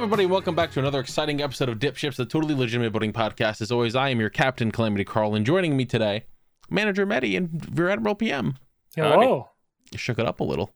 everybody. 0.00 0.24
Welcome 0.24 0.54
back 0.54 0.72
to 0.72 0.80
another 0.80 0.98
exciting 0.98 1.42
episode 1.42 1.68
of 1.68 1.78
Dip 1.78 1.94
Ships, 1.94 2.16
the 2.16 2.24
totally 2.24 2.54
legitimate 2.54 2.90
boating 2.90 3.12
podcast. 3.12 3.60
As 3.60 3.70
always, 3.70 3.94
I 3.94 4.08
am 4.08 4.18
your 4.18 4.30
captain, 4.30 4.70
Calamity 4.70 5.04
Carl, 5.04 5.34
and 5.34 5.44
joining 5.44 5.76
me 5.76 5.84
today, 5.84 6.24
Manager 6.70 7.04
Medi 7.04 7.36
and 7.36 7.78
Rear 7.78 7.90
Admiral 7.90 8.14
PM. 8.14 8.56
Hello. 8.96 9.50
You 9.92 9.98
shook 9.98 10.18
it 10.18 10.24
up 10.24 10.40
a 10.40 10.44
little. 10.44 10.70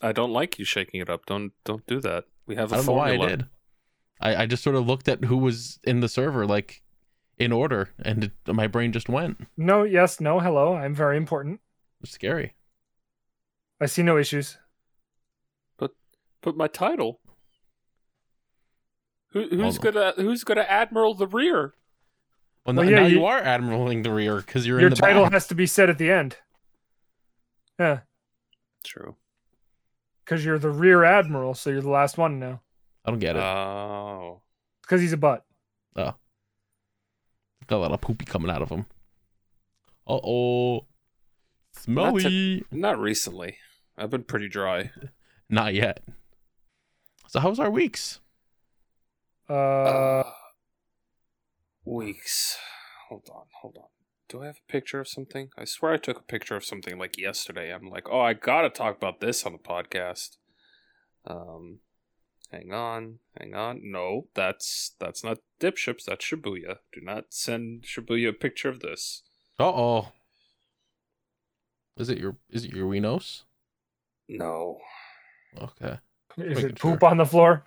I 0.00 0.12
don't 0.12 0.30
like 0.30 0.60
you 0.60 0.64
shaking 0.64 1.00
it 1.00 1.10
up. 1.10 1.26
Don't 1.26 1.54
don't 1.64 1.84
do 1.88 2.00
that. 2.02 2.26
We 2.46 2.54
have 2.54 2.70
a 2.70 2.76
I 2.76 2.78
don't 2.78 2.86
know 2.86 2.92
why. 2.92 3.14
I 3.14 3.16
did. 3.16 3.46
I, 4.20 4.36
I 4.36 4.46
just 4.46 4.62
sort 4.62 4.76
of 4.76 4.86
looked 4.86 5.08
at 5.08 5.24
who 5.24 5.36
was 5.36 5.80
in 5.82 5.98
the 5.98 6.08
server, 6.08 6.46
like 6.46 6.82
in 7.36 7.50
order, 7.50 7.90
and 7.98 8.24
it, 8.24 8.32
my 8.46 8.68
brain 8.68 8.92
just 8.92 9.08
went. 9.08 9.40
No, 9.56 9.82
yes, 9.82 10.20
no, 10.20 10.38
hello. 10.38 10.76
I'm 10.76 10.94
very 10.94 11.16
important. 11.16 11.58
was 12.00 12.10
scary. 12.10 12.54
I 13.80 13.86
see 13.86 14.04
no 14.04 14.16
issues. 14.16 14.56
But 15.76 15.90
But 16.42 16.56
my 16.56 16.68
title. 16.68 17.18
Who, 19.34 19.46
who's 19.48 19.76
Hold 19.76 19.94
gonna 19.94 20.12
Who's 20.16 20.42
gonna 20.44 20.62
admiral 20.62 21.14
the 21.14 21.26
rear? 21.26 21.74
Well, 22.64 22.74
Well, 22.76 22.86
n- 22.86 22.90
yeah, 22.92 23.00
now 23.00 23.06
you, 23.06 23.18
you- 23.18 23.24
are 23.26 23.42
admiraling 23.42 24.02
the 24.02 24.12
rear 24.12 24.36
because 24.38 24.66
you're 24.66 24.80
Your 24.80 24.86
in 24.88 24.94
the 24.94 25.00
title 25.00 25.24
back. 25.24 25.32
has 25.32 25.46
to 25.48 25.54
be 25.54 25.66
said 25.66 25.90
at 25.90 25.98
the 25.98 26.10
end. 26.10 26.38
Yeah, 27.78 28.00
True. 28.84 29.16
because 30.24 30.44
you're 30.44 30.58
the 30.60 30.70
rear 30.70 31.04
admiral, 31.04 31.54
so 31.54 31.68
you're 31.70 31.82
the 31.82 31.90
last 31.90 32.16
one 32.16 32.38
now. 32.38 32.60
I 33.04 33.10
don't 33.10 33.18
get 33.18 33.36
it. 33.36 33.42
Oh. 33.42 34.40
Because 34.80 35.00
he's 35.02 35.12
a 35.12 35.16
butt. 35.18 35.44
Oh, 35.96 36.14
got 37.66 37.76
a 37.76 37.78
lot 37.78 37.92
of 37.92 38.00
poopy 38.00 38.24
coming 38.24 38.50
out 38.50 38.62
of 38.62 38.68
him. 38.70 38.86
Uh 40.06 40.20
oh. 40.22 40.86
Smelly. 41.72 42.64
Not 42.70 42.98
recently. 43.00 43.56
I've 43.98 44.10
been 44.10 44.22
pretty 44.24 44.48
dry. 44.48 44.90
Not 45.50 45.74
yet. 45.74 46.00
So 47.26 47.40
how's 47.40 47.58
our 47.58 47.70
weeks? 47.70 48.20
Uh, 49.48 50.24
weeks. 51.84 52.56
Hold 53.08 53.28
on, 53.32 53.44
hold 53.60 53.76
on. 53.78 53.88
Do 54.28 54.42
I 54.42 54.46
have 54.46 54.56
a 54.68 54.72
picture 54.72 55.00
of 55.00 55.08
something? 55.08 55.50
I 55.58 55.64
swear 55.64 55.92
I 55.92 55.96
took 55.98 56.18
a 56.18 56.22
picture 56.22 56.56
of 56.56 56.64
something 56.64 56.98
like 56.98 57.18
yesterday. 57.18 57.70
I'm 57.72 57.88
like, 57.90 58.08
oh, 58.10 58.20
I 58.20 58.32
gotta 58.32 58.70
talk 58.70 58.96
about 58.96 59.20
this 59.20 59.44
on 59.44 59.52
the 59.52 59.58
podcast. 59.58 60.36
Um, 61.26 61.80
hang 62.50 62.72
on, 62.72 63.18
hang 63.38 63.54
on. 63.54 63.80
No, 63.84 64.28
that's 64.34 64.94
that's 64.98 65.22
not 65.22 65.38
dip 65.60 65.76
ships. 65.76 66.04
That's 66.06 66.24
Shibuya. 66.24 66.78
Do 66.92 67.00
not 67.02 67.26
send 67.30 67.82
Shibuya 67.84 68.30
a 68.30 68.32
picture 68.32 68.70
of 68.70 68.80
this. 68.80 69.22
Uh 69.60 69.68
oh. 69.68 70.12
Is 71.98 72.08
it 72.08 72.18
your 72.18 72.36
is 72.50 72.64
it 72.64 72.72
your 72.72 72.88
Winos? 72.88 73.42
No, 74.26 74.78
Okay. 75.60 75.98
is 76.38 76.54
making 76.56 76.70
it 76.70 76.78
poop 76.80 77.00
sure. 77.00 77.08
on 77.10 77.18
the 77.18 77.26
floor? 77.26 77.62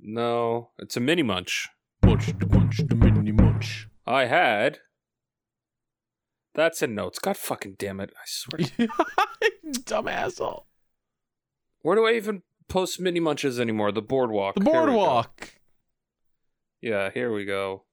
No, 0.00 0.70
it's 0.78 0.96
a 0.96 1.00
mini 1.00 1.22
munch. 1.22 1.68
Munch 2.04 2.26
the 2.38 2.46
munch 2.46 2.80
the 2.86 2.94
mini 2.94 3.32
munch. 3.32 3.88
I 4.06 4.26
had. 4.26 4.78
That's 6.54 6.82
in 6.82 6.94
notes. 6.94 7.18
God 7.18 7.36
fucking 7.36 7.76
damn 7.78 8.00
it! 8.00 8.10
I 8.16 8.24
swear. 8.26 8.88
Dumb 9.84 10.08
asshole. 10.08 10.66
Where 11.82 11.96
do 11.96 12.06
I 12.06 12.12
even 12.12 12.42
post 12.68 13.00
mini 13.00 13.20
munches 13.20 13.60
anymore? 13.60 13.92
The 13.92 14.02
boardwalk. 14.02 14.56
The 14.56 14.64
Here 14.64 14.72
we 14.72 14.86
boardwalk. 14.86 15.54
Yeah, 16.80 17.10
here 17.10 17.32
we 17.32 17.44
go. 17.44 17.84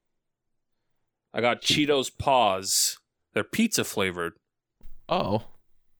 I 1.34 1.42
got 1.42 1.62
Cheetos 1.62 2.10
Paws. 2.18 2.98
They're 3.34 3.44
pizza 3.44 3.84
flavored. 3.84 4.34
Oh. 5.10 5.44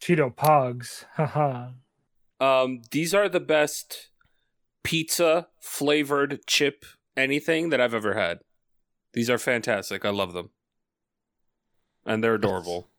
Cheeto 0.02 0.34
Pogs. 0.34 1.06
Haha. 1.16 1.72
Um, 2.40 2.82
these 2.92 3.14
are 3.14 3.28
the 3.28 3.40
best 3.40 4.10
pizza 4.86 5.48
flavored 5.60 6.40
chip 6.48 6.86
anything 7.18 7.70
that 7.70 7.82
I've 7.82 7.94
ever 7.94 8.14
had. 8.14 8.40
These 9.14 9.30
are 9.30 9.38
fantastic. 9.38 10.06
I 10.06 10.10
love 10.10 10.34
them, 10.34 10.50
and 12.06 12.24
they're 12.24 12.36
adorable. 12.36 12.90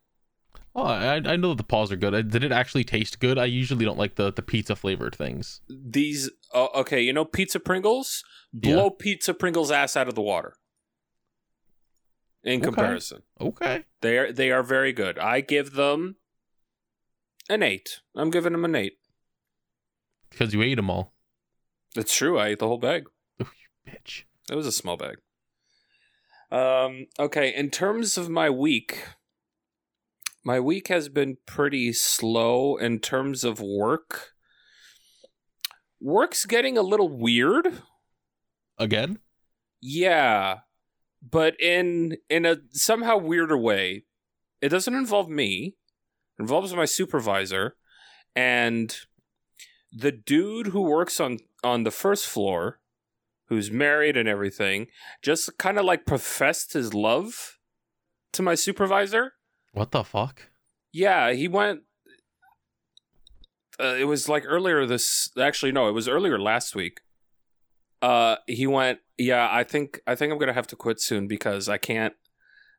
Oh, 0.74 0.82
I 0.82 1.14
I 1.16 1.36
know 1.36 1.48
that 1.50 1.56
the 1.58 1.64
paws 1.64 1.90
are 1.90 1.96
good. 1.96 2.30
Did 2.30 2.44
it 2.44 2.52
actually 2.52 2.84
taste 2.84 3.18
good? 3.20 3.38
I 3.38 3.46
usually 3.46 3.84
don't 3.84 3.96
like 3.98 4.16
the, 4.16 4.30
the 4.30 4.42
pizza 4.42 4.76
flavored 4.76 5.14
things. 5.14 5.62
These, 5.70 6.28
uh, 6.54 6.66
okay, 6.74 7.00
you 7.00 7.12
know, 7.14 7.24
pizza 7.24 7.58
Pringles 7.60 8.22
blow 8.52 8.90
pizza 8.90 9.32
Pringles 9.32 9.70
ass 9.70 9.96
out 9.96 10.08
of 10.08 10.14
the 10.14 10.20
water. 10.22 10.54
In 12.44 12.58
Okay. 12.60 12.64
comparison, 12.66 13.22
Okay. 13.40 13.84
they 14.02 14.18
are 14.18 14.30
they 14.32 14.50
are 14.52 14.62
very 14.62 14.92
good. 14.92 15.18
I 15.18 15.40
give 15.40 15.72
them 15.72 16.16
an 17.48 17.62
eight. 17.62 18.00
I'm 18.14 18.30
giving 18.30 18.52
them 18.52 18.64
an 18.64 18.74
eight. 18.74 18.98
Because 20.30 20.52
you 20.54 20.62
ate 20.62 20.74
them 20.76 20.90
all. 20.90 21.12
It's 21.96 22.14
true. 22.14 22.38
I 22.38 22.48
ate 22.48 22.58
the 22.58 22.68
whole 22.68 22.78
bag. 22.78 23.04
You 23.38 23.46
bitch. 23.86 24.24
It 24.50 24.54
was 24.54 24.66
a 24.66 24.72
small 24.72 24.96
bag. 24.96 25.16
Um. 26.50 27.06
Okay. 27.18 27.54
In 27.54 27.70
terms 27.70 28.16
of 28.16 28.28
my 28.28 28.50
week, 28.50 29.04
my 30.44 30.60
week 30.60 30.88
has 30.88 31.08
been 31.08 31.38
pretty 31.46 31.92
slow 31.92 32.76
in 32.76 33.00
terms 33.00 33.42
of 33.44 33.60
work. 33.60 34.32
Work's 36.00 36.44
getting 36.44 36.78
a 36.78 36.82
little 36.82 37.08
weird. 37.08 37.82
Again? 38.78 39.18
Yeah, 39.80 40.58
but 41.22 41.58
in 41.60 42.18
in 42.28 42.44
a 42.44 42.58
somehow 42.70 43.16
weirder 43.16 43.58
way. 43.58 44.04
It 44.62 44.68
doesn't 44.70 44.94
involve 44.94 45.28
me. 45.28 45.76
It 46.38 46.42
involves 46.42 46.74
my 46.74 46.86
supervisor 46.86 47.76
and 48.34 48.96
the 49.92 50.12
dude 50.12 50.68
who 50.68 50.82
works 50.82 51.20
on 51.20 51.38
on 51.66 51.82
the 51.82 51.90
first 51.90 52.26
floor, 52.26 52.80
who's 53.48 53.70
married 53.70 54.16
and 54.16 54.28
everything, 54.28 54.86
just 55.22 55.58
kind 55.58 55.78
of 55.78 55.84
like 55.84 56.06
professed 56.06 56.72
his 56.72 56.94
love 56.94 57.58
to 58.32 58.42
my 58.42 58.54
supervisor. 58.54 59.32
What 59.72 59.90
the 59.90 60.04
fuck? 60.04 60.48
Yeah, 60.92 61.32
he 61.32 61.48
went. 61.48 61.82
Uh, 63.78 63.96
it 63.98 64.04
was 64.04 64.28
like 64.28 64.44
earlier 64.46 64.86
this. 64.86 65.30
Actually, 65.38 65.72
no, 65.72 65.88
it 65.88 65.92
was 65.92 66.08
earlier 66.08 66.38
last 66.38 66.74
week. 66.74 67.00
Uh, 68.00 68.36
he 68.46 68.66
went. 68.66 69.00
Yeah, 69.18 69.48
I 69.50 69.64
think 69.64 70.00
I 70.06 70.14
think 70.14 70.32
I'm 70.32 70.38
gonna 70.38 70.52
have 70.52 70.66
to 70.68 70.76
quit 70.76 71.00
soon 71.00 71.26
because 71.26 71.68
I 71.68 71.78
can't. 71.78 72.14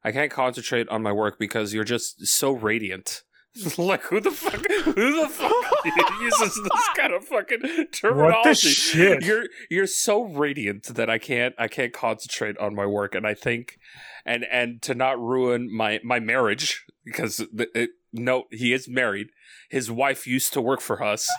I 0.03 0.11
can't 0.11 0.31
concentrate 0.31 0.87
on 0.89 1.03
my 1.03 1.11
work 1.11 1.37
because 1.37 1.73
you're 1.73 1.83
just 1.83 2.25
so 2.25 2.51
radiant. 2.51 3.23
like 3.77 4.03
who 4.03 4.19
the 4.19 4.31
fuck? 4.31 4.65
Who 4.85 5.21
the 5.21 5.29
fuck 5.29 5.51
uses 6.21 6.61
this 6.63 6.89
kind 6.95 7.13
of 7.13 7.25
fucking 7.25 7.87
terminology? 7.91 8.37
What 8.37 8.43
the 8.43 8.55
shit? 8.55 9.23
You're 9.23 9.45
you're 9.69 9.87
so 9.87 10.23
radiant 10.23 10.95
that 10.95 11.09
I 11.09 11.17
can't 11.17 11.55
I 11.57 11.67
can't 11.67 11.93
concentrate 11.93 12.57
on 12.57 12.75
my 12.75 12.85
work, 12.85 13.15
and 13.15 13.25
I 13.25 13.33
think, 13.33 13.77
and 14.25 14.45
and 14.51 14.81
to 14.83 14.93
not 14.93 15.19
ruin 15.19 15.73
my 15.75 15.99
my 16.03 16.19
marriage 16.19 16.85
because 17.05 17.37
the, 17.37 17.67
it, 17.73 17.91
no, 18.13 18.43
he 18.51 18.73
is 18.73 18.87
married. 18.87 19.27
His 19.69 19.89
wife 19.89 20.27
used 20.27 20.53
to 20.53 20.61
work 20.61 20.81
for 20.81 21.03
us. 21.03 21.29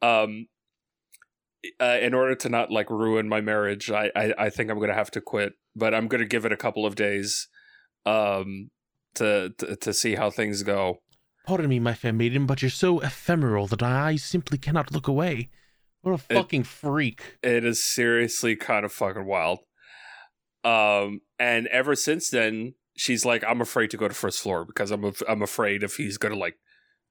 Um, 0.00 0.46
uh, 1.80 1.98
in 2.00 2.12
order 2.12 2.34
to 2.34 2.48
not 2.48 2.70
like 2.70 2.90
ruin 2.90 3.28
my 3.28 3.40
marriage, 3.40 3.90
I, 3.90 4.10
I 4.16 4.34
I 4.38 4.50
think 4.50 4.70
I'm 4.70 4.80
gonna 4.80 4.94
have 4.94 5.10
to 5.12 5.20
quit. 5.20 5.54
But 5.76 5.94
I'm 5.94 6.08
gonna 6.08 6.24
give 6.24 6.44
it 6.44 6.52
a 6.52 6.56
couple 6.56 6.86
of 6.86 6.96
days, 6.96 7.48
um, 8.06 8.70
to 9.14 9.50
to, 9.58 9.76
to 9.76 9.92
see 9.92 10.14
how 10.14 10.30
things 10.30 10.62
go. 10.62 10.98
Pardon 11.46 11.68
me, 11.68 11.78
my 11.80 11.94
fair 11.94 12.12
maiden, 12.12 12.46
but 12.46 12.62
you're 12.62 12.70
so 12.70 13.00
ephemeral 13.00 13.66
that 13.68 13.80
my 13.80 13.92
eyes 14.10 14.22
simply 14.24 14.58
cannot 14.58 14.92
look 14.92 15.08
away. 15.08 15.50
What 16.02 16.12
a 16.12 16.24
It- 16.30 16.34
fucking 16.36 16.64
freak. 16.64 17.38
It 17.42 17.64
is 17.64 17.82
seriously 17.84 18.54
kind 18.56 18.84
of 18.84 18.92
fucking 18.92 19.24
wild. 19.24 19.60
Um, 20.64 21.20
and 21.38 21.66
ever 21.68 21.96
since 21.96 22.30
then, 22.30 22.74
she's 22.96 23.24
like, 23.24 23.42
I'm 23.44 23.60
afraid 23.60 23.90
to 23.90 23.96
go 23.96 24.06
to 24.06 24.14
first 24.14 24.40
floor 24.40 24.64
because 24.64 24.90
I'm 24.92 25.04
af- 25.04 25.22
I'm 25.28 25.42
afraid 25.42 25.82
if 25.82 25.96
he's 25.96 26.18
gonna 26.18 26.36
like 26.36 26.58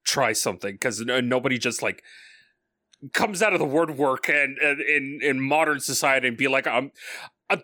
try 0.04 0.32
something 0.32 0.72
because 0.74 1.00
nobody 1.00 1.58
just 1.58 1.82
like 1.82 2.02
comes 3.12 3.42
out 3.42 3.52
of 3.52 3.58
the 3.58 3.66
woodwork 3.66 4.28
and, 4.28 4.56
and 4.58 4.80
in 4.80 5.20
in 5.22 5.40
modern 5.40 5.80
society 5.80 6.28
and 6.28 6.36
be 6.36 6.48
like, 6.48 6.66
I'm, 6.66 6.92
I'm 7.50 7.62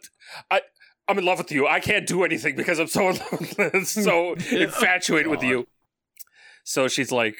I. 0.50 0.60
I'm 1.10 1.16
in 1.16 1.24
love 1.24 1.38
with 1.38 1.50
you. 1.50 1.66
I 1.66 1.80
can't 1.80 2.06
do 2.06 2.22
anything 2.22 2.54
because 2.54 2.78
I'm 2.78 2.86
so 2.86 3.12
so 3.84 4.34
infatuated 4.50 5.28
with 5.28 5.42
you. 5.42 5.66
So 6.68 6.86
she's 6.86 7.10
like, 7.10 7.38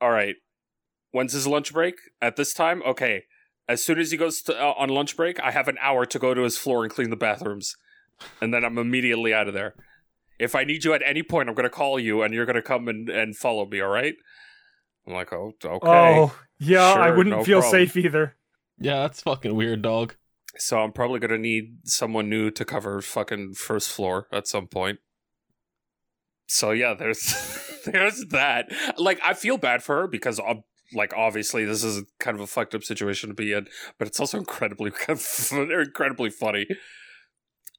"All 0.00 0.10
right, 0.10 0.34
when's 1.12 1.34
his 1.34 1.46
lunch 1.46 1.72
break? 1.72 1.94
At 2.20 2.34
this 2.34 2.52
time, 2.52 2.82
okay. 2.84 3.26
As 3.68 3.84
soon 3.84 4.00
as 4.00 4.10
he 4.10 4.16
goes 4.16 4.42
to, 4.42 4.60
uh, 4.60 4.74
on 4.76 4.88
lunch 4.88 5.16
break, 5.16 5.38
I 5.38 5.52
have 5.52 5.68
an 5.68 5.78
hour 5.80 6.04
to 6.06 6.18
go 6.18 6.34
to 6.34 6.42
his 6.42 6.58
floor 6.58 6.82
and 6.82 6.92
clean 6.92 7.10
the 7.10 7.16
bathrooms, 7.16 7.76
and 8.40 8.52
then 8.52 8.64
I'm 8.64 8.76
immediately 8.76 9.32
out 9.32 9.46
of 9.46 9.54
there. 9.54 9.76
If 10.40 10.56
I 10.56 10.64
need 10.64 10.82
you 10.82 10.94
at 10.94 11.02
any 11.06 11.22
point, 11.22 11.48
I'm 11.48 11.54
going 11.54 11.62
to 11.62 11.70
call 11.70 12.00
you, 12.00 12.22
and 12.22 12.34
you're 12.34 12.44
going 12.44 12.56
to 12.56 12.62
come 12.62 12.88
and, 12.88 13.08
and 13.08 13.36
follow 13.36 13.66
me. 13.66 13.80
All 13.80 13.88
right? 13.88 14.16
I'm 15.06 15.14
like, 15.14 15.32
oh, 15.32 15.52
okay. 15.64 15.86
Oh, 15.88 16.36
yeah, 16.58 16.92
I 16.92 17.12
wouldn't 17.12 17.36
no 17.36 17.44
feel 17.44 17.60
problem. 17.60 17.86
safe 17.86 17.96
either. 17.96 18.34
Yeah, 18.80 19.02
that's 19.02 19.22
fucking 19.22 19.54
weird, 19.54 19.82
dog. 19.82 20.16
So 20.56 20.80
I'm 20.80 20.90
probably 20.90 21.20
going 21.20 21.30
to 21.30 21.38
need 21.38 21.86
someone 21.88 22.28
new 22.28 22.50
to 22.50 22.64
cover 22.64 23.00
fucking 23.00 23.54
first 23.54 23.92
floor 23.92 24.26
at 24.32 24.48
some 24.48 24.66
point. 24.66 24.98
So 26.46 26.70
yeah, 26.70 26.94
there's 26.94 27.80
there's 27.86 28.26
that. 28.26 28.72
Like 28.98 29.20
I 29.24 29.34
feel 29.34 29.58
bad 29.58 29.82
for 29.82 30.02
her 30.02 30.06
because 30.06 30.40
like 30.92 31.12
obviously 31.16 31.64
this 31.64 31.82
is 31.84 32.04
kind 32.18 32.36
of 32.36 32.40
a 32.40 32.46
fucked 32.46 32.74
up 32.74 32.84
situation 32.84 33.28
to 33.28 33.34
be 33.34 33.52
in, 33.52 33.66
but 33.98 34.08
it's 34.08 34.20
also 34.20 34.38
incredibly 34.38 34.92
incredibly 35.08 36.30
funny. 36.30 36.66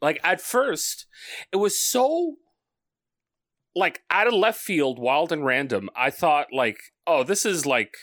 Like 0.02 0.20
at 0.24 0.42
first, 0.42 1.06
it 1.52 1.58
was 1.58 1.80
so 1.80 2.36
like 3.76 4.02
out 4.10 4.28
of 4.28 4.34
left 4.34 4.60
field, 4.60 5.00
wild 5.00 5.32
and 5.32 5.46
random. 5.46 5.90
I 5.96 6.10
thought 6.10 6.48
like, 6.52 6.78
oh, 7.06 7.24
this 7.24 7.46
is 7.46 7.66
like 7.66 7.96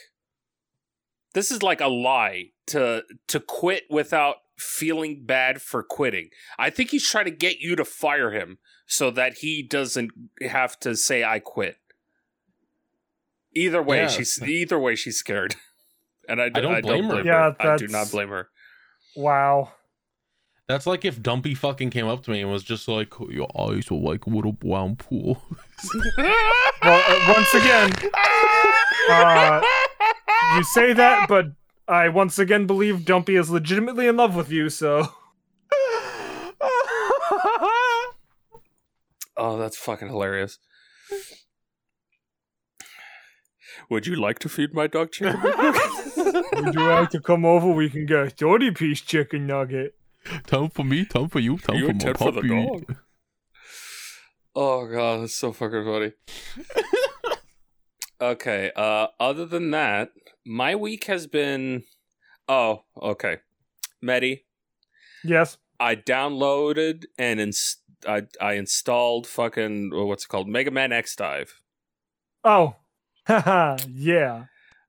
this 1.34 1.50
is 1.50 1.62
like 1.62 1.80
a 1.80 1.88
lie 1.88 2.46
to 2.68 3.02
to 3.28 3.40
quit 3.40 3.84
without 3.90 4.36
feeling 4.58 5.24
bad 5.24 5.60
for 5.60 5.82
quitting. 5.82 6.28
I 6.58 6.70
think 6.70 6.90
he's 6.90 7.08
trying 7.08 7.24
to 7.24 7.30
get 7.30 7.58
you 7.58 7.74
to 7.76 7.84
fire 7.84 8.30
him 8.30 8.58
so 8.92 9.10
that 9.10 9.38
he 9.38 9.62
doesn't 9.62 10.10
have 10.42 10.78
to 10.80 10.94
say 10.94 11.24
I 11.24 11.38
quit. 11.38 11.78
Either 13.54 13.82
way, 13.82 14.02
Yeah. 14.02 14.08
she's 14.08 14.42
either 14.42 14.78
way 14.78 14.94
she's 14.96 15.16
scared, 15.16 15.56
and 16.28 16.40
I, 16.42 16.46
I 16.46 16.48
don't 16.50 16.82
blame 16.82 17.04
her. 17.04 17.22
Yeah, 17.24 17.52
I 17.58 17.76
do 17.78 17.88
not 17.88 18.10
blame 18.10 18.28
her. 18.28 18.48
Wow. 19.16 19.72
That's 20.68 20.86
like 20.86 21.04
if 21.04 21.22
Dumpy 21.22 21.54
fucking 21.54 21.90
came 21.90 22.06
up 22.06 22.22
to 22.24 22.30
me 22.30 22.40
and 22.42 22.50
was 22.50 22.62
just 22.62 22.86
like, 22.86 23.12
"Your 23.30 23.48
eyes 23.58 23.90
are 23.90 23.94
like 23.98 24.26
a 24.26 24.30
little 24.30 24.52
brown 24.52 24.96
pool." 24.96 25.42
Well, 26.84 27.00
uh, 27.06 27.32
once 27.32 27.54
again, 27.54 27.92
uh, 29.10 29.62
you 30.56 30.64
say 30.64 30.92
that, 30.92 31.28
but 31.28 31.52
I 31.86 32.08
once 32.08 32.40
again 32.40 32.66
believe 32.66 33.04
Dumpy 33.04 33.36
is 33.36 33.50
legitimately 33.50 34.08
in 34.08 34.16
love 34.16 34.34
with 34.34 34.50
you. 34.50 34.68
So 34.68 35.08
Oh, 39.44 39.58
that's 39.58 39.76
fucking 39.76 40.06
hilarious. 40.06 40.58
Would 43.90 44.06
you 44.06 44.14
like 44.16 44.38
to 44.40 44.48
feed 44.48 44.72
my 44.72 44.86
dog 44.86 45.10
chicken? 45.12 45.40
would 45.42 46.74
you 46.74 46.86
like 46.88 47.10
to 47.10 47.20
come 47.20 47.44
over? 47.44 47.68
We 47.72 47.90
can 47.90 48.06
get 48.06 48.26
a 48.26 48.30
thirty 48.30 48.70
piece 48.70 49.00
chicken 49.00 49.46
nugget. 49.46 49.94
time 50.46 50.70
for 50.70 50.84
me, 50.84 51.04
time 51.04 51.28
for 51.28 51.40
you, 51.40 51.58
time 51.58 51.76
You 51.76 51.82
for 51.86 51.86
my 51.88 51.92
intend 51.92 52.18
for 52.18 52.30
the 52.32 52.40
puppy. 52.42 52.48
dog. 52.66 52.96
oh 54.54 54.86
god, 54.86 55.22
that's 55.22 55.34
so 55.34 55.52
fucking 55.52 55.84
funny. 55.84 56.12
okay, 58.20 58.70
uh 58.76 59.08
other 59.18 59.44
than 59.46 59.70
that, 59.72 60.10
my 60.46 60.74
week 60.76 61.04
has 61.04 61.26
been 61.26 61.82
Oh, 62.48 62.84
okay. 63.00 63.38
Medi, 64.00 64.44
Yes. 65.24 65.56
I 65.80 65.96
downloaded 65.96 67.04
and 67.18 67.40
ins- 67.40 67.78
I 68.06 68.22
I 68.40 68.54
installed 68.54 69.26
fucking 69.26 69.92
uh, 69.94 70.04
what's 70.04 70.24
it 70.24 70.28
called? 70.28 70.48
Mega 70.48 70.70
Man 70.70 70.92
X 70.92 71.16
Dive. 71.16 71.60
Oh. 72.44 72.76
Yeah. 73.28 74.44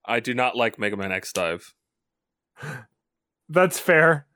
I 0.06 0.20
do 0.20 0.34
not 0.34 0.56
like 0.56 0.80
Mega 0.80 0.98
Man 0.98 1.12
X 1.12 1.32
Dive. 1.34 1.74
That's 3.50 3.80
fair. 3.80 4.28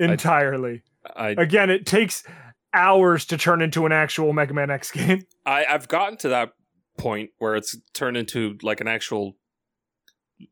Entirely. 0.00 0.82
I 1.14 1.30
Again, 1.30 1.70
it 1.70 1.86
takes 1.86 2.24
hours 2.72 3.24
to 3.26 3.38
turn 3.38 3.62
into 3.62 3.86
an 3.86 3.92
actual 3.92 4.32
Mega 4.32 4.54
Man 4.54 4.70
X 4.70 4.90
game. 4.92 5.24
I 5.46 5.64
I've 5.64 5.88
gotten 5.88 6.16
to 6.18 6.28
that 6.30 6.52
point 6.98 7.30
where 7.38 7.56
it's 7.56 7.76
turned 7.92 8.16
into 8.16 8.58
like 8.62 8.80
an 8.80 8.88
actual 8.88 9.36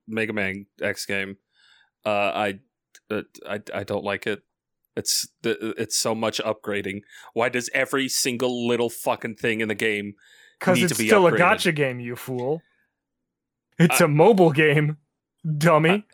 Mega 0.07 0.33
Man 0.33 0.67
X 0.81 1.07
game. 1.07 1.37
Uh, 2.05 2.09
I, 2.11 2.59
uh, 3.11 3.23
I 3.49 3.61
I 3.75 3.85
don't 3.85 4.05
like 4.05 4.27
it. 4.27 4.43
It's 4.97 5.27
the- 5.43 5.75
it's 5.79 5.97
so 5.97 6.15
much 6.15 6.41
upgrading. 6.45 7.01
Why 7.33 7.49
does 7.49 7.71
every 7.73 8.09
single 8.09 8.67
little 8.67 8.91
fucking 8.91 9.37
thing 9.37 9.61
in 9.61 9.69
the 9.69 9.75
game? 9.75 10.15
Because 10.59 10.79
Need 10.79 10.85
it's 10.85 10.93
to 10.97 10.99
be 11.03 11.09
still 11.09 11.27
a 11.27 11.33
gacha 11.33 11.75
game, 11.75 11.99
you 11.99 12.15
fool. 12.15 12.63
It's 13.79 14.01
uh, 14.01 14.05
a 14.05 14.09
mobile 14.09 14.53
game, 14.53 14.99
dummy. 15.59 16.05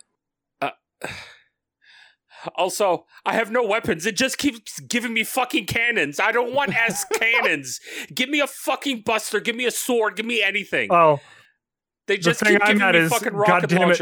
Uh, 0.61 0.71
uh, 1.01 1.07
also, 2.55 3.05
I 3.25 3.33
have 3.33 3.51
no 3.51 3.63
weapons. 3.65 4.05
It 4.05 4.15
just 4.15 4.37
keeps 4.37 4.79
giving 4.79 5.13
me 5.13 5.23
fucking 5.23 5.65
cannons. 5.65 6.19
I 6.19 6.31
don't 6.31 6.53
want 6.53 6.75
S 6.75 7.05
cannons. 7.13 7.79
Give 8.13 8.29
me 8.29 8.39
a 8.39 8.47
fucking 8.47 9.01
buster. 9.05 9.39
Give 9.39 9.55
me 9.55 9.65
a 9.65 9.71
sword. 9.71 10.15
Give 10.15 10.25
me 10.25 10.41
anything. 10.41 10.91
oh, 10.91 11.19
they 12.07 12.17
just 12.17 12.39
thing 12.39 12.53
keep 12.53 12.61
I'm 12.63 12.67
giving 12.77 12.81
at 12.81 12.95
me 12.95 13.01
is, 13.01 13.11
fucking 13.11 13.33
rocket 13.33 13.69
goddamn 13.69 13.91
it. 13.91 14.01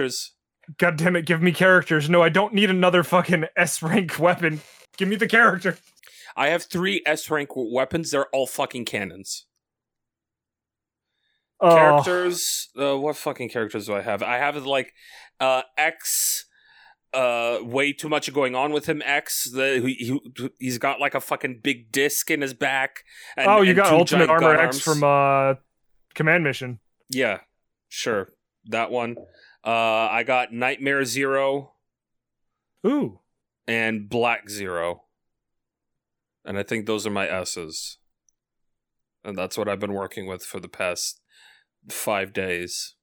God 0.77 0.97
damn 0.97 1.15
it, 1.15 1.25
give 1.25 1.41
me 1.41 1.51
characters. 1.51 2.09
No, 2.09 2.21
I 2.21 2.29
don't 2.29 2.53
need 2.53 2.69
another 2.69 3.03
fucking 3.03 3.45
S 3.55 3.81
rank 3.81 4.19
weapon. 4.19 4.61
Give 4.97 5.07
me 5.07 5.15
the 5.15 5.27
character. 5.27 5.77
I 6.35 6.49
have 6.49 6.63
three 6.63 7.01
S 7.05 7.29
rank 7.29 7.49
weapons. 7.55 8.11
They're 8.11 8.27
all 8.27 8.47
fucking 8.47 8.85
cannons. 8.85 9.45
Oh, 11.59 11.73
characters 11.73 12.69
uh, 12.79 12.95
what 12.99 13.15
fucking 13.15 13.49
characters 13.49 13.87
do 13.87 13.95
i 13.95 14.01
have 14.01 14.21
i 14.21 14.37
have 14.37 14.63
like 14.67 14.93
uh 15.39 15.63
x 15.75 16.45
uh 17.15 17.57
way 17.63 17.93
too 17.93 18.07
much 18.07 18.31
going 18.31 18.53
on 18.53 18.71
with 18.71 18.87
him 18.87 19.01
x 19.03 19.49
the 19.49 19.81
he, 19.83 20.19
he, 20.37 20.49
he's 20.59 20.77
got 20.77 20.99
like 20.99 21.15
a 21.15 21.19
fucking 21.19 21.61
big 21.63 21.91
disc 21.91 22.29
in 22.29 22.41
his 22.41 22.53
back 22.53 23.03
and, 23.35 23.47
oh, 23.47 23.63
you 23.63 23.73
got 23.73 23.91
Ultimate 23.91 24.29
Armor 24.29 24.53
X 24.53 24.75
arms. 24.75 24.81
from 24.83 25.03
uh, 25.03 25.55
Command 26.13 26.43
Mission. 26.43 26.77
yeah 27.09 27.39
sure 27.89 28.29
that 28.65 28.91
one 28.91 29.15
uh 29.67 30.07
i 30.11 30.23
got 30.23 30.51
nightmare 30.53 31.03
zero 31.05 31.73
Ooh, 32.85 33.19
and 33.67 34.07
black 34.09 34.49
zero 34.49 35.03
and 36.45 36.57
i 36.57 36.63
think 36.63 36.85
those 36.85 37.05
are 37.05 37.11
my 37.11 37.27
s's 37.27 37.97
and 39.24 39.38
that's 39.38 39.57
what 39.57 39.67
i've 39.67 39.79
been 39.79 39.93
working 39.93 40.25
with 40.25 40.43
for 40.43 40.59
the 40.59 40.69
past 40.69 41.19
five 41.89 42.31
days 42.33 42.95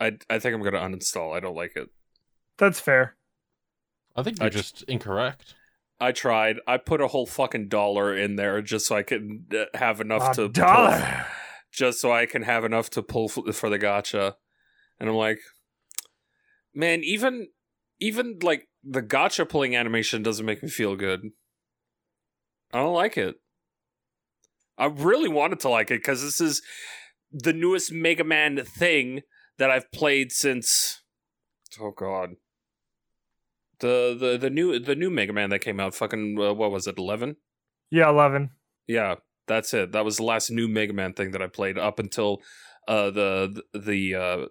i 0.00 0.12
i 0.30 0.38
think 0.38 0.54
i'm 0.54 0.62
gonna 0.62 0.78
uninstall 0.78 1.36
i 1.36 1.40
don't 1.40 1.56
like 1.56 1.74
it 1.76 1.90
that's 2.58 2.80
fair. 2.80 3.16
I 4.14 4.22
think 4.22 4.40
I 4.40 4.44
you're 4.44 4.50
tr- 4.50 4.56
just 4.56 4.82
incorrect. 4.84 5.54
I 6.00 6.12
tried. 6.12 6.56
I 6.66 6.78
put 6.78 7.02
a 7.02 7.08
whole 7.08 7.26
fucking 7.26 7.68
dollar 7.68 8.16
in 8.16 8.36
there 8.36 8.62
just 8.62 8.86
so 8.86 8.96
I 8.96 9.02
can 9.02 9.44
uh, 9.52 9.64
have 9.76 10.00
enough 10.00 10.30
A 10.30 10.34
to 10.36 10.48
dollar. 10.48 10.98
pull, 10.98 11.24
just 11.70 12.00
so 12.00 12.12
I 12.12 12.24
can 12.24 12.42
have 12.42 12.64
enough 12.64 12.88
to 12.90 13.02
pull 13.02 13.28
for 13.28 13.68
the 13.68 13.78
gacha. 13.78 14.36
And 14.98 15.08
I'm 15.08 15.16
like, 15.16 15.38
man, 16.74 17.02
even 17.04 17.48
even 18.00 18.38
like 18.42 18.68
the 18.84 19.02
gacha 19.02 19.48
pulling 19.48 19.74
animation 19.74 20.22
doesn't 20.22 20.46
make 20.46 20.62
me 20.62 20.68
feel 20.68 20.96
good. 20.96 21.30
I 22.72 22.78
don't 22.78 22.94
like 22.94 23.16
it. 23.16 23.36
I 24.78 24.86
really 24.86 25.28
wanted 25.28 25.60
to 25.60 25.68
like 25.68 25.90
it 25.90 26.00
because 26.00 26.22
this 26.22 26.40
is 26.40 26.62
the 27.32 27.52
newest 27.52 27.92
Mega 27.92 28.24
Man 28.24 28.62
thing 28.64 29.22
that 29.58 29.70
I've 29.70 29.90
played 29.92 30.32
since. 30.32 31.02
Oh 31.80 31.92
God. 31.96 32.36
The 33.80 34.16
the 34.18 34.38
the 34.38 34.50
new 34.50 34.78
the 34.78 34.94
new 34.94 35.10
Mega 35.10 35.32
Man 35.32 35.50
that 35.50 35.60
came 35.60 35.80
out, 35.80 35.94
fucking 35.94 36.38
uh, 36.40 36.54
what 36.54 36.70
was 36.70 36.86
it, 36.86 36.98
eleven? 36.98 37.36
Yeah, 37.90 38.08
eleven. 38.08 38.50
Yeah, 38.86 39.16
that's 39.46 39.74
it. 39.74 39.92
That 39.92 40.04
was 40.04 40.16
the 40.16 40.24
last 40.24 40.50
new 40.50 40.68
Mega 40.68 40.92
Man 40.92 41.12
thing 41.12 41.32
that 41.32 41.42
I 41.42 41.46
played 41.46 41.78
up 41.78 41.98
until 41.98 42.38
uh, 42.88 43.10
the 43.10 43.62
the 43.74 44.14
uh, 44.14 44.46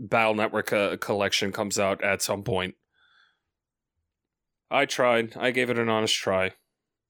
Battle 0.00 0.34
Network 0.34 0.72
uh, 0.72 0.96
collection 0.96 1.52
comes 1.52 1.78
out 1.78 2.02
at 2.02 2.22
some 2.22 2.42
point. 2.42 2.74
I 4.70 4.86
tried. 4.86 5.36
I 5.36 5.50
gave 5.50 5.68
it 5.68 5.78
an 5.78 5.88
honest 5.90 6.14
try. 6.16 6.52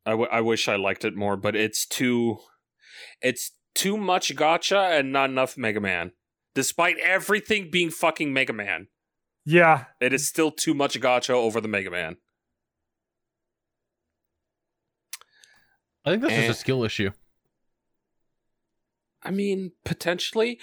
I, 0.05 0.11
w- 0.13 0.29
I 0.33 0.41
wish 0.41 0.67
I 0.67 0.77
liked 0.77 1.05
it 1.05 1.15
more, 1.15 1.37
but 1.37 1.55
it's 1.55 1.87
too 1.87 2.39
it's 3.23 3.53
too 3.75 3.97
much 3.97 4.35
gacha 4.35 4.99
and 4.99 5.13
not 5.13 5.31
enough 5.31 5.57
Mega 5.57 5.81
Man. 5.81 6.13
Despite 6.55 6.99
everything 6.99 7.71
being 7.71 7.91
fucking 7.91 8.33
Mega 8.33 8.53
Man, 8.53 8.89
Yeah, 9.45 9.85
it 10.01 10.13
is 10.13 10.27
still 10.27 10.51
too 10.51 10.75
much 10.75 10.99
gacha 11.01 11.31
over 11.31 11.61
the 11.61 11.69
Mega 11.69 11.91
Man. 11.91 12.17
I 16.05 16.11
think 16.11 16.23
this 16.23 16.33
Eh. 16.33 16.47
just 16.47 16.59
a 16.59 16.61
skill 16.61 16.83
issue. 16.83 17.11
I 19.23 19.31
mean, 19.31 19.73
potentially. 19.85 20.59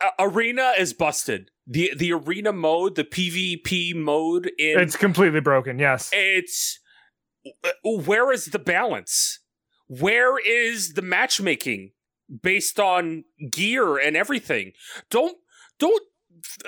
A- 0.00 0.10
arena 0.20 0.72
is 0.78 0.92
busted. 0.92 1.50
the 1.66 1.92
The 1.96 2.12
arena 2.12 2.52
mode, 2.52 2.94
the 2.94 3.04
PvP 3.04 3.94
mode 3.94 4.50
in 4.58 4.80
it's 4.80 4.96
completely 4.96 5.40
broken. 5.40 5.78
Yes. 5.78 6.10
it's 6.12 6.80
uh, 7.64 7.70
where 7.84 8.32
is 8.32 8.46
the 8.46 8.58
balance? 8.58 9.40
Where 9.86 10.38
is 10.38 10.92
the 10.94 11.02
matchmaking 11.02 11.92
based 12.42 12.78
on 12.78 13.24
gear 13.50 13.96
and 13.96 14.16
everything? 14.16 14.72
Don't 15.10 15.36
don't 15.78 16.02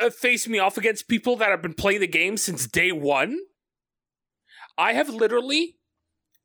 uh, 0.01 0.11
face 0.11 0.49
me 0.49 0.59
off 0.59 0.79
against 0.79 1.09
people 1.09 1.37
that 1.37 1.51
have 1.51 1.63
been 1.63 1.75
playing 1.75 2.01
the 2.01 2.07
game 2.07 2.37
since 2.37 2.67
day 2.67 2.93
one. 2.93 3.39
I 4.79 4.95
have 4.95 5.11
literally, 5.11 5.77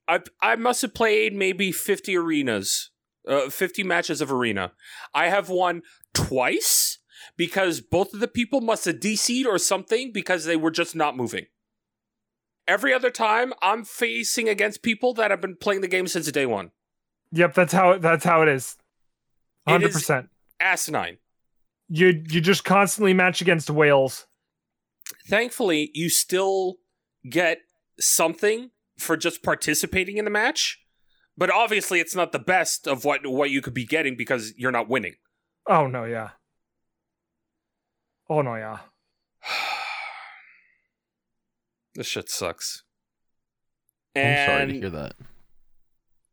I 0.07 0.19
I 0.41 0.55
must 0.57 0.81
have 0.81 0.93
played 0.93 1.34
maybe 1.34 1.72
fifty 1.72 2.17
arenas, 2.17 2.91
uh, 3.27 3.50
fifty 3.50 3.84
matches 3.84 4.22
of 4.22 4.32
arena. 4.32 4.74
I 5.13 5.29
have 5.29 5.50
won 5.50 5.82
twice 6.13 7.00
because 7.38 7.82
both 7.82 8.13
of 8.13 8.20
the 8.20 8.27
people 8.27 8.62
must 8.62 8.86
have 8.86 8.96
DC'd 8.96 9.48
or 9.48 9.58
something 9.58 10.12
because 10.12 10.46
they 10.46 10.55
were 10.55 10.72
just 10.72 10.96
not 10.96 11.17
moving. 11.17 11.46
Every 12.67 12.94
other 12.94 13.12
time, 13.12 13.53
I'm 13.62 13.84
facing 13.84 14.50
against 14.50 14.82
people 14.82 15.13
that 15.15 15.29
have 15.32 15.41
been 15.41 15.55
playing 15.55 15.82
the 15.82 15.88
game 15.88 16.08
since 16.08 16.32
day 16.32 16.46
one. 16.46 16.72
Yep, 17.32 17.53
that's 17.53 17.74
how 17.74 17.98
that's 17.98 18.24
how 18.24 18.41
it 18.41 18.50
is. 18.50 18.77
Hundred 19.67 19.91
percent. 19.91 20.29
Asinine. 20.60 21.17
You 21.89 22.24
you 22.29 22.41
just 22.41 22.63
constantly 22.63 23.13
match 23.13 23.41
against 23.41 23.70
whales. 23.70 24.25
thankfully 25.27 25.91
you 25.94 26.10
still 26.10 26.77
get 27.29 27.60
something 28.00 28.72
for 28.98 29.17
just 29.17 29.44
participating 29.44 30.17
in 30.17 30.25
the 30.25 30.32
match 30.32 30.79
but 31.38 31.50
obviously 31.51 32.00
it's 32.00 32.15
not 32.15 32.32
the 32.32 32.39
best 32.39 32.88
of 32.88 33.04
what 33.06 33.25
what 33.27 33.50
you 33.50 33.62
could 33.62 33.74
be 33.74 33.86
getting 33.86 34.15
because 34.15 34.54
you're 34.58 34.72
not 34.72 34.89
winning 34.89 35.15
Oh 35.68 35.88
no, 35.88 36.04
yeah. 36.06 36.30
Oh 38.30 38.42
no, 38.44 38.56
yeah. 38.56 38.80
this 41.96 42.08
shit 42.08 42.30
sucks 42.30 42.84
I'm 44.15 44.22
and 44.24 44.50
sorry 44.50 44.68
to 44.68 44.80
hear 44.80 44.89
that. 44.92 45.13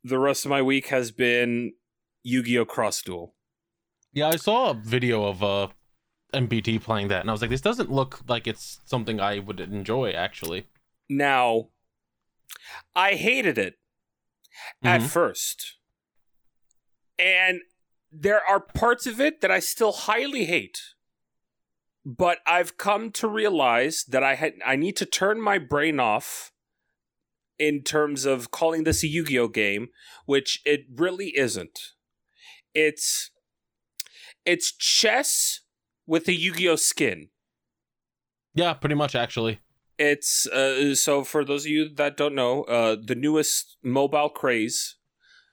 the 0.04 0.18
rest 0.18 0.44
of 0.44 0.50
my 0.50 0.62
week 0.62 0.88
has 0.88 1.11
been 1.11 1.73
yu-gi-oh 2.23 2.64
cross 2.64 3.02
duel 3.02 3.35
Yeah, 4.12 4.28
I 4.28 4.37
saw 4.37 4.71
a 4.71 4.75
video 4.75 5.25
of 5.25 5.42
uh 5.42 5.68
MBT 6.35 6.80
playing 6.82 7.09
that, 7.09 7.21
and 7.21 7.28
I 7.28 7.32
was 7.32 7.42
like, 7.42 7.50
this 7.50 7.61
doesn't 7.61 7.92
look 7.92 8.21
like 8.26 8.47
it's 8.47 8.80
something 8.87 9.21
I 9.21 9.38
would 9.38 9.61
enjoy. 9.61 10.12
Actually, 10.12 10.66
now 11.09 11.68
i 12.97 13.12
hated 13.12 13.59
it 13.59 13.75
at 14.82 15.00
Mhm. 15.00 15.09
first 15.09 15.76
and 17.18 17.61
there 18.11 18.42
are 18.44 18.61
parts 18.61 19.06
of 19.06 19.21
it 19.21 19.40
that 19.40 19.50
i 19.50 19.59
still 19.61 19.92
highly 19.92 20.44
hate 20.44 20.80
but 22.04 22.38
i've 22.47 22.76
come 22.76 23.11
to 23.11 23.28
realize 23.28 24.04
that 24.04 24.23
i 24.23 24.35
had 24.35 24.54
i 24.64 24.76
need 24.76 24.97
to 24.97 25.06
turn 25.06 25.40
my 25.40 25.59
brain 25.59 25.99
off 26.00 26.52
in 27.59 27.82
terms 27.82 28.25
of 28.25 28.50
calling 28.50 28.85
this 28.85 29.02
a 29.02 29.06
yu-gi-oh 29.06 29.49
game 29.49 29.88
which 30.26 30.61
it 30.64 30.80
really 30.94 31.37
isn't 31.37 31.78
it's 32.75 33.30
it's 34.44 34.73
chess 34.73 35.61
with 36.06 36.26
a 36.28 36.32
yu-gi-oh 36.35 36.76
skin 36.76 37.28
yeah, 38.54 38.75
pretty 38.75 38.94
much. 38.97 39.14
Actually, 39.14 39.61
it's 40.02 40.47
uh, 40.49 40.94
so 40.94 41.23
for 41.23 41.44
those 41.44 41.64
of 41.64 41.71
you 41.71 41.88
that 41.94 42.16
don't 42.16 42.35
know, 42.35 42.64
uh, 42.64 42.97
the 43.00 43.14
newest 43.14 43.76
mobile 43.82 44.28
craze 44.28 44.97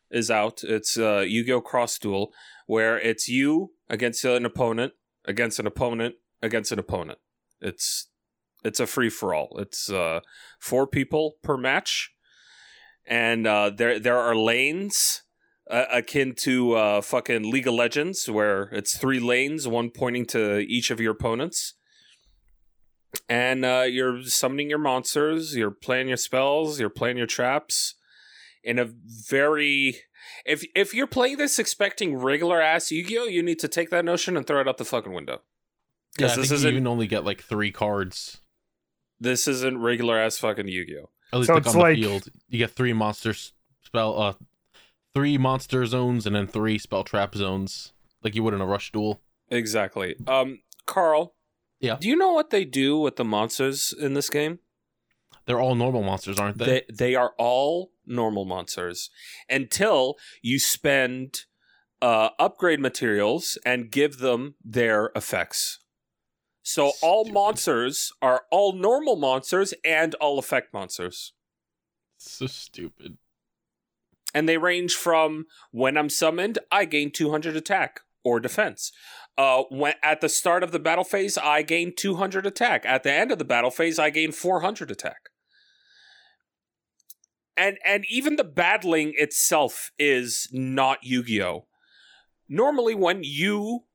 is 0.10 0.32
out. 0.32 0.64
It's 0.64 0.98
uh, 0.98 1.20
Yu-Gi-Oh! 1.20 1.62
Cross 1.62 2.00
Duel, 2.00 2.34
where 2.66 3.00
it's 3.00 3.30
you 3.30 3.74
against 3.90 4.26
an 4.26 4.46
opponent, 4.46 4.94
against 5.26 5.60
an 5.60 5.68
opponent, 5.68 6.16
against 6.42 6.72
an 6.72 6.80
opponent. 6.80 7.20
It's 7.62 8.08
it's 8.64 8.80
a 8.80 8.88
free 8.88 9.10
for 9.10 9.36
all. 9.36 9.56
It's 9.60 9.90
uh, 9.92 10.22
four 10.60 10.88
people 10.88 11.36
per 11.44 11.56
match, 11.56 12.12
and 13.06 13.46
uh, 13.46 13.70
there 13.70 14.00
there 14.00 14.18
are 14.18 14.36
lanes 14.36 15.22
uh, 15.70 15.86
akin 15.92 16.34
to 16.38 16.74
uh, 16.74 17.02
fucking 17.02 17.52
League 17.52 17.68
of 17.68 17.76
Legends, 17.76 18.28
where 18.28 18.64
it's 18.72 18.98
three 18.98 19.20
lanes, 19.20 19.68
one 19.68 19.92
pointing 19.92 20.26
to 20.28 20.58
each 20.58 20.90
of 20.90 21.00
your 21.00 21.12
opponents 21.12 21.76
and 23.30 23.64
uh, 23.64 23.86
you're 23.88 24.24
summoning 24.24 24.70
your 24.70 24.80
monsters, 24.80 25.56
you're 25.56 25.72
playing 25.72 26.08
your 26.08 26.18
spells, 26.18 26.80
you're 26.80 26.90
playing 26.90 27.18
your 27.18 27.28
traps 27.28 27.96
in 28.64 28.80
a 28.80 28.86
very 28.86 29.98
if 30.46 30.66
if 30.76 30.94
you're 30.94 31.08
playing 31.08 31.38
this 31.38 31.60
expecting 31.60 32.18
regular 32.18 32.62
ass 32.62 32.92
Yu-Gi-Oh, 32.92 33.26
you 33.26 33.42
need 33.44 33.60
to 33.60 33.68
take 33.68 33.90
that 33.92 34.04
notion 34.06 34.36
and 34.36 34.46
throw 34.46 34.60
it 34.62 34.68
out 34.68 34.78
the 34.78 34.86
fucking 34.86 35.14
window. 35.14 35.42
yeah, 36.18 36.28
Because 36.28 36.36
this 36.36 36.36
think 36.36 36.50
you 36.50 36.56
isn't 36.56 36.72
even 36.74 36.88
only 36.88 37.08
get 37.08 37.24
like 37.24 37.42
three 37.42 37.72
cards. 37.72 38.42
this 39.20 39.48
isn't 39.48 39.80
regular 39.80 40.18
ass 40.18 40.38
fucking 40.38 40.68
Yu-Gi-Oh. 40.68 41.10
At 41.32 41.40
least 41.40 41.48
So 41.48 41.54
like 41.54 41.66
it's 41.66 41.76
on 41.76 41.82
like- 41.82 41.96
the 41.96 42.02
field, 42.02 42.28
you 42.50 42.58
get 42.58 42.72
three 42.72 42.94
monster 42.94 43.34
spell, 43.84 44.20
uh, 44.22 44.34
three 45.14 45.38
monster 45.38 45.86
zones, 45.86 46.26
and 46.26 46.36
then 46.36 46.48
three 46.48 46.78
spell 46.80 47.04
trap 47.04 47.36
zones, 47.36 47.94
like 48.24 48.34
you 48.36 48.44
would 48.44 48.54
in 48.54 48.62
a 48.62 48.66
rush 48.66 48.92
duel. 48.92 49.22
Exactly. 49.50 50.16
Um, 50.28 50.60
Carl. 50.86 51.34
Yeah. 51.80 51.98
Do 52.00 52.08
you 52.08 52.16
know 52.16 52.34
what 52.34 52.50
they 52.50 52.66
do 52.66 52.98
with 52.98 53.16
the 53.16 53.26
monsters 53.26 53.94
in 53.98 54.14
this 54.14 54.30
game? 54.30 54.60
They're 55.46 55.60
all 55.60 55.76
normal 55.76 56.04
monsters, 56.04 56.40
aren't 56.40 56.58
they? 56.58 56.66
They 56.66 56.84
they 56.94 57.16
are 57.16 57.34
all 57.38 57.92
normal 58.06 58.46
monsters 58.46 59.10
until 59.50 60.16
you 60.42 60.60
spend 60.60 61.46
uh, 62.02 62.30
upgrade 62.38 62.80
materials 62.80 63.58
and 63.66 63.92
give 63.92 64.18
them 64.18 64.56
their 64.64 65.12
effects. 65.16 65.80
So 66.62 66.92
all 67.02 67.26
monsters 67.26 68.12
are 68.22 68.44
all 68.52 68.74
normal 68.74 69.16
monsters 69.16 69.74
and 69.84 70.14
all 70.16 70.38
effect 70.38 70.74
monsters. 70.74 71.34
so 72.18 72.46
stupid. 72.46 73.18
And 74.36 74.48
they 74.48 74.58
range 74.58 74.94
from 74.94 75.48
when 75.72 75.98
I'm 75.98 76.10
summoned, 76.10 76.60
I 76.72 76.86
gain 76.86 77.10
200 77.10 77.56
attack 77.56 78.02
or 78.24 78.40
defense. 78.40 78.92
Uh, 79.40 79.64
when 79.70 79.94
at 80.04 80.20
the 80.20 80.28
start 80.28 80.64
of 80.64 80.74
the 80.74 80.80
battle 80.80 81.06
phase, 81.06 81.38
I 81.38 81.62
gain 81.62 81.94
200 81.96 82.46
attack. 82.46 82.86
At 82.86 83.04
the 83.04 83.14
end 83.14 83.32
of 83.32 83.40
the 83.40 83.46
battle 83.46 83.72
phase, 83.72 83.98
I 83.98 84.10
gain 84.10 84.34
400 84.34 84.92
attack. 84.92 85.30
And 87.56 87.78
and 87.86 88.04
even 88.10 88.36
the 88.36 88.44
battling 88.44 89.14
itself 89.16 89.92
is 89.98 90.50
not 90.52 91.00
Yu-Gi-Oh. 91.04 91.68
Normally, 92.50 92.96
when 92.96 93.22
you 93.24 93.86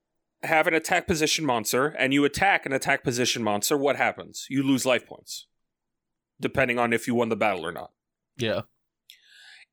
have 0.44 0.66
an 0.66 0.72
attack 0.72 1.06
position 1.06 1.44
monster 1.44 1.88
and 1.88 2.14
you 2.14 2.24
attack 2.24 2.64
an 2.64 2.72
attack 2.72 3.04
position 3.04 3.42
monster, 3.42 3.76
what 3.76 3.96
happens? 3.96 4.46
You 4.48 4.62
lose 4.62 4.86
life 4.86 5.06
points, 5.06 5.46
depending 6.40 6.78
on 6.78 6.94
if 6.94 7.06
you 7.06 7.14
won 7.14 7.28
the 7.28 7.36
battle 7.36 7.66
or 7.66 7.72
not. 7.72 7.90
Yeah. 8.38 8.62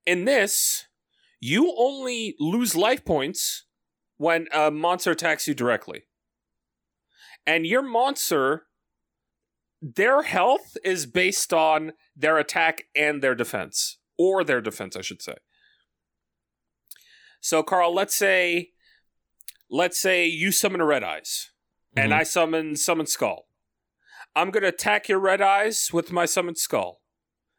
In 0.05 0.25
this, 0.25 0.87
you 1.39 1.73
only 1.77 2.35
lose 2.41 2.75
life 2.75 3.05
points 3.05 3.67
when 4.21 4.45
a 4.53 4.69
monster 4.69 5.09
attacks 5.09 5.47
you 5.47 5.55
directly. 5.55 6.03
And 7.47 7.65
your 7.65 7.81
monster, 7.81 8.67
their 9.81 10.21
health 10.21 10.77
is 10.83 11.07
based 11.07 11.51
on 11.51 11.93
their 12.15 12.37
attack 12.37 12.83
and 12.95 13.23
their 13.23 13.33
defense. 13.33 13.97
Or 14.19 14.43
their 14.43 14.61
defense, 14.61 14.95
I 14.95 15.01
should 15.01 15.23
say. 15.23 15.37
So, 17.39 17.63
Carl, 17.63 17.95
let's 17.95 18.15
say 18.15 18.73
let's 19.71 19.99
say 19.99 20.27
you 20.27 20.51
summon 20.51 20.81
a 20.81 20.85
red 20.85 21.03
eyes, 21.03 21.49
and 21.95 22.11
Mhm. 22.11 22.17
I 22.17 22.23
summon 22.23 22.75
summon 22.75 23.07
skull. 23.07 23.49
I'm 24.35 24.51
gonna 24.51 24.67
attack 24.67 25.09
your 25.09 25.17
red 25.17 25.41
eyes 25.41 25.91
with 25.91 26.11
my 26.11 26.25
summon 26.25 26.55
skull. 26.55 27.01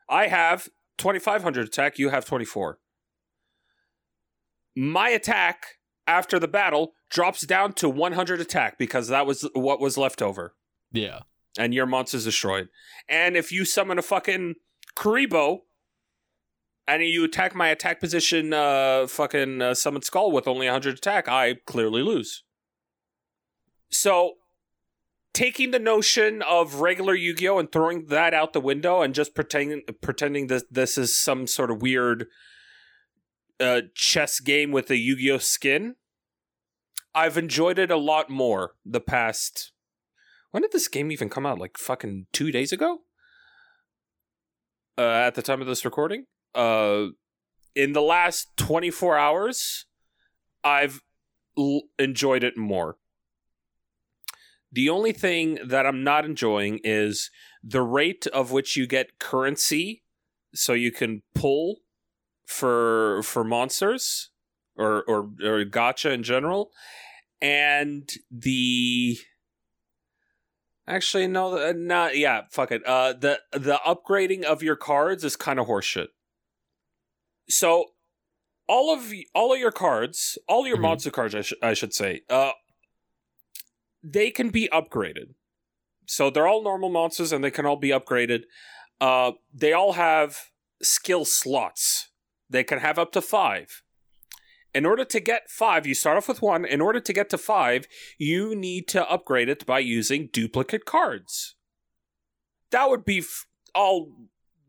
I 0.09 0.29
have 0.29 0.69
2500 0.97 1.67
attack, 1.67 1.99
you 1.99 2.11
have 2.11 2.25
24. 2.25 2.79
My 4.77 5.09
attack 5.09 5.79
after 6.07 6.39
the 6.39 6.49
battle 6.49 6.93
drops 7.11 7.43
down 7.47 7.73
to 7.75 7.89
100 7.89 8.41
attack 8.41 8.79
because 8.79 9.09
that 9.09 9.27
was 9.27 9.49
what 9.55 9.81
was 9.81 9.99
left 9.99 10.23
over. 10.23 10.55
Yeah. 10.91 11.21
And 11.59 11.75
your 11.75 11.87
monster's 11.87 12.25
destroyed. 12.25 12.69
And 13.09 13.37
if 13.37 13.53
you 13.53 13.65
summon 13.65 13.99
a 13.99 14.03
fucking 14.03 14.55
Kuriboh 14.97 15.61
and 16.87 17.03
you 17.03 17.25
attack 17.25 17.55
my 17.55 17.69
attack 17.69 18.01
position, 18.01 18.53
uh, 18.53 19.07
fucking 19.07 19.63
uh, 19.63 19.75
summon 19.75 20.03
skull 20.03 20.33
with 20.33 20.49
only 20.49 20.67
100 20.67 20.95
attack, 20.95 21.29
I 21.29 21.57
clearly 21.67 22.03
lose. 22.03 22.43
So, 23.91 24.35
taking 25.35 25.71
the 25.71 25.79
notion 25.79 26.43
of 26.43 26.77
regular 26.77 27.15
Yu-Gi-Oh 27.15 27.59
and 27.59 27.71
throwing 27.71 28.07
that 28.07 28.35
out 28.35 28.53
the 28.53 28.61
window 28.61 29.03
and 29.03 29.15
just 29.15 29.35
pretending 29.35 29.83
pretending 30.01 30.47
that 30.49 30.73
this 30.73 30.97
is 30.97 31.15
some 31.15 31.47
sort 31.47 31.71
of 31.71 31.83
weird 31.83 32.27
uh, 33.63 33.83
chess 33.95 34.41
game 34.41 34.73
with 34.73 34.91
a 34.91 34.97
Yu-Gi-Oh 34.97 35.39
skin, 35.39 35.95
I've 37.15 37.39
enjoyed 37.39 37.79
it 37.79 37.91
a 37.91 37.97
lot 37.97 38.29
more 38.29 38.75
the 38.85 39.01
past. 39.01 39.73
When 40.51 40.63
did 40.63 40.73
this 40.73 40.89
game 40.89 41.13
even 41.13 41.29
come 41.29 41.47
out? 41.47 41.59
Like 41.59 41.79
fucking 41.79 42.27
two 42.33 42.51
days 42.51 42.73
ago. 42.73 42.99
Uh, 44.99 45.03
at 45.03 45.35
the 45.35 45.43
time 45.43 45.61
of 45.63 45.67
this 45.67 45.85
recording, 45.85 46.27
uh, 46.55 47.07
in 47.75 47.93
the 47.93 48.03
last 48.03 48.55
twenty 48.57 48.91
four 48.91 49.17
hours, 49.17 49.87
I've 50.63 51.01
l- 51.57 51.85
enjoyed 51.99 52.45
it 52.45 52.59
more. 52.59 52.99
The 54.71 54.91
only 54.91 55.13
thing 55.13 55.59
that 55.65 55.87
I'm 55.87 56.05
not 56.05 56.25
enjoying 56.25 56.81
is 56.85 57.31
the 57.63 57.83
rate 57.83 58.27
of 58.29 58.53
which 58.53 58.77
you 58.77 58.87
get 58.87 59.19
currency, 59.19 60.03
so 60.55 60.73
you 60.73 60.93
can 60.93 61.23
pull 61.35 61.82
for 62.53 63.23
for 63.23 63.43
monsters 63.45 64.31
or 64.77 65.03
or, 65.05 65.19
or 65.43 65.65
gacha 65.65 66.13
in 66.13 66.23
general, 66.23 66.71
and 67.41 68.09
the 68.31 69.19
actually 70.87 71.27
no, 71.27 71.57
uh, 71.59 71.73
not 71.77 72.17
yeah, 72.17 72.43
fuck 72.51 72.71
it. 72.71 72.85
Uh, 72.87 73.13
the 73.13 73.41
the 73.53 73.81
upgrading 73.87 74.45
of 74.45 74.63
your 74.63 74.77
cards 74.77 75.25
is 75.25 75.37
kind 75.37 75.59
of 75.59 75.67
horseshit. 75.67 76.09
So 77.49 77.87
all 78.69 78.95
of 78.95 79.13
all 79.35 79.53
of 79.53 79.59
your 79.59 79.73
cards, 79.73 80.39
all 80.49 80.67
your 80.67 80.77
Mhm. 80.77 80.83
monster 80.83 81.11
cards, 81.11 81.35
I, 81.35 81.43
sh- 81.43 81.53
I 81.63 81.75
should 81.75 81.93
say, 81.95 82.23
uh, 82.29 82.53
they 84.03 84.31
can 84.31 84.51
be 84.51 84.69
upgraded. 84.73 85.35
So 86.07 86.31
they're 86.31 86.47
all 86.49 86.63
normal 86.63 86.89
monsters 86.91 87.33
and 87.33 87.43
they 87.43 87.51
can 87.51 87.67
all 87.67 87.77
be 87.77 87.89
upgraded. 87.91 88.43
Uh, 89.01 89.33
they 89.53 89.73
all 89.73 89.93
have 89.95 90.51
skill 90.83 91.25
slots. 91.25 92.11
They 92.53 92.65
can 92.65 92.81
have 92.81 92.99
up 92.99 93.13
to 93.13 93.23
five. 93.23 93.83
In 94.75 94.87
order 94.87 95.05
to 95.05 95.21
get 95.21 95.51
five, 95.51 95.87
you 95.87 95.95
start 95.95 96.17
off 96.17 96.29
with 96.29 96.43
one. 96.43 96.65
In 96.65 96.81
order 96.81 97.01
to 97.01 97.13
get 97.13 97.29
to 97.31 97.39
five, 97.39 97.87
you 98.19 98.55
need 98.55 98.89
to 98.89 99.11
upgrade 99.11 99.49
it 99.49 99.67
by 99.67 99.81
using 99.81 100.29
duplicate 100.33 100.85
cards. 100.85 101.57
That 102.71 102.89
would 102.89 103.05
be 103.05 103.19
f- 103.19 103.47
all 103.75 104.13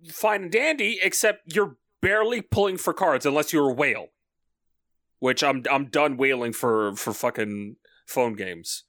fine 0.10 0.44
and 0.44 0.52
dandy, 0.52 1.00
except 1.02 1.56
you're 1.56 1.78
barely 2.02 2.42
pulling 2.42 2.78
for 2.78 2.94
cards 2.94 3.26
unless 3.26 3.54
you're 3.54 3.70
a 3.70 3.74
whale. 3.74 4.08
Which 5.20 5.44
I'm 5.44 5.64
I'm 5.72 5.86
done 5.86 6.18
whaling 6.18 6.54
for 6.54 6.96
for 6.96 7.14
fucking 7.14 7.78
phone 8.06 8.34
games. 8.34 8.84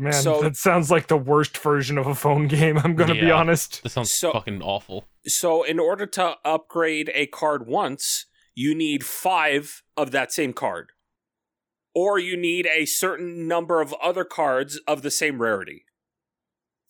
Man, 0.00 0.14
So- 0.14 0.40
that 0.40 0.56
sounds 0.56 0.90
like 0.90 1.08
the 1.08 1.16
worst 1.18 1.58
version 1.58 1.98
of 1.98 2.06
a 2.06 2.14
phone 2.14 2.46
game. 2.48 2.78
I'm 2.78 2.96
gonna 2.96 3.14
be 3.14 3.30
honest. 3.30 3.82
This 3.82 3.92
sounds 3.92 4.10
So- 4.10 4.32
fucking 4.32 4.62
awful. 4.62 5.06
So 5.26 5.62
in 5.62 5.78
order 5.78 6.06
to 6.06 6.36
upgrade 6.42 7.10
a 7.14 7.26
card 7.26 7.66
once, 7.66 8.24
you 8.54 8.74
need 8.74 9.04
five 9.04 9.82
of 9.98 10.10
that 10.12 10.32
same 10.32 10.54
card. 10.54 10.92
Or 11.94 12.18
you 12.18 12.36
need 12.36 12.66
a 12.66 12.86
certain 12.86 13.46
number 13.46 13.82
of 13.82 13.92
other 13.94 14.24
cards 14.24 14.78
of 14.86 15.02
the 15.02 15.10
same 15.10 15.42
rarity. 15.42 15.84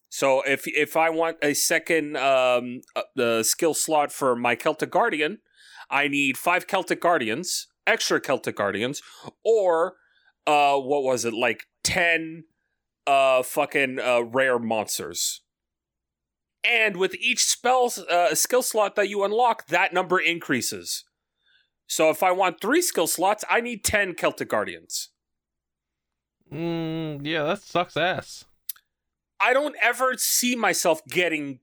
So 0.08 0.42
if 0.42 0.68
if 0.68 0.96
I 0.96 1.10
want 1.10 1.38
a 1.42 1.54
second 1.54 2.16
um 2.16 2.82
uh, 2.94 3.02
the 3.16 3.42
skill 3.42 3.74
slot 3.74 4.12
for 4.12 4.36
my 4.36 4.54
Celtic 4.54 4.90
Guardian, 4.90 5.38
I 5.90 6.06
need 6.06 6.38
five 6.38 6.68
Celtic 6.68 7.00
Guardians, 7.00 7.66
extra 7.88 8.20
Celtic 8.20 8.56
Guardians, 8.56 9.02
or 9.44 9.96
uh 10.46 10.76
what 10.78 11.02
was 11.02 11.24
it, 11.24 11.34
like 11.34 11.64
ten 11.82 12.44
uh 13.06 13.42
fucking 13.42 13.98
uh 13.98 14.22
rare 14.22 14.58
monsters. 14.58 15.42
And 16.62 16.96
with 16.98 17.14
each 17.14 17.44
spell 17.44 17.90
uh, 18.10 18.34
skill 18.34 18.62
slot 18.62 18.94
that 18.96 19.08
you 19.08 19.24
unlock, 19.24 19.68
that 19.68 19.94
number 19.94 20.20
increases. 20.20 21.04
So 21.86 22.10
if 22.10 22.22
I 22.22 22.32
want 22.32 22.60
three 22.60 22.82
skill 22.82 23.06
slots, 23.06 23.44
I 23.48 23.60
need 23.60 23.82
10 23.82 24.14
Celtic 24.14 24.48
Guardians. 24.48 25.08
Mm, 26.52 27.26
yeah, 27.26 27.44
that 27.44 27.62
sucks 27.62 27.96
ass. 27.96 28.44
I 29.40 29.52
don't 29.52 29.74
ever 29.82 30.14
see 30.16 30.54
myself 30.54 31.00
getting 31.08 31.60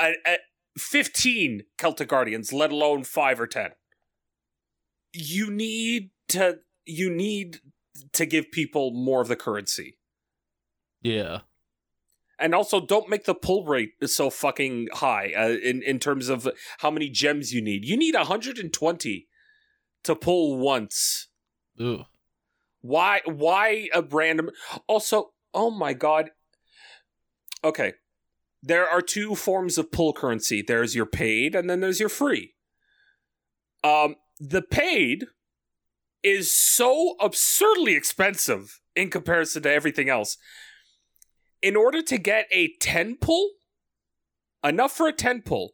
a, 0.00 0.12
a 0.26 0.36
15 0.78 1.64
Celtic 1.76 2.08
Guardians, 2.08 2.52
let 2.52 2.70
alone 2.70 3.04
5 3.04 3.40
or 3.40 3.46
10. 3.46 3.72
You 5.12 5.50
need 5.50 6.10
to 6.28 6.60
you 6.84 7.10
need 7.10 7.60
to 8.12 8.26
give 8.26 8.52
people 8.52 8.92
more 8.92 9.20
of 9.20 9.28
the 9.28 9.36
currency. 9.36 9.98
Yeah. 11.02 11.40
And 12.38 12.54
also, 12.54 12.84
don't 12.84 13.08
make 13.08 13.24
the 13.24 13.34
pull 13.34 13.64
rate 13.64 13.92
so 14.06 14.28
fucking 14.28 14.88
high 14.94 15.32
uh, 15.36 15.48
in 15.48 15.82
in 15.82 15.98
terms 15.98 16.28
of 16.28 16.46
how 16.78 16.90
many 16.90 17.08
gems 17.08 17.52
you 17.52 17.62
need. 17.62 17.84
You 17.86 17.96
need 17.96 18.14
120 18.14 19.26
to 20.04 20.14
pull 20.14 20.58
once. 20.58 21.28
Ugh. 21.80 22.04
Why? 22.82 23.22
Why 23.24 23.88
a 23.94 24.02
random? 24.02 24.50
Also, 24.86 25.32
oh 25.54 25.70
my 25.70 25.94
god. 25.94 26.30
Okay, 27.64 27.94
there 28.62 28.88
are 28.88 29.00
two 29.00 29.34
forms 29.34 29.78
of 29.78 29.90
pull 29.90 30.12
currency. 30.12 30.60
There's 30.60 30.94
your 30.94 31.06
paid, 31.06 31.54
and 31.54 31.70
then 31.70 31.80
there's 31.80 32.00
your 32.00 32.08
free. 32.08 32.54
Um, 33.82 34.16
the 34.38 34.62
paid 34.62 35.26
is 36.22 36.52
so 36.52 37.14
absurdly 37.20 37.94
expensive 37.94 38.80
in 38.94 39.10
comparison 39.10 39.62
to 39.62 39.72
everything 39.72 40.08
else. 40.08 40.36
In 41.66 41.74
order 41.74 42.00
to 42.00 42.16
get 42.16 42.46
a 42.52 42.74
10 42.78 43.16
pull, 43.16 43.50
enough 44.62 44.92
for 44.92 45.08
a 45.08 45.12
10 45.12 45.42
pull, 45.42 45.72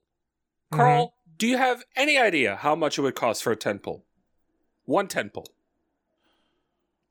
Carl, 0.70 1.16
do 1.37 1.46
you 1.46 1.59
have 1.59 1.85
any 1.94 2.16
idea 2.16 2.57
how 2.57 2.74
much 2.74 2.96
it 2.96 3.02
would 3.02 3.14
cost 3.14 3.42
for 3.42 3.52
a 3.52 3.57
10 3.57 3.78
pull? 3.81 4.07
One 4.87 5.07
10 5.07 5.28
pull. 5.28 5.48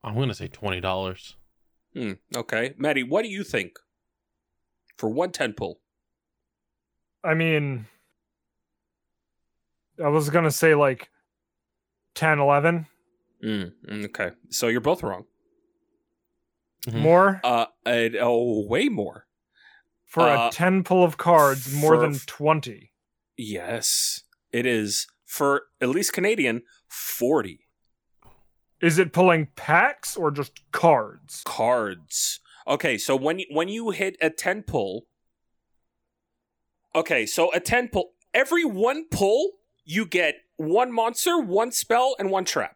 I'm 0.03 0.15
gonna 0.15 0.33
say 0.33 0.47
twenty 0.47 0.81
dollars. 0.81 1.35
Hmm, 1.93 2.13
okay. 2.35 2.73
Maddie, 2.75 3.03
what 3.03 3.21
do 3.21 3.29
you 3.29 3.43
think? 3.43 3.77
For 4.97 5.07
one 5.07 5.31
10 5.31 5.53
pull. 5.53 5.79
I 7.23 7.35
mean, 7.35 7.85
I 10.03 10.07
was 10.07 10.31
gonna 10.31 10.49
say 10.49 10.73
like 10.73 11.11
10, 12.15 12.39
11 12.39 12.87
Mm, 13.43 14.05
okay. 14.05 14.31
So 14.49 14.69
you're 14.69 14.81
both 14.81 15.03
wrong. 15.03 15.25
Mhm. 16.87 17.01
more 17.01 17.41
Uh, 17.43 17.65
uh 17.85 18.09
oh, 18.19 18.65
way 18.67 18.89
more. 18.89 19.27
for 20.05 20.23
uh, 20.23 20.49
a 20.49 20.51
10 20.51 20.83
pull 20.83 21.03
of 21.03 21.17
cards, 21.17 21.73
more 21.73 21.97
than 21.97 22.19
20. 22.19 22.91
Yes, 23.37 24.23
it 24.51 24.65
is 24.65 25.07
for 25.25 25.63
at 25.79 25.89
least 25.89 26.11
Canadian 26.13 26.63
40 26.87 27.59
Is 28.81 28.99
it 28.99 29.13
pulling 29.13 29.47
packs 29.55 30.17
or 30.17 30.31
just 30.31 30.59
cards? 30.71 31.41
cards. 31.45 32.39
Okay, 32.67 32.97
so 32.97 33.15
when 33.15 33.39
you, 33.39 33.45
when 33.51 33.69
you 33.69 33.91
hit 33.91 34.17
a 34.21 34.29
10 34.29 34.63
pull 34.63 35.05
Okay, 36.93 37.25
so 37.25 37.53
a 37.53 37.59
10 37.59 37.87
pull 37.87 38.13
every 38.33 38.65
one 38.65 39.05
pull 39.09 39.51
you 39.85 40.05
get 40.05 40.35
one 40.57 40.91
monster, 40.91 41.39
one 41.39 41.71
spell 41.71 42.15
and 42.19 42.29
one 42.29 42.45
trap. 42.45 42.75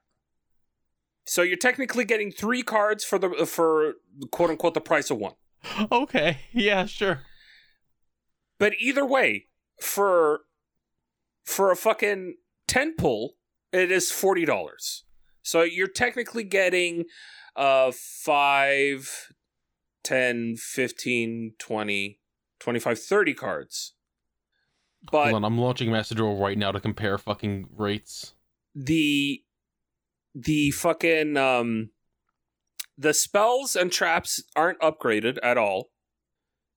So 1.26 1.42
you're 1.42 1.58
technically 1.58 2.06
getting 2.06 2.32
3 2.32 2.62
cards 2.62 3.04
for 3.04 3.18
the 3.18 3.46
for 3.46 3.94
quote 4.32 4.50
unquote 4.52 4.74
the 4.76 4.82
price 4.82 5.10
of 5.10 5.18
one. 5.18 5.34
Okay. 5.92 6.40
Yeah. 6.54 6.86
Sure. 6.86 7.22
But 8.60 8.74
either 8.80 9.06
way, 9.06 9.48
for 9.82 10.42
for 11.44 11.72
a 11.72 11.76
fucking 11.76 12.36
10 12.68 12.96
pull, 12.98 13.36
it 13.72 13.92
is 13.92 14.12
$40. 14.12 15.02
So 15.42 15.62
you're 15.64 15.88
technically 15.88 16.44
getting 16.44 17.06
uh 17.56 17.92
5 17.94 19.34
10 20.04 20.56
15 20.58 21.54
20 21.58 22.20
25 22.60 23.00
30 23.00 23.34
cards. 23.34 23.94
But 25.12 25.26
Hold 25.26 25.36
on. 25.36 25.46
I'm 25.46 25.58
launching 25.58 25.92
Master 25.92 26.16
Duel 26.16 26.38
right 26.38 26.58
now 26.58 26.72
to 26.72 26.80
compare 26.80 27.18
fucking 27.18 27.68
rates. 27.76 28.34
the 28.74 29.42
the 30.36 30.70
fucking 30.72 31.38
um 31.38 31.90
the 32.98 33.14
spells 33.14 33.76
and 33.76 33.92
traps 33.92 34.44
aren't 34.56 34.80
upgraded 34.80 35.38
at 35.42 35.58
all. 35.58 35.90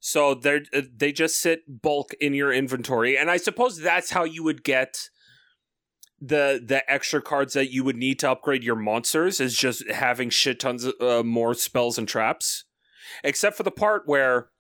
So 0.01 0.35
they're 0.35 0.63
uh, 0.73 0.83
they 0.95 1.13
just 1.13 1.41
sit 1.41 1.83
bulk 1.83 2.15
in 2.21 2.33
your 2.35 2.53
inventory. 2.53 3.19
And 3.19 3.31
i 3.31 3.37
suppose 3.37 3.79
that's 3.79 4.11
how 4.11 4.25
you 4.25 4.45
would 4.45 4.63
get 4.63 5.11
the 6.21 6.63
the 6.65 6.89
extra 6.91 7.21
cards 7.21 7.55
that 7.55 7.73
you 7.73 7.85
would 7.85 7.97
need 7.97 8.19
to 8.21 8.31
upgrade 8.31 8.65
your 8.65 8.77
monsters 8.77 9.41
is 9.41 9.57
just 9.57 9.89
having 9.91 10.31
shit 10.31 10.61
tons 10.61 10.85
of 10.85 10.95
uh, 11.01 11.23
more 11.25 11.55
spells 11.55 11.99
and 11.99 12.09
traps. 12.09 12.65
Except 13.25 13.57
for 13.57 13.63
the 13.65 13.71
part 13.71 14.03
where 14.07 14.51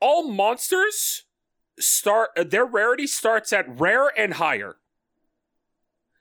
all 0.00 0.28
monsters 0.28 1.24
start 1.78 2.30
uh, 2.36 2.44
their 2.44 2.64
rarity 2.64 3.06
starts 3.06 3.52
at 3.52 3.80
rare 3.80 4.10
and 4.18 4.34
higher. 4.34 4.76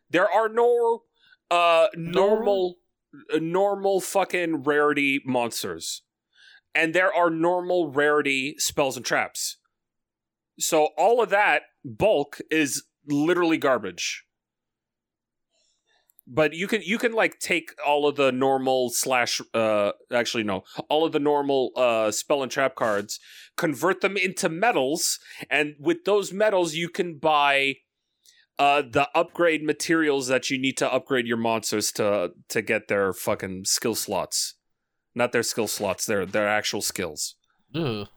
There 0.10 0.30
are 0.30 0.50
no 0.50 1.04
uh 1.52 1.88
normal 1.96 2.78
uh, 3.34 3.40
normal 3.42 4.00
fucking 4.00 4.64
rarity 4.64 5.22
monsters. 5.26 6.04
And 6.76 6.94
there 6.94 7.14
are 7.14 7.30
normal 7.30 7.92
rarity 7.92 8.56
spells 8.58 8.96
and 8.96 9.06
traps. 9.06 9.58
So 10.60 10.90
all 10.98 11.22
of 11.22 11.30
that 11.30 11.64
bulk 11.84 12.40
is 12.52 12.84
literally 13.08 13.58
garbage. 13.58 14.26
But 16.28 16.54
you 16.54 16.68
can 16.68 16.84
you 16.84 17.00
can 17.00 17.14
like 17.14 17.40
take 17.40 17.72
all 17.86 18.08
of 18.08 18.16
the 18.16 18.32
normal 18.32 18.92
slash 18.92 19.42
uh 19.56 19.94
actually 20.14 20.44
no 20.44 20.64
all 20.88 21.04
of 21.04 21.12
the 21.12 21.20
normal 21.20 21.72
uh 21.76 22.12
spell 22.12 22.44
and 22.44 22.52
trap 22.52 22.76
cards 22.76 23.20
convert 23.58 24.02
them 24.02 24.16
into 24.16 24.48
metals 24.48 25.20
and 25.50 25.74
with 25.80 26.06
those 26.06 26.32
metals 26.32 26.76
you 26.76 26.88
can 26.88 27.18
buy 27.18 27.78
uh 28.60 28.82
the 28.82 29.08
upgrade 29.15 29.63
materials 29.63 30.28
that 30.28 30.50
you 30.50 30.58
need 30.60 30.78
to 30.78 30.91
upgrade 30.93 31.26
your 31.26 31.38
monsters 31.38 31.91
to 31.93 32.32
to 32.50 32.62
get 32.62 32.88
their 32.88 33.13
fucking 33.13 33.63
skill 33.65 33.95
slots 33.95 34.56
not 35.15 35.32
their 35.32 35.43
skill 35.43 35.67
slots 35.67 36.06
their 36.06 36.26
their 36.26 36.48
actual 36.48 36.82
skills 36.82 37.36
Ugh. 37.74 38.08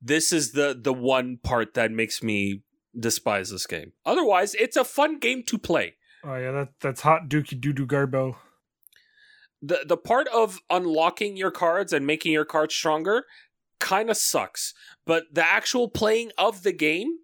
this 0.00 0.32
is 0.32 0.52
the 0.52 0.78
the 0.80 0.92
one 0.92 1.38
part 1.42 1.74
that 1.74 1.90
makes 1.92 2.22
me 2.22 2.62
despise 2.98 3.50
this 3.50 3.66
game 3.66 3.92
otherwise 4.06 4.54
it's 4.54 4.76
a 4.76 4.84
fun 4.84 5.18
game 5.18 5.42
to 5.46 5.58
play 5.58 5.94
Oh 6.26 6.36
yeah, 6.36 6.52
that 6.52 6.68
that's 6.80 7.02
hot 7.02 7.28
dookie 7.28 7.60
doo 7.60 7.74
doo 7.74 7.86
garbo. 7.86 8.36
the 9.60 9.84
the 9.86 9.98
part 9.98 10.26
of 10.28 10.58
unlocking 10.70 11.36
your 11.36 11.50
cards 11.50 11.92
and 11.92 12.06
making 12.06 12.32
your 12.32 12.46
cards 12.46 12.74
stronger 12.74 13.24
kind 13.78 14.08
of 14.08 14.16
sucks 14.16 14.72
but 15.04 15.24
the 15.32 15.44
actual 15.44 15.86
playing 15.88 16.30
of 16.38 16.62
the 16.62 16.72
game 16.72 17.18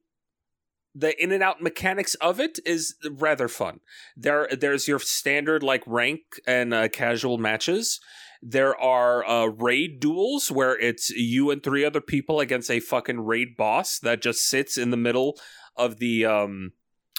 the 0.94 1.20
in 1.22 1.33
and 1.33 1.42
out 1.42 1.62
mechanics 1.62 2.14
of 2.16 2.40
it 2.40 2.59
is 2.64 2.94
rather 3.11 3.48
fun. 3.48 3.81
There 4.16 4.48
there's 4.50 4.88
your 4.88 4.98
standard 4.98 5.62
like 5.62 5.83
rank 5.87 6.20
and 6.46 6.74
uh, 6.74 6.88
casual 6.88 7.38
matches. 7.38 8.00
There 8.42 8.79
are 8.81 9.26
uh, 9.26 9.46
raid 9.46 10.00
duels 10.00 10.50
where 10.50 10.79
it's 10.79 11.11
you 11.11 11.50
and 11.50 11.62
three 11.62 11.85
other 11.85 12.00
people 12.00 12.40
against 12.40 12.70
a 12.70 12.81
fucking 12.81 13.20
raid 13.20 13.57
boss 13.57 13.98
that 13.98 14.22
just 14.22 14.48
sits 14.48 14.79
in 14.79 14.90
the 14.90 14.96
middle 14.96 15.38
of 15.76 15.98
the 15.98 16.24
um 16.24 16.72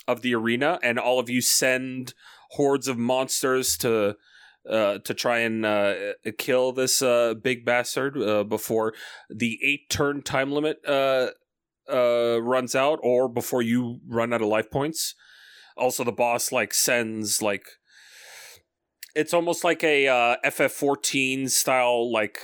of 0.07 0.21
the 0.21 0.35
arena, 0.35 0.79
and 0.83 0.99
all 0.99 1.19
of 1.19 1.29
you 1.29 1.41
send 1.41 2.13
hordes 2.51 2.87
of 2.87 2.97
monsters 2.97 3.77
to 3.77 4.17
uh, 4.69 4.99
to 4.99 5.13
try 5.13 5.39
and 5.39 5.65
uh, 5.65 5.93
kill 6.37 6.71
this 6.71 7.01
uh, 7.01 7.33
big 7.33 7.65
bastard 7.65 8.17
uh, 8.17 8.43
before 8.43 8.93
the 9.29 9.57
eight 9.63 9.89
turn 9.89 10.21
time 10.21 10.51
limit 10.51 10.77
uh, 11.91 12.41
runs 12.41 12.75
out, 12.75 12.99
or 13.03 13.27
before 13.27 13.61
you 13.61 13.99
run 14.07 14.33
out 14.33 14.41
of 14.41 14.47
life 14.47 14.69
points. 14.71 15.15
Also, 15.77 16.03
the 16.03 16.11
boss 16.11 16.51
like 16.51 16.73
sends 16.73 17.41
like 17.41 17.65
it's 19.15 19.33
almost 19.33 19.63
like 19.63 19.83
a 19.83 20.07
uh, 20.07 20.35
FF14 20.45 21.49
style 21.49 22.11
like 22.11 22.39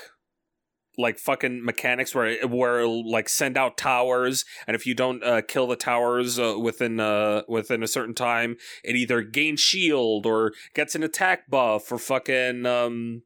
like 0.97 1.19
fucking 1.19 1.63
mechanics 1.63 2.15
where 2.15 2.45
where 2.47 2.79
it'll, 2.79 3.09
like 3.09 3.29
send 3.29 3.57
out 3.57 3.77
towers 3.77 4.43
and 4.65 4.75
if 4.75 4.85
you 4.85 4.95
don't 4.95 5.23
uh, 5.23 5.41
kill 5.41 5.67
the 5.67 5.75
towers 5.75 6.39
uh, 6.39 6.55
within 6.59 6.99
uh 6.99 7.43
within 7.47 7.83
a 7.83 7.87
certain 7.87 8.15
time 8.15 8.57
it 8.83 8.95
either 8.95 9.21
gains 9.21 9.59
shield 9.59 10.25
or 10.25 10.53
gets 10.73 10.95
an 10.95 11.03
attack 11.03 11.49
buff 11.49 11.91
or 11.91 11.99
fucking 11.99 12.65
um 12.65 13.21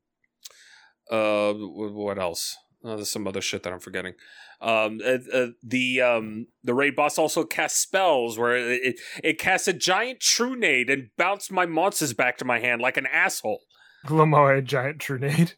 uh 1.09 1.53
what 1.53 2.19
else 2.19 2.57
oh, 2.83 2.95
there's 2.95 3.09
some 3.09 3.27
other 3.27 3.41
shit 3.41 3.63
that 3.63 3.73
I'm 3.73 3.79
forgetting 3.79 4.13
um 4.61 4.99
uh, 5.03 5.17
uh, 5.33 5.47
the 5.63 6.01
um 6.01 6.47
the 6.63 6.73
raid 6.73 6.95
boss 6.95 7.17
also 7.17 7.43
casts 7.43 7.79
spells 7.79 8.37
where 8.37 8.55
it, 8.55 8.81
it 8.83 8.99
it 9.23 9.39
casts 9.39 9.67
a 9.67 9.73
giant 9.73 10.19
Trunade 10.19 10.89
and 10.89 11.09
bounced 11.17 11.51
my 11.51 11.65
monsters 11.65 12.13
back 12.13 12.37
to 12.37 12.45
my 12.45 12.59
hand 12.59 12.81
like 12.81 12.97
an 12.97 13.07
asshole 13.07 13.61
Lamoe 14.05 14.63
giant 14.63 14.99
trunade. 14.99 15.53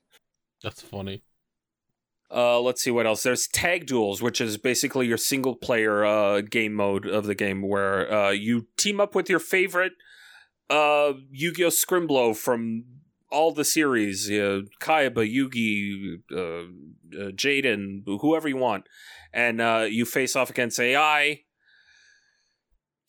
That's 0.62 0.82
funny. 0.82 1.24
Uh, 2.34 2.60
let's 2.60 2.82
see 2.82 2.92
what 2.92 3.06
else. 3.06 3.24
There's 3.24 3.48
tag 3.48 3.86
duels, 3.86 4.22
which 4.22 4.42
is 4.42 4.58
basically 4.58 5.08
your 5.08 5.18
single 5.18 5.56
player 5.56 6.04
uh, 6.04 6.42
game 6.42 6.74
mode 6.74 7.06
of 7.06 7.26
the 7.26 7.36
game, 7.36 7.62
where 7.62 8.12
uh, 8.12 8.32
you 8.32 8.68
team 8.76 9.00
up 9.00 9.13
with 9.13 9.30
your 9.30 9.39
favorite 9.39 9.94
uh, 10.70 11.13
Yu-Gi-Oh! 11.30 11.68
Scrimblow 11.68 12.36
from 12.36 12.86
all 13.34 13.52
the 13.52 13.65
series, 13.65 14.30
uh, 14.30 14.62
Kaiba, 14.80 15.24
Yugi, 15.28 16.22
uh, 16.32 16.38
uh, 17.19 17.32
Jaden, 17.32 18.04
whoever 18.06 18.48
you 18.48 18.58
want, 18.58 18.88
and 19.34 19.60
uh, 19.60 19.88
you 19.89 20.06
face 20.06 20.36
off 20.36 20.50
against 20.50 20.80
AI. 20.80 21.41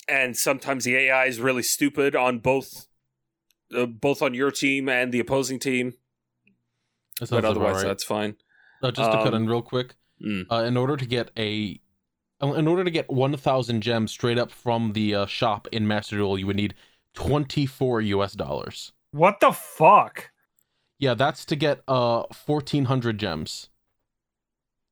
And 0.09 0.37
sometimes 0.37 0.85
the 0.85 0.97
AI 0.97 1.27
is 1.27 1.41
really 1.41 1.63
stupid 1.63 2.17
on 2.17 2.39
both, 2.39 2.89
uh, 3.77 3.87
both 3.87 4.21
on 4.23 4.35
your 4.35 4.51
team 4.51 4.89
and 4.89 5.13
the 5.13 5.21
opposing 5.21 5.59
team. 5.59 5.95
But 7.31 7.45
otherwise, 7.45 7.77
right. 7.77 7.85
that's 7.85 8.05
fine. 8.05 8.37
Uh, 8.83 8.91
just 8.91 9.11
to 9.11 9.17
cut 9.19 9.35
um, 9.35 9.43
in 9.43 9.49
real 9.49 9.63
quick, 9.63 9.95
Mm. 10.25 10.47
uh, 10.51 10.63
in 10.65 10.77
order 10.77 10.97
to 10.97 11.07
get 11.07 11.31
a, 11.37 11.81
in 12.41 12.69
order 12.69 12.85
to 12.85 12.91
get 12.91 13.11
one 13.11 13.37
thousand 13.37 13.81
gems 13.81 14.13
straight 14.13 14.39
up 14.39 14.51
from 14.51 14.93
the 14.93 15.15
uh, 15.15 15.27
shop 15.27 15.67
in 15.73 15.89
Master 15.89 16.17
Duel, 16.17 16.39
you 16.39 16.47
would 16.47 16.57
need 16.57 16.75
twenty 17.15 17.67
four 17.67 18.01
U.S. 18.01 18.33
dollars. 18.33 18.93
What 19.15 19.39
the 19.39 19.53
fuck? 19.53 20.31
Yeah, 20.99 21.15
that's 21.15 21.45
to 21.45 21.55
get 21.55 21.83
uh 21.87 22.25
fourteen 22.33 22.87
hundred 22.87 23.19
gems. 23.19 23.69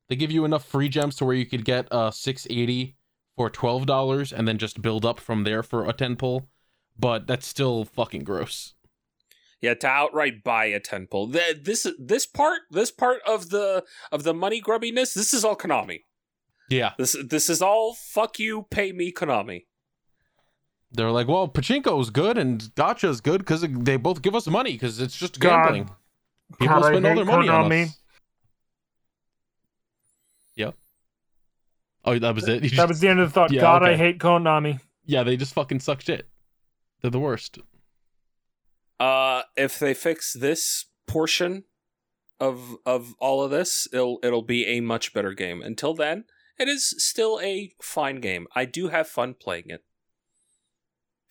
They 0.07 0.15
give 0.15 0.31
you 0.31 0.45
enough 0.45 0.63
free 0.63 0.87
gems 0.87 1.17
to 1.17 1.25
where 1.25 1.35
you 1.35 1.45
could 1.45 1.65
get 1.65 1.91
uh 1.91 2.09
six 2.11 2.47
eighty 2.49 2.95
for 3.35 3.49
twelve 3.49 3.85
dollars, 3.85 4.31
and 4.31 4.47
then 4.47 4.57
just 4.57 4.81
build 4.81 5.05
up 5.05 5.19
from 5.19 5.43
there 5.43 5.61
for 5.61 5.85
a 5.85 5.91
ten 5.91 6.15
pull. 6.15 6.47
But 6.97 7.27
that's 7.27 7.45
still 7.45 7.83
fucking 7.83 8.23
gross. 8.23 8.75
Yeah, 9.59 9.73
to 9.73 9.87
outright 9.87 10.41
buy 10.41 10.65
a 10.65 10.79
ten 10.79 11.07
pull. 11.07 11.29
Th- 11.29 11.57
This 11.61 11.85
this 11.99 12.25
part 12.25 12.61
this 12.71 12.91
part 12.91 13.19
of 13.27 13.49
the 13.49 13.83
of 14.09 14.23
the 14.23 14.33
money 14.33 14.61
grubbiness. 14.61 15.13
This 15.13 15.33
is 15.33 15.43
all 15.43 15.57
Konami. 15.57 15.99
Yeah, 16.69 16.93
This 16.97 17.17
this 17.29 17.49
is 17.49 17.61
all 17.61 17.93
fuck 17.93 18.39
you, 18.39 18.67
pay 18.71 18.93
me, 18.93 19.11
Konami. 19.11 19.65
They're 20.93 21.11
like, 21.11 21.27
well, 21.27 21.47
pachinko's 21.47 22.09
good 22.09 22.37
and 22.37 22.73
gacha's 22.75 23.19
good 23.21 23.39
because 23.39 23.61
they 23.61 23.97
both 23.97 24.21
give 24.21 24.35
us 24.35 24.47
money 24.47 24.73
because 24.73 24.99
it's 25.01 25.15
just 25.15 25.39
God. 25.39 25.63
gambling. 25.65 25.89
People 26.59 26.79
God, 26.79 26.85
spend 26.85 27.05
all 27.05 27.15
their 27.15 27.25
money 27.25 27.49
on 27.49 27.69
Konami. 27.69 27.85
us. 27.85 27.97
Yep. 30.55 30.75
Oh, 32.05 32.19
that 32.19 32.35
was 32.35 32.47
it. 32.47 32.63
You 32.63 32.69
That 32.71 32.75
just- 32.75 32.89
was 32.89 32.99
the 32.99 33.07
end 33.09 33.19
of 33.19 33.29
the 33.29 33.33
thought. 33.33 33.51
Yeah, 33.51 33.61
God, 33.61 33.83
I 33.83 33.95
hate 33.95 34.19
Konami. 34.19 34.79
yeah, 35.05 35.23
they 35.23 35.37
just 35.37 35.53
fucking 35.53 35.79
suck 35.79 36.01
shit. 36.01 36.27
They're 37.01 37.11
the 37.11 37.19
worst. 37.19 37.57
Uh, 38.99 39.41
if 39.57 39.79
they 39.79 39.93
fix 39.93 40.33
this 40.33 40.85
portion 41.07 41.63
of 42.39 42.77
of 42.85 43.13
all 43.19 43.41
of 43.43 43.51
this, 43.51 43.87
it'll 43.91 44.19
it'll 44.23 44.41
be 44.43 44.65
a 44.65 44.79
much 44.79 45.13
better 45.13 45.33
game. 45.33 45.61
Until 45.61 45.93
then, 45.93 46.25
it 46.57 46.67
is 46.69 46.93
still 47.03 47.39
a 47.43 47.73
fine 47.81 48.21
game. 48.21 48.47
I 48.55 48.65
do 48.65 48.87
have 48.89 49.07
fun 49.07 49.33
playing 49.33 49.65
it. 49.69 49.83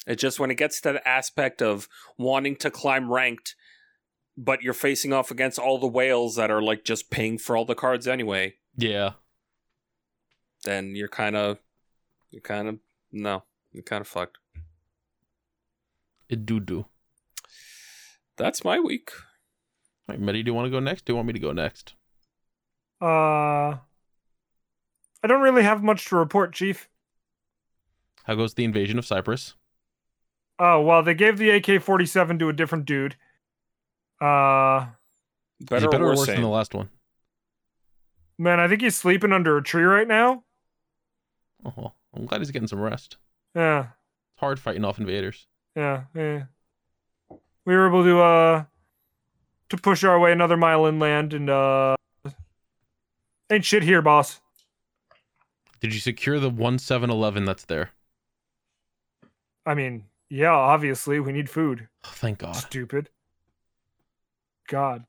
It's 0.06 0.20
just 0.20 0.40
when 0.40 0.50
it 0.50 0.56
gets 0.56 0.80
to 0.80 0.92
the 0.92 1.08
aspect 1.08 1.62
of 1.62 1.88
wanting 2.18 2.56
to 2.56 2.70
climb 2.70 3.12
ranked, 3.12 3.54
but 4.36 4.62
you're 4.62 4.74
facing 4.74 5.12
off 5.12 5.30
against 5.30 5.58
all 5.58 5.78
the 5.78 5.86
whales 5.86 6.34
that 6.36 6.50
are 6.50 6.62
like 6.62 6.84
just 6.84 7.10
paying 7.10 7.38
for 7.38 7.56
all 7.56 7.64
the 7.64 7.74
cards 7.74 8.08
anyway. 8.08 8.54
Yeah. 8.76 9.12
then 10.64 10.94
you're 10.96 11.08
kind 11.08 11.36
of, 11.36 11.58
you're 12.30 12.40
kind 12.40 12.68
of, 12.68 12.78
no, 13.12 13.44
you're 13.72 13.82
kind 13.82 14.00
of 14.00 14.08
fucked. 14.08 14.38
It 16.28 16.46
do 16.46 16.60
do. 16.60 16.86
That's 18.36 18.64
my 18.64 18.80
week. 18.80 19.10
All 20.08 20.14
right, 20.14 20.20
Medi, 20.20 20.42
do 20.42 20.50
you 20.50 20.54
want 20.54 20.66
to 20.66 20.70
go 20.70 20.80
next? 20.80 21.04
Do 21.04 21.12
you 21.12 21.16
want 21.16 21.26
me 21.26 21.34
to 21.34 21.38
go 21.38 21.52
next? 21.52 21.94
Uh, 23.00 23.76
I 25.22 25.26
don't 25.28 25.42
really 25.42 25.62
have 25.62 25.82
much 25.82 26.06
to 26.06 26.16
report, 26.16 26.52
Chief. 26.54 26.88
How 28.24 28.34
goes 28.34 28.54
the 28.54 28.64
invasion 28.64 28.98
of 28.98 29.06
Cyprus? 29.06 29.54
Oh, 30.64 30.80
well, 30.80 31.02
they 31.02 31.14
gave 31.14 31.38
the 31.38 31.50
AK 31.50 31.82
47 31.82 32.38
to 32.38 32.48
a 32.48 32.52
different 32.52 32.84
dude. 32.84 33.16
Uh, 34.20 34.86
Is 35.60 35.66
Better, 35.66 35.86
it 35.86 35.90
better 35.90 36.04
or 36.04 36.06
or 36.06 36.10
worse, 36.10 36.18
worse 36.20 36.26
than 36.28 36.40
the 36.42 36.46
last 36.48 36.72
one? 36.72 36.88
man, 38.38 38.60
I 38.60 38.68
think 38.68 38.80
he's 38.80 38.94
sleeping 38.96 39.32
under 39.32 39.56
a 39.56 39.62
tree 39.62 39.82
right 39.82 40.06
now. 40.06 40.44
Oh, 41.64 41.72
well, 41.76 41.94
I'm 42.14 42.26
glad 42.26 42.40
he's 42.40 42.50
getting 42.52 42.68
some 42.68 42.80
rest. 42.80 43.16
Yeah, 43.56 43.80
It's 44.34 44.40
hard 44.40 44.60
fighting 44.60 44.84
off 44.84 44.98
invaders. 45.00 45.46
yeah, 45.74 46.04
yeah. 46.14 46.44
We 47.64 47.74
were 47.74 47.88
able 47.88 48.04
to, 48.04 48.20
uh, 48.20 48.64
to 49.70 49.76
push 49.76 50.04
our 50.04 50.18
way 50.20 50.30
another 50.32 50.56
mile 50.56 50.86
inland 50.86 51.32
and, 51.34 51.50
uh, 51.50 51.96
ain't 53.50 53.64
shit 53.64 53.82
here, 53.82 54.00
boss. 54.02 54.40
Did 55.80 55.92
you 55.94 55.98
secure 56.00 56.38
the 56.38 56.50
one 56.50 56.78
seven 56.78 57.10
eleven 57.10 57.44
that's 57.44 57.64
there? 57.64 57.90
I 59.66 59.74
mean, 59.74 60.04
yeah, 60.34 60.52
obviously, 60.52 61.20
we 61.20 61.30
need 61.32 61.50
food. 61.50 61.88
Oh, 62.04 62.10
thank 62.14 62.38
God. 62.38 62.56
Stupid. 62.56 63.10
God. 64.68 65.04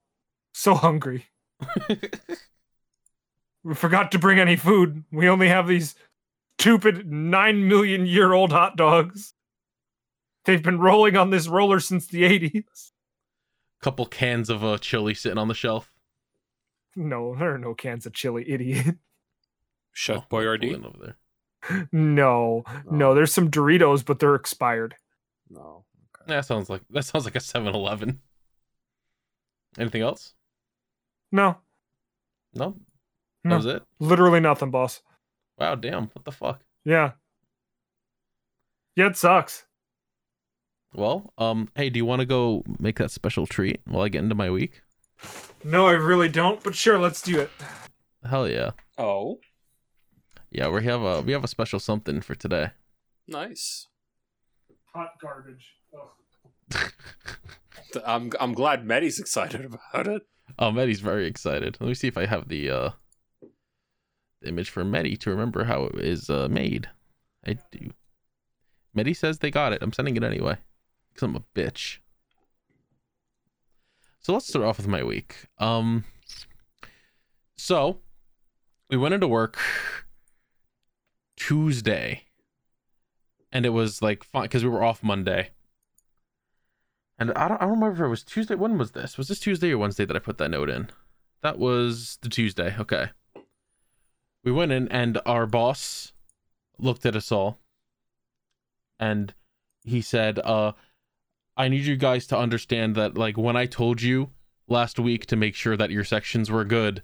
So 0.54 0.76
hungry. 0.76 1.26
We 3.64 3.76
forgot 3.76 4.12
to 4.12 4.20
bring 4.20 4.40
any 4.40 4.58
food. 4.58 5.06
We 5.10 5.30
only 5.30 5.48
have 5.48 5.68
these 5.68 5.96
stupid 6.60 7.10
nine 7.10 7.66
million 7.70 8.06
year 8.06 8.34
old 8.34 8.52
hot 8.52 8.76
dogs. 8.76 9.34
They've 10.44 10.62
been 10.62 10.80
rolling 10.80 11.16
on 11.16 11.30
this 11.30 11.48
roller 11.48 11.80
since 11.80 12.06
the 12.08 12.24
80s. 12.24 12.92
Couple 13.82 14.06
cans 14.06 14.50
of 14.50 14.66
uh, 14.66 14.78
chili 14.80 15.14
sitting 15.14 15.38
on 15.38 15.48
the 15.48 15.54
shelf. 15.54 15.94
No, 16.98 17.36
there 17.36 17.54
are 17.56 17.58
no 17.58 17.74
cans 17.74 18.06
of 18.06 18.12
chili, 18.12 18.44
idiot. 18.50 18.98
Shut 19.94 20.18
Oh, 20.18 20.26
Boyardee. 20.30 20.84
over 20.86 20.98
there. 21.00 21.88
No, 21.94 22.66
no, 22.92 23.16
there's 23.16 23.34
some 23.34 23.50
Doritos, 23.50 24.04
but 24.06 24.20
they're 24.20 24.36
expired. 24.36 24.96
No. 25.54 25.86
That 26.28 26.46
sounds 26.46 26.70
like 26.70 26.82
that 26.90 27.04
sounds 27.06 27.26
like 27.26 27.36
a 27.36 27.40
7-Eleven. 27.40 28.20
Anything 29.78 30.02
else? 30.02 30.34
No, 31.32 31.58
No. 32.54 32.78
That 33.44 33.50
No. 33.50 33.56
was 33.58 33.66
it. 33.66 33.84
literally 34.00 34.40
nothing, 34.40 34.72
boss. 34.72 35.02
Wow, 35.58 35.76
damn. 35.76 36.08
What 36.08 36.26
the 36.26 36.32
fuck? 36.32 36.62
Yeah. 36.86 37.14
Yeah, 38.96 39.08
it 39.08 39.18
sucks. 39.18 39.66
Well, 40.94 41.34
um, 41.40 41.70
hey, 41.76 41.90
do 41.90 41.98
you 41.98 42.06
want 42.06 42.20
to 42.20 42.26
go 42.26 42.64
make 42.80 42.98
that 43.00 43.10
special 43.12 43.48
treat 43.48 43.82
while 43.86 44.04
I 44.04 44.10
get 44.10 44.24
into 44.24 44.36
my 44.36 44.50
week? 44.52 44.82
No, 45.64 45.88
I 45.88 45.94
really 45.94 46.30
don't, 46.30 46.64
but 46.64 46.76
sure, 46.76 47.00
let's 47.00 47.22
do 47.22 47.40
it. 47.40 47.50
Hell 48.24 48.48
yeah. 48.48 48.72
Oh, 48.98 49.40
Yeah, 50.52 50.70
we 50.70 50.84
have 50.86 51.02
a 51.02 51.22
we 51.22 51.34
have 51.34 51.44
a 51.44 51.48
special 51.48 51.80
something 51.80 52.22
for 52.22 52.36
today. 52.36 52.72
nice. 53.28 53.88
Hot 54.94 55.12
garbage. 55.22 55.76
Th- 56.72 58.06
I'm 58.06 58.32
I'm 58.40 58.54
glad 58.54 58.86
Medi's 58.86 59.20
excited 59.20 59.66
about 59.66 60.08
it. 60.08 60.24
Oh, 60.60 60.72
Medi's 60.72 61.00
very 61.00 61.26
excited. 61.26 61.78
Let 61.80 61.88
me 61.88 61.94
see 61.94 62.08
if 62.08 62.18
I 62.18 62.26
have 62.26 62.48
the 62.48 62.70
uh 62.70 62.90
the 64.42 64.50
image 64.50 64.70
for 64.70 64.84
Medi 64.84 65.16
to 65.18 65.30
remember 65.30 65.64
how 65.64 65.86
it 65.86 65.96
is 66.00 66.30
uh, 66.30 66.48
made. 66.50 66.90
I 67.46 67.58
do. 67.72 67.92
Medi 68.94 69.14
says 69.14 69.40
they 69.40 69.50
got 69.50 69.74
it. 69.74 69.82
I'm 69.82 69.94
sending 69.94 70.16
it 70.16 70.24
anyway. 70.24 70.58
Cause 71.16 71.24
I'm 71.24 71.36
a 71.36 71.44
bitch. 71.56 72.00
So 74.20 74.34
let's 74.34 74.48
start 74.48 74.66
off 74.66 74.78
with 74.78 74.88
my 74.88 75.04
week. 75.04 75.48
Um 75.58 76.06
so 77.58 78.00
we 78.90 78.98
went 78.98 79.14
into 79.14 79.28
work 79.28 79.58
Tuesday 81.36 82.26
and 83.54 83.66
it 83.66 83.70
was 83.70 84.02
like 84.02 84.24
fine 84.24 84.44
because 84.44 84.64
we 84.64 84.70
were 84.70 84.84
off 84.84 85.04
Monday. 85.04 85.52
And 87.20 87.32
I 87.34 87.48
don't, 87.48 87.62
I 87.62 87.66
don't 87.66 87.76
remember 87.76 88.04
if 88.04 88.08
it 88.08 88.10
was 88.10 88.24
Tuesday. 88.24 88.56
When 88.56 88.78
was 88.78 88.92
this? 88.92 89.18
Was 89.18 89.28
this 89.28 89.40
Tuesday 89.40 89.72
or 89.72 89.78
Wednesday 89.78 90.04
that 90.04 90.16
I 90.16 90.20
put 90.20 90.40
that 90.40 90.50
note 90.50 90.70
in? 90.70 90.90
That 91.44 91.60
was 91.60 92.18
the 92.22 92.30
Tuesday. 92.30 92.76
Okay. 92.78 93.12
We 94.44 94.52
went 94.52 94.72
in, 94.72 94.90
and 94.90 95.22
our 95.26 95.46
boss 95.46 96.12
looked 96.78 97.06
at 97.06 97.16
us 97.16 97.32
all, 97.32 97.60
and 99.00 99.34
he 99.84 100.02
said, 100.02 100.40
"Uh, 100.40 100.74
I 101.56 101.70
need 101.70 101.86
you 101.86 101.96
guys 101.96 102.28
to 102.28 102.38
understand 102.38 102.96
that, 102.96 103.18
like, 103.18 103.38
when 103.38 103.56
I 103.56 103.68
told 103.68 104.02
you 104.02 104.32
last 104.68 105.00
week 105.00 105.28
to 105.28 105.38
make 105.38 105.56
sure 105.56 105.78
that 105.78 105.92
your 105.92 106.04
sections 106.04 106.50
were 106.50 106.66
good 106.66 107.04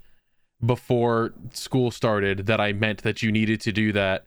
before 0.66 1.34
school 1.54 1.92
started, 1.92 2.48
that 2.48 2.60
I 2.60 2.74
meant 2.74 3.04
that 3.04 3.22
you 3.22 3.32
needed 3.32 3.62
to 3.62 3.72
do 3.72 3.94
that." 3.94 4.26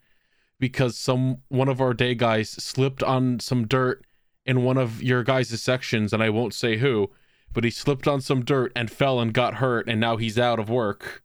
Because 0.63 0.97
some 0.97 1.39
one 1.49 1.69
of 1.69 1.81
our 1.81 1.93
day 1.93 2.15
guys 2.15 2.51
slipped 2.51 3.03
on 3.03 3.41
some 3.41 3.67
dirt 3.67 4.07
in 4.47 4.63
one 4.63 4.79
of 4.79 5.03
your 5.03 5.25
guys' 5.25 5.61
sections, 5.61 6.13
and 6.13 6.23
I 6.23 6.31
won't 6.31 6.55
say 6.55 6.77
who, 6.77 7.11
but 7.53 7.65
he 7.65 7.71
slipped 7.71 8.07
on 8.07 8.21
some 8.21 8.45
dirt 8.45 8.71
and 8.77 8.89
fell 8.89 9.19
and 9.19 9.35
got 9.35 9.55
hurt, 9.55 9.89
and 9.89 10.01
now 10.01 10.19
he's 10.19 10.39
out 10.39 10.61
of 10.61 10.71
work. 10.71 11.25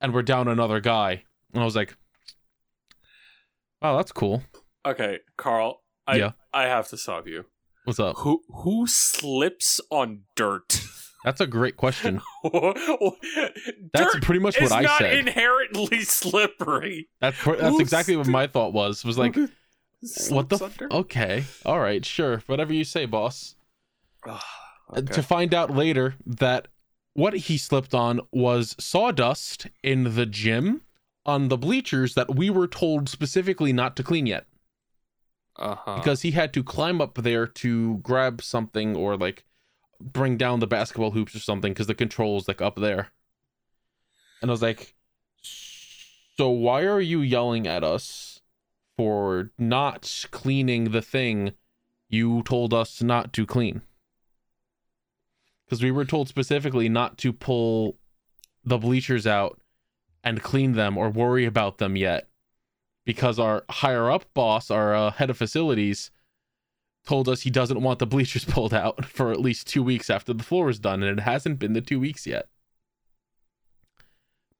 And 0.00 0.14
we're 0.14 0.22
down 0.22 0.46
another 0.46 0.78
guy. 0.78 1.24
And 1.52 1.60
I 1.60 1.64
was 1.64 1.74
like, 1.74 1.96
Wow, 3.82 3.96
that's 3.96 4.12
cool. 4.12 4.44
Okay, 4.86 5.18
Carl. 5.36 5.82
I 6.06 6.18
Yeah. 6.18 6.32
I 6.54 6.66
have 6.66 6.86
to 6.90 6.96
stop 6.96 7.26
you. 7.26 7.46
What's 7.82 7.98
up? 7.98 8.18
Who 8.18 8.42
who 8.62 8.86
slips 8.86 9.80
on 9.90 10.20
dirt? 10.36 10.82
That's 11.24 11.40
a 11.40 11.46
great 11.46 11.76
question. 11.76 12.20
That's 12.44 14.16
pretty 14.22 14.38
much 14.38 14.60
what 14.60 14.72
I 14.72 14.82
not 14.82 14.98
said. 14.98 15.18
inherently 15.18 16.02
slippery. 16.04 17.08
That's 17.20 17.36
pr- 17.38 17.56
that's 17.56 17.80
exactly 17.80 18.16
what 18.16 18.28
my 18.28 18.46
thought 18.46 18.72
was. 18.72 19.04
Was 19.04 19.18
like, 19.18 19.36
what 20.28 20.48
the? 20.48 20.64
F- 20.64 20.82
okay, 20.90 21.44
all 21.66 21.80
right, 21.80 22.04
sure, 22.04 22.42
whatever 22.46 22.72
you 22.72 22.84
say, 22.84 23.06
boss. 23.06 23.54
Uh, 24.90 25.00
okay. 25.00 25.12
to 25.12 25.22
find 25.22 25.52
out 25.52 25.70
later 25.70 26.14
that 26.24 26.66
what 27.12 27.34
he 27.34 27.58
slipped 27.58 27.92
on 27.92 28.22
was 28.32 28.74
sawdust 28.80 29.66
in 29.82 30.14
the 30.14 30.24
gym 30.24 30.80
on 31.26 31.48
the 31.48 31.58
bleachers 31.58 32.14
that 32.14 32.34
we 32.34 32.48
were 32.48 32.66
told 32.66 33.06
specifically 33.06 33.70
not 33.70 33.96
to 33.96 34.02
clean 34.02 34.24
yet 34.24 34.46
uh-huh. 35.58 35.96
because 35.96 36.22
he 36.22 36.30
had 36.30 36.52
to 36.54 36.62
climb 36.62 37.00
up 37.00 37.14
there 37.16 37.46
to 37.46 37.98
grab 37.98 38.40
something 38.40 38.96
or 38.96 39.16
like 39.16 39.44
bring 40.00 40.36
down 40.36 40.60
the 40.60 40.66
basketball 40.66 41.10
hoops 41.10 41.34
or 41.34 41.40
something 41.40 41.72
because 41.72 41.86
the 41.86 41.94
controls 41.94 42.48
like 42.48 42.62
up 42.62 42.76
there. 42.76 43.08
And 44.40 44.50
i 44.50 44.52
was 44.52 44.62
like 44.62 44.94
so 46.38 46.48
why 46.50 46.82
are 46.82 47.00
you 47.00 47.20
yelling 47.20 47.66
at 47.66 47.82
us 47.82 48.40
for 48.96 49.50
not 49.58 50.26
cleaning 50.30 50.92
the 50.92 51.02
thing 51.02 51.52
you 52.08 52.42
told 52.44 52.72
us 52.72 53.02
not 53.02 53.32
to 53.32 53.44
clean? 53.44 53.82
Because 55.64 55.82
we 55.82 55.90
were 55.90 56.04
told 56.04 56.28
specifically 56.28 56.88
not 56.88 57.18
to 57.18 57.32
pull 57.32 57.98
the 58.64 58.78
bleachers 58.78 59.26
out 59.26 59.60
and 60.22 60.42
clean 60.42 60.72
them 60.72 60.96
or 60.96 61.10
worry 61.10 61.44
about 61.44 61.78
them 61.78 61.96
yet 61.96 62.28
because 63.04 63.38
our 63.38 63.64
higher 63.70 64.10
up 64.10 64.26
boss 64.34 64.70
our 64.70 64.94
uh, 64.94 65.10
head 65.10 65.30
of 65.30 65.36
facilities 65.36 66.10
told 67.08 67.26
us 67.26 67.40
he 67.40 67.50
doesn't 67.50 67.80
want 67.80 67.98
the 67.98 68.06
bleachers 68.06 68.44
pulled 68.44 68.74
out 68.74 69.02
for 69.06 69.32
at 69.32 69.40
least 69.40 69.66
two 69.66 69.82
weeks 69.82 70.10
after 70.10 70.34
the 70.34 70.44
floor 70.44 70.68
is 70.68 70.78
done 70.78 71.02
and 71.02 71.18
it 71.18 71.22
hasn't 71.22 71.58
been 71.58 71.72
the 71.72 71.80
two 71.80 71.98
weeks 71.98 72.26
yet 72.26 72.46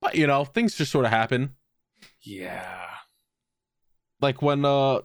but 0.00 0.14
you 0.14 0.26
know 0.26 0.46
things 0.46 0.74
just 0.74 0.90
sort 0.90 1.04
of 1.04 1.10
happen 1.10 1.54
yeah. 2.22 2.86
like 4.22 4.40
when 4.40 4.64
uh 4.64 5.00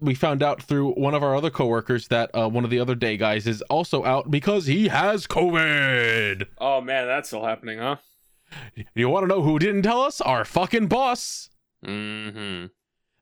we 0.00 0.14
found 0.14 0.40
out 0.40 0.62
through 0.62 0.92
one 0.92 1.14
of 1.14 1.24
our 1.24 1.34
other 1.34 1.50
coworkers 1.50 2.06
that 2.06 2.30
uh, 2.32 2.48
one 2.48 2.62
of 2.62 2.70
the 2.70 2.78
other 2.78 2.94
day 2.94 3.16
guys 3.16 3.48
is 3.48 3.62
also 3.62 4.04
out 4.04 4.30
because 4.30 4.66
he 4.66 4.86
has 4.86 5.26
COVID. 5.26 6.46
Oh 6.58 6.80
man, 6.80 7.08
that's 7.08 7.30
still 7.30 7.44
happening, 7.44 7.80
huh? 7.80 7.96
You 8.94 9.08
want 9.08 9.24
to 9.24 9.26
know 9.26 9.42
who 9.42 9.58
didn't 9.58 9.82
tell 9.82 10.02
us? 10.02 10.20
Our 10.20 10.44
fucking 10.44 10.86
boss. 10.86 11.50
Mm-hmm. 11.84 12.66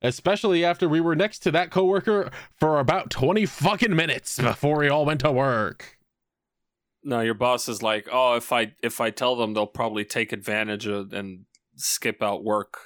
Especially 0.06 0.64
after 0.64 0.88
we 0.88 1.00
were 1.00 1.16
next 1.16 1.40
to 1.40 1.50
that 1.50 1.70
coworker 1.70 2.30
for 2.54 2.78
about 2.78 3.10
20 3.10 3.44
fucking 3.46 3.94
minutes 3.94 4.38
before 4.38 4.78
we 4.78 4.88
all 4.88 5.04
went 5.04 5.20
to 5.20 5.32
work. 5.32 5.98
No, 7.02 7.20
your 7.20 7.34
boss 7.34 7.68
is 7.68 7.82
like, 7.82 8.08
oh, 8.10 8.34
if 8.34 8.52
I 8.52 8.74
if 8.82 9.00
I 9.00 9.10
tell 9.10 9.36
them, 9.36 9.54
they'll 9.54 9.66
probably 9.66 10.04
take 10.04 10.32
advantage 10.32 10.86
of 10.86 11.12
and 11.12 11.44
skip 11.76 12.22
out 12.22 12.44
work. 12.44 12.78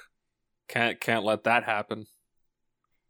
Can't 0.67 0.99
can't 0.99 1.23
let 1.23 1.43
that 1.43 1.63
happen. 1.63 2.07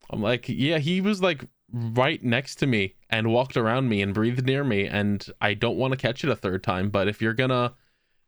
I'm 0.10 0.22
like, 0.22 0.48
yeah, 0.48 0.80
he 0.80 1.02
was 1.02 1.22
like 1.22 1.46
right 1.74 2.22
next 2.24 2.56
to 2.56 2.68
me 2.68 2.96
and 3.10 3.32
walked 3.32 3.56
around 3.56 3.88
me 3.90 4.02
and 4.02 4.14
breathed 4.14 4.46
near 4.46 4.64
me. 4.64 4.86
And 4.88 5.26
I 5.40 5.54
don't 5.54 5.78
want 5.78 5.92
to 5.92 5.98
catch 5.98 6.24
it 6.24 6.30
a 6.30 6.36
third 6.36 6.64
time. 6.64 6.90
But 6.90 7.08
if 7.08 7.22
you're 7.22 7.34
gonna 7.34 7.74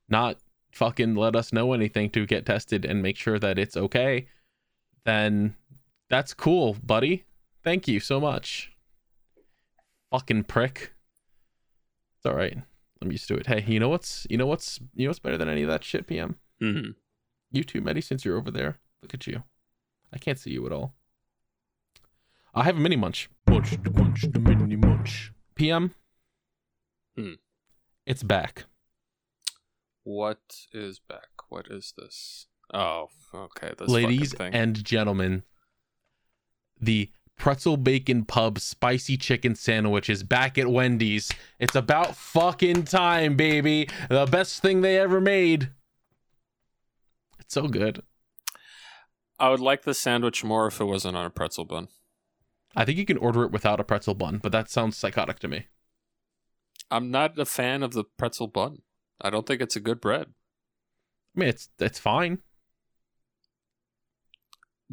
not 0.10 0.38
fucking 0.72 1.16
let 1.16 1.36
us 1.36 1.54
know 1.54 1.74
anything 1.74 2.10
to 2.12 2.26
get 2.26 2.46
tested 2.46 2.84
and 2.86 3.02
make 3.02 3.18
sure 3.18 3.40
that 3.40 3.60
it's 3.60 3.78
okay, 3.78 4.28
then 5.06 5.56
that's 6.14 6.36
cool, 6.36 6.78
buddy. 6.84 7.24
Thank 7.64 7.88
you 7.88 8.00
so 8.00 8.20
much. 8.20 8.72
Fucking 10.12 10.44
prick. 10.44 10.94
It's 12.18 12.26
all 12.28 12.36
right. 12.36 12.56
I'm 13.02 13.12
used 13.12 13.28
to 13.30 13.36
it. 13.36 13.48
Hey, 13.48 13.64
you 13.68 13.80
know 13.80 13.90
what's 13.90 14.28
you 14.30 14.38
know 14.38 14.46
what's 14.46 14.80
you 14.94 15.06
know 15.06 15.10
what's 15.10 15.18
better 15.18 15.40
than 15.40 15.50
any 15.50 15.64
of 15.64 15.70
that 15.70 15.84
shit, 15.84 16.06
PM? 16.06 16.36
Mm-hmm. 16.62 16.92
You 17.52 17.64
too, 17.64 17.82
Medi, 17.82 18.00
since 18.00 18.24
you're 18.24 18.38
over 18.38 18.52
there. 18.52 18.78
Look 19.02 19.16
at 19.16 19.26
you. 19.26 19.42
I 20.14 20.20
can't 20.20 20.38
see 20.38 20.52
you 20.52 20.64
at 20.68 20.72
all. 20.72 20.94
I 22.54 22.64
have 22.64 22.78
a 22.78 22.80
mini 22.80 22.96
munch. 22.96 23.28
Munch, 23.50 23.72
the 23.82 23.90
munch, 23.90 24.22
the 24.30 24.40
mini 24.40 24.76
munch. 24.76 25.32
PM. 25.56 25.96
Hmm. 27.18 27.34
It's 28.06 28.22
back. 28.22 28.66
What 30.04 30.68
is 30.72 31.00
back? 31.00 31.50
What 31.50 31.68
is 31.72 31.96
this? 31.98 32.46
Oh, 32.72 33.10
okay. 33.34 33.72
This 33.80 33.90
Ladies 33.90 34.34
thing. 34.34 34.54
and 34.54 34.84
gentlemen, 34.84 35.42
the 36.86 37.10
pretzel 37.38 37.78
bacon 37.78 38.26
pub 38.26 38.60
spicy 38.60 39.18
chicken 39.18 39.56
sandwich 39.56 40.10
is 40.10 40.24
back 40.24 40.58
at 40.58 40.68
Wendy's. 40.68 41.32
It's 41.60 41.76
about 41.76 42.16
fucking 42.16 42.84
time, 42.84 43.36
baby. 43.36 43.90
The 44.10 44.26
best 44.26 44.62
thing 44.62 44.82
they 44.82 45.00
ever 45.00 45.20
made. 45.20 45.70
It's 47.40 47.54
so 47.54 47.68
good. 47.68 48.04
I 49.40 49.50
would 49.50 49.60
like 49.60 49.84
the 49.84 49.94
sandwich 49.94 50.44
more 50.44 50.68
if 50.68 50.80
it 50.80 50.86
wasn't 50.86 51.18
on 51.18 51.26
a 51.26 51.30
pretzel 51.30 51.66
bun. 51.66 51.88
I 52.76 52.86
think 52.86 52.98
you 52.98 53.06
can 53.06 53.18
order 53.18 53.44
it 53.44 53.52
without 53.52 53.80
a 53.80 53.84
pretzel 53.84 54.14
bun, 54.16 54.40
but 54.42 54.52
that 54.52 54.70
sounds 54.70 54.98
psychotic 54.98 55.40
to 55.40 55.48
me. 55.48 55.68
I'm 56.90 57.12
not 57.12 57.38
a 57.38 57.46
fan 57.46 57.84
of 57.84 57.94
the 57.94 58.04
pretzel 58.04 58.48
bun. 58.48 58.82
I 59.22 59.30
don't 59.30 59.46
think 59.46 59.62
it's 59.62 59.76
a 59.76 59.80
good 59.80 60.00
bread. 60.00 60.28
I 61.36 61.40
mean, 61.40 61.50
it's 61.50 61.70
it's 61.80 62.00
fine. 62.00 62.40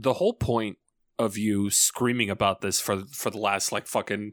the 0.00 0.14
whole 0.14 0.32
point 0.32 0.78
of 1.20 1.36
you 1.36 1.70
screaming 1.70 2.30
about 2.30 2.60
this 2.60 2.80
for 2.80 3.04
for 3.12 3.30
the 3.30 3.38
last 3.38 3.72
like 3.72 3.86
fucking 3.86 4.32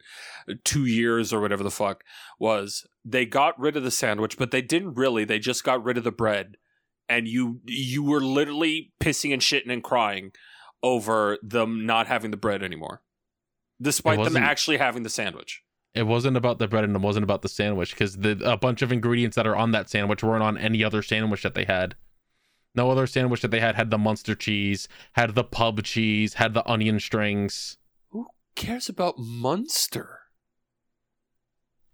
two 0.64 0.86
years 0.86 1.34
or 1.34 1.42
whatever 1.42 1.64
the 1.64 1.72
fuck 1.72 2.04
was 2.40 2.86
they 3.10 3.26
got 3.26 3.58
rid 3.60 3.78
of 3.78 3.84
the 3.84 3.92
sandwich, 3.92 4.38
but 4.38 4.52
they 4.52 4.62
didn't 4.62 4.96
really. 4.96 5.24
They 5.24 5.40
just 5.40 5.64
got 5.64 5.84
rid 5.84 5.98
of 5.98 6.04
the 6.04 6.12
bread, 6.12 6.58
and 7.08 7.28
you 7.28 7.62
you 7.66 8.04
were 8.04 8.20
literally 8.20 8.92
pissing 9.00 9.32
and 9.32 9.42
shitting 9.42 9.72
and 9.72 9.84
crying 9.84 10.32
over 10.84 11.38
them 11.42 11.86
not 11.86 12.08
having 12.08 12.32
the 12.32 12.38
bread 12.38 12.62
anymore, 12.62 13.02
despite 13.82 14.22
them 14.24 14.36
actually 14.36 14.78
having 14.78 15.04
the 15.04 15.10
sandwich. 15.10 15.64
It 15.96 16.06
wasn't 16.06 16.38
about 16.38 16.60
the 16.60 16.68
bread 16.68 16.84
and 16.84 16.96
it 16.96 17.02
wasn't 17.02 17.24
about 17.24 17.42
the 17.42 17.50
sandwich 17.50 17.92
because 17.92 18.18
the 18.18 18.40
a 18.44 18.58
bunch 18.58 18.82
of 18.82 18.92
ingredients 18.92 19.36
that 19.36 19.48
are 19.48 19.56
on 19.56 19.72
that 19.72 19.90
sandwich 19.90 20.22
weren't 20.22 20.44
on 20.44 20.58
any 20.58 20.84
other 20.84 21.02
sandwich 21.02 21.44
that 21.44 21.56
they 21.56 21.64
had. 21.64 21.96
No 22.78 22.92
other 22.92 23.08
sandwich 23.08 23.42
that 23.42 23.50
they 23.50 23.60
had 23.60 23.76
had 23.76 23.90
the 23.90 23.98
Munster 23.98 24.36
cheese, 24.36 24.88
had 25.14 25.34
the 25.34 25.44
pub 25.44 25.84
cheese, 25.84 26.36
had 26.36 26.54
the 26.54 26.66
onion 26.70 27.00
strings. 27.00 27.78
Who 28.10 28.28
cares 28.56 28.88
about 28.88 29.18
Munster? 29.18 30.20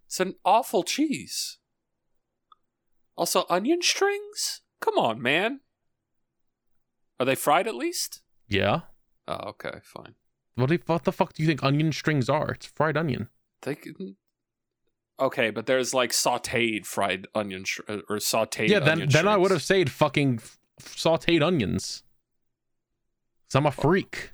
It's 0.06 0.20
an 0.20 0.34
awful 0.44 0.82
cheese. 0.82 1.56
Also, 3.16 3.46
onion 3.48 3.80
strings? 3.80 4.60
Come 4.80 4.98
on, 4.98 5.22
man. 5.22 5.60
Are 7.18 7.24
they 7.24 7.34
fried 7.34 7.66
at 7.66 7.74
least? 7.74 8.20
Yeah. 8.46 8.80
Oh, 9.26 9.48
okay, 9.48 9.78
fine. 9.82 10.16
What, 10.56 10.70
what 10.86 11.04
the 11.04 11.12
fuck 11.12 11.32
do 11.32 11.42
you 11.42 11.46
think 11.46 11.64
onion 11.64 11.92
strings 11.92 12.28
are? 12.28 12.50
It's 12.50 12.66
fried 12.66 12.98
onion. 12.98 13.28
They 13.62 13.74
can... 13.74 14.16
Okay, 15.18 15.48
but 15.50 15.64
there's 15.64 15.94
like 15.94 16.10
sautéed 16.10 16.84
fried 16.84 17.26
onion 17.34 17.64
sh- 17.64 17.80
uh, 17.88 17.98
or 18.08 18.16
sautéed. 18.16 18.68
yeah, 18.68 18.80
then 18.80 18.92
onion 18.92 19.08
then 19.10 19.28
I 19.28 19.36
would 19.36 19.52
have 19.52 19.62
said 19.62 19.90
fucking 19.90 20.40
sautéed 20.80 21.42
onions. 21.42 22.02
Cause 23.48 23.56
I'm 23.56 23.66
a 23.66 23.70
freak. 23.70 24.32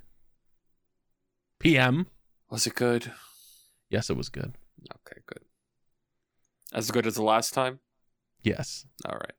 PM. 1.59 2.07
Was 2.49 2.65
it 2.67 2.75
good? 2.75 3.11
Yes, 3.89 4.09
it 4.09 4.17
was 4.17 4.29
good. 4.29 4.53
Okay, 5.07 5.21
good. 5.25 5.43
As 6.73 6.89
good 6.91 7.05
as 7.05 7.15
the 7.15 7.23
last 7.23 7.53
time. 7.53 7.79
Yes. 8.43 8.85
All 9.05 9.17
right. 9.17 9.33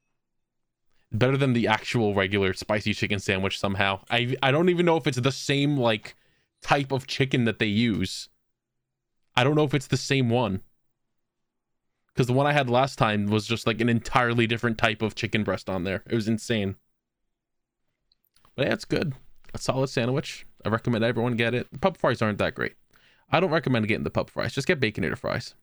better 1.10 1.36
than 1.36 1.52
the 1.52 1.66
actual 1.66 2.14
regular 2.14 2.52
spicy 2.54 2.94
chicken 2.94 3.18
sandwich 3.18 3.58
somehow. 3.58 4.00
I 4.10 4.36
I 4.42 4.50
don't 4.50 4.68
even 4.70 4.86
know 4.86 4.96
if 4.96 5.06
it's 5.06 5.20
the 5.20 5.32
same 5.32 5.76
like 5.76 6.14
type 6.62 6.92
of 6.92 7.06
chicken 7.06 7.44
that 7.44 7.58
they 7.58 7.66
use. 7.66 8.28
I 9.34 9.44
don't 9.44 9.54
know 9.56 9.64
if 9.64 9.74
it's 9.74 9.88
the 9.88 9.96
same 9.96 10.28
one. 10.30 10.62
Because 12.08 12.26
the 12.26 12.32
one 12.34 12.46
I 12.46 12.52
had 12.52 12.68
last 12.70 12.96
time 12.98 13.26
was 13.26 13.46
just 13.46 13.66
like 13.66 13.80
an 13.80 13.88
entirely 13.88 14.46
different 14.46 14.76
type 14.78 15.00
of 15.02 15.14
chicken 15.14 15.44
breast 15.44 15.68
on 15.70 15.84
there. 15.84 16.02
It 16.08 16.14
was 16.14 16.28
insane. 16.28 16.76
But 18.54 18.66
yeah, 18.66 18.72
it's 18.72 18.84
good. 18.84 19.14
A 19.54 19.58
solid 19.58 19.88
sandwich. 19.88 20.46
I 20.64 20.68
recommend 20.68 21.04
everyone 21.04 21.36
get 21.36 21.54
it. 21.54 21.80
Pub 21.80 21.96
fries 21.96 22.22
aren't 22.22 22.38
that 22.38 22.54
great. 22.54 22.74
I 23.30 23.40
don't 23.40 23.50
recommend 23.50 23.88
getting 23.88 24.04
the 24.04 24.10
pub 24.10 24.30
fries. 24.30 24.52
Just 24.52 24.66
get 24.66 24.80
baconator 24.80 25.16
fries. 25.16 25.54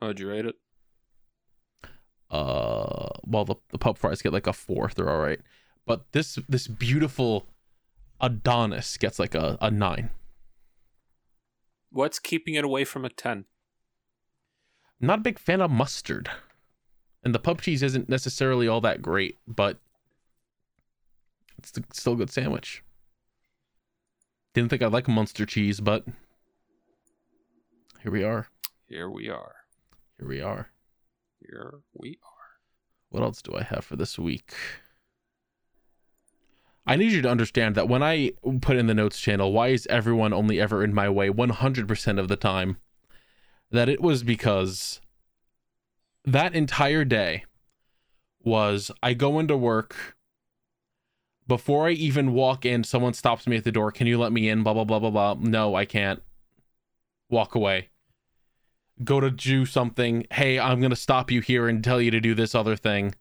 Oh, 0.00 0.08
did 0.08 0.20
you 0.20 0.28
rate 0.28 0.46
it? 0.46 0.56
Uh, 2.30 3.08
well, 3.24 3.44
the, 3.44 3.56
the 3.70 3.78
pub 3.78 3.98
fries 3.98 4.22
get 4.22 4.32
like 4.32 4.46
a 4.46 4.52
four. 4.52 4.90
They're 4.94 5.10
all 5.10 5.20
right. 5.20 5.40
But 5.86 6.10
this 6.12 6.38
this 6.48 6.66
beautiful 6.66 7.46
Adonis 8.20 8.96
gets 8.96 9.18
like 9.18 9.34
a, 9.34 9.58
a 9.60 9.70
nine. 9.70 10.10
What's 11.90 12.18
keeping 12.18 12.54
it 12.54 12.64
away 12.64 12.84
from 12.84 13.04
a 13.04 13.10
ten? 13.10 13.44
I'm 15.00 15.06
not 15.06 15.18
a 15.18 15.22
big 15.22 15.38
fan 15.38 15.60
of 15.60 15.70
mustard. 15.70 16.30
And 17.22 17.34
the 17.34 17.38
pub 17.38 17.62
cheese 17.62 17.82
isn't 17.82 18.08
necessarily 18.08 18.66
all 18.66 18.80
that 18.80 19.02
great, 19.02 19.38
but 19.46 19.78
it's 21.76 22.00
still 22.00 22.14
a 22.14 22.16
good 22.16 22.30
sandwich. 22.30 22.82
Didn't 24.54 24.70
think 24.70 24.82
I'd 24.82 24.92
like 24.92 25.08
Munster 25.08 25.46
cheese, 25.46 25.80
but 25.80 26.04
here 28.02 28.12
we 28.12 28.22
are. 28.22 28.48
Here 28.86 29.10
we 29.10 29.28
are. 29.28 29.54
Here 30.18 30.28
we 30.28 30.40
are. 30.40 30.70
Here 31.40 31.80
we 31.92 32.18
are. 32.22 32.44
What 33.08 33.22
else 33.22 33.42
do 33.42 33.54
I 33.54 33.62
have 33.62 33.84
for 33.84 33.96
this 33.96 34.18
week? 34.18 34.54
I 36.86 36.96
need 36.96 37.12
you 37.12 37.22
to 37.22 37.30
understand 37.30 37.74
that 37.74 37.88
when 37.88 38.02
I 38.02 38.32
put 38.60 38.76
in 38.76 38.86
the 38.86 38.94
notes 38.94 39.18
channel, 39.18 39.52
why 39.52 39.68
is 39.68 39.86
everyone 39.88 40.32
only 40.32 40.60
ever 40.60 40.84
in 40.84 40.92
my 40.92 41.08
way 41.08 41.30
100% 41.30 42.18
of 42.18 42.28
the 42.28 42.36
time? 42.36 42.76
That 43.70 43.88
it 43.88 44.02
was 44.02 44.22
because 44.22 45.00
that 46.24 46.54
entire 46.54 47.04
day 47.04 47.44
was 48.42 48.90
I 49.02 49.14
go 49.14 49.38
into 49.38 49.56
work. 49.56 50.16
Before 51.46 51.88
I 51.88 51.90
even 51.92 52.32
walk 52.32 52.64
in, 52.64 52.84
someone 52.84 53.12
stops 53.12 53.46
me 53.46 53.56
at 53.56 53.64
the 53.64 53.72
door. 53.72 53.92
Can 53.92 54.06
you 54.06 54.18
let 54.18 54.32
me 54.32 54.48
in? 54.48 54.62
Blah, 54.62 54.72
blah, 54.74 54.84
blah, 54.84 54.98
blah, 54.98 55.10
blah. 55.10 55.36
No, 55.40 55.74
I 55.74 55.84
can't. 55.84 56.22
Walk 57.28 57.54
away. 57.54 57.88
Go 59.02 59.20
to 59.20 59.30
do 59.30 59.66
something. 59.66 60.26
Hey, 60.32 60.58
I'm 60.58 60.80
going 60.80 60.90
to 60.90 60.96
stop 60.96 61.30
you 61.30 61.40
here 61.40 61.68
and 61.68 61.82
tell 61.84 62.00
you 62.00 62.10
to 62.12 62.20
do 62.20 62.34
this 62.34 62.54
other 62.54 62.76
thing 62.76 63.14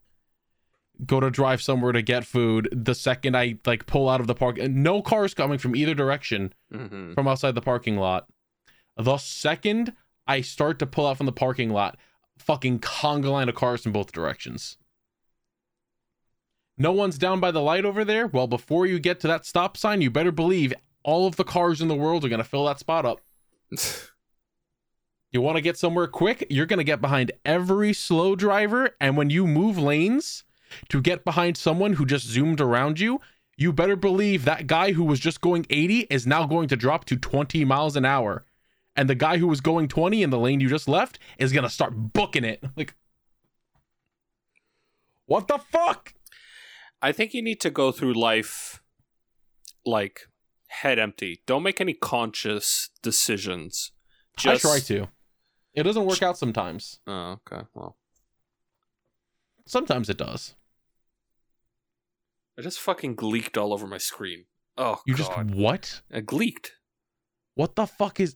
go 1.08 1.20
to 1.20 1.32
drive 1.32 1.60
somewhere 1.60 1.92
to 1.92 2.04
get 2.04 2.24
food 2.24 2.70
the 2.72 2.94
second 2.94 3.36
i 3.36 3.58
like 3.66 3.88
pull 3.88 4.08
out 4.08 4.22
of 4.22 4.28
the 4.28 4.36
park 4.36 4.58
no 4.58 5.02
cars 5.02 5.34
coming 5.34 5.58
from 5.58 5.76
either 5.76 5.96
direction 5.96 6.54
Mm-hmm. 6.72 7.14
from 7.14 7.28
outside 7.28 7.56
the 7.56 7.62
parking 7.62 7.98
lot 7.98 8.28
the 8.96 9.18
second 9.18 9.94
i 10.28 10.42
start 10.42 10.78
to 10.78 10.86
pull 10.86 11.08
out 11.08 11.18
from 11.18 11.26
the 11.26 11.32
parking 11.32 11.72
lot 11.72 11.98
fucking 12.38 12.78
conga 12.80 13.32
line 13.32 13.50
of 13.50 13.56
cars 13.56 13.88
in 13.88 13.92
both 13.92 14.12
directions 14.12 14.78
no 16.78 16.92
one's 16.92 17.18
down 17.18 17.40
by 17.40 17.52
the 17.52 17.62
light 17.62 17.86
over 17.86 18.04
there 18.04 18.28
well 18.28 18.48
before 18.48 18.86
you 18.86 19.00
get 19.00 19.20
to 19.20 19.28
that 19.28 19.46
stop 19.46 19.78
sign 19.78 20.02
you 20.02 20.10
better 20.10 20.32
believe 20.32 20.74
all 21.04 21.28
of 21.28 21.36
the 21.36 21.44
cars 21.44 21.82
in 21.82 21.88
the 21.88 21.96
world 21.96 22.24
are 22.24 22.30
going 22.30 22.42
to 22.42 22.48
fill 22.48 22.66
that 22.66 22.80
spot 22.80 23.06
up 23.06 23.22
you 25.32 25.42
want 25.42 25.56
to 25.56 25.62
get 25.62 25.78
somewhere 25.78 26.08
quick 26.08 26.46
you're 26.50 26.66
going 26.66 26.78
to 26.78 26.84
get 26.84 27.02
behind 27.02 27.32
every 27.46 27.94
slow 27.94 28.36
driver 28.36 28.92
and 29.00 29.18
when 29.18 29.30
you 29.30 29.46
move 29.46 29.78
lanes 29.78 30.44
to 30.90 31.02
get 31.02 31.26
behind 31.26 31.58
someone 31.58 31.94
who 31.94 32.06
just 32.06 32.28
zoomed 32.28 32.62
around 32.62 33.00
you, 33.00 33.22
you 33.58 33.72
better 33.72 33.96
believe 33.96 34.46
that 34.46 34.68
guy 34.68 34.94
who 34.94 35.04
was 35.04 35.20
just 35.20 35.42
going 35.42 35.66
80 35.70 36.08
is 36.10 36.26
now 36.26 36.46
going 36.46 36.68
to 36.70 36.76
drop 36.76 37.06
to 37.06 37.18
20 37.18 37.66
miles 37.66 37.96
an 37.96 38.06
hour. 38.06 38.46
And 38.96 39.10
the 39.10 39.16
guy 39.16 39.38
who 39.38 39.48
was 39.48 39.62
going 39.62 39.88
20 39.88 40.22
in 40.22 40.30
the 40.30 40.40
lane 40.40 40.60
you 40.60 40.70
just 40.70 40.88
left 40.88 41.20
is 41.38 41.52
going 41.52 41.64
to 41.64 41.70
start 41.70 42.14
booking 42.14 42.44
it. 42.44 42.64
Like, 42.76 42.96
what 45.26 45.48
the 45.48 45.58
fuck? 45.58 46.14
I 47.04 47.12
think 47.12 47.34
you 47.34 47.42
need 47.42 47.60
to 47.62 47.70
go 47.70 47.92
through 47.92 48.14
life 48.14 48.82
like 49.86 50.22
head 50.68 50.98
empty. 50.98 51.42
Don't 51.46 51.62
make 51.62 51.82
any 51.82 51.94
conscious 51.94 52.90
decisions. 53.02 53.92
I 54.46 54.56
try 54.58 54.80
to. 54.80 55.10
It 55.74 55.84
doesn't 55.84 56.06
work 56.06 56.24
out 56.24 56.38
sometimes. 56.38 57.00
Oh, 57.06 57.40
okay. 57.52 57.64
Well, 57.74 57.98
Sometimes 59.66 60.10
it 60.10 60.18
does. 60.18 60.56
I 62.58 62.62
just 62.62 62.80
fucking 62.80 63.16
gleeked 63.16 63.60
all 63.62 63.74
over 63.74 63.88
my 63.88 63.98
screen. 63.98 64.46
Oh, 64.78 65.02
You 65.06 65.16
God. 65.16 65.18
just 65.18 65.56
what? 65.56 66.02
I 66.12 66.22
gleeked. 66.22 66.70
What 67.56 67.76
the 67.76 67.86
fuck 67.86 68.20
is 68.20 68.36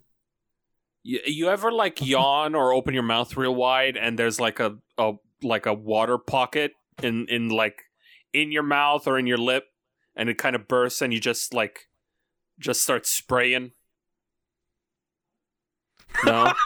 You, 1.03 1.19
you 1.25 1.49
ever 1.49 1.71
like 1.71 2.01
yawn 2.05 2.53
or 2.55 2.73
open 2.73 2.93
your 2.93 3.03
mouth 3.03 3.35
real 3.37 3.55
wide 3.55 3.97
and 3.97 4.17
there's 4.19 4.39
like 4.39 4.59
a, 4.59 4.77
a 4.97 5.13
like 5.41 5.65
a 5.65 5.73
water 5.73 6.17
pocket 6.17 6.71
in 7.03 7.27
in 7.29 7.49
like 7.49 7.83
in 8.41 8.51
your 8.51 8.63
mouth 8.63 9.07
or 9.07 9.17
in 9.17 9.27
your 9.27 9.37
lip 9.37 9.65
and 10.15 10.29
it 10.29 10.37
kind 10.37 10.55
of 10.55 10.67
bursts 10.67 11.01
and 11.01 11.13
you 11.13 11.19
just 11.19 11.53
like 11.53 11.87
just 12.59 12.81
start 12.83 13.05
spraying? 13.05 13.71
No. 16.25 16.51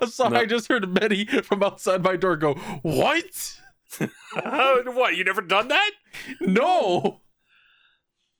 I'm 0.00 0.08
sorry, 0.08 0.30
No. 0.30 0.40
I 0.40 0.46
just 0.46 0.68
heard 0.68 0.94
Betty 0.94 1.24
from 1.26 1.62
outside 1.62 2.02
my 2.02 2.16
door 2.16 2.36
go, 2.36 2.54
What? 2.82 3.58
what? 4.32 5.16
You 5.16 5.24
never 5.24 5.42
done 5.42 5.68
that? 5.68 5.90
No. 6.40 7.20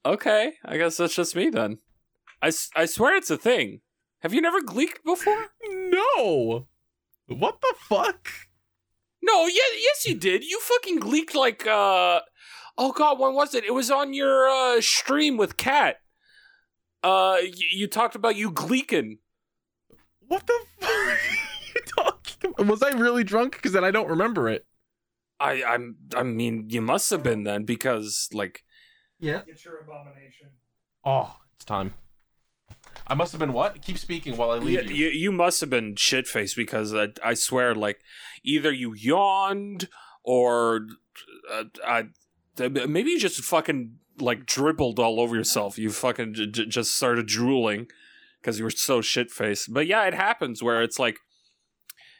Okay, 0.05 0.55
I 0.65 0.79
guess 0.79 0.97
that's 0.97 1.15
just 1.15 1.37
me 1.37 1.51
then. 1.51 1.79
i, 2.41 2.51
I 2.75 2.87
swear 2.87 3.17
it's 3.17 3.31
a 3.31 3.37
thing. 3.37 3.81
Have 4.21 4.33
you 4.33 4.41
never 4.41 4.61
gleeked 4.61 5.05
before? 5.05 5.49
No. 5.69 6.67
What 7.27 7.61
the 7.61 7.75
fuck? 7.79 8.29
No, 9.23 9.47
yeah, 9.47 9.61
yes 9.81 10.05
you 10.07 10.15
did. 10.15 10.43
You 10.45 10.59
fucking 10.61 11.01
leaked 11.01 11.35
like 11.35 11.67
uh 11.67 12.21
oh 12.77 12.93
god, 12.93 13.19
when 13.19 13.35
was 13.35 13.55
it? 13.55 13.65
It 13.65 13.75
was 13.75 13.91
on 13.91 14.13
your 14.15 14.49
uh 14.49 14.81
stream 14.81 15.37
with 15.37 15.57
Cat. 15.57 15.97
Uh 17.03 17.39
y- 17.41 17.53
you 17.73 17.87
talked 17.87 18.15
about 18.15 18.37
you 18.37 18.51
gleeking. 18.51 19.19
What 20.27 20.47
the 20.47 20.59
fuck 20.81 20.91
are 20.91 21.19
you 21.75 21.81
talking 21.97 22.51
about? 22.59 22.67
Was 22.67 22.83
I 22.83 22.91
really 22.91 23.25
drunk? 23.25 23.53
Because 23.57 23.73
then 23.73 23.85
I 23.85 23.91
don't 23.91 24.09
remember 24.09 24.49
it. 24.49 24.67
I 25.39 25.63
I'm 25.65 25.97
I 26.17 26.23
mean, 26.23 26.67
you 26.69 26.81
must 26.81 27.11
have 27.11 27.23
been 27.23 27.45
then 27.45 27.65
because 27.65 28.29
like 28.33 28.65
Yeah. 29.21 29.43
Get 29.47 29.65
your 29.65 29.79
abomination. 29.81 30.49
Oh, 31.05 31.37
it's 31.57 31.65
time. 31.65 31.95
I 33.07 33.15
must 33.15 33.33
have 33.33 33.39
been 33.39 33.53
what? 33.53 33.83
Keep 33.83 33.99
speaking 33.99 34.37
while 34.37 34.51
I 34.51 34.57
you, 34.57 34.61
leave 34.61 34.91
you. 34.91 35.07
you, 35.07 35.09
you 35.09 35.33
must 35.33 35.61
have 35.61 35.71
been 35.71 35.97
shit 35.97 36.27
faced 36.27 36.57
because 36.57 36.95
I, 36.95 37.09
I 37.23 37.35
swear 37.35 37.75
like 37.75 38.01
either 38.45 38.73
you 38.73 38.95
yawned 38.95 39.89
or 40.23 40.87
uh, 41.53 41.65
I 41.87 42.05
maybe 42.59 43.11
you 43.11 43.19
just 43.19 43.43
fucking 43.43 43.97
like 44.19 44.47
dribbled 44.47 44.99
all 44.99 45.21
over 45.21 45.35
yourself. 45.37 45.79
You 45.79 45.91
fucking 45.91 46.35
j- 46.35 46.47
j- 46.47 46.67
just 46.67 46.97
started 46.97 47.27
drooling 47.27 47.89
because 48.41 48.59
you 48.59 48.65
were 48.65 48.71
so 48.71 49.01
shit 49.01 49.31
faced. 49.31 49.73
But 49.73 49.87
yeah, 49.87 50.05
it 50.05 50.15
happens 50.15 50.63
where 50.63 50.83
it's 50.83 50.99
like 50.99 51.19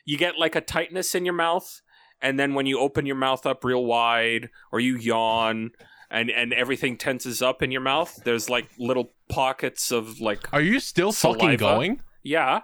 you 0.05 0.19
get 0.19 0.39
like 0.39 0.57
a 0.57 0.61
tightness 0.61 1.15
in 1.15 1.25
your 1.25 1.35
mouth, 1.35 1.81
and 2.21 2.39
then 2.39 2.55
when 2.55 2.67
you 2.67 2.79
open 2.79 3.07
your 3.07 3.17
mouth 3.17 3.47
up 3.47 3.65
real 3.65 3.85
wide 3.85 4.51
or 4.71 4.81
you 4.81 4.97
yawn. 4.97 5.71
And, 6.13 6.31
and 6.31 6.53
everything 6.53 6.99
tenses 6.99 7.41
up 7.41 7.63
in 7.63 7.71
your 7.71 7.81
mouth. 7.81 8.21
There's 8.23 8.51
like 8.51 8.69
little 8.79 9.13
pockets 9.31 9.91
of 9.91 10.21
like 10.21 10.53
Are 10.53 10.61
you 10.61 10.79
still 10.79 11.11
fucking 11.11 11.57
going? 11.57 12.03
yeah. 12.23 12.61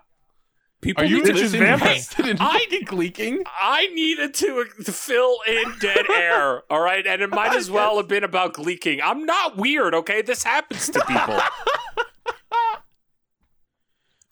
People 0.81 1.03
Are 1.03 1.07
you 1.07 1.25
need 1.25 1.35
just 1.35 1.53
this 1.53 1.55
invested 1.55 2.27
in 2.29 2.37
I- 2.41 2.61
fucking 2.71 2.97
leaking? 2.97 3.43
I 3.47 3.89
needed 3.95 4.33
to, 4.35 4.65
to 4.85 4.93
fill 4.93 5.39
in 5.49 5.65
dead 5.81 6.07
air, 6.15 6.63
all 6.71 6.81
right? 6.81 7.05
And 7.05 7.21
it 7.21 7.31
might 7.31 7.53
as 7.57 7.69
well 7.71 7.97
have 7.97 8.07
been 8.07 8.23
about 8.23 8.55
gleeking. 8.55 9.01
I'm 9.03 9.25
not 9.27 9.57
weird, 9.57 9.93
okay? 9.95 10.23
This 10.23 10.45
happens 10.45 10.89
to 10.91 11.01
people. 11.07 11.41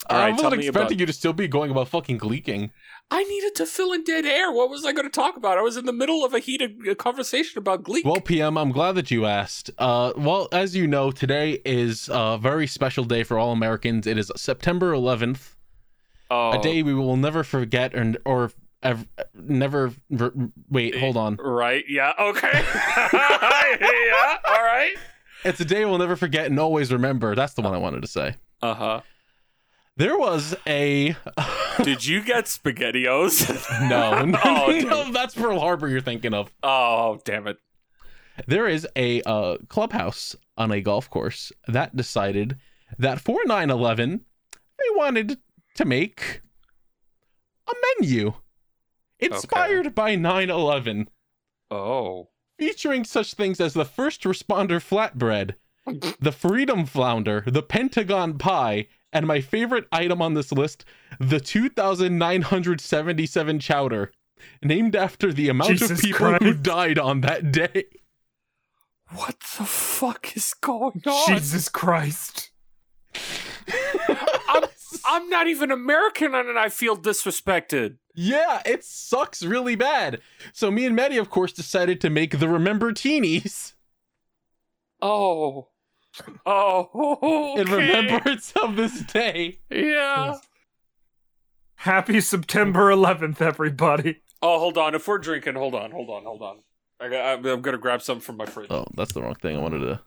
All 0.09 0.17
right, 0.17 0.27
I 0.33 0.37
tell 0.37 0.45
wasn't 0.45 0.63
expecting 0.63 0.81
about- 0.95 0.99
you 1.01 1.05
to 1.05 1.11
still 1.13 1.33
be 1.33 1.47
going 1.49 1.69
about 1.71 1.89
fucking 1.89 2.19
leaking. 2.19 2.71
I 3.09 3.23
needed 3.23 3.55
to 3.55 3.65
fill 3.65 3.93
in 3.93 4.03
dead 4.03 4.25
air. 4.25 4.51
What 4.51 4.69
was 4.69 4.85
I 4.85 4.91
going 4.91 5.05
to 5.05 5.09
talk 5.09 5.37
about? 5.37 5.57
I 5.57 5.61
was 5.61 5.77
in 5.77 5.85
the 5.85 5.93
middle 5.93 6.25
of 6.25 6.33
a 6.33 6.39
heated 6.39 6.77
uh, 6.89 6.93
conversation 6.95 7.57
about 7.57 7.83
gleek. 7.83 8.05
Well, 8.05 8.19
PM, 8.19 8.57
I'm 8.57 8.71
glad 8.71 8.95
that 8.95 9.09
you 9.11 9.25
asked. 9.25 9.71
Uh, 9.77 10.11
well, 10.17 10.49
as 10.51 10.75
you 10.75 10.87
know, 10.87 11.11
today 11.11 11.61
is 11.63 12.09
a 12.11 12.37
very 12.37 12.67
special 12.67 13.05
day 13.05 13.23
for 13.23 13.37
all 13.37 13.53
Americans. 13.53 14.07
It 14.07 14.17
is 14.17 14.29
September 14.35 14.91
11th, 14.91 15.55
oh, 16.29 16.59
a 16.59 16.61
day 16.61 16.83
we 16.83 16.93
will 16.93 17.15
never 17.15 17.43
forget 17.45 17.93
and 17.93 18.17
or 18.25 18.51
ev- 18.83 19.07
never. 19.33 19.93
Ver- 20.09 20.33
wait, 20.69 20.95
hold 20.97 21.15
on. 21.15 21.37
Right, 21.37 21.85
yeah, 21.87 22.11
okay. 22.19 22.51
yeah, 23.13 24.37
all 24.47 24.63
right. 24.63 24.95
It's 25.45 25.61
a 25.61 25.65
day 25.65 25.85
we'll 25.85 25.97
never 25.97 26.17
forget 26.17 26.47
and 26.47 26.59
always 26.59 26.91
remember. 26.91 27.35
That's 27.35 27.53
the 27.53 27.61
one 27.61 27.73
I 27.73 27.77
wanted 27.77 28.01
to 28.01 28.07
say. 28.07 28.35
Uh 28.61 28.73
huh. 28.73 29.01
There 29.97 30.17
was 30.17 30.55
a 30.67 31.15
Did 31.83 32.05
you 32.05 32.21
get 32.23 32.45
SpaghettiOs? 32.45 33.49
no, 33.89 34.23
no, 34.25 34.39
Oh, 34.43 34.79
no, 34.79 35.11
that's 35.11 35.33
Pearl 35.35 35.59
Harbor 35.59 35.87
you're 35.87 36.01
thinking 36.01 36.33
of. 36.33 36.51
oh, 36.63 37.19
damn 37.25 37.47
it. 37.47 37.57
there 38.47 38.67
is 38.67 38.87
a 38.95 39.21
uh, 39.23 39.57
clubhouse 39.67 40.35
on 40.57 40.71
a 40.71 40.81
golf 40.81 41.09
course 41.09 41.51
that 41.67 41.95
decided 41.95 42.57
that 42.99 43.19
for 43.19 43.39
9/11 43.45 44.21
they 44.51 44.95
wanted 44.95 45.37
to 45.75 45.85
make 45.85 46.41
a 47.67 47.73
menu 47.99 48.33
inspired 49.19 49.93
by 49.95 50.15
9/11 50.15 51.07
Oh. 51.69 52.29
featuring 52.59 53.03
such 53.03 53.33
things 53.33 53.59
as 53.59 53.73
the 53.73 53.83
first 53.85 54.21
responder 54.23 54.79
flatbread, 54.79 55.55
the 56.19 56.31
freedom 56.31 56.85
flounder, 56.85 57.43
the 57.47 57.61
pentagon 57.63 58.37
pie, 58.37 58.87
and 59.13 59.27
my 59.27 59.41
favorite 59.41 59.85
item 59.91 60.21
on 60.21 60.33
this 60.33 60.51
list, 60.51 60.85
the 61.19 61.39
2977 61.39 63.59
chowder, 63.59 64.11
named 64.63 64.95
after 64.95 65.31
the 65.33 65.49
amount 65.49 65.71
of 65.71 65.77
Jesus 65.77 66.01
people 66.01 66.33
who 66.35 66.53
died 66.53 66.99
on 66.99 67.21
that 67.21 67.51
day. 67.51 67.85
What 69.13 69.39
the 69.57 69.65
fuck 69.65 70.35
is 70.35 70.53
going 70.53 71.01
on? 71.05 71.27
Jesus 71.27 71.69
Christ. 71.69 72.51
I'm, 74.49 74.63
I'm 75.05 75.29
not 75.29 75.47
even 75.47 75.71
American 75.71 76.35
and 76.35 76.59
I 76.59 76.67
feel 76.69 76.97
disrespected. 76.97 77.97
Yeah, 78.13 78.61
it 78.65 78.83
sucks 78.83 79.43
really 79.43 79.75
bad. 79.75 80.19
So 80.51 80.69
me 80.71 80.85
and 80.85 80.95
Maddie, 80.95 81.17
of 81.17 81.29
course, 81.29 81.53
decided 81.53 82.01
to 82.01 82.09
make 82.09 82.39
the 82.39 82.49
Remember 82.49 82.91
Teenies 82.91 83.73
Oh. 85.01 85.69
Oh. 86.45 87.55
in 87.57 87.67
okay. 87.67 87.75
remembrance 87.75 88.53
of 88.61 88.75
this 88.75 89.01
day. 89.01 89.59
Yeah. 89.69 90.37
Happy 91.75 92.21
September 92.21 92.89
11th, 92.91 93.41
everybody. 93.41 94.21
Oh, 94.41 94.59
hold 94.59 94.77
on. 94.77 94.95
If 94.95 95.07
we're 95.07 95.17
drinking, 95.17 95.55
hold 95.55 95.75
on, 95.75 95.91
hold 95.91 96.09
on, 96.09 96.23
hold 96.23 96.41
on. 96.41 96.57
I 96.99 97.09
got, 97.09 97.39
I'm, 97.39 97.45
I'm 97.45 97.61
gonna 97.61 97.77
grab 97.77 98.01
something 98.01 98.21
from 98.21 98.37
my 98.37 98.45
fridge. 98.45 98.67
Oh, 98.71 98.85
that's 98.95 99.13
the 99.13 99.21
wrong 99.21 99.35
thing. 99.35 99.55
I 99.55 99.59
wanted 99.59 99.79
to, 99.79 99.99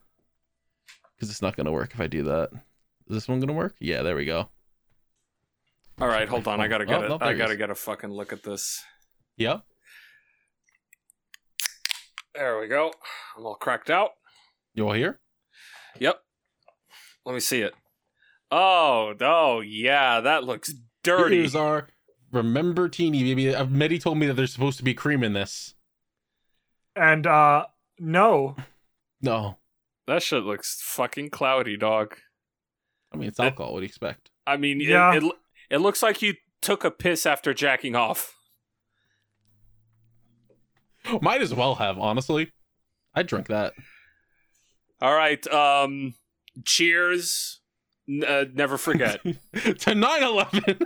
because 1.15 1.31
it's 1.31 1.43
not 1.43 1.57
gonna 1.57 1.71
work 1.73 1.93
if 1.95 2.01
I 2.01 2.07
do 2.09 2.25
that. 2.25 2.51
Is 2.53 3.15
this 3.15 3.29
one 3.29 3.41
gonna 3.41 3.53
work? 3.53 3.77
Yeah, 3.81 4.03
there 4.03 4.17
we 4.17 4.25
go. 4.25 4.49
All 6.01 6.09
right, 6.09 6.29
hold 6.29 6.49
on. 6.49 6.61
I 6.61 6.67
gotta 6.69 6.87
get 6.87 7.03
Oh, 7.03 7.03
oh 7.03 7.15
it. 7.15 7.21
no, 7.21 7.27
I 7.27 7.35
gotta 7.35 7.57
get 7.57 7.71
a 7.71 7.75
fucking 7.75 8.11
look 8.11 8.33
at 8.33 8.43
this. 8.43 8.83
Yeah. 9.37 9.59
There 12.35 12.59
we 12.59 12.69
go. 12.69 12.93
I'm 13.37 13.45
all 13.45 13.55
cracked 13.57 13.91
out. 13.91 14.11
You 14.75 14.87
all 14.87 14.95
here? 14.95 15.21
Yep. 15.99 16.21
Let 17.27 17.35
me 17.35 17.41
see 17.41 17.61
it. 17.63 17.75
Oh, 18.51 19.15
oh, 19.21 19.61
yeah, 19.61 20.21
that 20.21 20.45
looks 20.45 20.73
dirty. 21.05 21.39
Here's 21.39 21.55
our 21.55 21.89
remember 22.33 22.89
teeny 22.89 23.23
baby. 23.23 23.55
Uh, 23.55 23.65
Medi 23.67 23.99
told 23.99 24.19
me 24.19 24.27
that 24.27 24.35
there's 24.35 24.53
supposed 24.53 24.79
to 24.79 24.85
be 24.85 24.95
cream 24.95 25.23
in 25.23 25.33
this. 25.33 25.75
And, 26.97 27.27
uh, 27.27 27.67
no. 27.99 28.57
No, 29.23 29.59
That 30.07 30.23
shit 30.23 30.43
looks 30.45 30.81
fucking 30.83 31.31
cloudy, 31.31 31.77
dog. 31.77 32.17
I 33.13 33.17
mean 33.17 33.29
it's 33.29 33.37
That- 33.39 33.49
alcohol. 33.53 33.75
What 33.75 33.81
do 33.81 33.85
you 33.85 33.89
expect? 33.89 34.31
I 34.47 34.57
mean, 34.57 34.81
Yeah. 34.81 35.15
it, 35.15 35.23
it 35.23 35.33
it 35.71 35.79
looks 35.79 36.03
like 36.03 36.23
you 36.23 36.35
took 36.63 36.85
a 36.85 36.91
piss 36.91 37.27
after 37.27 37.53
jacking 37.55 37.95
off. 37.95 38.35
Might 41.21 41.43
as 41.43 41.55
well 41.55 41.77
have 41.77 41.99
honestly. 41.99 42.51
I'd 43.15 43.27
drink 43.27 43.47
that. 43.49 43.73
All 45.01 45.15
right. 45.15 45.45
Um. 45.53 46.15
Cheers. 46.65 47.61
N- 48.09 48.25
uh, 48.27 48.45
never 48.53 48.77
forget. 48.77 49.23
to 49.23 49.31
9/11. 49.95 50.83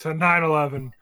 To 0.00 0.14
9 0.14 0.42
11. 0.42 0.92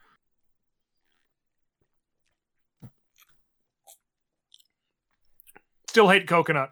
Still 5.88 6.08
hate 6.08 6.28
coconut. 6.28 6.70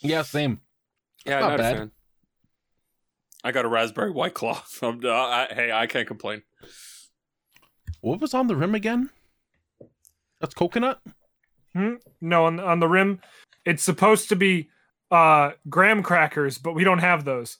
yeah, 0.00 0.22
same. 0.22 0.60
yeah, 1.26 1.40
Not 1.40 1.48
not, 1.50 1.58
bad. 1.58 1.74
a 1.74 1.78
fan. 1.78 1.90
I 3.42 3.52
got 3.52 3.66
a 3.66 3.68
raspberry 3.68 4.10
white 4.10 4.32
claw. 4.34 4.62
I'm, 4.82 5.04
uh, 5.04 5.10
I, 5.10 5.48
hey, 5.50 5.70
I 5.72 5.86
can't 5.86 6.08
complain. 6.08 6.42
What 8.00 8.20
was 8.20 8.32
on 8.34 8.46
the 8.46 8.56
rim 8.56 8.74
again? 8.74 9.10
That's 10.40 10.54
coconut. 10.54 11.00
Hmm? 11.74 11.94
No, 12.20 12.46
on, 12.46 12.58
on 12.60 12.80
the 12.80 12.88
rim, 12.88 13.20
it's 13.64 13.82
supposed 13.82 14.28
to 14.30 14.36
be 14.36 14.68
uh 15.10 15.52
graham 15.68 16.02
crackers, 16.02 16.58
but 16.58 16.74
we 16.74 16.84
don't 16.84 16.98
have 16.98 17.24
those. 17.24 17.58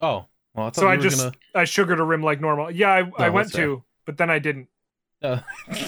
Oh, 0.00 0.26
well, 0.54 0.66
I 0.66 0.70
So 0.72 0.88
I 0.88 0.96
just 0.96 1.18
gonna. 1.18 1.32
I 1.54 1.64
sugared 1.64 2.00
a 2.00 2.04
rim 2.04 2.22
like 2.22 2.40
normal. 2.40 2.70
Yeah, 2.70 2.90
I, 2.90 2.98
I 3.24 3.28
Oh, 3.28 3.32
went 3.32 3.52
to, 3.52 3.82
but 4.06 4.16
then 4.18 4.30
I 4.30 4.38
didn't. 4.38 4.68
Uh, 5.22 5.40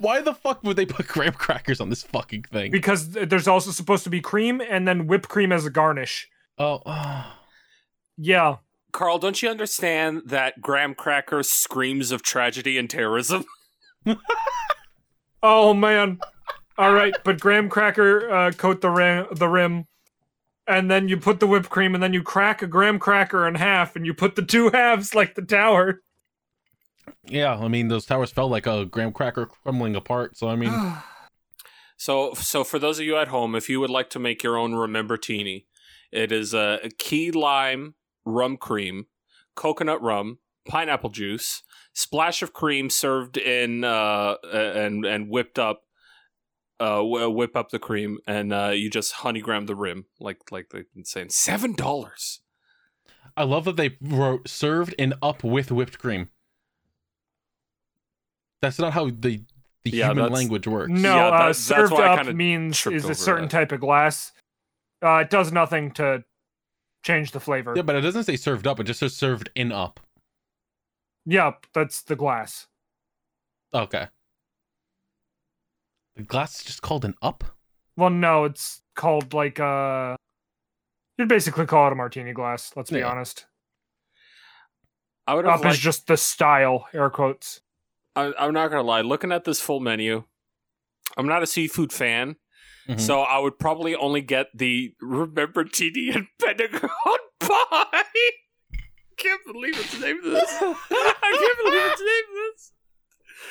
Why 0.00 0.20
the 0.20 0.34
fuck 0.34 0.62
would 0.64 0.76
they 0.76 0.86
put 0.86 1.06
graham 1.06 1.32
crackers 1.34 1.80
on 1.80 1.88
this 1.88 2.02
fucking 2.02 2.42
thing? 2.44 2.70
Because 2.72 3.10
there's 3.10 3.46
also 3.48 3.70
supposed 3.70 4.04
to 4.04 4.10
be 4.10 4.20
cream 4.20 4.60
and 4.60 4.86
then 4.88 5.06
whipped 5.06 5.28
cream 5.28 5.52
as 5.52 5.64
a 5.64 5.70
garnish. 5.70 6.28
Oh, 6.58 6.82
oh. 6.84 7.32
Yeah. 8.16 8.56
Carl, 8.92 9.18
don't 9.18 9.40
you 9.40 9.48
understand 9.48 10.22
that 10.26 10.60
graham 10.60 10.94
cracker 10.94 11.42
screams 11.42 12.10
of 12.10 12.22
tragedy 12.22 12.76
and 12.76 12.90
terrorism? 12.90 13.44
Oh 15.42 15.72
man. 15.72 16.18
All 16.78 16.92
right, 16.94 17.14
but 17.24 17.40
graham 17.40 17.68
cracker 17.68 18.30
uh, 18.30 18.52
coat 18.52 18.80
the 18.80 18.90
rim, 18.90 19.26
the 19.32 19.48
rim, 19.48 19.86
and 20.66 20.90
then 20.90 21.08
you 21.08 21.16
put 21.18 21.40
the 21.40 21.46
whipped 21.46 21.70
cream, 21.70 21.94
and 21.94 22.02
then 22.02 22.12
you 22.12 22.22
crack 22.22 22.62
a 22.62 22.66
graham 22.66 22.98
cracker 22.98 23.46
in 23.48 23.56
half, 23.56 23.96
and 23.96 24.06
you 24.06 24.14
put 24.14 24.36
the 24.36 24.44
two 24.44 24.70
halves 24.72 25.14
like 25.14 25.34
the 25.34 25.42
tower. 25.42 26.02
yeah. 27.26 27.54
I 27.58 27.68
mean, 27.68 27.88
those 27.88 28.06
towers 28.06 28.30
felt 28.30 28.50
like 28.50 28.66
a 28.66 28.84
graham 28.86 29.12
cracker 29.12 29.46
crumbling 29.46 29.96
apart. 29.96 30.36
So 30.36 30.48
I 30.48 30.56
mean, 30.56 30.72
So, 31.98 32.32
so 32.34 32.62
for 32.62 32.78
those 32.78 33.00
of 33.00 33.04
you 33.04 33.16
at 33.16 33.28
home, 33.28 33.56
if 33.56 33.68
you 33.68 33.80
would 33.80 33.90
like 33.90 34.08
to 34.10 34.20
make 34.20 34.44
your 34.44 34.56
own 34.56 34.74
Remember 34.74 35.16
Teeny, 35.16 35.66
it 36.12 36.30
is 36.30 36.54
a, 36.54 36.78
a 36.84 36.90
key 36.90 37.32
lime 37.32 37.96
rum 38.24 38.56
cream, 38.56 39.06
coconut 39.56 40.00
rum, 40.00 40.38
pineapple 40.68 41.10
juice, 41.10 41.64
splash 41.92 42.40
of 42.40 42.52
cream 42.52 42.88
served 42.88 43.36
in 43.36 43.82
uh, 43.82 44.36
and 44.52 45.04
and 45.04 45.28
whipped 45.28 45.58
up, 45.58 45.82
uh, 46.80 47.02
whip 47.02 47.56
up 47.56 47.70
the 47.70 47.78
cream, 47.78 48.18
and 48.26 48.52
uh, 48.52 48.70
you 48.74 48.88
just 48.90 49.14
honeygram 49.16 49.66
the 49.66 49.74
rim 49.76 50.06
like 50.20 50.50
like 50.52 50.68
they've 50.70 50.92
been 50.94 51.04
saying. 51.04 51.30
Seven 51.30 51.74
dollars. 51.74 52.40
I 53.36 53.44
love 53.44 53.64
that 53.66 53.76
they 53.76 53.96
wrote 54.00 54.48
served 54.48 54.94
and 54.98 55.14
up 55.22 55.44
with 55.44 55.70
whipped 55.70 55.98
cream. 55.98 56.28
That's 58.62 58.78
not 58.78 58.92
how 58.92 59.06
the 59.10 59.44
the 59.84 59.90
Yeah, 59.92 60.08
human 60.08 60.32
language 60.32 60.66
works. 60.66 60.90
no, 60.90 61.14
Yeah, 61.16 61.26
uh, 61.26 61.30
that- 61.30 61.46
that's 61.46 61.58
served 61.58 61.92
up 61.94 62.26
means 62.34 62.84
is 62.86 63.04
a 63.08 63.14
certain 63.14 63.44
that. 63.44 63.50
type 63.50 63.72
of 63.72 63.80
glass. 63.80 64.32
Uh, 65.02 65.18
it 65.18 65.30
does 65.30 65.52
nothing 65.52 65.92
to 65.92 66.24
change 67.04 67.30
the 67.30 67.38
flavor. 67.40 67.72
Yeah, 67.76 67.82
but 67.82 67.94
it 67.94 68.00
doesn't 68.00 68.24
say 68.24 68.34
served 68.36 68.66
up. 68.66 68.80
It 68.80 68.84
just 68.84 68.98
says 69.00 69.14
served 69.16 69.50
in 69.54 69.70
up. 69.70 70.00
Yep, 71.26 71.66
that's 71.72 72.02
the 72.02 72.16
glass. 72.16 72.66
Okay. 73.72 74.08
The 76.18 76.24
glass 76.24 76.58
is 76.58 76.64
just 76.64 76.82
called 76.82 77.04
an 77.04 77.14
up. 77.22 77.44
Well, 77.96 78.10
no, 78.10 78.44
it's 78.44 78.82
called 78.96 79.32
like 79.32 79.58
uh 79.60 80.16
You'd 81.16 81.28
basically 81.28 81.64
call 81.66 81.86
it 81.86 81.92
a 81.92 81.96
martini 81.96 82.32
glass. 82.32 82.72
Let's 82.76 82.90
be 82.90 82.98
Yeah. 82.98 83.08
honest. 83.08 83.46
I 85.26 85.34
would 85.34 85.44
have 85.44 85.60
Up 85.60 85.66
is 85.72 85.78
just 85.78 86.06
the 86.08 86.16
style, 86.16 86.86
air 86.92 87.08
quotes. 87.10 87.60
I, 88.16 88.32
I'm 88.38 88.52
not 88.52 88.68
gonna 88.70 88.82
lie. 88.82 89.00
Looking 89.02 89.30
at 89.30 89.44
this 89.44 89.60
full 89.60 89.78
menu, 89.80 90.24
I'm 91.16 91.26
not 91.26 91.42
a 91.42 91.46
seafood 91.46 91.92
fan, 91.92 92.36
Mhm. 92.88 93.00
so 93.00 93.20
I 93.20 93.38
would 93.38 93.58
probably 93.58 93.94
only 93.94 94.20
get 94.22 94.46
the 94.54 94.94
Remember 95.00 95.64
Teeny 95.64 96.10
and 96.14 96.26
Pentagon 96.40 96.90
pie. 97.40 98.04
Can't 99.18 99.40
believe 99.46 99.78
it's 99.78 100.00
named 100.00 100.24
this. 100.24 100.50
I 100.60 100.60
can't 100.60 101.58
believe 101.64 101.82
it's 101.92 102.00
named 102.00 102.36
this. 102.56 102.72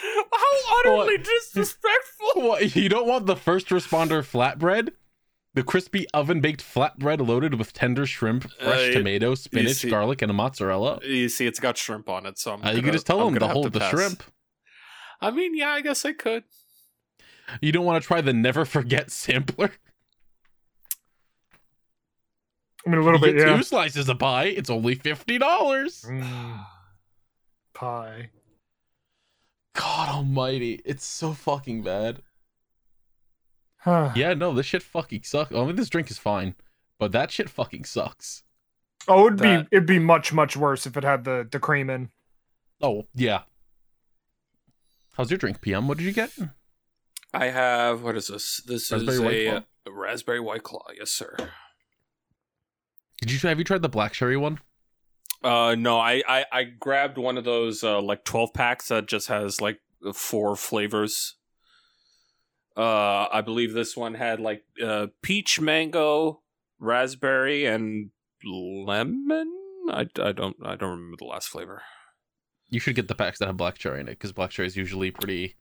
How 0.01 0.79
utterly 0.79 1.17
disrespectful! 1.17 2.27
What, 2.35 2.75
you 2.75 2.89
don't 2.89 3.07
want 3.07 3.25
the 3.25 3.35
first 3.35 3.69
responder 3.69 4.19
flatbread? 4.21 4.89
The 5.53 5.63
crispy 5.63 6.05
oven 6.13 6.39
baked 6.41 6.61
flatbread 6.63 7.25
loaded 7.25 7.55
with 7.55 7.73
tender 7.73 8.05
shrimp, 8.05 8.51
fresh 8.61 8.89
Uh, 8.89 8.93
tomato, 8.93 9.33
spinach, 9.33 9.77
see- 9.77 9.89
garlic, 9.89 10.21
and 10.21 10.29
a 10.29 10.33
mozzarella. 10.33 10.99
You 11.03 11.29
see, 11.29 11.47
it's 11.47 11.59
got 11.59 11.77
shrimp 11.77 12.09
on 12.09 12.25
it, 12.27 12.37
so 12.37 12.53
I'm 12.53 12.61
Uh, 12.61 12.67
you 12.67 12.73
gonna- 12.75 12.83
can 12.83 12.93
just 12.93 13.07
tell 13.07 13.19
I'm 13.21 13.27
them 13.27 13.33
to 13.35 13.39
gonna 13.39 13.53
hold 13.53 13.73
the 13.73 13.79
pass. 13.79 13.89
shrimp. 13.91 14.23
I 15.19 15.31
mean, 15.31 15.55
yeah, 15.57 15.69
I 15.71 15.81
guess 15.81 16.05
I 16.05 16.13
could. 16.13 16.43
You 17.61 17.71
don't 17.71 17.85
want 17.85 18.03
to 18.03 18.05
try 18.07 18.21
the 18.21 18.33
never 18.33 18.65
forget 18.65 19.09
sampler. 19.09 19.71
I 22.85 22.89
mean, 22.89 22.99
a 22.99 23.03
little 23.03 23.19
You 23.19 23.25
bit, 23.33 23.37
get 23.37 23.47
yeah. 23.47 23.57
Two 23.57 23.63
slices 23.63 24.07
of 24.09 24.19
pie. 24.19 24.45
It's 24.45 24.69
only 24.69 24.95
fifty 24.95 25.37
dollars. 25.37 26.03
Mm. 26.07 26.65
Pie. 27.73 28.29
God 29.77 30.09
Almighty, 30.09 30.81
it's 30.85 31.05
so 31.05 31.33
fucking 31.33 31.83
bad. 31.83 32.21
Huh. 33.77 34.11
Yeah, 34.15 34.33
no, 34.33 34.53
this 34.53 34.65
shit 34.65 34.81
fucking 34.83 35.23
sucks. 35.23 35.53
I 35.53 35.63
mean, 35.65 35.75
this 35.75 35.89
drink 35.89 36.09
is 36.11 36.17
fine, 36.17 36.55
but 36.99 37.11
that 37.11 37.31
shit 37.31 37.49
fucking 37.49 37.85
sucks. 37.85 38.43
Oh, 39.07 39.27
it'd 39.27 39.39
That- 39.39 39.69
be 39.69 39.75
it'd 39.77 39.87
be 39.87 39.99
much 39.99 40.33
much 40.33 40.57
worse 40.57 40.85
if 40.85 40.97
it 40.97 41.03
had 41.03 41.23
the 41.23 41.47
the 41.49 41.59
cream 41.59 41.89
in. 41.89 42.09
Oh 42.81 43.07
yeah. 43.13 43.43
How's 45.13 45.29
your 45.31 45.37
drink, 45.37 45.61
PM? 45.61 45.87
What 45.87 45.97
did 45.97 46.05
you 46.05 46.11
get? 46.13 46.31
I 47.33 47.45
have 47.45 48.01
what 48.03 48.17
is 48.17 48.27
this? 48.27 48.57
This 48.65 48.91
Raspberry 48.91 49.15
is 49.15 49.21
White 49.21 49.33
a, 49.35 49.49
Claw? 49.51 49.63
a 49.85 49.91
raspberry 49.91 50.39
white 50.39 50.63
claw. 50.63 50.85
Yes, 50.97 51.11
sir. 51.11 51.35
Did 53.21 53.31
you 53.31 53.39
have 53.47 53.57
you 53.59 53.63
tried 53.63 53.81
the 53.81 53.89
black 53.89 54.13
cherry 54.13 54.37
one? 54.37 54.59
Uh, 55.43 55.75
no, 55.77 55.99
I, 55.99 56.23
I 56.27 56.45
I 56.51 56.63
grabbed 56.63 57.17
one 57.17 57.37
of 57.37 57.43
those 57.43 57.83
uh 57.83 58.01
like 58.01 58.23
twelve 58.23 58.53
packs 58.53 58.87
that 58.87 59.07
just 59.07 59.27
has 59.27 59.61
like 59.61 59.79
four 60.13 60.55
flavors. 60.55 61.35
Uh, 62.75 63.27
I 63.31 63.41
believe 63.41 63.73
this 63.73 63.95
one 63.97 64.15
had 64.15 64.39
like 64.39 64.63
uh 64.83 65.07
peach, 65.21 65.59
mango, 65.59 66.41
raspberry, 66.79 67.65
and 67.65 68.11
lemon. 68.43 69.51
I, 69.89 70.07
I 70.21 70.31
don't 70.31 70.55
I 70.63 70.75
don't 70.75 70.91
remember 70.91 71.17
the 71.17 71.25
last 71.25 71.49
flavor. 71.49 71.81
You 72.69 72.79
should 72.79 72.95
get 72.95 73.07
the 73.07 73.15
packs 73.15 73.39
that 73.39 73.45
have 73.47 73.57
black 73.57 73.77
cherry 73.77 74.01
in 74.01 74.07
it 74.07 74.11
because 74.11 74.33
black 74.33 74.49
cherry 74.49 74.67
is 74.67 74.75
usually 74.75 75.11
pretty. 75.11 75.55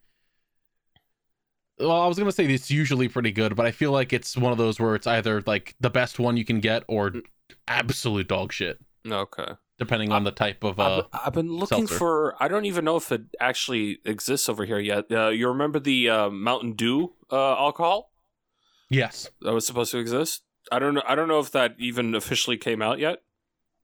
Well, 1.79 1.93
I 1.93 2.07
was 2.07 2.19
gonna 2.19 2.33
say 2.33 2.47
it's 2.47 2.71
usually 2.71 3.09
pretty 3.09 3.31
good, 3.33 3.55
but 3.55 3.67
I 3.67 3.71
feel 3.71 3.93
like 3.93 4.13
it's 4.13 4.37
one 4.37 4.53
of 4.53 4.59
those 4.59 4.81
where 4.81 4.95
it's 4.95 5.07
either 5.07 5.43
like 5.47 5.75
the 5.81 5.91
best 5.91 6.19
one 6.19 6.37
you 6.37 6.45
can 6.45 6.61
get 6.61 6.83
or 6.89 7.13
absolute 7.69 8.29
dog 8.29 8.53
shit, 8.53 8.79
Okay. 9.07 9.53
Depending 9.79 10.13
on 10.13 10.25
the 10.25 10.31
type 10.31 10.65
of. 10.65 10.79
uh 10.81 11.03
I've, 11.13 11.21
I've 11.27 11.33
been 11.33 11.53
looking 11.53 11.87
seltzer. 11.87 11.95
for. 11.99 12.43
I 12.43 12.49
don't 12.49 12.65
even 12.65 12.85
know 12.85 12.97
if 12.97 13.11
it 13.13 13.23
actually 13.41 13.99
exists 14.05 14.49
over 14.49 14.65
here 14.65 14.79
yet. 14.79 15.05
Uh, 15.11 15.29
you 15.29 15.49
remember 15.49 15.79
the 15.79 16.09
uh, 16.11 16.31
Mountain 16.31 16.75
Dew 16.75 17.15
uh, 17.31 17.53
alcohol 17.57 18.13
Yes, 18.91 19.29
that 19.43 19.53
was 19.53 19.67
supposed 19.67 19.91
to 19.93 19.99
exist? 19.99 20.43
I 20.71 20.79
don't. 20.79 20.99
I 20.99 21.15
don't 21.15 21.29
know 21.29 21.41
if 21.41 21.51
that 21.53 21.75
even 21.79 22.15
officially 22.15 22.57
came 22.57 22.81
out 22.83 22.99
yet. 22.99 23.23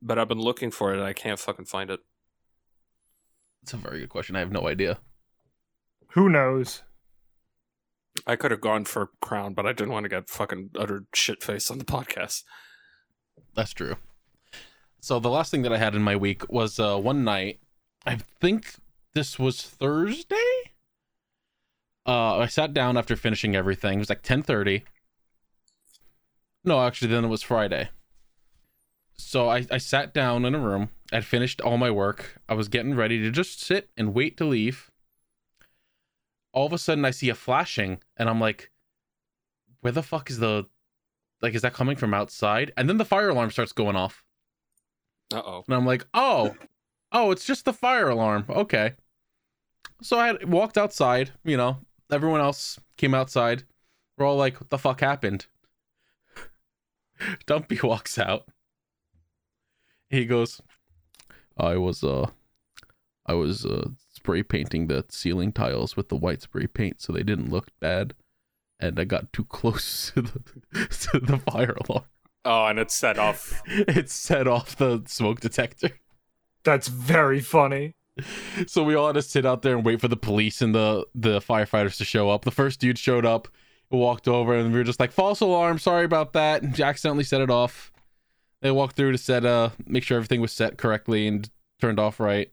But 0.05 0.19
I've 0.19 0.27
been 0.27 0.41
looking 0.41 0.73
for 0.73 0.93
it 0.93 0.97
and 0.97 1.07
I 1.07 1.13
can't 1.13 1.39
fucking 1.39 1.67
find 1.67 1.89
it. 1.89 2.01
it's 3.63 3.73
a 3.73 3.77
very 3.77 4.01
good 4.01 4.09
question. 4.09 4.35
I 4.35 4.41
have 4.41 4.51
no 4.51 4.67
idea. 4.67 4.99
Who 6.15 6.29
knows? 6.29 6.83
I 8.27 8.35
could 8.35 8.51
have 8.51 8.61
gone 8.61 8.85
for 8.85 9.11
Crown, 9.21 9.55
but 9.55 9.65
I 9.65 9.73
didn't 9.73 9.93
want 9.93 10.03
to 10.05 10.09
get 10.09 10.29
fucking 10.29 10.71
utter 10.77 11.05
shit 11.15 11.41
face 11.41 11.71
on 11.71 11.79
the 11.79 11.85
podcast. 11.97 12.43
That's 13.55 13.73
true. 13.73 13.95
So 15.03 15.19
the 15.19 15.31
last 15.31 15.51
thing 15.51 15.63
that 15.63 15.73
I 15.73 15.79
had 15.79 15.97
in 15.97 16.03
my 16.03 16.15
week 16.15 16.49
was 16.49 16.79
uh, 16.79 16.97
one 16.97 17.25
night. 17.25 17.59
I 18.07 18.17
think 18.41 18.77
this 19.15 19.37
was 19.37 19.61
Thursday. 19.61 20.37
Uh, 22.07 22.39
I 22.39 22.47
sat 22.47 22.73
down 22.73 22.97
after 22.97 23.17
finishing 23.17 23.57
everything. 23.57 23.95
It 23.95 23.99
was 23.99 24.09
like 24.09 24.23
ten 24.23 24.43
thirty. 24.43 24.85
No, 26.65 26.81
actually, 26.81 27.09
then 27.09 27.25
it 27.25 27.29
was 27.29 27.43
Friday. 27.43 27.89
So 29.17 29.49
I, 29.49 29.67
I 29.73 29.79
sat 29.79 30.15
down 30.15 30.45
in 30.45 30.55
a 30.55 30.61
room. 30.61 30.91
I'd 31.13 31.25
finished 31.25 31.61
all 31.61 31.79
my 31.79 31.91
work. 31.91 32.41
I 32.49 32.55
was 32.55 32.69
getting 32.69 32.95
ready 32.95 33.21
to 33.23 33.31
just 33.33 33.61
sit 33.61 33.91
and 33.97 34.15
wait 34.15 34.37
to 34.37 34.45
leave. 34.45 34.89
All 36.53 36.67
of 36.67 36.73
a 36.73 36.79
sudden, 36.79 37.05
I 37.05 37.11
see 37.11 37.29
a 37.29 37.35
flashing, 37.35 37.99
and 38.17 38.29
I'm 38.29 38.39
like, 38.39 38.71
"Where 39.81 39.93
the 39.93 40.03
fuck 40.05 40.31
is 40.31 40.39
the 40.39 40.67
like 41.41 41.55
is 41.55 41.63
that 41.63 41.75
coming 41.75 41.97
from 41.97 42.15
outside 42.15 42.73
and 42.77 42.89
then 42.89 42.99
the 42.99 43.05
fire 43.05 43.31
alarm 43.31 43.51
starts 43.51 43.73
going 43.73 43.97
off 43.97 44.23
Uh 45.33 45.43
oh. 45.45 45.65
and 45.67 45.75
i'm 45.75 45.87
like 45.87 46.07
oh 46.15 46.55
oh 47.13 47.31
it's 47.31 47.45
just 47.45 47.65
the 47.65 47.73
fire 47.73 48.09
alarm. 48.09 48.45
Okay. 48.49 48.95
So 50.03 50.19
i 50.19 50.27
had 50.29 50.51
walked 50.51 50.79
outside 50.79 51.33
you 51.45 51.57
know 51.57 51.79
everyone 52.11 52.41
else 52.41 52.79
came 52.97 53.15
outside. 53.15 53.65
We're 54.17 54.27
all 54.27 54.37
like 54.37 54.61
what 54.61 54.71
the 54.71 54.79
fuck 54.79 55.01
happened? 55.01 55.47
Dumpy 57.47 57.79
walks 57.83 58.19
out. 58.19 58.47
He 60.11 60.27
goes 60.27 60.61
i 61.57 61.77
was 61.77 62.03
uh 62.03 62.27
i 63.27 63.35
was 63.35 63.65
uh 63.65 63.89
spray 64.13 64.43
painting 64.43 64.87
the 64.87 65.05
ceiling 65.09 65.53
tiles 65.53 65.97
with 65.97 66.09
the 66.09 66.17
white 66.17 66.43
spray 66.43 66.67
paint 66.67 67.01
so 67.01 67.13
they 67.13 67.23
didn't 67.23 67.51
look 67.51 67.69
bad 67.81 68.15
and 68.81 68.99
i 68.99 69.05
got 69.05 69.33
too 69.33 69.45
close 69.45 70.11
to 70.15 70.23
the 70.23 70.89
to 70.89 71.19
the 71.21 71.39
fire 71.39 71.77
alarm 71.89 72.05
Oh, 72.45 72.67
and 72.67 72.79
it 72.79 72.91
set 72.91 73.19
off. 73.19 73.63
it 73.67 74.11
set 74.11 74.49
off 74.49 74.77
the 74.77 75.03
smoke 75.07 75.41
detector. 75.41 75.91
That's 76.65 76.89
very 76.89 77.41
funny. 77.41 77.95
So 78.67 78.85
we 78.85 78.95
all 78.95 79.07
had 79.07 79.15
to 79.15 79.23
sit 79.23 79.47
out 79.47 79.63
there 79.63 79.75
and 79.75 79.85
wait 79.85 80.01
for 80.01 80.09
the 80.09 80.17
police 80.17 80.61
and 80.61 80.75
the 80.75 81.07
the 81.15 81.41
firefighters 81.41 81.97
to 81.99 82.05
show 82.05 82.31
up. 82.31 82.45
The 82.45 82.51
first 82.51 82.81
dude 82.81 82.99
showed 82.99 83.25
up, 83.25 83.49
walked 83.91 84.29
over, 84.29 84.55
and 84.55 84.73
we 84.73 84.79
were 84.79 84.85
just 84.85 85.01
like, 85.01 85.13
"False 85.13 85.41
alarm! 85.41 85.79
Sorry 85.79 86.05
about 86.05 86.33
that." 86.35 86.63
And 86.63 86.79
accidentally 86.79 87.25
set 87.25 87.41
it 87.41 87.51
off. 87.51 87.91
They 88.61 88.71
walked 88.71 88.97
through 88.97 89.13
to 89.13 89.19
set 89.19 89.45
uh 89.47 89.71
make 89.87 90.05
sure 90.05 90.17
everything 90.17 90.41
was 90.41 90.53
set 90.53 90.79
correctly 90.79 91.27
and 91.27 91.49
turned 91.81 91.99
off 91.99 92.21
right. 92.21 92.51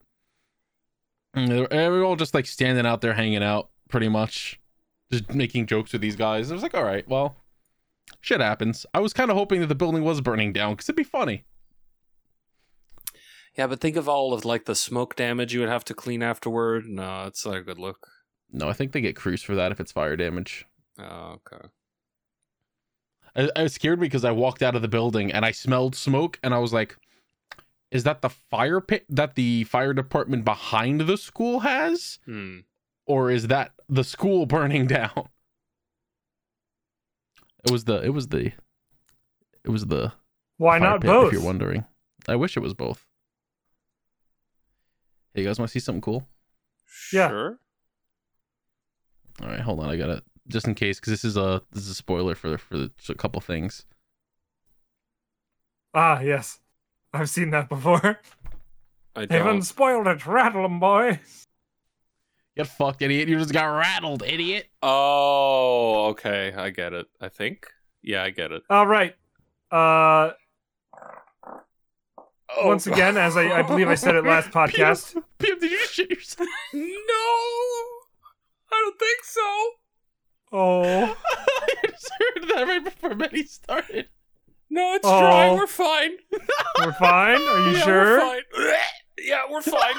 And 1.33 1.51
and 1.51 1.93
we 1.93 1.99
were 1.99 2.05
all 2.05 2.15
just 2.15 2.33
like 2.33 2.45
standing 2.45 2.85
out 2.85 3.01
there 3.01 3.13
hanging 3.13 3.43
out, 3.43 3.69
pretty 3.89 4.07
much, 4.07 4.59
just 5.11 5.33
making 5.33 5.65
jokes 5.67 5.91
with 5.91 6.01
these 6.01 6.15
guys. 6.15 6.51
I 6.51 6.53
was 6.53 6.63
like, 6.63 6.75
"All 6.75 6.83
right, 6.83 7.07
well." 7.07 7.35
Shit 8.21 8.41
happens. 8.41 8.85
I 8.93 8.99
was 8.99 9.13
kind 9.13 9.31
of 9.31 9.37
hoping 9.37 9.61
that 9.61 9.67
the 9.67 9.75
building 9.75 10.03
was 10.03 10.21
burning 10.21 10.53
down 10.53 10.73
because 10.73 10.87
it'd 10.87 10.95
be 10.95 11.03
funny. 11.03 11.45
Yeah, 13.57 13.67
but 13.67 13.81
think 13.81 13.95
of 13.95 14.07
all 14.07 14.33
of 14.33 14.45
like 14.45 14.65
the 14.65 14.75
smoke 14.75 15.15
damage 15.15 15.53
you 15.53 15.59
would 15.59 15.69
have 15.69 15.85
to 15.85 15.93
clean 15.93 16.23
afterward. 16.23 16.85
No, 16.85 17.25
it's 17.25 17.45
not 17.45 17.57
a 17.57 17.61
good 17.61 17.79
look. 17.79 18.07
No, 18.51 18.69
I 18.69 18.73
think 18.73 18.91
they 18.91 19.01
get 19.01 19.15
crews 19.15 19.43
for 19.43 19.55
that 19.55 19.71
if 19.71 19.79
it's 19.79 19.91
fire 19.91 20.15
damage. 20.15 20.65
Oh, 20.97 21.39
okay. 21.53 21.67
I, 23.35 23.49
I 23.55 23.63
was 23.63 23.73
scared 23.73 23.99
because 23.99 24.25
I 24.25 24.31
walked 24.31 24.63
out 24.63 24.75
of 24.75 24.81
the 24.81 24.87
building 24.87 25.31
and 25.31 25.45
I 25.45 25.51
smelled 25.51 25.95
smoke 25.95 26.39
and 26.43 26.53
I 26.53 26.59
was 26.59 26.73
like, 26.73 26.97
is 27.91 28.03
that 28.03 28.21
the 28.21 28.29
fire 28.29 28.81
pit 28.81 29.05
that 29.09 29.35
the 29.35 29.63
fire 29.65 29.93
department 29.93 30.45
behind 30.45 31.01
the 31.01 31.17
school 31.17 31.61
has? 31.61 32.19
Hmm. 32.25 32.59
Or 33.05 33.31
is 33.31 33.47
that 33.47 33.71
the 33.87 34.03
school 34.03 34.45
burning 34.45 34.87
down? 34.87 35.29
It 37.65 37.71
was 37.71 37.85
the 37.85 38.01
it 38.01 38.09
was 38.09 38.27
the 38.27 38.51
it 39.63 39.69
was 39.69 39.85
the 39.87 40.13
Why 40.57 40.79
fire 40.79 40.89
not 40.91 41.01
pit, 41.01 41.09
both? 41.09 41.27
if 41.27 41.33
you're 41.33 41.41
wondering. 41.43 41.85
I 42.27 42.35
wish 42.35 42.55
it 42.57 42.61
was 42.61 42.73
both. 42.73 43.05
Hey, 45.33 45.41
you 45.41 45.47
guys 45.47 45.59
want 45.59 45.69
to 45.69 45.71
see 45.71 45.79
something 45.83 46.01
cool? 46.01 46.27
Yeah. 47.13 47.29
Sure. 47.29 47.59
All 49.41 49.47
right, 49.47 49.59
hold 49.59 49.79
on. 49.79 49.89
I 49.89 49.95
got 49.97 50.07
to 50.07 50.23
just 50.47 50.67
in 50.67 50.75
case 50.75 50.99
cuz 50.99 51.11
this 51.11 51.23
is 51.25 51.37
a 51.37 51.61
this 51.71 51.83
is 51.83 51.89
a 51.89 51.95
spoiler 51.95 52.35
for 52.35 52.57
for 52.57 52.77
the, 52.77 52.91
a 53.09 53.15
couple 53.15 53.39
things. 53.41 53.85
Ah, 55.93 56.19
yes. 56.21 56.59
I've 57.13 57.29
seen 57.29 57.49
that 57.51 57.69
before. 57.69 58.19
I 59.15 59.25
They 59.25 59.37
haven't 59.37 59.53
don't. 59.53 59.61
spoiled 59.63 60.07
it. 60.07 60.25
Rattle 60.25 60.63
'em, 60.65 60.79
boy. 60.79 61.19
Get 62.57 62.67
fucked, 62.67 63.01
idiot. 63.01 63.29
You 63.29 63.37
just 63.37 63.53
got 63.53 63.65
rattled, 63.65 64.23
idiot. 64.25 64.67
Oh, 64.81 66.07
okay. 66.09 66.53
I 66.55 66.69
get 66.71 66.93
it. 66.93 67.07
I 67.21 67.29
think. 67.29 67.67
Yeah, 68.01 68.23
I 68.23 68.29
get 68.31 68.51
it. 68.51 68.63
All 68.69 68.87
right. 68.87 69.15
Uh, 69.71 70.31
Oh, 72.57 72.67
once 72.67 72.87
again, 72.87 73.15
as 73.15 73.37
I, 73.37 73.59
I 73.59 73.61
believe 73.61 73.87
I 73.87 73.93
said 73.93 74.15
it 74.15 74.25
last 74.25 74.49
podcast. 74.51 75.13
PM, 75.37 75.59
did 75.59 75.69
you 75.69 75.77
just 75.81 75.93
shit 75.93 76.09
yourself? 76.09 76.49
no, 76.73 76.81
I 76.81 78.71
don't 78.71 78.97
think 78.97 79.23
so. 79.23 79.69
Oh, 80.51 81.15
I 81.25 81.75
just 81.87 82.09
heard 82.17 82.49
that 82.49 82.63
right 82.67 82.83
before 82.83 83.13
Betty 83.13 83.43
started. 83.43 84.09
No, 84.67 84.95
it's 84.95 85.05
Oh. 85.07 85.19
dry. 85.19 85.53
We're 85.53 85.67
fine. 85.67 86.11
we're 86.79 86.93
fine. 86.93 87.39
Are 87.39 87.59
you 87.69 87.77
yeah, 87.77 87.83
sure? 87.83 88.17
We're 88.17 88.19
fine. 88.19 88.41
yeah, 89.19 89.41
we're 89.51 89.61
fine. 89.61 89.95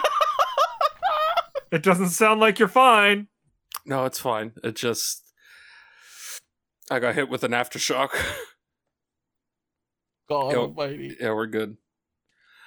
It 1.70 1.82
doesn't 1.82 2.08
sound 2.10 2.40
like 2.40 2.58
you're 2.58 2.68
fine. 2.68 3.28
no, 3.86 4.04
it's 4.04 4.18
fine. 4.18 4.52
It 4.64 4.76
just. 4.76 5.22
I 6.90 6.98
got 6.98 7.14
hit 7.14 7.28
with 7.28 7.44
an 7.44 7.52
aftershock. 7.52 8.08
God 10.28 10.52
Yo. 10.52 10.60
almighty. 10.62 11.16
yeah, 11.20 11.32
we're 11.32 11.46
good. 11.46 11.76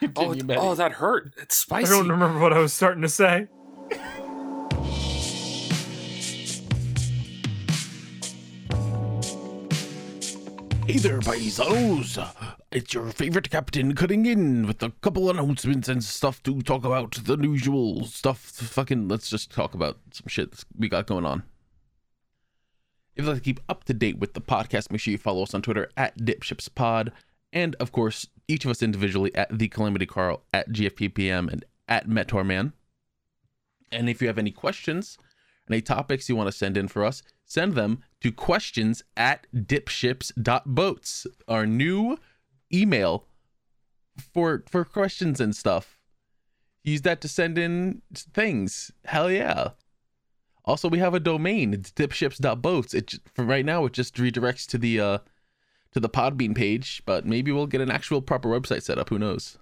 Oh, 0.01 0.07
Continue, 0.07 0.53
it- 0.53 0.57
oh, 0.59 0.75
that 0.75 0.93
hurt. 0.93 1.33
It's 1.37 1.57
spicy. 1.57 1.93
I 1.93 1.97
don't 1.97 2.09
remember 2.09 2.39
what 2.39 2.53
I 2.53 2.59
was 2.59 2.73
starting 2.73 3.01
to 3.03 3.09
say. 3.09 3.47
Hey 10.85 10.97
there, 10.97 11.19
paisanos. 11.19 12.19
It's 12.73 12.93
your 12.93 13.09
favorite 13.11 13.49
captain 13.49 13.95
cutting 13.95 14.25
in 14.25 14.67
with 14.67 14.83
a 14.83 14.89
couple 14.99 15.29
announcements 15.29 15.87
and 15.87 16.03
stuff 16.03 16.43
to 16.43 16.61
talk 16.61 16.83
about 16.83 17.13
the 17.23 17.37
usual 17.37 18.03
stuff. 18.03 18.39
Fucking, 18.39 19.07
let's 19.07 19.29
just 19.29 19.49
talk 19.49 19.73
about 19.73 19.97
some 20.11 20.27
shit 20.27 20.65
we 20.77 20.89
got 20.89 21.07
going 21.07 21.25
on. 21.25 21.43
If 23.15 23.23
you'd 23.23 23.29
like 23.29 23.37
to 23.37 23.43
keep 23.43 23.61
up 23.69 23.85
to 23.85 23.93
date 23.93 24.19
with 24.19 24.33
the 24.33 24.41
podcast, 24.41 24.91
make 24.91 24.99
sure 24.99 25.13
you 25.13 25.17
follow 25.17 25.43
us 25.43 25.53
on 25.53 25.61
Twitter 25.61 25.89
at 25.95 26.17
DipshipsPod. 26.19 27.11
And 27.53 27.75
of 27.79 27.93
course, 27.93 28.27
each 28.49 28.65
of 28.65 28.71
us 28.71 28.83
individually 28.83 29.33
at 29.35 29.57
The 29.57 29.69
Calamity 29.69 30.05
Carl, 30.05 30.43
at 30.53 30.69
GFPPM, 30.69 31.49
and 31.49 31.63
at 31.87 32.09
Metorman. 32.09 32.73
And 33.89 34.09
if 34.09 34.21
you 34.21 34.27
have 34.27 34.37
any 34.37 34.51
questions, 34.51 35.17
any 35.69 35.81
topics 35.81 36.27
you 36.27 36.35
want 36.35 36.47
to 36.47 36.57
send 36.57 36.75
in 36.75 36.89
for 36.89 37.05
us, 37.05 37.23
send 37.45 37.75
them 37.75 38.03
to 38.23 38.31
questions 38.31 39.03
at 39.15 39.45
dipships.boats, 39.53 41.27
our 41.47 41.65
new 41.65 42.17
email 42.73 43.25
for 44.33 44.63
for 44.69 44.83
questions 44.85 45.39
and 45.39 45.55
stuff. 45.55 45.99
Use 46.83 47.01
that 47.03 47.21
to 47.21 47.27
send 47.27 47.57
in 47.57 48.01
things. 48.13 48.91
Hell 49.05 49.29
yeah. 49.31 49.69
Also, 50.65 50.87
we 50.87 50.99
have 50.99 51.13
a 51.13 51.19
domain. 51.19 51.73
It's 51.73 51.91
dipships.boats. 51.91 52.93
It 52.93 53.15
for 53.33 53.43
right 53.43 53.65
now 53.65 53.85
it 53.85 53.93
just 53.93 54.15
redirects 54.15 54.65
to 54.67 54.77
the 54.77 54.99
uh 54.99 55.17
to 55.91 55.99
the 55.99 56.09
Podbean 56.09 56.55
page, 56.55 57.03
but 57.05 57.25
maybe 57.25 57.51
we'll 57.51 57.67
get 57.67 57.81
an 57.81 57.91
actual 57.91 58.21
proper 58.21 58.49
website 58.49 58.83
set 58.83 58.97
up. 58.97 59.09
Who 59.09 59.19
knows? 59.19 59.59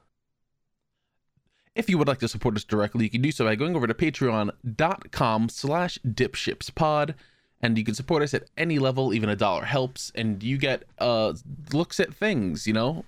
If 1.73 1.89
you 1.89 1.97
would 1.97 2.07
like 2.07 2.19
to 2.19 2.27
support 2.27 2.55
us 2.55 2.63
directly, 2.63 3.05
you 3.05 3.09
can 3.09 3.21
do 3.21 3.31
so 3.31 3.45
by 3.45 3.55
going 3.55 3.75
over 3.75 3.87
to 3.87 3.93
patreon.com 3.93 5.49
slash 5.49 5.97
dipshipspod. 6.05 7.15
And 7.61 7.77
you 7.77 7.83
can 7.83 7.93
support 7.93 8.23
us 8.23 8.33
at 8.33 8.49
any 8.57 8.79
level, 8.79 9.13
even 9.13 9.29
a 9.29 9.35
dollar 9.35 9.65
helps. 9.65 10.11
And 10.15 10.41
you 10.41 10.57
get 10.57 10.83
uh 10.99 11.33
looks 11.73 11.99
at 11.99 12.13
things, 12.13 12.67
you 12.67 12.73
know? 12.73 13.05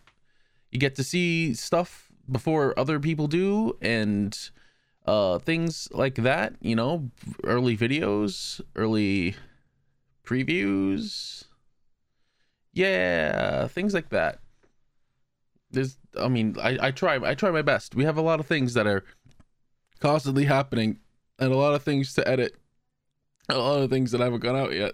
You 0.72 0.80
get 0.80 0.95
to 0.95 1.04
see 1.04 1.54
stuff 1.54 2.12
before 2.32 2.78
other 2.78 2.99
people 2.99 3.28
do 3.28 3.78
and 3.82 4.38
uh 5.06 5.39
things 5.39 5.89
like 5.91 6.16
that, 6.16 6.54
you 6.62 6.76
know, 6.76 7.10
early 7.43 7.76
videos, 7.76 8.62
early 8.76 9.36
previews. 10.26 11.45
Yeah, 12.74 13.68
things 13.68 13.93
like 13.93 14.10
that 14.10 14.39
there's 15.74 15.97
i 16.20 16.28
mean 16.28 16.56
I, 16.62 16.78
I 16.80 16.91
try 16.91 17.16
i 17.16 17.34
try 17.34 17.51
my 17.51 17.62
best 17.62 17.95
we 17.95 18.06
have 18.06 18.18
a 18.18 18.22
lot 18.22 18.39
of 18.39 18.45
things 18.45 18.74
that 18.76 18.88
are 18.88 19.04
constantly 19.99 20.45
happening 20.45 20.99
and 21.39 21.51
a 21.51 21.58
lot 21.58 21.74
of 21.74 21.84
things 21.84 22.14
to 22.14 22.28
edit 22.28 22.56
a 23.50 23.58
lot 23.58 23.82
of 23.82 23.89
things 23.89 24.12
that 24.12 24.22
haven't 24.22 24.41
gone 24.41 24.56
out 24.56 24.74
yet. 24.74 24.94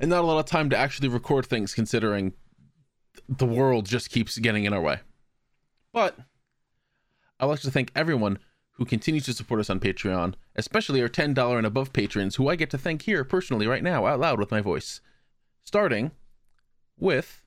And 0.00 0.10
not 0.10 0.24
a 0.24 0.26
lot 0.26 0.38
of 0.38 0.46
time 0.46 0.70
to 0.70 0.76
actually 0.76 1.08
record 1.08 1.46
things 1.46 1.74
considering 1.74 2.32
the 3.28 3.46
world 3.46 3.86
just 3.86 4.10
keeps 4.10 4.38
getting 4.38 4.64
in 4.64 4.72
our 4.72 4.80
way. 4.80 5.00
But 5.92 6.16
i'd 7.40 7.46
like 7.46 7.60
to 7.60 7.70
thank 7.70 7.92
everyone 7.94 8.38
who 8.72 8.84
continues 8.84 9.24
to 9.24 9.32
support 9.32 9.60
us 9.60 9.70
on 9.70 9.78
patreon 9.78 10.34
especially 10.56 11.00
our 11.00 11.08
$10 11.08 11.56
and 11.56 11.66
above 11.66 11.92
patrons 11.92 12.34
who 12.34 12.48
i 12.48 12.56
get 12.56 12.68
to 12.70 12.78
thank 12.78 13.02
here 13.02 13.22
personally 13.22 13.66
right 13.66 13.82
now 13.82 14.06
out 14.06 14.18
loud 14.20 14.40
with 14.40 14.50
my 14.50 14.60
voice. 14.60 15.00
Starting 15.64 16.10
with 16.98 17.42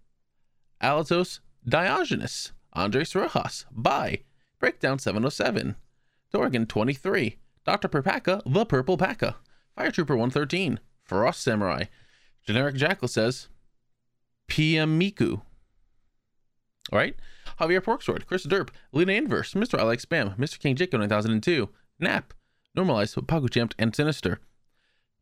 Alatos 0.82 1.40
Diogenes, 1.68 2.52
Andres 2.74 3.16
Rojas, 3.16 3.66
By, 3.72 4.20
Breakdown 4.60 5.00
707, 5.00 5.76
Dorgan 6.32 6.66
23, 6.66 7.38
Dr. 7.66 7.88
Perpaka, 7.88 8.42
The 8.46 8.66
Purple 8.66 8.98
Paka, 8.98 9.36
Fire 9.76 9.92
Trooper 9.92 10.16
113, 10.16 10.80
Frost 11.04 11.42
Samurai, 11.42 11.86
Generic 12.46 12.76
Jackal 12.76 13.08
says, 13.08 13.48
PM 14.48 15.00
Miku. 15.00 15.42
All 16.92 17.00
right. 17.00 17.16
Javier 17.60 17.82
Porksword, 17.82 18.26
Chris 18.26 18.46
Derp, 18.46 18.70
Lena 18.92 19.14
Inverse, 19.14 19.54
Mr. 19.54 19.80
I 19.80 19.84
Like 19.84 20.02
Spam, 20.02 20.36
Mr. 20.38 20.60
King 20.60 20.76
Jacob 20.76 21.00
9002, 21.00 21.70
Nap, 22.00 22.34
Normalized, 22.76 23.16
Pagu 23.16 23.50
Champed, 23.50 23.76
and 23.78 23.96
Sinister. 23.96 24.40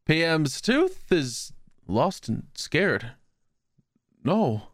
PM's 0.08 0.62
tooth 0.62 1.12
is 1.12 1.52
lost 1.88 2.30
and 2.30 2.44
scared. 2.56 3.12
No. 4.24 4.70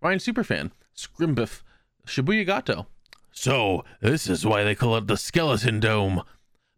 Ryan 0.00 0.18
Superfan, 0.18 0.70
Scrimbiff, 0.96 1.62
Shibuya 2.06 2.44
Gato. 2.46 2.86
So, 3.30 3.84
this 4.00 4.28
is 4.28 4.44
why 4.44 4.64
they 4.64 4.74
call 4.74 4.96
it 4.96 5.06
the 5.06 5.16
Skeleton 5.16 5.80
Dome. 5.80 6.22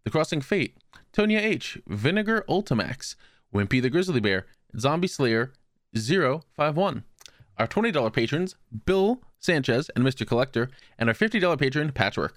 The 0.04 0.10
Crossing 0.10 0.40
Fate, 0.40 0.76
Tonya 1.12 1.40
H, 1.40 1.78
Vinegar 1.86 2.44
Ultimax, 2.48 3.16
Wimpy 3.54 3.82
the 3.82 3.90
Grizzly 3.90 4.20
Bear, 4.20 4.46
Zombie 4.78 5.08
Slayer 5.08 5.52
051. 5.94 7.04
Our 7.58 7.66
$20 7.66 8.12
patrons, 8.12 8.56
Bill 8.86 9.20
Sanchez 9.38 9.90
and 9.94 10.04
Mr. 10.04 10.26
Collector, 10.26 10.70
and 10.98 11.08
our 11.08 11.14
$50 11.14 11.58
patron, 11.58 11.92
Patchwork. 11.92 12.36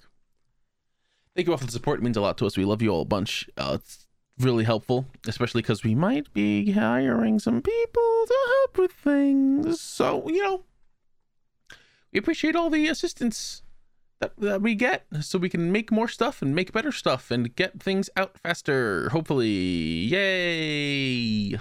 Thank 1.34 1.46
you 1.46 1.52
all 1.52 1.58
for 1.58 1.66
the 1.66 1.72
support. 1.72 2.00
It 2.00 2.02
means 2.02 2.16
a 2.16 2.20
lot 2.20 2.38
to 2.38 2.46
us. 2.46 2.56
We 2.56 2.64
love 2.64 2.82
you 2.82 2.90
all 2.90 3.02
a 3.02 3.06
bunch. 3.06 3.48
Uh, 3.56 3.78
it's 3.80 4.06
really 4.38 4.64
helpful, 4.64 5.06
especially 5.26 5.62
because 5.62 5.82
we 5.82 5.94
might 5.94 6.32
be 6.32 6.72
hiring 6.72 7.38
some 7.38 7.62
people 7.62 8.24
to 8.26 8.36
help 8.58 8.78
with 8.78 8.92
things. 8.92 9.80
So, 9.80 10.28
you 10.28 10.42
know, 10.42 10.64
we 12.12 12.18
appreciate 12.18 12.54
all 12.54 12.70
the 12.70 12.86
assistance 12.86 13.62
that, 14.20 14.32
that 14.38 14.62
we 14.62 14.74
get 14.74 15.06
so 15.20 15.38
we 15.38 15.48
can 15.48 15.72
make 15.72 15.90
more 15.90 16.08
stuff 16.08 16.42
and 16.42 16.54
make 16.54 16.72
better 16.72 16.92
stuff 16.92 17.30
and 17.30 17.54
get 17.56 17.82
things 17.82 18.10
out 18.16 18.38
faster, 18.38 19.08
hopefully. 19.10 19.48
Yay! 19.48 21.54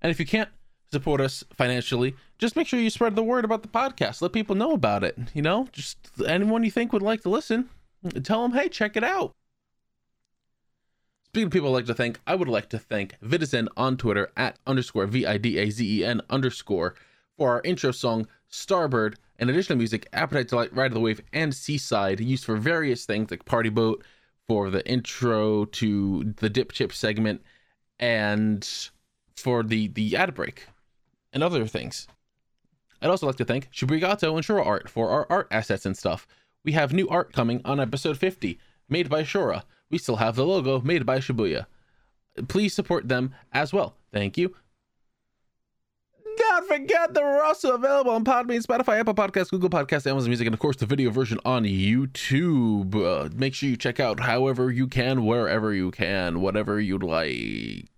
And 0.00 0.10
if 0.10 0.20
you 0.20 0.26
can't 0.26 0.50
support 0.92 1.20
us 1.20 1.44
financially, 1.54 2.14
just 2.38 2.56
make 2.56 2.66
sure 2.66 2.80
you 2.80 2.90
spread 2.90 3.16
the 3.16 3.22
word 3.22 3.44
about 3.44 3.62
the 3.62 3.68
podcast. 3.68 4.22
Let 4.22 4.32
people 4.32 4.54
know 4.54 4.72
about 4.72 5.04
it. 5.04 5.18
You 5.34 5.42
know, 5.42 5.68
just 5.72 5.98
anyone 6.26 6.64
you 6.64 6.70
think 6.70 6.92
would 6.92 7.02
like 7.02 7.22
to 7.22 7.30
listen, 7.30 7.68
tell 8.22 8.42
them, 8.42 8.52
hey, 8.52 8.68
check 8.68 8.96
it 8.96 9.04
out. 9.04 9.32
Speaking 11.26 11.46
of 11.46 11.52
people 11.52 11.68
I'd 11.68 11.80
like 11.80 11.86
to 11.86 11.94
thank, 11.94 12.20
I 12.26 12.34
would 12.34 12.48
like 12.48 12.70
to 12.70 12.78
thank 12.78 13.18
Vidazen 13.20 13.68
on 13.76 13.96
Twitter 13.96 14.30
at 14.36 14.58
underscore 14.66 15.06
V 15.06 15.26
I 15.26 15.36
D 15.36 15.58
A 15.58 15.70
Z 15.70 16.00
E 16.00 16.04
N 16.04 16.22
underscore 16.30 16.94
for 17.36 17.52
our 17.52 17.60
intro 17.64 17.92
song 17.92 18.26
Starbird 18.50 19.16
and 19.38 19.50
additional 19.50 19.78
music 19.78 20.08
Appetite 20.12 20.48
Delight, 20.48 20.74
Ride 20.74 20.86
of 20.86 20.94
the 20.94 21.00
Wave, 21.00 21.20
and 21.32 21.54
Seaside, 21.54 22.20
used 22.20 22.44
for 22.44 22.56
various 22.56 23.04
things 23.04 23.30
like 23.30 23.44
Party 23.44 23.68
Boat, 23.68 24.04
for 24.46 24.70
the 24.70 24.86
intro 24.88 25.66
to 25.66 26.24
the 26.38 26.48
Dip 26.48 26.72
Chip 26.72 26.92
segment, 26.92 27.42
and 27.98 28.90
for 29.36 29.62
the 29.62 29.88
the 29.88 30.16
ad 30.16 30.34
break 30.34 30.66
and 31.32 31.42
other 31.42 31.66
things. 31.66 32.08
I'd 33.00 33.10
also 33.10 33.26
like 33.26 33.36
to 33.36 33.44
thank 33.44 33.70
Shibugato 33.70 34.34
and 34.34 34.44
Shura 34.44 34.66
Art 34.66 34.88
for 34.88 35.10
our 35.10 35.26
art 35.30 35.48
assets 35.50 35.86
and 35.86 35.96
stuff. 35.96 36.26
We 36.64 36.72
have 36.72 36.92
new 36.92 37.08
art 37.08 37.32
coming 37.32 37.60
on 37.64 37.78
episode 37.78 38.18
50, 38.18 38.58
made 38.88 39.08
by 39.08 39.22
Shura. 39.22 39.62
We 39.90 39.98
still 39.98 40.16
have 40.16 40.34
the 40.34 40.44
logo 40.44 40.80
made 40.80 41.06
by 41.06 41.18
Shibuya. 41.18 41.66
Please 42.48 42.74
support 42.74 43.08
them 43.08 43.34
as 43.52 43.72
well. 43.72 43.94
Thank 44.12 44.36
you. 44.36 44.54
Don't 46.58 46.66
forget 46.66 47.14
that 47.14 47.22
we're 47.22 47.44
also 47.44 47.76
available 47.76 48.10
on 48.10 48.24
Podbean, 48.24 48.66
Spotify, 48.66 48.98
Apple 48.98 49.14
Podcasts, 49.14 49.50
Google 49.50 49.70
Podcasts, 49.70 50.10
Amazon 50.10 50.30
Music, 50.30 50.44
and 50.44 50.54
of 50.54 50.58
course 50.58 50.74
the 50.74 50.86
video 50.86 51.08
version 51.08 51.38
on 51.44 51.62
YouTube. 51.62 52.96
Uh, 52.96 53.28
make 53.32 53.54
sure 53.54 53.68
you 53.68 53.76
check 53.76 54.00
out 54.00 54.18
however 54.18 54.72
you 54.72 54.88
can, 54.88 55.24
wherever 55.24 55.72
you 55.72 55.92
can, 55.92 56.40
whatever 56.40 56.80
you'd 56.80 57.04
like. 57.04 57.88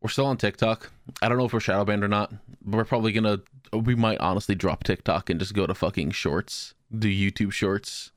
We're 0.00 0.08
still 0.08 0.26
on 0.26 0.36
TikTok. 0.36 0.92
I 1.20 1.28
don't 1.28 1.36
know 1.36 1.46
if 1.46 1.52
we're 1.52 1.58
shadow 1.58 1.84
banned 1.84 2.04
or 2.04 2.08
not. 2.08 2.32
But 2.62 2.76
we're 2.76 2.84
probably 2.84 3.10
gonna. 3.10 3.40
We 3.72 3.96
might 3.96 4.20
honestly 4.20 4.54
drop 4.54 4.84
TikTok 4.84 5.28
and 5.30 5.40
just 5.40 5.52
go 5.52 5.66
to 5.66 5.74
fucking 5.74 6.12
Shorts, 6.12 6.74
do 6.96 7.08
YouTube 7.08 7.50
Shorts. 7.50 8.12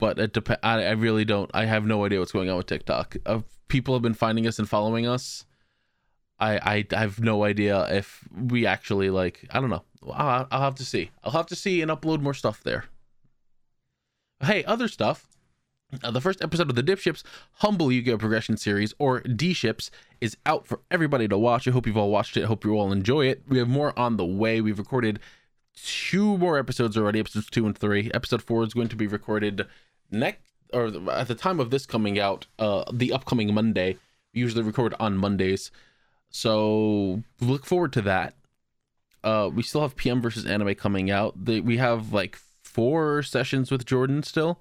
But 0.00 0.18
it 0.18 0.32
dep- 0.32 0.58
I, 0.64 0.82
I 0.82 0.90
really 0.90 1.24
don't. 1.24 1.48
I 1.54 1.66
have 1.66 1.86
no 1.86 2.04
idea 2.04 2.18
what's 2.18 2.32
going 2.32 2.50
on 2.50 2.56
with 2.56 2.66
TikTok. 2.66 3.18
Uh, 3.24 3.42
people 3.68 3.94
have 3.94 4.02
been 4.02 4.14
finding 4.14 4.48
us 4.48 4.58
and 4.58 4.68
following 4.68 5.06
us. 5.06 5.44
I, 6.38 6.84
I 6.92 6.96
have 6.98 7.20
no 7.20 7.44
idea 7.44 7.86
if 7.94 8.26
we 8.34 8.66
actually 8.66 9.10
like. 9.10 9.46
I 9.50 9.60
don't 9.60 9.70
know. 9.70 9.84
I'll, 10.12 10.48
I'll 10.50 10.62
have 10.62 10.74
to 10.76 10.84
see. 10.84 11.10
I'll 11.22 11.32
have 11.32 11.46
to 11.46 11.56
see 11.56 11.80
and 11.82 11.90
upload 11.90 12.20
more 12.20 12.34
stuff 12.34 12.62
there. 12.62 12.86
Hey, 14.40 14.64
other 14.64 14.88
stuff. 14.88 15.28
Uh, 16.02 16.10
the 16.10 16.20
first 16.20 16.42
episode 16.42 16.70
of 16.70 16.74
the 16.74 16.82
Dip 16.82 16.98
Ships 16.98 17.22
Humble 17.56 17.92
Yu-Gi-Oh! 17.92 18.18
Progression 18.18 18.56
Series, 18.56 18.94
or 18.98 19.20
D-Ships, 19.20 19.90
is 20.20 20.36
out 20.46 20.66
for 20.66 20.80
everybody 20.90 21.28
to 21.28 21.36
watch. 21.38 21.68
I 21.68 21.70
hope 21.70 21.86
you've 21.86 21.98
all 21.98 22.10
watched 22.10 22.36
it. 22.36 22.44
I 22.44 22.46
hope 22.46 22.64
you 22.64 22.74
all 22.74 22.90
enjoy 22.90 23.26
it. 23.26 23.42
We 23.46 23.58
have 23.58 23.68
more 23.68 23.96
on 23.98 24.16
the 24.16 24.24
way. 24.24 24.60
We've 24.60 24.78
recorded 24.78 25.20
two 25.76 26.38
more 26.38 26.58
episodes 26.58 26.96
already, 26.96 27.20
episodes 27.20 27.50
two 27.50 27.66
and 27.66 27.76
three. 27.76 28.10
Episode 28.14 28.42
four 28.42 28.62
is 28.64 28.74
going 28.74 28.88
to 28.88 28.96
be 28.96 29.06
recorded 29.06 29.66
next, 30.10 30.40
or 30.72 30.86
at 31.10 31.28
the 31.28 31.34
time 31.34 31.60
of 31.60 31.70
this 31.70 31.86
coming 31.86 32.18
out, 32.18 32.46
uh, 32.58 32.84
the 32.92 33.12
upcoming 33.12 33.54
Monday. 33.54 33.98
We 34.34 34.40
usually 34.40 34.64
record 34.64 34.94
on 34.98 35.18
Mondays. 35.18 35.70
So 36.32 37.22
look 37.40 37.64
forward 37.66 37.92
to 37.92 38.02
that. 38.02 38.34
Uh, 39.22 39.48
we 39.54 39.62
still 39.62 39.82
have 39.82 39.94
PM 39.94 40.20
versus 40.20 40.46
anime 40.46 40.74
coming 40.74 41.10
out. 41.10 41.44
The, 41.44 41.60
we 41.60 41.76
have 41.76 42.12
like 42.12 42.36
four 42.62 43.22
sessions 43.22 43.70
with 43.70 43.84
Jordan 43.84 44.22
still. 44.24 44.58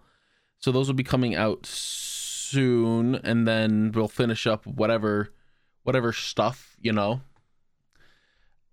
So 0.60 0.72
those 0.72 0.88
will 0.88 0.96
be 0.96 1.04
coming 1.04 1.36
out 1.36 1.66
soon, 1.66 3.16
and 3.16 3.48
then 3.48 3.92
we'll 3.96 4.08
finish 4.08 4.46
up 4.46 4.68
whatever, 4.68 5.34
whatever 5.82 6.14
stuff 6.14 6.76
you 6.80 6.92
know. 6.92 7.22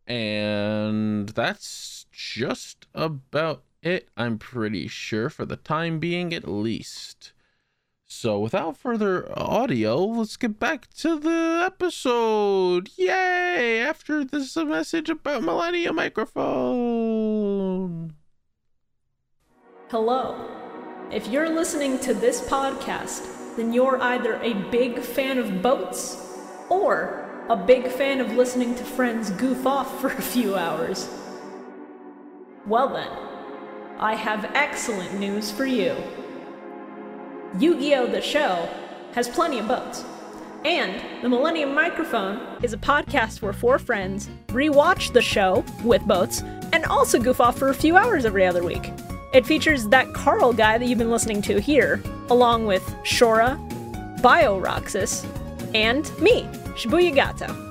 And 0.06 1.28
that's 1.30 2.06
just 2.10 2.86
about 2.94 3.62
it. 3.82 4.08
I'm 4.16 4.38
pretty 4.38 4.88
sure 4.88 5.30
for 5.30 5.46
the 5.46 5.56
time 5.56 5.98
being, 5.98 6.34
at 6.34 6.48
least. 6.48 7.32
So 8.10 8.38
without 8.40 8.78
further 8.78 9.30
audio, 9.38 10.02
let's 10.02 10.38
get 10.38 10.58
back 10.58 10.88
to 10.94 11.18
the 11.18 11.62
episode. 11.66 12.88
Yay! 12.96 13.82
After 13.82 14.24
this 14.24 14.56
message 14.56 15.10
about 15.10 15.42
Millennium 15.42 15.96
Microphone. 15.96 17.34
Hello. 19.90 20.48
If 21.12 21.28
you're 21.28 21.50
listening 21.50 21.98
to 22.00 22.14
this 22.14 22.40
podcast, 22.40 23.56
then 23.56 23.74
you're 23.74 24.00
either 24.00 24.36
a 24.42 24.54
big 24.70 25.00
fan 25.00 25.36
of 25.36 25.60
boats 25.60 26.16
or 26.70 27.44
a 27.50 27.56
big 27.56 27.88
fan 27.88 28.20
of 28.20 28.32
listening 28.32 28.74
to 28.76 28.84
friends 28.84 29.28
goof 29.32 29.66
off 29.66 30.00
for 30.00 30.08
a 30.08 30.22
few 30.22 30.56
hours. 30.56 31.10
Well 32.66 32.88
then, 32.88 33.10
I 33.98 34.14
have 34.14 34.50
excellent 34.54 35.18
news 35.20 35.50
for 35.50 35.66
you. 35.66 35.94
Yu 37.56 37.78
Gi 37.78 37.94
Oh! 37.94 38.06
The 38.06 38.20
Show 38.20 38.68
has 39.12 39.26
plenty 39.28 39.58
of 39.58 39.68
boats. 39.68 40.04
And 40.64 41.22
The 41.22 41.28
Millennium 41.28 41.74
Microphone 41.74 42.62
is 42.62 42.74
a 42.74 42.76
podcast 42.78 43.40
where 43.40 43.54
four 43.54 43.78
friends 43.78 44.28
rewatch 44.48 45.12
the 45.12 45.22
show 45.22 45.64
with 45.82 46.02
boats 46.02 46.42
and 46.72 46.84
also 46.84 47.18
goof 47.18 47.40
off 47.40 47.58
for 47.58 47.70
a 47.70 47.74
few 47.74 47.96
hours 47.96 48.26
every 48.26 48.44
other 48.44 48.62
week. 48.62 48.92
It 49.32 49.46
features 49.46 49.88
that 49.88 50.12
Carl 50.12 50.52
guy 50.52 50.76
that 50.76 50.86
you've 50.86 50.98
been 50.98 51.10
listening 51.10 51.40
to 51.42 51.58
here, 51.60 52.02
along 52.28 52.66
with 52.66 52.84
Shora, 53.02 53.56
BioRoxus, 54.20 55.24
and 55.74 56.04
me, 56.20 56.42
Shibuya 56.74 57.14
Gato. 57.14 57.64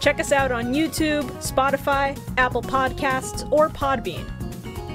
Check 0.00 0.20
us 0.20 0.32
out 0.32 0.52
on 0.52 0.74
YouTube, 0.74 1.24
Spotify, 1.40 2.18
Apple 2.36 2.62
Podcasts, 2.62 3.50
or 3.50 3.68
Podbean. 3.70 4.41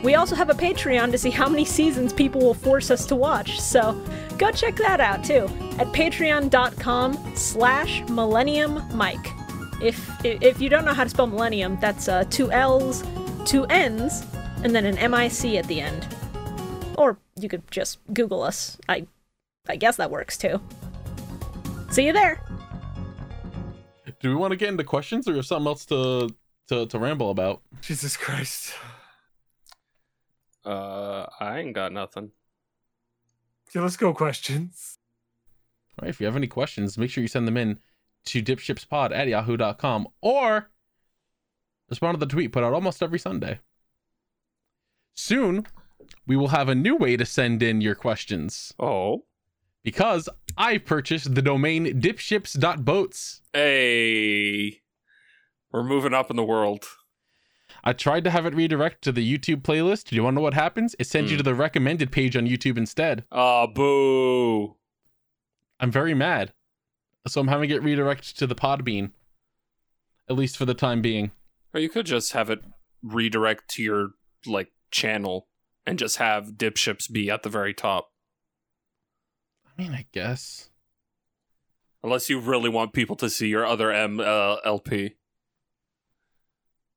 We 0.04 0.16
also 0.16 0.36
have 0.36 0.50
a 0.50 0.54
Patreon 0.54 1.12
to 1.12 1.18
see 1.18 1.30
how 1.30 1.50
many 1.50 1.66
seasons 1.66 2.14
people 2.14 2.42
will 2.42 2.54
force 2.54 2.92
us 2.92 3.06
to 3.08 3.16
watch, 3.16 3.60
so 3.60 3.94
go 4.38 4.52
check 4.52 4.76
that 4.76 5.02
out 5.02 5.24
too 5.24 5.46
at 5.80 5.88
patreon.com 5.88 7.36
slash 7.36 8.02
millennium 8.10 8.82
mike. 8.96 9.34
If, 9.82 10.10
if 10.26 10.62
you 10.62 10.70
don't 10.70 10.86
know 10.86 10.94
how 10.94 11.04
to 11.04 11.10
spell 11.10 11.28
millennium, 11.28 11.78
that's 11.80 12.08
uh, 12.08 12.24
two 12.30 12.52
L's, 12.52 13.04
two 13.46 13.66
N's, 13.66 14.24
and 14.64 14.74
then 14.74 14.86
an 14.86 14.98
M-I-C 14.98 15.58
at 15.58 15.68
the 15.68 15.82
end. 15.82 16.08
Or 16.98 17.18
you 17.40 17.48
could 17.48 17.70
just 17.70 18.00
Google 18.14 18.42
us. 18.42 18.78
I, 18.90 19.06
I 19.68 19.76
guess 19.76 19.98
that 19.98 20.10
works 20.10 20.38
too. 20.38 20.60
See 21.92 22.06
you 22.06 22.14
there. 22.14 22.42
Do 24.20 24.30
we 24.30 24.36
want 24.36 24.52
to 24.52 24.58
get 24.58 24.70
into 24.70 24.84
questions 24.84 25.28
or 25.28 25.36
have 25.36 25.46
something 25.46 25.68
else 25.68 25.86
to 25.86 26.34
to, 26.70 26.86
to 26.88 27.00
ramble 27.00 27.30
about? 27.30 27.62
Jesus 27.82 28.18
Christ. 28.18 28.74
Uh, 30.68 31.26
I 31.40 31.60
ain't 31.60 31.74
got 31.74 31.94
nothing. 31.94 32.32
Okay, 33.70 33.80
let's 33.80 33.96
go 33.98 34.14
questions. 34.14 34.98
All 35.98 36.04
right, 36.06 36.10
if 36.10 36.20
you 36.20 36.26
have 36.26 36.36
any 36.36 36.48
questions, 36.48 36.98
make 36.98 37.10
sure 37.10 37.22
you 37.22 37.28
send 37.28 37.48
them 37.48 37.58
in 37.58 37.80
to 38.26 38.42
dipshipspod 38.44 39.16
at 39.16 39.28
yahoo.com 39.30 40.08
or 40.22 40.70
respond 41.90 42.16
to 42.16 42.26
the 42.26 42.30
tweet 42.32 42.52
put 42.52 42.64
out 42.64 42.74
almost 42.74 43.02
every 43.02 43.18
Sunday. 43.20 43.60
Soon, 45.14 45.66
we 46.28 46.36
will 46.36 46.50
have 46.50 46.68
a 46.70 46.76
new 46.76 46.96
way 46.98 47.16
to 47.18 47.26
send 47.26 47.64
in 47.64 47.80
your 47.82 47.96
questions 47.96 48.74
Oh. 48.80 49.24
because 49.84 50.28
I 50.58 50.78
purchased 50.80 51.34
the 51.34 51.42
domain 51.42 52.02
dipships.boats. 52.02 53.42
Hey. 53.54 54.82
We're 55.72 55.84
moving 55.84 56.14
up 56.14 56.30
in 56.30 56.36
the 56.36 56.44
world. 56.44 56.86
I 57.88 57.94
tried 57.94 58.26
to 58.26 58.32
have 58.32 58.46
it 58.46 58.54
redirect 58.54 59.02
to 59.04 59.14
the 59.14 59.24
YouTube 59.38 59.62
playlist. 59.62 60.10
Do 60.10 60.18
you 60.18 60.24
want 60.24 60.34
to 60.34 60.40
know 60.40 60.42
what 60.44 60.54
happens? 60.54 60.94
It 61.00 61.08
sends 61.08 61.32
you 61.32 61.38
Hmm. 61.38 61.40
to 61.40 61.44
the 61.44 61.56
recommended 61.56 62.12
page 62.12 62.36
on 62.36 62.46
YouTube 62.46 62.78
instead. 62.78 63.24
Ah, 63.32 63.66
boo. 63.66 64.76
I'm 65.80 65.90
very 65.90 66.14
mad. 66.14 66.54
So 67.28 67.40
I'm 67.40 67.48
having 67.48 67.70
it 67.70 67.82
redirect 67.82 68.38
to 68.40 68.46
the 68.48 68.56
Podbean. 68.56 69.12
At 70.30 70.36
least 70.36 70.58
for 70.58 70.66
the 70.66 70.74
time 70.74 71.02
being. 71.02 71.32
Or 71.74 71.80
you 71.80 71.88
could 71.88 72.06
just 72.06 72.34
have 72.34 72.50
it 72.50 72.60
redirect 73.02 73.70
to 73.76 73.84
your 73.84 74.10
like 74.46 74.74
channel 74.92 75.48
and 75.86 75.98
just 75.98 76.18
have 76.18 76.54
dipships 76.58 77.10
be 77.10 77.30
at 77.32 77.44
the 77.44 77.50
very 77.50 77.74
top. 77.74 78.12
I 79.66 79.82
mean, 79.82 79.94
I 79.94 80.08
guess. 80.12 80.72
Unless 82.04 82.30
you 82.30 82.40
really 82.40 82.70
want 82.70 82.92
people 82.92 83.16
to 83.18 83.30
see 83.30 83.48
your 83.48 83.66
other 83.66 83.92
M 83.92 84.20
uh, 84.20 84.58
LP. 84.66 85.16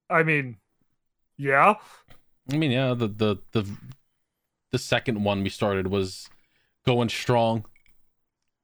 I 0.08 0.22
mean, 0.24 0.56
yeah. 1.40 1.74
I 2.52 2.56
mean, 2.56 2.70
yeah, 2.70 2.94
the 2.94 3.08
the 3.08 3.36
the 3.52 3.66
the 4.72 4.78
second 4.78 5.24
one 5.24 5.42
we 5.42 5.48
started 5.48 5.86
was 5.88 6.28
going 6.86 7.08
strong. 7.08 7.64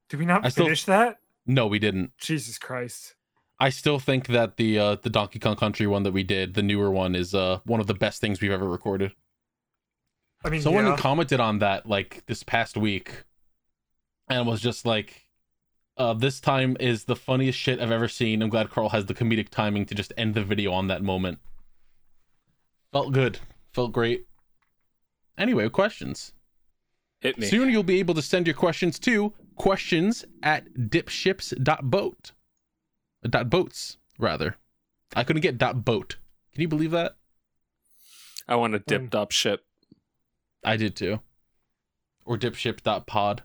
Did 0.08 0.20
we 0.20 0.26
not 0.26 0.44
I 0.44 0.50
still- 0.50 0.66
finish 0.66 0.84
that? 0.84 1.18
No, 1.46 1.66
we 1.66 1.78
didn't. 1.78 2.10
Jesus 2.18 2.58
Christ. 2.58 3.14
I 3.58 3.70
still 3.70 3.98
think 3.98 4.26
that 4.26 4.56
the 4.56 4.78
uh 4.78 4.96
the 4.96 5.08
Donkey 5.10 5.38
Kong 5.38 5.56
Country 5.56 5.86
one 5.86 6.02
that 6.02 6.12
we 6.12 6.22
did, 6.22 6.54
the 6.54 6.62
newer 6.62 6.90
one, 6.90 7.14
is 7.14 7.34
uh 7.34 7.60
one 7.64 7.80
of 7.80 7.86
the 7.86 7.94
best 7.94 8.20
things 8.20 8.40
we've 8.40 8.50
ever 8.50 8.68
recorded. 8.68 9.12
I 10.44 10.50
mean, 10.50 10.60
Someone 10.60 10.86
yeah. 10.86 10.96
commented 10.96 11.40
on 11.40 11.60
that 11.60 11.86
like 11.86 12.24
this 12.26 12.42
past 12.42 12.76
week, 12.76 13.24
and 14.28 14.46
was 14.46 14.60
just 14.60 14.84
like, 14.84 15.26
uh, 15.96 16.12
"This 16.12 16.40
time 16.40 16.76
is 16.78 17.04
the 17.04 17.16
funniest 17.16 17.58
shit 17.58 17.80
I've 17.80 17.90
ever 17.90 18.08
seen." 18.08 18.42
I'm 18.42 18.50
glad 18.50 18.70
Carl 18.70 18.90
has 18.90 19.06
the 19.06 19.14
comedic 19.14 19.48
timing 19.48 19.86
to 19.86 19.94
just 19.94 20.12
end 20.16 20.34
the 20.34 20.44
video 20.44 20.72
on 20.72 20.88
that 20.88 21.02
moment. 21.02 21.38
Felt 22.96 23.12
good. 23.12 23.40
Felt 23.74 23.92
great. 23.92 24.26
Anyway, 25.36 25.68
questions. 25.68 26.32
Hit 27.20 27.36
me. 27.36 27.46
Soon 27.46 27.68
you'll 27.68 27.82
be 27.82 27.98
able 27.98 28.14
to 28.14 28.22
send 28.22 28.46
your 28.46 28.56
questions 28.56 28.98
to 29.00 29.34
questions 29.54 30.24
at 30.42 30.72
dipships.boat. 30.72 32.32
Uh, 33.22 33.28
Dot 33.28 33.50
boats, 33.50 33.98
rather. 34.18 34.56
I 35.14 35.24
couldn't 35.24 35.42
get 35.42 35.58
dot 35.58 35.84
boat. 35.84 36.16
Can 36.54 36.62
you 36.62 36.68
believe 36.68 36.90
that? 36.92 37.16
I 38.48 38.56
want 38.56 38.74
a 38.74 38.78
dipped 38.78 39.14
up 39.14 39.30
ship. 39.30 39.66
I 40.64 40.78
did 40.78 40.96
too. 40.96 41.20
Or 42.24 42.38
dipship.pod. 42.38 43.42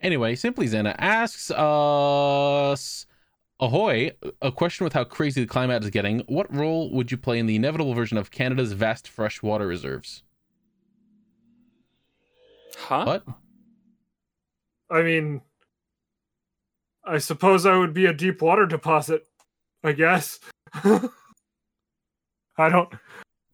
Anyway, 0.00 0.36
Simply 0.36 0.68
Xana 0.68 0.94
asks 0.96 1.50
us 1.50 3.06
Ahoy, 3.58 4.12
a 4.42 4.52
question 4.52 4.84
with 4.84 4.92
how 4.92 5.04
crazy 5.04 5.40
the 5.40 5.46
climate 5.46 5.82
is 5.82 5.90
getting. 5.90 6.20
What 6.26 6.54
role 6.54 6.90
would 6.92 7.10
you 7.10 7.16
play 7.16 7.38
in 7.38 7.46
the 7.46 7.56
inevitable 7.56 7.94
version 7.94 8.18
of 8.18 8.30
Canada's 8.30 8.72
vast 8.72 9.08
freshwater 9.08 9.66
reserves? 9.66 10.22
Huh? 12.76 13.04
What? 13.04 13.24
I 14.90 15.02
mean, 15.02 15.40
I 17.04 17.16
suppose 17.18 17.64
I 17.64 17.76
would 17.76 17.94
be 17.94 18.04
a 18.06 18.12
deep 18.12 18.42
water 18.42 18.66
deposit. 18.66 19.26
I 19.82 19.92
guess. 19.92 20.38
I 20.74 21.08
don't. 22.68 22.92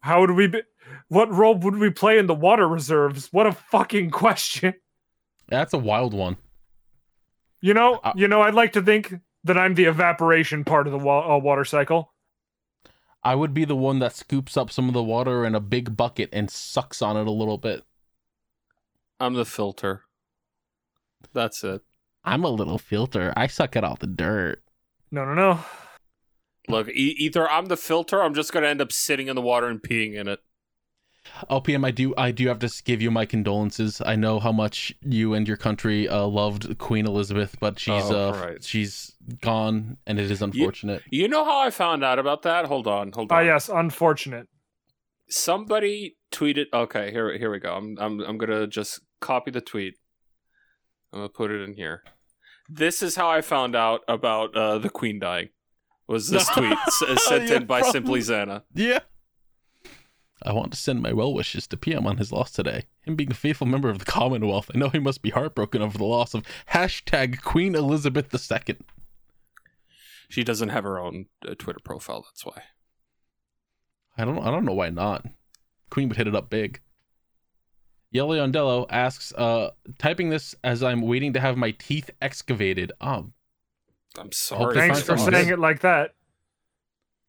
How 0.00 0.20
would 0.20 0.32
we 0.32 0.48
be? 0.48 0.62
What 1.09 1.30
role 1.32 1.55
would 1.57 1.76
we 1.76 1.90
play 1.90 2.18
in 2.18 2.26
the 2.26 2.34
water 2.34 2.66
reserves? 2.66 3.28
What 3.32 3.46
a 3.46 3.53
fucking 3.53 4.11
question. 4.11 4.74
That's 5.48 5.72
a 5.74 5.78
wild 5.78 6.14
one. 6.14 6.36
You 7.61 7.74
know, 7.74 8.00
Uh, 8.03 8.12
you 8.16 8.26
know. 8.28 8.42
I'd 8.42 8.55
like 8.55 8.72
to 8.72 8.82
think 8.82 9.14
that 9.45 9.59
I'm 9.59 9.74
the 9.74 9.84
evaporation 9.84 10.64
part 10.64 10.86
of 10.86 10.93
the 10.93 10.99
wa- 10.99 11.34
uh, 11.36 11.38
water 11.38 11.64
cycle. 11.64 12.12
I 13.24 13.34
would 13.34 13.55
be 13.55 13.64
the 13.64 13.76
one 13.76 14.01
that 14.01 14.16
scoops 14.16 14.57
up 14.57 14.70
some 14.70 14.88
of 14.88 14.95
the 14.95 15.03
water 15.03 15.45
in 15.45 15.55
a 15.55 15.61
big 15.61 15.97
bucket 15.97 16.28
and 16.32 16.51
sucks 16.51 17.01
on 17.01 17.16
it 17.16 17.26
a 17.26 17.32
little 17.32 17.59
bit. 17.59 17.84
I'm 19.20 19.34
the 19.34 19.45
filter. 19.45 20.03
That's 21.32 21.62
it. 21.62 21.82
I'm 22.24 22.45
a 22.45 22.49
little 22.51 22.78
filter. 22.78 23.32
I 23.36 23.47
suck 23.47 23.76
at 23.76 23.84
all 23.84 23.97
the 23.99 24.07
dirt. 24.09 24.62
No, 25.11 25.24
no, 25.24 25.34
no. 25.34 25.61
Look, 26.68 26.88
e- 26.88 27.16
either 27.18 27.49
I'm 27.49 27.66
the 27.66 27.76
filter, 27.76 28.18
or 28.18 28.22
I'm 28.22 28.34
just 28.34 28.53
gonna 28.53 28.68
end 28.68 28.80
up 28.80 28.93
sitting 28.93 29.28
in 29.28 29.36
the 29.36 29.43
water 29.43 29.66
and 29.68 29.80
peeing 29.80 30.14
in 30.14 30.26
it. 30.28 30.40
LPM, 31.50 31.84
I 31.86 31.90
do 31.90 32.14
I 32.18 32.30
do 32.32 32.48
have 32.48 32.58
to 32.60 32.82
give 32.84 33.00
you 33.00 33.10
my 33.10 33.26
condolences. 33.26 34.00
I 34.04 34.16
know 34.16 34.40
how 34.40 34.52
much 34.52 34.92
you 35.02 35.34
and 35.34 35.46
your 35.46 35.56
country 35.56 36.08
uh, 36.08 36.26
loved 36.26 36.78
Queen 36.78 37.06
Elizabeth, 37.06 37.56
but 37.60 37.78
she's 37.78 38.10
Oh, 38.10 38.30
uh 38.30 38.40
right. 38.44 38.64
she's 38.64 39.12
gone 39.40 39.98
and 40.06 40.18
it 40.18 40.30
is 40.30 40.42
unfortunate. 40.42 41.02
You 41.10 41.28
know 41.28 41.44
how 41.44 41.60
I 41.60 41.70
found 41.70 42.02
out 42.04 42.18
about 42.18 42.42
that? 42.42 42.66
Hold 42.66 42.86
on, 42.86 43.12
hold 43.12 43.30
on. 43.30 43.36
Ah, 43.36 43.40
on. 43.40 43.46
yes, 43.46 43.68
unfortunate. 43.68 44.48
Somebody 45.28 46.16
tweeted. 46.32 46.66
Okay, 46.74 47.10
here, 47.10 47.36
here 47.38 47.50
we 47.50 47.58
go. 47.58 47.72
I'm, 47.74 47.96
I'm, 47.98 48.20
I'm 48.20 48.38
gonna 48.38 48.66
just 48.66 49.00
copy 49.20 49.50
the 49.50 49.60
tweet. 49.60 49.94
I'm 51.12 51.20
gonna 51.20 51.28
put 51.28 51.50
it 51.50 51.62
in 51.62 51.74
here. 51.74 52.02
This 52.68 53.02
is 53.02 53.16
how 53.16 53.30
I 53.30 53.40
found 53.42 53.74
out 53.76 54.00
about 54.08 54.56
uh, 54.56 54.78
the 54.78 54.90
Queen 54.90 55.18
dying. 55.20 55.48
Was 56.08 56.28
this 56.28 56.48
tweet 56.54 56.76
sent 57.18 57.48
Yeah, 57.48 57.56
in 57.56 57.66
by 57.66 57.80
from- 57.82 57.92
Simply 57.92 58.20
Xana? 58.20 58.62
Yeah. 58.74 59.00
I 60.45 60.53
want 60.53 60.72
to 60.72 60.78
send 60.78 61.03
my 61.03 61.12
well 61.12 61.32
wishes 61.32 61.66
to 61.68 61.76
PM 61.76 62.07
on 62.07 62.18
his 62.18 62.32
loss 62.32 62.51
today. 62.51 62.84
Him 63.03 63.16
being 63.16 63.30
a 63.30 63.34
faithful 63.34 63.66
member 63.66 63.90
of 63.90 63.99
the 63.99 64.05
Commonwealth, 64.05 64.70
I 64.74 64.78
know 64.78 64.88
he 64.88 64.99
must 64.99 65.22
be 65.22 65.30
heartbroken 65.30 65.82
over 65.82 65.99
the 65.99 66.05
loss 66.05 66.34
of 66.34 66.45
hashtag 66.70 67.43
Queen 67.43 67.74
Elizabeth 67.74 68.32
II. 68.34 68.76
She 70.28 70.45
doesn't 70.45 70.70
have 70.70 70.84
her 70.84 70.99
own 70.99 71.26
uh, 71.47 71.55
Twitter 71.59 71.80
profile. 71.82 72.22
That's 72.22 72.47
why. 72.47 72.62
I 74.16 74.24
don't 74.24 74.38
I 74.38 74.51
don't 74.51 74.64
know 74.64 74.72
why 74.72 74.90
not. 74.90 75.26
Queen 75.90 76.09
would 76.09 76.16
hit 76.16 76.28
it 76.28 76.34
up 76.34 76.51
big. 76.51 76.80
Yeliondello 78.14 78.86
asks, 78.90 79.32
uh, 79.34 79.70
typing 79.99 80.28
this 80.28 80.55
as 80.62 80.82
I'm 80.82 81.01
waiting 81.01 81.32
to 81.32 81.40
have 81.40 81.57
my 81.57 81.70
teeth 81.70 82.11
excavated. 82.20 82.93
Um, 83.01 83.32
I'm 84.18 84.32
sorry. 84.32 84.74
Thanks 84.74 85.03
for 85.03 85.16
saying 85.16 85.49
good. 85.49 85.55
it 85.55 85.59
like 85.59 85.80
that. 85.80 86.14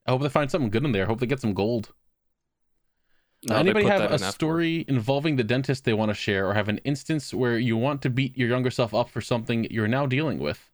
I 0.06 0.10
hope 0.10 0.20
they 0.20 0.28
find 0.28 0.50
something 0.50 0.70
good 0.70 0.84
in 0.84 0.92
there. 0.92 1.04
I 1.04 1.06
hope 1.06 1.20
they 1.20 1.26
get 1.26 1.40
some 1.40 1.54
gold. 1.54 1.92
No, 3.48 3.56
Anybody 3.56 3.86
have 3.86 4.00
a 4.00 4.06
in 4.06 4.12
after. 4.14 4.32
story 4.32 4.84
involving 4.88 5.36
the 5.36 5.44
dentist 5.44 5.84
they 5.84 5.92
want 5.92 6.08
to 6.10 6.14
share, 6.14 6.48
or 6.48 6.54
have 6.54 6.68
an 6.68 6.78
instance 6.78 7.34
where 7.34 7.58
you 7.58 7.76
want 7.76 8.00
to 8.02 8.10
beat 8.10 8.36
your 8.38 8.48
younger 8.48 8.70
self 8.70 8.94
up 8.94 9.10
for 9.10 9.20
something 9.20 9.66
you're 9.70 9.88
now 9.88 10.06
dealing 10.06 10.38
with? 10.38 10.70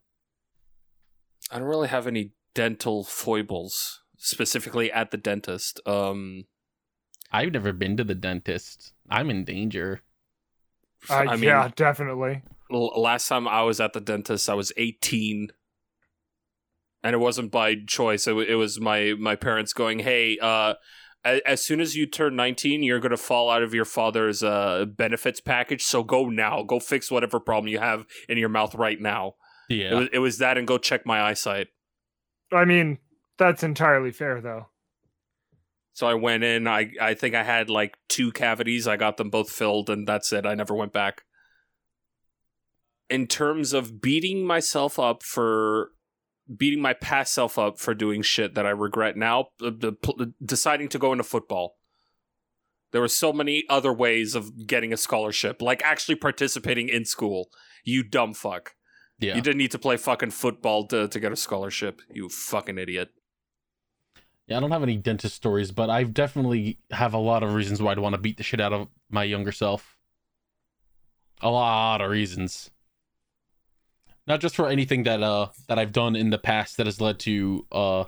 I 1.51 1.59
don't 1.59 1.67
really 1.67 1.89
have 1.89 2.07
any 2.07 2.31
dental 2.55 3.03
foibles, 3.03 4.01
specifically 4.17 4.91
at 4.91 5.11
the 5.11 5.17
dentist. 5.17 5.81
Um, 5.85 6.45
I've 7.31 7.51
never 7.51 7.73
been 7.73 7.97
to 7.97 8.03
the 8.05 8.15
dentist. 8.15 8.93
I'm 9.09 9.29
in 9.29 9.43
danger. 9.43 10.01
Uh, 11.09 11.15
I 11.15 11.35
mean, 11.35 11.43
yeah, 11.45 11.69
definitely. 11.75 12.43
l- 12.71 12.93
last 13.01 13.27
time 13.27 13.47
I 13.47 13.63
was 13.63 13.79
at 13.81 13.93
the 13.93 14.01
dentist, 14.01 14.49
I 14.49 14.53
was 14.53 14.71
18. 14.77 15.49
And 17.03 17.13
it 17.15 17.17
wasn't 17.19 17.51
by 17.51 17.75
choice. 17.87 18.27
It, 18.27 18.33
wa- 18.33 18.45
it 18.47 18.55
was 18.55 18.79
my, 18.79 19.15
my 19.17 19.35
parents 19.35 19.73
going, 19.73 19.99
hey, 19.99 20.37
uh, 20.39 20.45
a- 20.75 20.75
as 21.23 21.63
soon 21.63 21.79
as 21.79 21.95
you 21.95 22.05
turn 22.07 22.35
19, 22.35 22.83
you're 22.83 22.99
going 22.99 23.11
to 23.11 23.17
fall 23.17 23.49
out 23.49 23.61
of 23.63 23.73
your 23.73 23.85
father's 23.85 24.41
uh, 24.43 24.85
benefits 24.85 25.39
package. 25.39 25.83
So 25.83 26.03
go 26.03 26.25
now. 26.29 26.63
Go 26.63 26.79
fix 26.79 27.11
whatever 27.11 27.39
problem 27.39 27.67
you 27.67 27.79
have 27.79 28.05
in 28.27 28.37
your 28.37 28.49
mouth 28.49 28.73
right 28.75 28.99
now. 28.99 29.35
It, 29.69 29.75
Yeah. 29.75 29.93
was, 29.95 30.09
it 30.13 30.19
was 30.19 30.37
that 30.39 30.57
and 30.57 30.67
go 30.67 30.77
check 30.77 31.05
my 31.05 31.21
eyesight. 31.21 31.67
I 32.51 32.65
mean, 32.65 32.97
that's 33.37 33.63
entirely 33.63 34.11
fair, 34.11 34.41
though. 34.41 34.67
So 35.93 36.07
I 36.07 36.13
went 36.15 36.43
in. 36.43 36.67
I, 36.67 36.91
I 36.99 37.13
think 37.13 37.35
I 37.35 37.43
had 37.43 37.69
like 37.69 37.97
two 38.09 38.31
cavities. 38.31 38.87
I 38.87 38.97
got 38.97 39.17
them 39.17 39.29
both 39.29 39.49
filled, 39.51 39.89
and 39.89 40.07
that's 40.07 40.31
it. 40.33 40.45
I 40.45 40.55
never 40.55 40.73
went 40.73 40.93
back. 40.93 41.23
In 43.09 43.27
terms 43.27 43.73
of 43.73 44.01
beating 44.01 44.45
myself 44.45 44.97
up 44.97 45.21
for 45.21 45.89
beating 46.55 46.81
my 46.81 46.93
past 46.93 47.33
self 47.33 47.57
up 47.57 47.79
for 47.79 47.93
doing 47.93 48.21
shit 48.21 48.55
that 48.55 48.65
I 48.65 48.71
regret 48.71 49.15
now, 49.17 49.47
the, 49.59 49.71
the, 49.71 50.33
deciding 50.43 50.89
to 50.89 50.99
go 50.99 51.11
into 51.11 51.23
football. 51.23 51.77
There 52.91 53.01
were 53.01 53.07
so 53.07 53.31
many 53.31 53.63
other 53.69 53.93
ways 53.93 54.35
of 54.35 54.67
getting 54.67 54.91
a 54.91 54.97
scholarship, 54.97 55.61
like 55.61 55.81
actually 55.83 56.15
participating 56.15 56.89
in 56.89 57.05
school. 57.05 57.49
You 57.83 58.03
dumb 58.03 58.33
fuck. 58.33 58.73
Yeah. 59.19 59.35
You 59.35 59.41
didn't 59.41 59.59
need 59.59 59.71
to 59.71 59.79
play 59.79 59.97
fucking 59.97 60.31
football 60.31 60.87
to, 60.87 61.07
to 61.07 61.19
get 61.19 61.31
a 61.31 61.35
scholarship. 61.35 62.01
You 62.11 62.27
fucking 62.27 62.77
idiot. 62.77 63.09
Yeah, 64.47 64.57
I 64.57 64.59
don't 64.59 64.71
have 64.71 64.83
any 64.83 64.97
dentist 64.97 65.35
stories, 65.35 65.71
but 65.71 65.89
I 65.89 66.03
definitely 66.03 66.79
have 66.89 67.13
a 67.13 67.19
lot 67.19 67.43
of 67.43 67.53
reasons 67.53 67.81
why 67.81 67.91
I'd 67.91 67.99
want 67.99 68.15
to 68.15 68.21
beat 68.21 68.37
the 68.37 68.43
shit 68.43 68.59
out 68.59 68.73
of 68.73 68.87
my 69.09 69.23
younger 69.23 69.51
self. 69.51 69.95
A 71.39 71.49
lot 71.49 72.01
of 72.01 72.09
reasons. 72.09 72.71
Not 74.31 74.39
just 74.39 74.55
for 74.55 74.69
anything 74.69 75.03
that 75.03 75.21
uh 75.21 75.49
that 75.67 75.77
I've 75.77 75.91
done 75.91 76.15
in 76.15 76.29
the 76.29 76.37
past 76.37 76.77
that 76.77 76.85
has 76.85 77.01
led 77.01 77.19
to 77.19 77.67
uh 77.69 78.05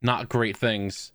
not 0.00 0.26
great 0.30 0.56
things, 0.56 1.12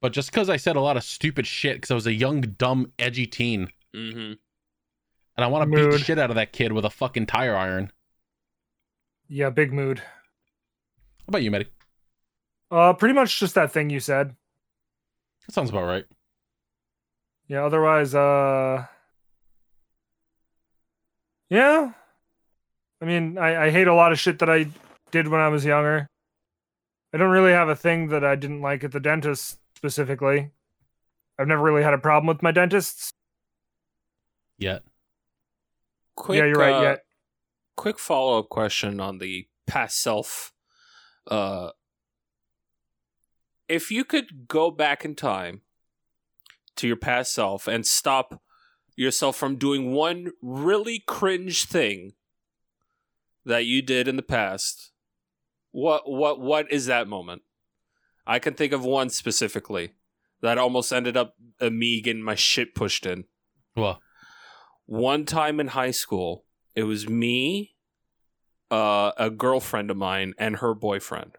but 0.00 0.12
just 0.12 0.30
because 0.30 0.48
I 0.48 0.56
said 0.56 0.76
a 0.76 0.80
lot 0.80 0.96
of 0.96 1.02
stupid 1.02 1.48
shit 1.48 1.78
because 1.78 1.90
I 1.90 1.94
was 1.94 2.06
a 2.06 2.12
young, 2.12 2.42
dumb, 2.42 2.92
edgy 2.96 3.26
teen, 3.26 3.72
Mm-hmm. 3.92 4.18
and 4.18 4.38
I 5.36 5.48
want 5.48 5.68
to 5.68 5.76
beat 5.76 5.90
the 5.90 5.98
shit 5.98 6.16
out 6.16 6.30
of 6.30 6.36
that 6.36 6.52
kid 6.52 6.70
with 6.70 6.84
a 6.84 6.90
fucking 6.90 7.26
tire 7.26 7.56
iron. 7.56 7.90
Yeah, 9.26 9.50
big 9.50 9.72
mood. 9.72 9.98
How 9.98 10.04
about 11.26 11.42
you, 11.42 11.50
Medi? 11.50 11.66
Uh, 12.70 12.92
pretty 12.92 13.14
much 13.14 13.40
just 13.40 13.56
that 13.56 13.72
thing 13.72 13.90
you 13.90 13.98
said. 13.98 14.36
That 15.48 15.54
sounds 15.54 15.70
about 15.70 15.86
right. 15.86 16.04
Yeah, 17.48 17.64
otherwise, 17.64 18.14
uh, 18.14 18.86
yeah. 21.50 21.94
I 23.00 23.04
mean, 23.04 23.38
I, 23.38 23.66
I 23.66 23.70
hate 23.70 23.86
a 23.86 23.94
lot 23.94 24.12
of 24.12 24.18
shit 24.18 24.40
that 24.40 24.50
I 24.50 24.66
did 25.10 25.28
when 25.28 25.40
I 25.40 25.48
was 25.48 25.64
younger. 25.64 26.08
I 27.12 27.18
don't 27.18 27.30
really 27.30 27.52
have 27.52 27.68
a 27.68 27.76
thing 27.76 28.08
that 28.08 28.24
I 28.24 28.34
didn't 28.34 28.60
like 28.60 28.84
at 28.84 28.92
the 28.92 29.00
dentist 29.00 29.58
specifically. 29.76 30.50
I've 31.38 31.48
never 31.48 31.62
really 31.62 31.82
had 31.82 31.94
a 31.94 31.98
problem 31.98 32.26
with 32.26 32.42
my 32.42 32.50
dentists. 32.50 33.12
Yet. 34.58 34.82
Quick, 36.16 36.38
yeah, 36.38 36.46
you're 36.46 36.56
right. 36.56 36.74
uh, 36.74 36.82
yeah, 36.82 36.96
quick 37.76 37.98
follow 37.98 38.40
up 38.40 38.48
question 38.48 38.98
on 38.98 39.18
the 39.18 39.46
past 39.66 40.02
self. 40.02 40.52
Uh, 41.30 41.70
if 43.68 43.90
you 43.90 44.04
could 44.04 44.48
go 44.48 44.70
back 44.70 45.04
in 45.04 45.14
time 45.14 45.62
to 46.76 46.88
your 46.88 46.96
past 46.96 47.32
self 47.32 47.68
and 47.68 47.86
stop 47.86 48.42
yourself 48.96 49.36
from 49.36 49.56
doing 49.56 49.92
one 49.92 50.32
really 50.42 51.04
cringe 51.06 51.66
thing 51.66 52.14
that 53.48 53.64
you 53.64 53.82
did 53.82 54.06
in 54.06 54.16
the 54.16 54.22
past, 54.22 54.92
what 55.72 56.02
what 56.08 56.38
what 56.38 56.70
is 56.70 56.86
that 56.86 57.08
moment? 57.08 57.42
I 58.26 58.38
can 58.38 58.54
think 58.54 58.72
of 58.72 58.84
one 58.84 59.08
specifically 59.08 59.94
that 60.42 60.58
almost 60.58 60.92
ended 60.92 61.16
up 61.16 61.34
uh, 61.60 61.70
me 61.70 62.00
getting 62.00 62.22
my 62.22 62.34
shit 62.34 62.74
pushed 62.74 63.06
in 63.06 63.24
Well, 63.74 64.00
one 64.84 65.24
time 65.24 65.60
in 65.60 65.68
high 65.68 65.90
school, 65.90 66.44
it 66.74 66.84
was 66.84 67.08
me, 67.08 67.74
uh, 68.70 69.12
a 69.16 69.30
girlfriend 69.30 69.90
of 69.90 69.96
mine, 69.96 70.34
and 70.38 70.56
her 70.56 70.74
boyfriend, 70.74 71.38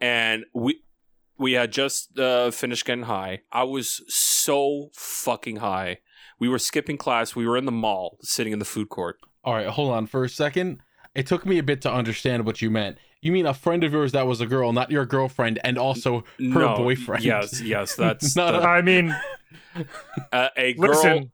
and 0.00 0.44
we 0.54 0.80
we 1.36 1.52
had 1.52 1.70
just 1.70 2.18
uh, 2.18 2.50
finished 2.50 2.86
getting 2.86 3.04
high. 3.04 3.42
I 3.52 3.64
was 3.64 4.02
so 4.08 4.90
fucking 4.94 5.56
high. 5.56 5.98
We 6.38 6.48
were 6.48 6.58
skipping 6.58 6.96
class. 6.96 7.36
We 7.36 7.46
were 7.46 7.58
in 7.58 7.66
the 7.66 7.72
mall, 7.72 8.18
sitting 8.22 8.54
in 8.54 8.58
the 8.58 8.64
food 8.64 8.88
court. 8.88 9.18
All 9.44 9.54
right, 9.54 9.66
hold 9.66 9.92
on 9.92 10.06
for 10.06 10.24
a 10.24 10.28
second. 10.28 10.80
It 11.14 11.26
took 11.26 11.46
me 11.46 11.58
a 11.58 11.62
bit 11.62 11.80
to 11.82 11.92
understand 11.92 12.44
what 12.44 12.60
you 12.60 12.70
meant. 12.70 12.98
You 13.20 13.30
mean 13.32 13.46
a 13.46 13.54
friend 13.54 13.84
of 13.84 13.92
yours 13.92 14.12
that 14.12 14.26
was 14.26 14.40
a 14.40 14.46
girl, 14.46 14.72
not 14.72 14.90
your 14.90 15.06
girlfriend, 15.06 15.58
and 15.64 15.78
also 15.78 16.20
her 16.20 16.24
No, 16.40 16.76
boyfriend. 16.76 17.24
Yes, 17.24 17.60
yes, 17.60 17.94
that's 17.96 18.34
Not 18.36 18.52
the- 18.52 18.66
I 18.68 18.82
mean, 18.82 19.14
uh, 20.32 20.48
a 20.56 20.74
girl. 20.74 20.90
listen, 20.90 21.32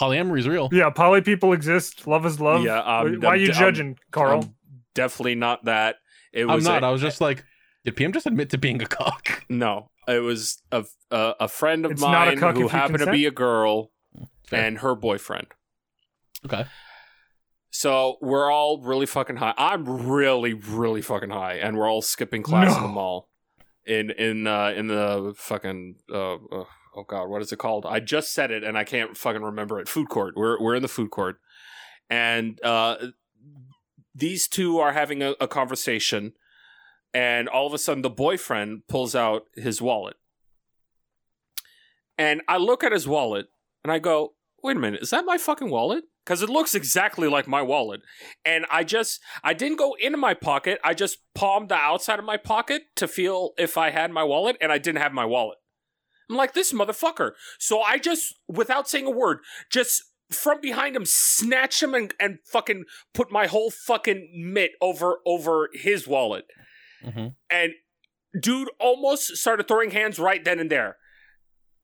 Polyamory 0.00 0.38
is 0.38 0.48
real. 0.48 0.68
yeah, 0.72 0.88
poly 0.90 1.20
people 1.20 1.52
exist. 1.52 2.06
Love 2.06 2.24
is 2.26 2.40
love. 2.40 2.62
Yeah, 2.64 2.78
um, 2.80 3.20
Why 3.20 3.28
are 3.30 3.36
you 3.36 3.48
I'm- 3.48 3.54
judging, 3.58 3.98
Carl? 4.10 4.42
I'm 4.42 4.54
definitely 4.94 5.34
not 5.34 5.64
that. 5.66 5.96
It 6.32 6.44
was. 6.46 6.50
I'm 6.50 6.56
was 6.56 6.64
not. 6.64 6.82
a- 6.82 6.86
I 6.86 6.90
was 6.90 7.02
just 7.02 7.20
like, 7.20 7.44
did 7.84 7.96
PM 7.96 8.12
just 8.12 8.26
admit 8.26 8.50
to 8.50 8.58
being 8.58 8.80
a 8.82 8.86
cock? 8.86 9.44
No, 9.50 9.90
it 10.08 10.20
was 10.20 10.62
a 10.72 10.84
a, 11.10 11.34
a 11.40 11.48
friend 11.48 11.84
of 11.84 11.90
It's 11.92 12.00
not 12.00 12.28
a 12.28 12.36
mine 12.36 12.38
who 12.38 12.48
if 12.48 12.56
you 12.58 12.68
happened 12.68 13.00
to 13.00 13.10
be 13.12 13.26
a 13.26 13.30
girl 13.30 13.90
Fair. 14.46 14.64
and 14.64 14.78
her 14.78 14.94
boyfriend. 14.94 15.48
Okay. 16.46 16.64
So 17.74 18.18
we're 18.20 18.52
all 18.52 18.82
really 18.82 19.06
fucking 19.06 19.36
high. 19.36 19.54
I'm 19.56 20.06
really, 20.06 20.52
really 20.52 21.00
fucking 21.00 21.30
high, 21.30 21.54
and 21.54 21.76
we're 21.76 21.90
all 21.90 22.02
skipping 22.02 22.42
class 22.42 22.76
in 22.76 22.82
the 22.82 22.88
mall. 22.88 23.30
In 23.86 24.10
in 24.10 24.46
uh, 24.46 24.74
in 24.76 24.88
the 24.88 25.32
fucking 25.36 25.96
uh, 26.12 26.34
uh, 26.34 26.64
oh 26.94 27.04
god, 27.08 27.28
what 27.28 27.40
is 27.40 27.50
it 27.50 27.58
called? 27.58 27.86
I 27.86 27.98
just 27.98 28.34
said 28.34 28.50
it 28.50 28.62
and 28.62 28.76
I 28.76 28.84
can't 28.84 29.16
fucking 29.16 29.42
remember 29.42 29.80
it. 29.80 29.88
Food 29.88 30.10
court. 30.10 30.34
We're 30.36 30.60
we're 30.60 30.74
in 30.74 30.82
the 30.82 30.88
food 30.88 31.10
court, 31.10 31.40
and 32.10 32.62
uh, 32.62 32.96
these 34.14 34.46
two 34.46 34.78
are 34.78 34.92
having 34.92 35.22
a, 35.22 35.34
a 35.40 35.48
conversation, 35.48 36.34
and 37.14 37.48
all 37.48 37.66
of 37.66 37.72
a 37.72 37.78
sudden 37.78 38.02
the 38.02 38.10
boyfriend 38.10 38.86
pulls 38.86 39.14
out 39.14 39.46
his 39.56 39.80
wallet, 39.80 40.16
and 42.18 42.42
I 42.46 42.58
look 42.58 42.84
at 42.84 42.92
his 42.92 43.08
wallet 43.08 43.46
and 43.82 43.90
I 43.90 43.98
go, 43.98 44.34
"Wait 44.62 44.76
a 44.76 44.80
minute, 44.80 45.00
is 45.00 45.10
that 45.10 45.24
my 45.24 45.38
fucking 45.38 45.70
wallet?" 45.70 46.04
Because 46.24 46.42
it 46.42 46.48
looks 46.48 46.74
exactly 46.74 47.28
like 47.28 47.48
my 47.48 47.62
wallet, 47.62 48.00
and 48.44 48.64
I 48.70 48.84
just 48.84 49.20
I 49.42 49.54
didn't 49.54 49.78
go 49.78 49.94
into 50.00 50.18
my 50.18 50.34
pocket. 50.34 50.78
I 50.84 50.94
just 50.94 51.18
palmed 51.34 51.68
the 51.68 51.74
outside 51.74 52.18
of 52.18 52.24
my 52.24 52.36
pocket 52.36 52.82
to 52.96 53.08
feel 53.08 53.50
if 53.58 53.76
I 53.76 53.90
had 53.90 54.12
my 54.12 54.22
wallet, 54.22 54.56
and 54.60 54.70
I 54.70 54.78
didn't 54.78 55.02
have 55.02 55.12
my 55.12 55.24
wallet. 55.24 55.58
I'm 56.30 56.36
like 56.36 56.54
this 56.54 56.72
motherfucker. 56.72 57.32
So 57.58 57.80
I 57.80 57.98
just, 57.98 58.34
without 58.48 58.88
saying 58.88 59.06
a 59.06 59.10
word, 59.10 59.40
just 59.70 60.02
from 60.30 60.60
behind 60.60 60.96
him, 60.96 61.04
snatch 61.04 61.82
him 61.82 61.94
and, 61.94 62.14
and 62.18 62.38
fucking 62.46 62.84
put 63.12 63.30
my 63.30 63.46
whole 63.46 63.70
fucking 63.70 64.30
mitt 64.34 64.72
over 64.80 65.18
over 65.26 65.68
his 65.74 66.06
wallet. 66.06 66.44
hmm 67.04 67.28
And 67.50 67.72
dude 68.40 68.70
almost 68.80 69.36
started 69.36 69.68
throwing 69.68 69.90
hands 69.90 70.18
right 70.18 70.42
then 70.44 70.58
and 70.58 70.70
there. 70.70 70.96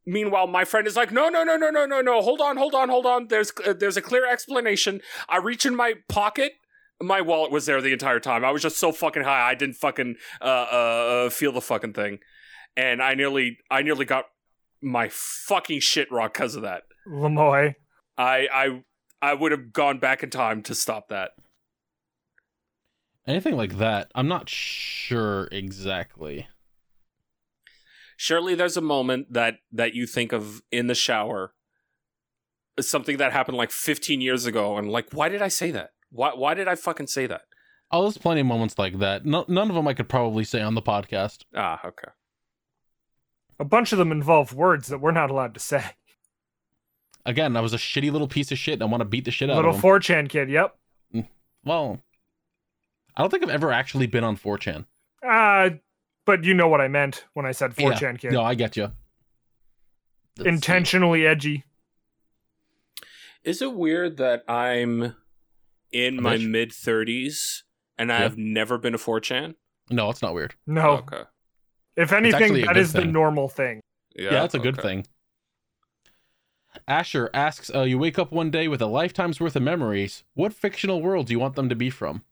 Meanwhile, 0.09 0.47
my 0.47 0.65
friend 0.65 0.87
is 0.87 0.97
like, 0.97 1.13
"No, 1.13 1.29
no, 1.29 1.45
no, 1.45 1.59
no, 1.59 1.69
no, 1.69 1.85
no, 1.85 2.01
no! 2.01 2.23
Hold 2.23 2.41
on, 2.41 2.57
hold 2.57 2.75
on, 2.75 2.89
hold 2.89 3.05
on. 3.05 3.29
There's 3.29 3.53
uh, 3.67 3.75
there's 3.75 3.99
a 3.99 4.03
clear 4.03 4.27
explanation." 4.27 5.03
I 5.29 5.37
reach 5.37 5.67
in 5.67 5.77
my 5.77 5.97
pocket. 6.09 6.53
My 6.99 7.21
wallet 7.21 7.53
was 7.53 7.67
there 7.67 7.83
the 7.83 7.93
entire 7.93 8.19
time. 8.19 8.43
I 8.43 8.51
was 8.51 8.63
just 8.63 8.79
so 8.79 8.91
fucking 8.91 9.25
high. 9.25 9.51
I 9.51 9.55
didn't 9.55 9.77
fucking 9.77 10.17
uh, 10.41 10.45
uh, 10.45 11.31
feel 11.31 11.53
the 11.53 11.61
fucking 11.61 11.93
thing, 11.93 12.21
and 12.75 13.03
I 13.03 13.13
nearly 13.13 13.59
I 13.71 13.83
nearly 13.83 14.07
got 14.07 14.25
my 14.81 15.11
fucking 15.11 15.81
shit 15.81 16.11
rocked 16.11 16.35
because 16.35 16.55
of 16.55 16.63
that. 16.63 16.85
Lamoy. 17.07 17.75
I 18.17 18.49
I 18.51 18.83
I 19.21 19.35
would 19.35 19.53
have 19.53 19.75
gone 19.75 19.99
back 19.99 20.23
in 20.23 20.31
time 20.31 20.63
to 20.63 20.75
stop 20.75 21.11
that. 21.11 21.33
Anything 23.27 23.57
like 23.59 23.77
that, 23.77 24.11
I'm 24.15 24.27
not 24.29 24.49
sure 24.49 25.49
exactly. 25.53 26.49
Surely 28.21 28.57
there's 28.57 28.77
a 28.77 28.81
moment 28.81 29.33
that 29.33 29.59
that 29.71 29.95
you 29.95 30.05
think 30.05 30.33
of 30.33 30.61
in 30.73 30.89
the 30.89 30.95
shower, 30.97 31.55
something 32.81 33.17
that 33.19 33.33
happened 33.33 33.57
like 33.57 33.71
15 33.71 34.21
years 34.21 34.45
ago, 34.45 34.77
and 34.77 34.91
like, 34.91 35.07
why 35.13 35.29
did 35.29 35.41
I 35.41 35.47
say 35.47 35.71
that? 35.71 35.93
Why 36.11 36.33
why 36.35 36.55
did 36.55 36.67
I 36.67 36.75
fucking 36.75 37.07
say 37.07 37.27
that? 37.29 37.43
Oh, 37.93 38.03
there's 38.03 38.19
plenty 38.19 38.41
of 38.41 38.49
moments 38.49 38.77
like 38.77 38.99
that. 38.99 39.25
No, 39.25 39.45
none 39.47 39.71
of 39.71 39.77
them 39.77 39.87
I 39.87 39.95
could 39.95 40.09
probably 40.09 40.43
say 40.43 40.61
on 40.61 40.75
the 40.75 40.83
podcast. 40.83 41.45
Ah, 41.55 41.81
okay. 41.87 42.09
A 43.61 43.65
bunch 43.65 43.93
of 43.93 43.99
them 43.99 44.11
involve 44.11 44.53
words 44.53 44.89
that 44.89 44.99
we're 44.99 45.13
not 45.13 45.31
allowed 45.31 45.55
to 45.55 45.61
say. 45.61 45.85
Again, 47.25 47.57
I 47.57 47.61
was 47.61 47.73
a 47.73 47.77
shitty 47.79 48.11
little 48.11 48.27
piece 48.27 48.51
of 48.51 48.59
shit 48.59 48.75
and 48.75 48.83
I 48.83 48.87
want 48.87 49.01
to 49.03 49.05
beat 49.05 49.27
the 49.27 49.31
shit 49.31 49.49
out 49.49 49.57
Little 49.57 49.71
of 49.71 49.77
little 49.77 50.01
4chan 50.01 50.29
kid. 50.29 50.51
Yep. 50.51 50.77
well, 51.65 52.01
I 53.17 53.23
don't 53.23 53.31
think 53.31 53.45
I've 53.45 53.51
ever 53.51 53.71
actually 53.71 54.09
been 54.09 54.25
on 54.25 54.37
4chan. 54.37 54.87
Uh, 55.27 55.71
but 56.29 56.45
you 56.45 56.53
know 56.53 56.69
what 56.69 56.83
I 56.83 56.89
meant 56.89 57.25
when 57.33 57.47
I 57.47 57.53
said 57.53 57.75
4chan 57.75 58.19
kid. 58.19 58.33
No, 58.33 58.43
I 58.43 58.55
get 58.55 58.77
you. 58.77 58.93
Intentionally 60.45 61.27
edgy. 61.27 61.65
Is 63.45 63.63
it 63.63 63.73
weird 63.73 64.19
that 64.19 64.45
I'm 64.47 65.17
in 65.91 66.19
A 66.19 66.21
my 66.21 66.37
mid 66.37 66.73
30s 66.73 67.63
and 67.97 68.13
I 68.13 68.19
have 68.19 68.37
never 68.37 68.77
been 68.77 68.95
a 68.95 68.99
4chan? 68.99 69.55
No, 69.89 70.11
it's 70.11 70.21
not 70.21 70.35
weird. 70.35 70.55
No. 70.67 70.99
Okay. 70.99 71.23
If 71.97 72.13
anything, 72.13 72.53
that 72.53 72.59
is 72.59 72.67
that 72.67 72.75
good 72.75 72.77
is 72.77 72.93
the 72.93 73.05
normal 73.07 73.49
thing. 73.49 73.81
Yeah, 74.15 74.25
Yeah, 74.25 74.31
that's 74.33 74.55
a 74.55 74.59
good 74.59 74.79
okay. 74.79 74.87
thing. 74.87 75.07
Asher 76.87 77.31
asks, 77.33 77.71
uh, 77.75 77.85
you 77.85 77.97
wake 77.97 78.19
up 78.19 78.33
one 78.33 78.51
day 78.51 78.69
with 78.69 78.83
a 78.83 78.87
lifetime's 78.87 79.41
worth 79.41 79.57
of 79.57 79.63
memories. 79.63 80.25
What 80.35 80.53
fictional 80.53 81.01
world 81.01 81.29
do 81.29 81.33
you 81.33 81.39
want 81.39 81.55
them 81.55 81.71
to 81.71 81.75
be 81.75 81.89
from? 81.89 82.23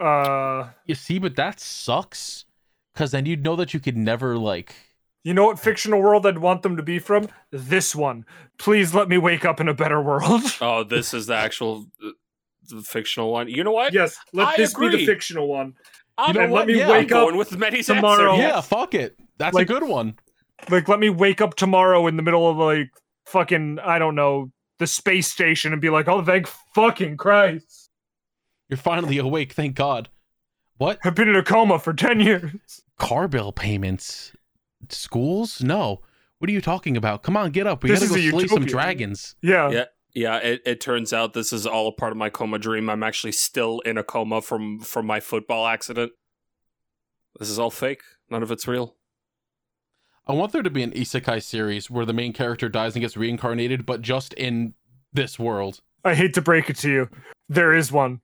Uh, 0.00 0.70
You 0.86 0.94
see, 0.94 1.18
but 1.18 1.36
that 1.36 1.60
sucks. 1.60 2.44
Because 2.92 3.10
then 3.10 3.26
you'd 3.26 3.42
know 3.42 3.56
that 3.56 3.74
you 3.74 3.80
could 3.80 3.96
never, 3.96 4.36
like. 4.38 4.74
you 5.24 5.34
know 5.34 5.46
what 5.46 5.58
fictional 5.58 6.00
world 6.00 6.26
I'd 6.26 6.38
want 6.38 6.62
them 6.62 6.76
to 6.76 6.82
be 6.82 6.98
from? 7.00 7.28
This 7.50 7.94
one. 7.94 8.24
Please 8.58 8.94
let 8.94 9.08
me 9.08 9.18
wake 9.18 9.44
up 9.44 9.60
in 9.60 9.68
a 9.68 9.74
better 9.74 10.00
world. 10.00 10.42
Oh, 10.60 10.84
this 10.84 11.12
is 11.12 11.26
the 11.26 11.34
actual 11.34 11.86
uh, 12.04 12.10
the 12.68 12.82
fictional 12.82 13.32
one. 13.32 13.48
You 13.48 13.64
know 13.64 13.72
what? 13.72 13.92
yes, 13.92 14.16
let 14.32 14.48
I 14.48 14.54
this 14.56 14.74
be 14.74 14.88
the 14.90 15.04
fictional 15.06 15.48
one. 15.48 15.74
I'm, 16.16 16.34
know 16.36 16.42
and 16.42 16.52
what? 16.52 16.58
let 16.60 16.68
me 16.68 16.78
Yeah. 16.78 16.90
wake 16.90 17.10
I'm 17.10 17.18
up 17.18 17.24
going 17.26 17.36
with 17.36 17.56
Medi's 17.58 17.86
tomorrow. 17.86 18.32
answer. 18.34 18.42
Yeah, 18.46 18.60
fuck 18.60 18.94
it. 18.94 19.18
That's 19.38 19.54
Like- 19.54 19.68
a 19.68 19.72
good 19.72 19.88
one. 19.88 20.16
like 20.70 20.88
let 20.88 21.00
me 21.00 21.10
wake 21.10 21.40
up 21.40 21.56
tomorrow 21.56 22.06
in 22.06 22.16
the 22.16 22.22
middle 22.22 22.48
of 22.48 22.56
like 22.56 22.90
fucking 23.26 23.80
I 23.80 23.98
don't 23.98 24.14
know 24.14 24.52
the 24.78 24.86
space 24.86 25.26
station 25.26 25.72
and 25.72 25.82
be 25.82 25.90
like, 25.90 26.06
oh 26.08 26.24
thank 26.24 26.46
fucking 26.74 27.16
Christ, 27.16 27.83
You're 28.68 28.76
finally 28.76 29.18
awake, 29.18 29.52
thank 29.52 29.74
God. 29.74 30.08
What? 30.76 30.98
I've 31.04 31.14
been 31.14 31.28
in 31.28 31.36
a 31.36 31.42
coma 31.42 31.78
for 31.78 31.92
ten 31.92 32.20
years. 32.20 32.82
Car 32.98 33.28
bill 33.28 33.52
payments? 33.52 34.32
Schools? 34.88 35.62
No. 35.62 36.00
What 36.38 36.50
are 36.50 36.52
you 36.52 36.60
talking 36.60 36.96
about? 36.96 37.22
Come 37.22 37.36
on, 37.36 37.50
get 37.50 37.66
up. 37.66 37.82
We 37.82 37.90
This 37.90 38.00
gotta 38.00 38.10
go 38.10 38.16
is 38.16 38.26
a 38.26 38.30
slay 38.30 38.46
some 38.48 38.64
dragons. 38.64 39.36
Yeah, 39.42 39.70
Yeah. 39.70 39.84
Yeah, 40.16 40.36
it, 40.36 40.62
it 40.64 40.80
turns 40.80 41.12
out 41.12 41.32
this 41.32 41.52
is 41.52 41.66
all 41.66 41.88
a 41.88 41.92
part 41.92 42.12
of 42.12 42.16
my 42.16 42.30
coma 42.30 42.60
dream. 42.60 42.88
I'm 42.88 43.02
actually 43.02 43.32
still 43.32 43.80
in 43.80 43.98
a 43.98 44.04
coma 44.04 44.40
from 44.42 44.78
from 44.78 45.06
my 45.06 45.18
football 45.18 45.66
accident. 45.66 46.12
This 47.38 47.50
is 47.50 47.58
all 47.58 47.70
fake. 47.70 48.02
None 48.30 48.42
of 48.42 48.52
it's 48.52 48.68
real. 48.68 48.94
I 50.26 50.32
want 50.32 50.52
there 50.52 50.62
to 50.62 50.70
be 50.70 50.84
an 50.84 50.92
isekai 50.92 51.42
series 51.42 51.90
where 51.90 52.06
the 52.06 52.12
main 52.12 52.32
character 52.32 52.68
dies 52.68 52.94
and 52.94 53.02
gets 53.02 53.16
reincarnated, 53.16 53.84
but 53.84 54.02
just 54.02 54.32
in 54.34 54.74
this 55.12 55.38
world. 55.38 55.80
I 56.04 56.14
hate 56.14 56.34
to 56.34 56.42
break 56.42 56.70
it 56.70 56.76
to 56.78 56.90
you, 56.90 57.08
there 57.48 57.74
is 57.74 57.90
one. 57.90 58.20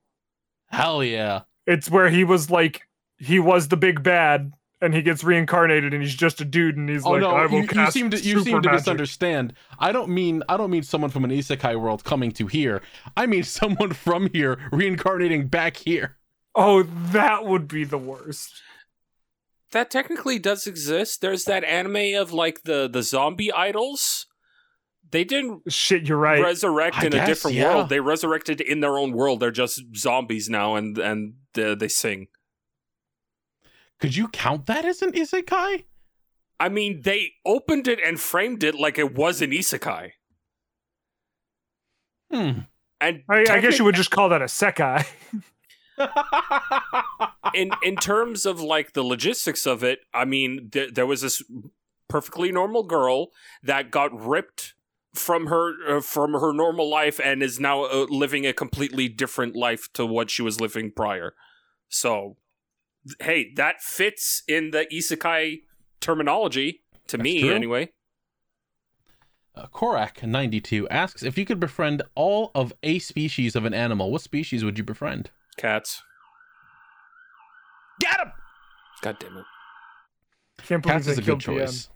Hell 0.70 1.02
yeah. 1.04 1.42
It's 1.66 1.90
where 1.90 2.08
he 2.08 2.24
was 2.24 2.50
like 2.50 2.82
he 3.18 3.38
was 3.38 3.68
the 3.68 3.76
big 3.76 4.02
bad 4.02 4.52
and 4.80 4.94
he 4.94 5.02
gets 5.02 5.22
reincarnated 5.22 5.92
and 5.92 6.02
he's 6.02 6.14
just 6.14 6.40
a 6.40 6.44
dude 6.44 6.76
and 6.76 6.88
he's 6.88 7.04
Oh 7.04 7.10
like, 7.10 7.20
no, 7.20 7.30
I 7.30 7.46
will 7.46 7.56
you, 7.56 7.60
you 7.62 7.66
cast 7.68 7.92
seem 7.92 8.10
to 8.10 8.16
you 8.18 8.42
seem 8.42 8.62
to 8.62 8.68
magic." 8.68 8.72
misunderstand. 8.72 9.52
I 9.78 9.92
don't 9.92 10.08
mean 10.08 10.42
I 10.48 10.56
don't 10.56 10.70
mean 10.70 10.82
someone 10.82 11.10
from 11.10 11.24
an 11.24 11.30
isekai 11.30 11.78
world 11.78 12.04
coming 12.04 12.32
to 12.32 12.46
here. 12.46 12.82
I 13.16 13.26
mean 13.26 13.42
someone 13.60 13.92
from 13.92 14.30
here 14.32 14.58
reincarnating 14.72 15.48
back 15.48 15.76
here. 15.76 16.16
Oh, 16.54 16.82
that 16.82 17.44
would 17.44 17.68
be 17.68 17.84
the 17.84 17.98
worst. 17.98 18.62
That 19.72 19.90
technically 19.90 20.38
does 20.40 20.66
exist. 20.66 21.20
There's 21.20 21.44
that 21.44 21.62
anime 21.62 22.20
of 22.20 22.32
like 22.32 22.62
the 22.64 22.88
the 22.88 23.02
zombie 23.02 23.52
idols. 23.52 24.26
They 25.10 25.24
didn't 25.24 25.72
Shit, 25.72 26.06
you're 26.06 26.18
right. 26.18 26.42
resurrect 26.42 26.98
I 26.98 27.06
in 27.06 27.14
a 27.14 27.26
different 27.26 27.56
yeah. 27.56 27.74
world. 27.74 27.88
They 27.88 28.00
resurrected 28.00 28.60
in 28.60 28.80
their 28.80 28.96
own 28.96 29.12
world. 29.12 29.40
They're 29.40 29.50
just 29.50 29.96
zombies 29.96 30.48
now, 30.48 30.76
and 30.76 30.96
and 30.98 31.34
uh, 31.58 31.74
they 31.74 31.88
sing. 31.88 32.28
Could 33.98 34.16
you 34.16 34.28
count 34.28 34.66
that 34.66 34.84
as 34.84 35.02
an 35.02 35.12
isekai? 35.12 35.84
I 36.58 36.68
mean, 36.68 37.02
they 37.02 37.32
opened 37.44 37.88
it 37.88 37.98
and 38.04 38.20
framed 38.20 38.62
it 38.62 38.74
like 38.74 38.98
it 38.98 39.14
was 39.14 39.42
an 39.42 39.50
isekai. 39.50 40.12
Hmm. 42.30 42.60
And 43.00 43.22
I, 43.28 43.46
I 43.50 43.60
guess 43.60 43.78
you 43.78 43.84
would 43.84 43.94
just 43.94 44.10
call 44.10 44.28
that 44.28 44.42
a 44.42 44.46
sekai. 44.46 45.06
in 47.54 47.70
in 47.82 47.96
terms 47.96 48.46
of 48.46 48.60
like 48.60 48.92
the 48.92 49.02
logistics 49.02 49.66
of 49.66 49.82
it, 49.82 50.00
I 50.14 50.24
mean, 50.24 50.70
th- 50.70 50.94
there 50.94 51.06
was 51.06 51.22
this 51.22 51.42
perfectly 52.08 52.52
normal 52.52 52.82
girl 52.82 53.28
that 53.62 53.90
got 53.90 54.12
ripped 54.18 54.74
from 55.14 55.46
her 55.48 55.96
uh, 55.96 56.00
from 56.00 56.32
her 56.34 56.52
normal 56.52 56.88
life 56.88 57.20
and 57.22 57.42
is 57.42 57.58
now 57.58 57.84
uh, 57.84 58.06
living 58.08 58.46
a 58.46 58.52
completely 58.52 59.08
different 59.08 59.56
life 59.56 59.88
to 59.94 60.06
what 60.06 60.30
she 60.30 60.42
was 60.42 60.60
living 60.60 60.92
prior. 60.94 61.34
So, 61.88 62.36
th- 63.06 63.16
hey, 63.20 63.52
that 63.56 63.80
fits 63.82 64.42
in 64.46 64.70
the 64.70 64.86
isekai 64.92 65.62
terminology 66.00 66.82
to 67.08 67.16
That's 67.16 67.24
me 67.24 67.40
true. 67.40 67.52
anyway. 67.54 67.90
Uh, 69.56 69.66
Korak92 69.74 70.86
asks 70.90 71.24
if 71.24 71.36
you 71.36 71.44
could 71.44 71.58
befriend 71.58 72.02
all 72.14 72.52
of 72.54 72.72
a 72.84 73.00
species 73.00 73.56
of 73.56 73.64
an 73.64 73.74
animal, 73.74 74.12
what 74.12 74.22
species 74.22 74.64
would 74.64 74.78
you 74.78 74.84
befriend? 74.84 75.30
Cats. 75.56 76.00
Get 78.00 78.18
him! 78.20 78.32
God 79.02 79.16
damn 79.18 79.36
it. 79.38 79.44
Can't 80.62 80.82
believe 80.82 80.94
Cats 80.94 81.06
is 81.08 81.18
a 81.18 81.22
good 81.22 81.40
killed 81.42 81.56
PM. 81.56 81.66
choice. 81.66 81.88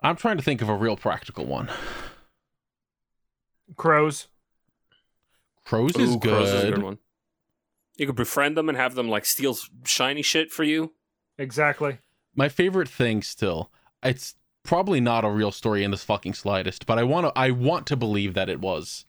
I'm 0.00 0.16
trying 0.16 0.36
to 0.36 0.42
think 0.42 0.62
of 0.62 0.68
a 0.68 0.74
real 0.76 0.96
practical 0.96 1.46
one. 1.46 1.68
Crows. 3.76 4.28
Crows 5.64 5.96
is 5.96 6.14
Ooh, 6.14 6.20
crows 6.20 6.48
is 6.48 6.62
a 6.62 6.66
good. 6.66 6.74
good 6.76 6.84
one. 6.84 6.98
You 7.96 8.06
could 8.06 8.16
befriend 8.16 8.56
them 8.56 8.68
and 8.68 8.76
have 8.76 8.94
them 8.94 9.08
like 9.08 9.24
steal 9.24 9.56
shiny 9.84 10.22
shit 10.22 10.50
for 10.52 10.64
you. 10.64 10.92
Exactly. 11.38 11.98
My 12.34 12.48
favorite 12.48 12.88
thing 12.88 13.22
still, 13.22 13.72
it's 14.02 14.34
probably 14.62 15.00
not 15.00 15.24
a 15.24 15.30
real 15.30 15.50
story 15.50 15.82
in 15.82 15.90
this 15.90 16.04
fucking 16.04 16.34
slightest, 16.34 16.86
but 16.86 16.98
I 16.98 17.02
want 17.02 17.26
to 17.26 17.32
I 17.38 17.50
want 17.50 17.86
to 17.88 17.96
believe 17.96 18.34
that 18.34 18.48
it 18.48 18.60
was. 18.60 19.06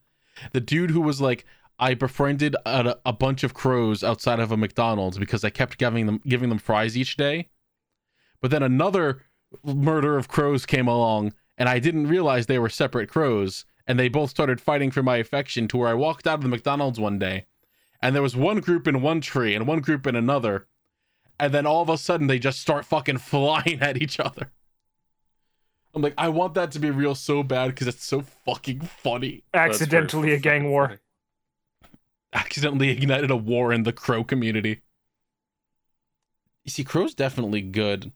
The 0.53 0.61
dude 0.61 0.91
who 0.91 1.01
was 1.01 1.19
like 1.19 1.45
I 1.79 1.93
befriended 1.93 2.55
a, 2.65 2.95
a 3.05 3.13
bunch 3.13 3.43
of 3.43 3.53
crows 3.53 4.03
outside 4.03 4.39
of 4.39 4.51
a 4.51 4.57
McDonald's 4.57 5.17
because 5.19 5.43
I 5.43 5.49
kept 5.49 5.77
giving 5.77 6.05
them 6.05 6.21
giving 6.25 6.49
them 6.49 6.57
fries 6.59 6.97
each 6.97 7.17
day. 7.17 7.49
But 8.41 8.51
then 8.51 8.63
another 8.63 9.23
murder 9.63 10.17
of 10.17 10.27
crows 10.27 10.65
came 10.65 10.87
along 10.87 11.33
and 11.57 11.67
I 11.69 11.79
didn't 11.79 12.07
realize 12.07 12.45
they 12.45 12.59
were 12.59 12.69
separate 12.69 13.09
crows 13.09 13.65
and 13.87 13.99
they 13.99 14.09
both 14.09 14.29
started 14.29 14.61
fighting 14.61 14.91
for 14.91 15.01
my 15.01 15.17
affection 15.17 15.67
to 15.69 15.77
where 15.77 15.89
I 15.89 15.93
walked 15.93 16.27
out 16.27 16.39
of 16.39 16.43
the 16.43 16.49
McDonald's 16.49 16.99
one 16.99 17.19
day 17.19 17.45
and 18.01 18.15
there 18.15 18.21
was 18.21 18.35
one 18.35 18.59
group 18.59 18.87
in 18.87 19.01
one 19.01 19.21
tree 19.21 19.55
and 19.55 19.67
one 19.67 19.79
group 19.79 20.05
in 20.05 20.15
another 20.15 20.67
and 21.39 21.53
then 21.53 21.65
all 21.65 21.81
of 21.81 21.89
a 21.89 21.97
sudden 21.97 22.27
they 22.27 22.39
just 22.39 22.59
start 22.59 22.85
fucking 22.85 23.17
flying 23.19 23.79
at 23.81 24.01
each 24.01 24.19
other. 24.19 24.51
I'm 25.93 26.01
like, 26.01 26.13
I 26.17 26.29
want 26.29 26.53
that 26.53 26.71
to 26.73 26.79
be 26.79 26.91
real 26.91 27.15
so 27.15 27.41
bad 27.41 27.67
because 27.67 27.87
it's 27.87 28.05
so 28.05 28.21
fucking 28.21 28.81
funny. 28.81 29.43
Accidentally 29.53 30.31
a 30.31 30.37
gang 30.37 30.69
war. 30.69 30.99
Accidentally 32.33 32.89
ignited 32.89 33.31
a 33.31 33.35
war 33.35 33.73
in 33.73 33.83
the 33.83 33.93
crow 33.93 34.23
community. 34.23 34.81
You 36.63 36.71
see, 36.71 36.83
crow's 36.83 37.15
definitely 37.15 37.61
good. 37.61 38.11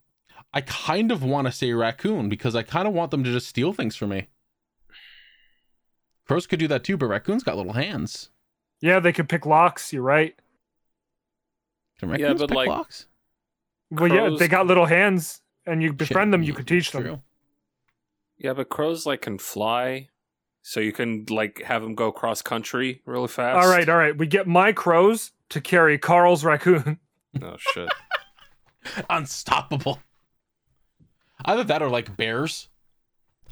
I 0.54 0.60
kind 0.60 1.10
of 1.10 1.22
want 1.22 1.46
to 1.46 1.52
say 1.52 1.72
raccoon 1.72 2.28
because 2.28 2.54
I 2.54 2.62
kind 2.62 2.86
of 2.86 2.92
want 2.94 3.10
them 3.10 3.24
to 3.24 3.32
just 3.32 3.46
steal 3.48 3.72
things 3.72 3.96
from 3.96 4.10
me. 4.10 4.28
Crows 6.26 6.46
could 6.46 6.58
do 6.58 6.68
that 6.68 6.84
too, 6.84 6.96
but 6.96 7.06
raccoons 7.06 7.42
got 7.42 7.56
little 7.56 7.72
hands. 7.72 8.30
Yeah, 8.80 9.00
they 9.00 9.12
could 9.12 9.28
pick 9.28 9.46
locks. 9.46 9.92
You're 9.92 10.02
right. 10.02 10.34
Can 11.98 12.08
Yeah, 12.10 12.12
raccoons 12.26 12.40
but, 12.40 12.48
pick 12.50 12.56
like, 12.56 12.68
locks? 12.68 13.06
Well, 13.90 14.08
yeah, 14.08 14.30
they 14.38 14.48
got 14.48 14.66
little 14.66 14.86
hands, 14.86 15.42
and 15.66 15.82
you 15.82 15.92
befriend 15.92 16.28
Shit, 16.28 16.32
them, 16.32 16.42
you 16.42 16.52
yeah, 16.52 16.56
could 16.56 16.66
teach 16.66 16.90
them. 16.92 17.02
true. 17.02 17.22
Yeah, 18.38 18.54
but 18.54 18.68
crows 18.70 19.04
like 19.06 19.20
can 19.22 19.38
fly, 19.38 20.08
so 20.62 20.80
you 20.80 20.92
can 20.92 21.26
like 21.28 21.62
have 21.62 21.82
them 21.82 21.94
go 21.94 22.10
cross 22.10 22.40
country 22.42 23.02
really 23.04 23.28
fast. 23.28 23.56
All 23.64 23.70
right, 23.70 23.88
all 23.88 23.98
right. 23.98 24.16
We 24.16 24.26
get 24.26 24.46
my 24.46 24.72
crows 24.72 25.32
to 25.50 25.60
carry 25.60 25.98
Carl's 25.98 26.44
raccoon. 26.44 26.98
Oh 27.42 27.56
shit. 27.58 27.88
Unstoppable. 29.10 30.00
Either 31.44 31.64
that 31.64 31.82
or 31.82 31.88
like 31.88 32.16
bears. 32.16 32.68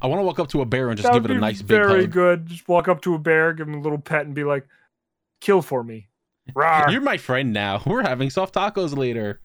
I 0.03 0.07
want 0.07 0.21
to 0.21 0.25
walk 0.25 0.39
up 0.39 0.49
to 0.49 0.63
a 0.63 0.67
bear 0.67 0.89
and 0.89 0.97
just 0.97 1.07
That 1.07 1.15
give 1.15 1.31
it 1.31 1.37
a 1.37 1.41
nice 1.41 1.61
big 1.61 1.69
very 1.69 2.03
hug. 2.03 2.11
good. 2.13 2.47
Just 2.47 2.69
walk 2.69 2.89
up 2.89 3.03
to 3.03 3.15
a 3.15 3.19
bear, 3.19 3.53
give 3.53 3.69
him 3.69 3.75
a 3.75 3.81
little 3.81 3.99
pet, 3.99 4.25
and 4.25 4.35
be 4.35 4.45
like, 4.45 4.67
"Kill 5.41 5.61
for 5.63 5.83
me." 5.85 6.09
Rawr. 6.55 6.91
You're 6.91 7.01
my 7.03 7.17
friend 7.19 7.53
now. 7.53 7.83
We're 7.87 8.03
having 8.03 8.31
soft 8.31 8.55
tacos 8.55 8.97
later. 8.97 9.41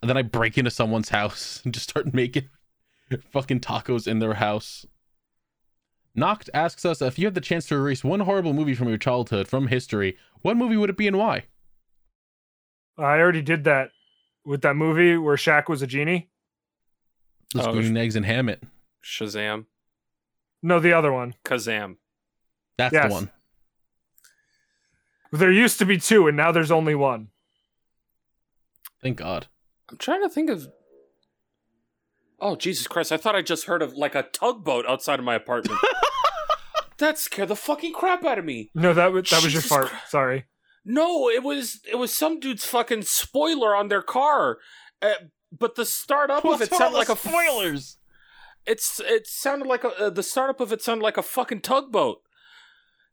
And 0.00 0.08
then 0.08 0.16
I 0.16 0.22
break 0.22 0.58
into 0.58 0.70
someone's 0.70 1.08
house 1.08 1.60
and 1.64 1.72
just 1.74 1.88
start 1.90 2.12
making 2.12 2.48
fucking 3.32 3.60
tacos 3.60 4.06
in 4.06 4.18
their 4.18 4.34
house. 4.34 4.86
Noct 6.16 6.48
asks 6.52 6.84
us 6.84 7.00
if 7.00 7.18
you 7.18 7.26
had 7.26 7.34
the 7.34 7.40
chance 7.40 7.66
to 7.66 7.74
erase 7.76 8.02
one 8.02 8.20
horrible 8.20 8.52
movie 8.52 8.74
from 8.74 8.88
your 8.88 8.98
childhood 8.98 9.46
from 9.48 9.68
history, 9.68 10.16
what 10.42 10.56
movie 10.56 10.76
would 10.76 10.90
it 10.90 10.96
be 10.96 11.06
and 11.06 11.16
why? 11.16 11.44
I 12.96 13.18
already 13.18 13.42
did 13.42 13.64
that 13.64 13.90
with 14.44 14.62
that 14.62 14.74
movie 14.74 15.16
where 15.16 15.36
Shaq 15.36 15.68
was 15.68 15.80
a 15.82 15.86
genie. 15.86 16.28
The 17.54 17.60
Oh, 17.66 17.72
Spoon, 17.72 17.96
Eggs, 17.96 18.16
and 18.16 18.26
ham 18.26 18.48
it. 18.48 18.62
Shazam. 19.04 19.66
No, 20.62 20.80
the 20.80 20.92
other 20.92 21.12
one. 21.12 21.34
Kazam. 21.44 21.96
That's 22.76 22.92
Yes. 22.92 23.08
the 23.08 23.14
one. 23.14 23.30
There 25.32 25.52
used 25.52 25.78
to 25.78 25.84
be 25.86 25.98
two, 25.98 26.26
and 26.26 26.36
now 26.36 26.52
there's 26.52 26.70
only 26.70 26.94
one. 26.94 27.28
Thank 29.02 29.18
God. 29.18 29.46
I'm 29.90 29.98
trying 29.98 30.22
to 30.22 30.28
think 30.28 30.50
of 30.50 30.68
Oh 32.40 32.54
Jesus 32.54 32.86
Christ! 32.86 33.10
I 33.10 33.16
thought 33.16 33.34
I 33.34 33.42
just 33.42 33.64
heard 33.64 33.82
of 33.82 33.94
like 33.94 34.14
a 34.14 34.22
tugboat 34.22 34.86
outside 34.86 35.18
of 35.18 35.24
my 35.24 35.34
apartment. 35.34 35.80
that 36.98 37.18
scared 37.18 37.48
the 37.48 37.56
fucking 37.56 37.92
crap 37.92 38.24
out 38.24 38.38
of 38.38 38.44
me. 38.44 38.70
No, 38.76 38.94
that 38.94 39.12
was 39.12 39.28
that 39.30 39.42
was 39.42 39.52
your 39.52 39.62
fart. 39.62 39.86
Christ. 39.88 40.10
Sorry. 40.10 40.44
No, 40.84 41.28
it 41.28 41.42
was 41.42 41.80
it 41.90 41.96
was 41.96 42.14
some 42.14 42.38
dude's 42.38 42.64
fucking 42.64 43.02
spoiler 43.02 43.74
on 43.74 43.88
their 43.88 44.02
car. 44.02 44.58
Uh, 45.02 45.14
but 45.56 45.74
the 45.74 45.84
startup 45.84 46.44
of 46.44 46.60
it 46.60 46.72
sounded 46.72 46.96
like 46.96 47.08
a 47.08 47.16
spoilers. 47.16 47.98
It's 48.66 49.00
it 49.00 49.26
sounded 49.26 49.66
like 49.66 49.84
a 49.84 49.88
uh, 49.98 50.10
the 50.10 50.22
startup 50.22 50.60
of 50.60 50.72
it 50.72 50.82
sounded 50.82 51.02
like 51.02 51.16
a 51.16 51.22
fucking 51.22 51.60
tugboat. 51.60 52.22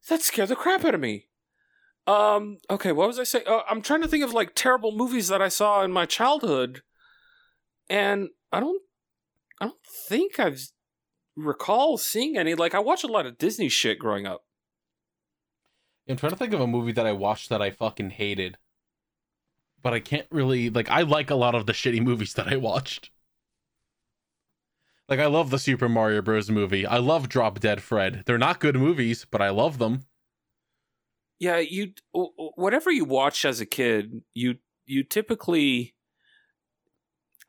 That 0.10 0.22
scared 0.22 0.50
the 0.50 0.56
crap 0.56 0.86
out 0.86 0.96
of 0.96 1.02
me. 1.02 1.28
Um. 2.08 2.58
Okay, 2.70 2.92
what 2.92 3.08
was 3.08 3.20
I 3.20 3.24
saying? 3.24 3.46
Uh, 3.48 3.62
I'm 3.70 3.82
trying 3.82 4.02
to 4.02 4.08
think 4.08 4.24
of 4.24 4.34
like 4.34 4.54
terrible 4.54 4.92
movies 4.92 5.28
that 5.30 5.42
I 5.42 5.48
saw 5.48 5.84
in 5.84 5.92
my 5.92 6.06
childhood, 6.06 6.82
and 7.90 8.30
I 8.52 8.60
don't. 8.60 8.82
I 9.60 9.68
don't 9.68 9.86
think 9.86 10.40
I've 10.40 10.68
recall 11.36 11.98
seeing 11.98 12.38
any. 12.38 12.54
Like 12.54 12.76
I 12.76 12.80
watched 12.80 13.04
a 13.04 13.12
lot 13.12 13.26
of 13.26 13.38
Disney 13.38 13.70
shit 13.70 13.98
growing 13.98 14.26
up. 14.26 14.44
I'm 16.08 16.18
trying 16.18 16.32
to 16.32 16.38
think 16.38 16.54
of 16.54 16.62
a 16.62 16.68
movie 16.68 16.92
that 16.92 17.08
I 17.08 17.14
watched 17.14 17.50
that 17.50 17.62
I 17.62 17.72
fucking 17.72 18.12
hated. 18.12 18.58
But 19.86 19.94
I 19.94 20.00
can't 20.00 20.26
really 20.32 20.72
like 20.72 20.90
I 20.90 21.04
like 21.04 21.30
a 21.30 21.36
lot 21.36 21.54
of 21.54 21.68
the 21.68 21.72
shitty 21.72 22.02
movies 22.02 22.34
that 22.34 22.52
I 22.52 22.56
watched. 22.56 23.12
Like 25.08 25.20
I 25.20 25.28
love 25.28 25.52
the 25.52 25.60
Super 25.60 25.88
Mario 25.88 26.24
Bros. 26.24 26.50
movie. 26.50 26.88
I 26.88 26.98
love 26.98 27.30
Drop 27.30 27.60
Dead 27.60 27.84
Fred. 27.84 28.24
They're 28.26 28.40
not 28.40 28.60
good 28.60 28.76
movies, 28.76 29.28
but 29.30 29.44
I 29.44 29.50
love 29.52 29.78
them. 29.78 30.08
Yeah, 31.38 31.60
you 31.60 31.92
whatever 32.12 32.90
you 32.90 33.06
watch 33.06 33.46
as 33.46 33.62
a 33.62 33.66
kid, 33.68 34.24
you 34.34 34.56
you 34.88 35.04
typically 35.04 35.94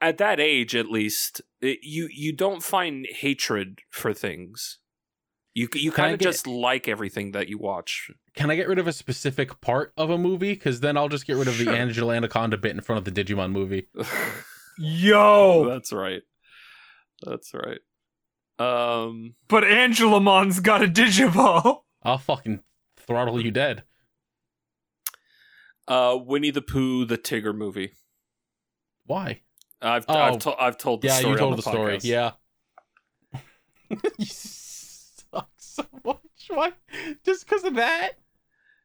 at 0.03 0.19
that 0.19 0.39
age 0.39 0.77
at 0.77 0.91
least, 0.91 1.41
you 1.63 2.11
you 2.13 2.35
don't 2.35 2.63
find 2.63 3.07
hatred 3.11 3.79
for 3.89 4.13
things. 4.13 4.79
You 5.59 5.69
you 5.73 5.91
kind 5.91 6.13
of 6.13 6.21
just 6.21 6.47
like 6.47 6.87
everything 6.87 7.33
that 7.33 7.49
you 7.49 7.57
watch. 7.57 8.11
Can 8.35 8.51
I 8.51 8.57
get 8.57 8.69
rid 8.69 8.79
of 8.79 8.87
a 8.87 8.93
specific 8.93 9.59
part 9.63 9.95
of 9.97 10.11
a 10.11 10.19
movie? 10.19 10.53
Because 10.53 10.81
then 10.81 10.99
I'll 10.99 11.09
just 11.09 11.27
get 11.27 11.37
rid 11.37 11.49
of 11.49 11.55
Sure. 11.55 11.73
the 11.73 11.79
Angela 11.79 12.15
Anaconda 12.15 12.59
bit 12.59 12.73
in 12.73 12.83
front 12.83 12.99
of 13.07 13.07
the 13.15 13.25
Digimon 13.25 13.53
movie. 13.53 13.89
Yo, 14.79 15.67
That's 15.71 15.95
right. 15.95 16.21
That's 17.23 17.55
right. 17.55 17.79
Um 18.59 19.35
but 19.49 19.65
Angelamon's 19.65 20.61
got 20.61 20.83
a 20.85 20.87
Digiball. 20.89 21.85
I'll 22.03 22.19
fucking 22.19 22.61
throttle 22.99 23.41
you 23.43 23.51
dead. 23.51 23.85
uh 25.89 26.19
Winnie 26.21 26.51
the 26.51 26.61
Pooh 26.61 27.07
the 27.07 27.17
Tigger 27.17 27.57
movie. 27.57 27.93
Why? 29.07 29.41
I've 29.81 30.05
Oh. 30.07 30.15
I've, 30.15 30.39
to- 30.41 30.61
I've 30.63 30.77
told 30.77 31.01
the 31.01 31.09
yeah, 31.09 31.15
story 31.19 31.33
you 31.33 31.39
told 31.39 31.53
on 31.53 31.57
the, 31.57 31.63
the, 31.63 31.71
story. 31.71 31.97
podcast. 31.97 32.05
Yeah. 32.05 32.33
you 35.79 35.85
so 35.85 36.01
much. 36.05 36.19
Why? 36.49 36.73
Just 37.25 37.47
because 37.47 37.65
of 37.65 37.75
that? 37.75 38.13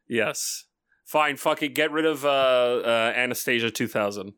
Yes. 0.08 0.64
Fine, 1.04 1.36
fucking 1.36 1.74
get 1.74 1.90
rid 1.90 2.06
of 2.06 2.24
uh, 2.24 2.28
uh 2.84 3.12
Anastasia 3.14 3.70
2000. 3.70 4.32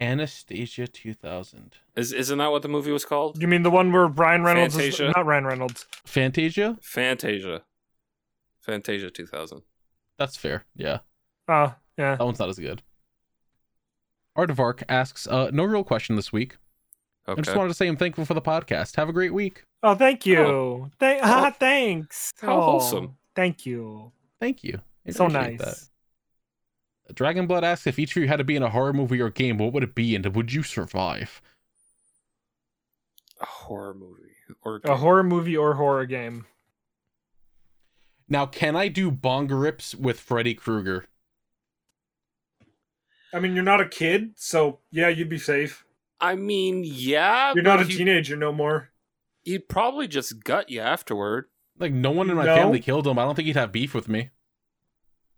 Anastasia 0.00 0.86
2000. 0.86 1.76
Is 1.96 2.12
isn't 2.12 2.38
that 2.38 2.52
what 2.52 2.62
the 2.62 2.68
movie 2.68 2.92
was 2.92 3.04
called? 3.04 3.40
You 3.40 3.48
mean 3.48 3.62
the 3.62 3.70
one 3.70 3.92
where 3.92 4.06
Ryan 4.06 4.44
Reynolds 4.44 4.74
Fantasia? 4.74 5.08
is 5.08 5.14
not 5.16 5.26
Ryan 5.26 5.46
Reynolds? 5.46 5.86
Fantasia? 6.04 6.78
Fantasia. 6.80 7.62
Fantasia 8.60 9.10
2000. 9.10 9.62
That's 10.18 10.36
fair. 10.36 10.64
Yeah. 10.76 10.98
Oh, 11.48 11.74
yeah. 11.96 12.16
That 12.16 12.24
one's 12.24 12.38
not 12.38 12.48
as 12.48 12.58
good. 12.58 12.82
Artavark 14.36 14.84
asks, 14.88 15.26
uh, 15.26 15.50
no 15.52 15.64
real 15.64 15.82
question 15.82 16.14
this 16.14 16.32
week. 16.32 16.58
I 17.28 17.34
just 17.42 17.56
wanted 17.56 17.68
to 17.68 17.74
say 17.74 17.86
I'm 17.86 17.96
thankful 17.96 18.24
for 18.24 18.34
the 18.34 18.40
podcast. 18.42 18.96
Have 18.96 19.08
a 19.08 19.12
great 19.12 19.34
week. 19.34 19.64
Oh, 19.82 19.94
thank 19.94 20.24
you. 20.24 20.90
Thank, 20.98 21.22
ah, 21.22 21.54
thanks. 21.58 22.32
How 22.40 22.56
Oh, 22.58 22.60
wholesome. 22.62 23.16
Thank 23.36 23.66
you. 23.66 24.12
Thank 24.40 24.64
you. 24.64 24.80
I 25.06 25.10
So 25.10 25.26
appreciate 25.26 25.60
nice. 25.60 25.90
that. 27.08 27.14
Dragonblood 27.14 27.62
asks 27.62 27.86
if 27.86 27.98
each 27.98 28.16
of 28.16 28.22
you 28.22 28.28
had 28.28 28.36
to 28.36 28.44
be 28.44 28.56
in 28.56 28.62
a 28.62 28.70
horror 28.70 28.92
movie 28.92 29.20
or 29.20 29.30
game, 29.30 29.58
what 29.58 29.72
would 29.72 29.82
it 29.82 29.94
be 29.94 30.14
and 30.14 30.26
would 30.34 30.52
you 30.52 30.62
survive? 30.62 31.40
a 33.40 33.46
horror 33.46 33.94
movie 33.94 34.32
or 34.62 34.80
A 34.84 34.96
horror 34.96 35.22
movie 35.22 35.56
or 35.56 35.74
horror 35.74 36.06
game. 36.06 36.46
Now, 38.28 38.46
can 38.46 38.74
I 38.74 38.88
do 38.88 39.10
bong 39.10 39.48
rips 39.48 39.94
with 39.94 40.18
Freddy 40.18 40.54
Krueger? 40.54 41.06
I 43.32 43.38
mean, 43.40 43.54
you're 43.54 43.62
not 43.64 43.80
a 43.80 43.88
kid, 43.88 44.32
so 44.36 44.80
yeah, 44.90 45.08
you'd 45.08 45.28
be 45.28 45.38
safe. 45.38 45.84
I 46.20 46.34
mean, 46.34 46.82
yeah, 46.84 47.52
You're 47.54 47.62
not 47.62 47.80
a 47.80 47.84
he- 47.84 47.96
teenager 47.98 48.36
no 48.36 48.52
more. 48.52 48.90
He'd 49.44 49.68
probably 49.68 50.08
just 50.08 50.42
gut 50.44 50.68
you 50.68 50.80
afterward. 50.80 51.46
Like, 51.78 51.92
no 51.92 52.10
one 52.10 52.28
in 52.28 52.36
my 52.36 52.44
No. 52.44 52.56
family 52.56 52.80
killed 52.80 53.06
him. 53.06 53.18
I 53.18 53.24
don't 53.24 53.34
think 53.34 53.46
he'd 53.46 53.56
have 53.56 53.70
beef 53.72 53.94
with 53.94 54.08
me. 54.08 54.30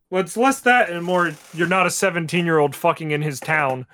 Well, 0.08 0.22
it's 0.22 0.36
less 0.36 0.60
that 0.62 0.90
and 0.90 1.04
more. 1.04 1.32
You're 1.54 1.68
not 1.68 1.86
a 1.86 1.90
17 1.90 2.44
year 2.44 2.58
old 2.58 2.74
fucking 2.74 3.10
in 3.10 3.22
his 3.22 3.38
town. 3.40 3.86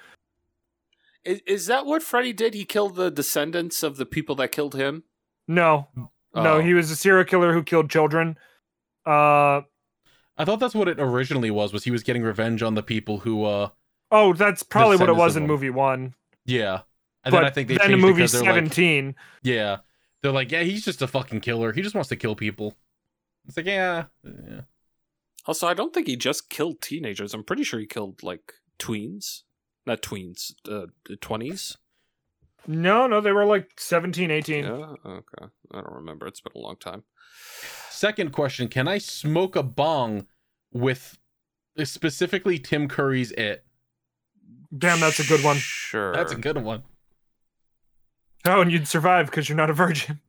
Is, 1.24 1.40
is 1.46 1.66
that 1.66 1.84
what 1.86 2.02
Freddy 2.02 2.32
did? 2.32 2.54
He 2.54 2.64
killed 2.64 2.94
the 2.94 3.10
descendants 3.10 3.82
of 3.82 3.96
the 3.96 4.06
people 4.06 4.34
that 4.36 4.52
killed 4.52 4.74
him. 4.74 5.02
No, 5.48 5.88
no, 5.96 6.08
Oh. 6.34 6.60
he 6.60 6.72
was 6.74 6.90
a 6.90 6.96
serial 6.96 7.24
killer 7.24 7.52
who 7.52 7.62
killed 7.62 7.90
children. 7.90 8.38
Uh 9.04 9.62
I 10.38 10.44
thought 10.44 10.60
that's 10.60 10.74
what 10.74 10.88
it 10.88 11.00
originally 11.00 11.50
was, 11.50 11.72
was 11.72 11.84
he 11.84 11.90
was 11.90 12.02
getting 12.02 12.22
revenge 12.22 12.62
on 12.62 12.74
the 12.74 12.82
people 12.82 13.18
who, 13.20 13.44
uh, 13.44 13.70
oh, 14.10 14.34
that's 14.34 14.62
probably 14.62 14.98
what 14.98 15.08
it 15.08 15.16
was 15.16 15.34
in 15.34 15.46
movie 15.46 15.70
one. 15.70 16.14
Yeah. 16.46 16.80
And 17.24 17.32
but 17.32 17.38
then 17.40 17.44
I 17.44 17.50
think 17.50 17.68
they 17.68 17.74
then 17.76 17.88
changed 17.88 17.98
in 17.98 18.04
it 18.04 18.06
movie 18.08 18.22
'cause 18.22 18.32
they're 18.32 18.42
like, 18.42 18.54
17, 18.54 19.14
yeah. 19.42 19.78
They're 20.22 20.32
like, 20.32 20.50
yeah, 20.52 20.62
he's 20.62 20.84
just 20.84 21.02
a 21.02 21.06
fucking 21.06 21.40
killer. 21.40 21.72
He 21.72 21.82
just 21.82 21.94
wants 21.94 22.08
to 22.08 22.16
kill 22.16 22.34
people. 22.36 22.74
It's 23.46 23.56
like, 23.56 23.66
yeah. 23.66 24.04
yeah. 24.24 24.62
Also, 25.46 25.66
I 25.68 25.74
don't 25.74 25.92
think 25.92 26.06
he 26.06 26.16
just 26.16 26.48
killed 26.48 26.80
teenagers. 26.80 27.34
I'm 27.34 27.44
pretty 27.44 27.62
sure 27.64 27.78
he 27.78 27.86
killed 27.86 28.22
like 28.22 28.54
tweens, 28.78 29.42
not 29.86 30.02
tweens, 30.02 30.52
uh, 30.68 30.86
twenties. 31.20 31.76
no, 32.66 33.06
no, 33.06 33.20
they 33.20 33.32
were 33.32 33.44
like 33.44 33.70
17, 33.78 34.30
18. 34.30 34.64
yeah, 34.64 34.70
okay. 35.04 35.46
I 35.72 35.80
don't 35.80 35.92
remember. 35.94 36.26
It's 36.26 36.40
been 36.40 36.52
a 36.56 36.58
long 36.58 36.76
time. 36.76 37.02
Second 37.90 38.32
question 38.32 38.68
Can 38.68 38.88
I 38.88 38.98
smoke 38.98 39.54
a 39.56 39.62
bong 39.62 40.26
with 40.72 41.18
specifically 41.84 42.58
Tim 42.58 42.88
Curry's 42.88 43.32
It? 43.32 43.65
Damn, 44.76 45.00
that's 45.00 45.20
a 45.20 45.24
good 45.26 45.42
one. 45.44 45.56
Sure, 45.56 46.12
That's 46.12 46.32
a 46.32 46.36
good 46.36 46.62
one. 46.62 46.82
Oh, 48.44 48.60
and 48.60 48.70
you'd 48.70 48.86
survive 48.88 49.26
because 49.26 49.48
you're 49.48 49.56
not 49.56 49.70
a 49.70 49.74
virgin. 49.74 50.20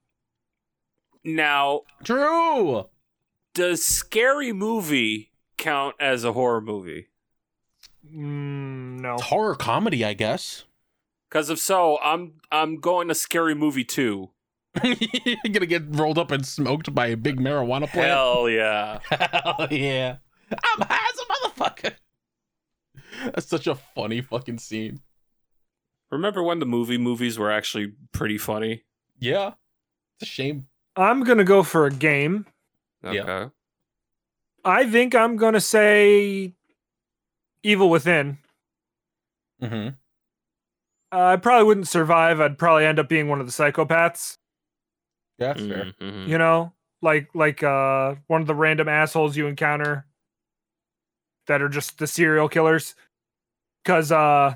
Now, 1.23 1.81
True. 2.03 2.85
does 3.53 3.85
Scary 3.85 4.53
Movie 4.53 5.31
count 5.57 5.95
as 5.99 6.23
a 6.23 6.33
horror 6.33 6.61
movie? 6.61 7.07
Mm, 8.05 9.01
no. 9.01 9.15
It's 9.15 9.23
horror 9.23 9.55
comedy, 9.55 10.05
I 10.05 10.13
guess. 10.13 10.63
Because 11.29 11.49
if 11.49 11.59
so, 11.59 11.99
I'm 12.01 12.33
I'm 12.51 12.79
going 12.79 13.09
to 13.09 13.15
Scary 13.15 13.53
Movie 13.53 13.83
two. 13.83 14.29
You're 14.83 15.35
gonna 15.51 15.65
get 15.65 15.83
rolled 15.87 16.17
up 16.17 16.31
and 16.31 16.45
smoked 16.45 16.93
by 16.95 17.07
a 17.07 17.17
big 17.17 17.39
marijuana 17.39 17.89
plant. 17.89 18.07
Hell 18.09 18.49
yeah! 18.49 18.99
Hell 19.09 19.67
yeah. 19.71 20.17
I'm 20.51 20.87
high 20.87 21.09
as 21.11 21.19
a 21.19 21.25
motherfucker. 21.49 21.95
That's 23.33 23.47
such 23.47 23.67
a 23.67 23.75
funny 23.75 24.21
fucking 24.21 24.59
scene. 24.59 25.01
Remember 26.11 26.41
when 26.41 26.59
the 26.59 26.65
movie 26.65 26.97
movies 26.97 27.37
were 27.37 27.51
actually 27.51 27.93
pretty 28.11 28.37
funny? 28.37 28.83
Yeah. 29.19 29.53
It's 30.19 30.29
a 30.29 30.31
shame. 30.31 30.67
I'm 30.95 31.23
going 31.23 31.37
to 31.37 31.43
go 31.43 31.63
for 31.63 31.85
a 31.85 31.91
game. 31.91 32.45
Okay. 33.03 33.17
Yeah. 33.17 33.49
I 34.63 34.89
think 34.89 35.15
I'm 35.15 35.37
going 35.37 35.53
to 35.53 35.61
say 35.61 36.53
Evil 37.63 37.89
Within. 37.89 38.37
Mm-hmm. 39.61 39.89
Uh, 41.11 41.25
I 41.25 41.35
probably 41.37 41.65
wouldn't 41.65 41.87
survive. 41.87 42.41
I'd 42.41 42.57
probably 42.57 42.85
end 42.85 42.99
up 42.99 43.07
being 43.09 43.27
one 43.27 43.39
of 43.39 43.45
the 43.45 43.51
psychopaths. 43.51 44.37
Yeah, 45.37 45.53
that's 45.53 45.65
fair. 45.65 45.93
Mhm. 46.01 46.27
You 46.27 46.37
know, 46.37 46.73
like 47.01 47.29
like 47.33 47.63
uh 47.63 48.15
one 48.27 48.41
of 48.41 48.47
the 48.47 48.55
random 48.55 48.89
assholes 48.89 49.37
you 49.37 49.47
encounter 49.47 50.05
that 51.45 51.61
are 51.61 51.69
just 51.69 51.99
the 51.99 52.07
serial 52.07 52.49
killers. 52.49 52.95
Cause 53.87 54.11
uh 54.11 54.55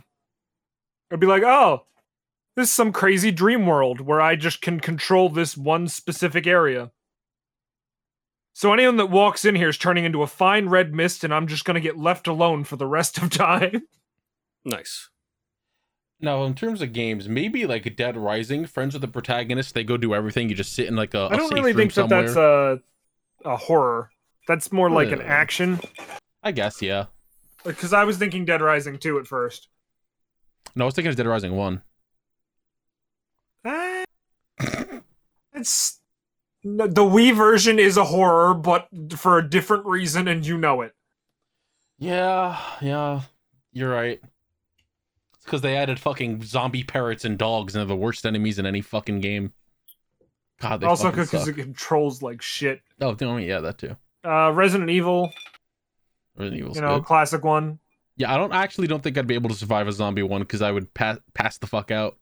it'd 1.09 1.21
be 1.21 1.25
like, 1.25 1.43
oh, 1.43 1.85
this 2.57 2.67
is 2.67 2.75
some 2.75 2.91
crazy 2.91 3.31
dream 3.31 3.65
world 3.65 4.01
where 4.01 4.19
I 4.19 4.35
just 4.35 4.61
can 4.61 4.81
control 4.81 5.29
this 5.29 5.55
one 5.55 5.87
specific 5.87 6.45
area. 6.45 6.91
So 8.53 8.73
anyone 8.73 8.97
that 8.97 9.09
walks 9.09 9.45
in 9.45 9.55
here 9.55 9.69
is 9.69 9.77
turning 9.77 10.03
into 10.03 10.21
a 10.21 10.27
fine 10.27 10.67
red 10.67 10.93
mist, 10.93 11.23
and 11.23 11.33
I'm 11.33 11.47
just 11.47 11.63
gonna 11.63 11.79
get 11.79 11.97
left 11.97 12.27
alone 12.27 12.65
for 12.65 12.75
the 12.75 12.85
rest 12.85 13.17
of 13.19 13.29
time. 13.31 13.87
Nice. 14.65 15.09
Now, 16.19 16.43
in 16.43 16.53
terms 16.53 16.81
of 16.81 16.91
games, 16.91 17.29
maybe 17.29 17.65
like 17.65 17.95
Dead 17.95 18.17
Rising, 18.17 18.65
friends 18.65 18.93
with 18.93 19.01
the 19.01 19.07
protagonist, 19.07 19.73
they 19.73 19.85
go 19.85 19.95
do 19.95 20.13
everything. 20.13 20.49
You 20.49 20.55
just 20.55 20.73
sit 20.73 20.87
in 20.87 20.97
like 20.97 21.13
a, 21.13 21.29
I 21.31 21.35
a 21.35 21.37
don't 21.37 21.47
safe 21.49 21.55
really 21.55 21.73
think 21.73 21.93
that 21.93 22.09
somewhere. 22.09 22.23
that's 22.23 22.35
a 22.35 22.81
a 23.45 23.55
horror. 23.55 24.11
That's 24.45 24.73
more 24.73 24.89
like 24.89 25.11
an 25.13 25.21
action. 25.21 25.79
I 26.43 26.51
guess, 26.51 26.81
yeah. 26.81 27.05
Because 27.63 27.93
I 27.93 28.03
was 28.03 28.17
thinking 28.17 28.45
Dead 28.45 28.61
Rising 28.61 28.97
2 28.97 29.19
at 29.19 29.27
first. 29.27 29.67
No, 30.75 30.85
I 30.85 30.87
was 30.87 30.95
thinking 30.95 31.09
of 31.09 31.15
Dead 31.15 31.27
Rising 31.27 31.55
1. 31.55 31.81
Eh, 33.65 34.05
it's 35.53 35.99
no, 36.63 36.87
the 36.87 37.01
Wii 37.01 37.35
version 37.35 37.79
is 37.79 37.97
a 37.97 38.03
horror, 38.03 38.53
but 38.53 38.87
for 39.13 39.37
a 39.37 39.47
different 39.47 39.85
reason, 39.85 40.27
and 40.27 40.45
you 40.45 40.57
know 40.57 40.81
it. 40.81 40.93
Yeah, 41.97 42.59
yeah, 42.81 43.21
you're 43.73 43.91
right. 43.91 44.19
It's 45.35 45.45
because 45.45 45.61
they 45.61 45.75
added 45.75 45.99
fucking 45.99 46.43
zombie 46.43 46.83
parrots 46.83 47.25
and 47.25 47.37
dogs, 47.37 47.75
and 47.75 47.79
they're 47.79 47.95
the 47.95 48.01
worst 48.01 48.25
enemies 48.25 48.59
in 48.59 48.65
any 48.65 48.81
fucking 48.81 49.21
game. 49.21 49.53
God, 50.59 50.81
they 50.81 50.87
also 50.87 51.09
because 51.09 51.47
it 51.47 51.53
controls 51.53 52.21
like 52.21 52.41
shit. 52.41 52.81
Oh, 52.99 53.15
yeah, 53.37 53.59
that 53.59 53.79
too. 53.79 53.97
Uh, 54.23 54.51
Resident 54.51 54.91
Evil, 54.91 55.31
Resident 56.37 56.61
Evil's 56.61 56.75
you 56.77 56.81
know, 56.81 56.97
good. 56.99 57.05
classic 57.05 57.43
one. 57.43 57.79
Yeah, 58.17 58.33
I 58.33 58.37
don't 58.37 58.53
I 58.53 58.63
actually 58.63 58.87
don't 58.87 59.01
think 59.01 59.17
I'd 59.17 59.27
be 59.27 59.35
able 59.35 59.49
to 59.49 59.55
survive 59.55 59.87
a 59.87 59.91
zombie 59.91 60.23
one 60.23 60.41
because 60.41 60.61
I 60.61 60.71
would 60.71 60.93
pass 60.93 61.17
pass 61.33 61.57
the 61.57 61.67
fuck 61.67 61.91
out 61.91 62.17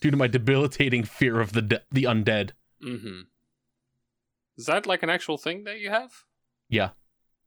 due 0.00 0.10
to 0.10 0.16
my 0.16 0.26
debilitating 0.26 1.04
fear 1.04 1.40
of 1.40 1.52
the 1.52 1.62
de- 1.62 1.82
the 1.90 2.04
undead. 2.04 2.50
Mm-hmm. 2.84 3.20
Is 4.56 4.66
that 4.66 4.86
like 4.86 5.02
an 5.02 5.10
actual 5.10 5.36
thing 5.38 5.64
that 5.64 5.80
you 5.80 5.90
have? 5.90 6.24
Yeah. 6.68 6.90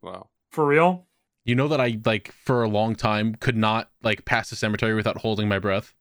Wow. 0.01 0.30
For 0.51 0.65
real? 0.65 1.05
You 1.45 1.55
know 1.55 1.68
that 1.69 1.80
I 1.81 1.99
like 2.05 2.31
for 2.31 2.64
a 2.64 2.69
long 2.69 2.95
time 2.95 3.35
could 3.35 3.55
not 3.57 3.89
like 4.03 4.26
pass 4.26 4.49
the 4.49 4.55
cemetery 4.55 4.93
without 4.95 5.18
holding 5.19 5.47
my 5.47 5.59
breath. 5.59 5.93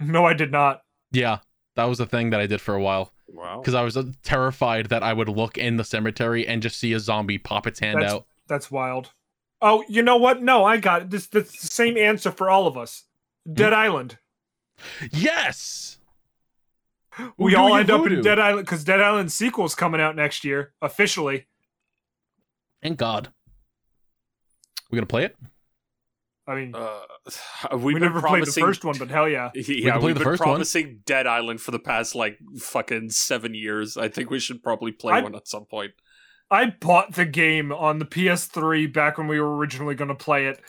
No, 0.00 0.24
I 0.26 0.34
did 0.34 0.52
not. 0.52 0.82
Yeah, 1.10 1.38
that 1.76 1.84
was 1.84 2.00
a 2.00 2.06
thing 2.06 2.30
that 2.30 2.40
I 2.40 2.46
did 2.46 2.60
for 2.60 2.74
a 2.74 2.80
while 2.82 3.12
Wow. 3.28 3.60
because 3.60 3.74
I 3.74 3.82
was 3.82 3.96
uh, 3.96 4.04
terrified 4.22 4.86
that 4.86 5.02
I 5.02 5.12
would 5.12 5.28
look 5.28 5.56
in 5.56 5.76
the 5.76 5.84
cemetery 5.84 6.46
and 6.46 6.62
just 6.62 6.78
see 6.78 6.92
a 6.92 7.00
zombie 7.00 7.38
pop 7.38 7.66
its 7.66 7.80
hand 7.80 7.96
That's- 7.98 8.12
out. 8.12 8.26
That's 8.48 8.70
wild. 8.70 9.10
Oh, 9.60 9.84
you 9.88 10.02
know 10.02 10.16
what? 10.16 10.42
No, 10.42 10.64
I 10.64 10.76
got 10.78 11.02
it. 11.02 11.10
This 11.10 11.26
that's 11.28 11.60
the 11.60 11.66
same 11.68 11.96
answer 11.96 12.30
for 12.30 12.50
all 12.50 12.66
of 12.66 12.76
us. 12.76 13.04
Hmm? 13.46 13.54
Dead 13.54 13.72
Island. 13.72 14.18
Yes. 15.12 15.98
We 17.36 17.52
We're 17.52 17.58
all 17.58 17.68
doing 17.68 17.80
end 17.80 17.90
up 17.90 18.06
in 18.06 18.22
Dead 18.22 18.38
Island 18.38 18.66
because 18.66 18.84
Dead 18.84 19.00
Island 19.00 19.30
sequel's 19.30 19.74
coming 19.74 20.00
out 20.00 20.16
next 20.16 20.44
year 20.44 20.72
officially. 20.80 21.46
Thank 22.82 22.98
God. 22.98 23.32
We 24.90 24.96
gonna 24.96 25.06
play 25.06 25.24
it? 25.24 25.36
I 26.46 26.54
mean, 26.56 26.74
Uh, 26.74 27.00
we've 27.72 27.82
we 27.82 27.92
been 27.94 28.02
never 28.02 28.20
played 28.20 28.42
the 28.42 28.46
promising. 28.46 28.64
first 28.64 28.84
one, 28.84 28.96
but 28.98 29.10
hell 29.10 29.28
yeah. 29.28 29.50
Yeah, 29.54 29.92
can 29.92 30.00
play 30.00 30.06
we've 30.08 30.14
been 30.16 30.24
first 30.24 30.40
one. 30.40 30.48
promising 30.48 31.00
Dead 31.06 31.26
Island 31.26 31.60
for 31.60 31.70
the 31.70 31.78
past 31.78 32.14
like 32.14 32.38
fucking 32.58 33.10
seven 33.10 33.54
years. 33.54 33.96
I 33.96 34.08
think 34.08 34.30
we 34.30 34.40
should 34.40 34.62
probably 34.62 34.90
play 34.92 35.14
I- 35.14 35.20
one 35.20 35.34
at 35.36 35.46
some 35.46 35.66
point. 35.66 35.92
I 36.52 36.66
bought 36.66 37.14
the 37.14 37.24
game 37.24 37.72
on 37.72 37.98
the 37.98 38.04
PS3 38.04 38.92
back 38.92 39.18
when 39.18 39.26
we 39.26 39.40
were 39.40 39.56
originally 39.56 39.94
going 39.94 40.08
to 40.08 40.14
play 40.14 40.46
it, 40.46 40.60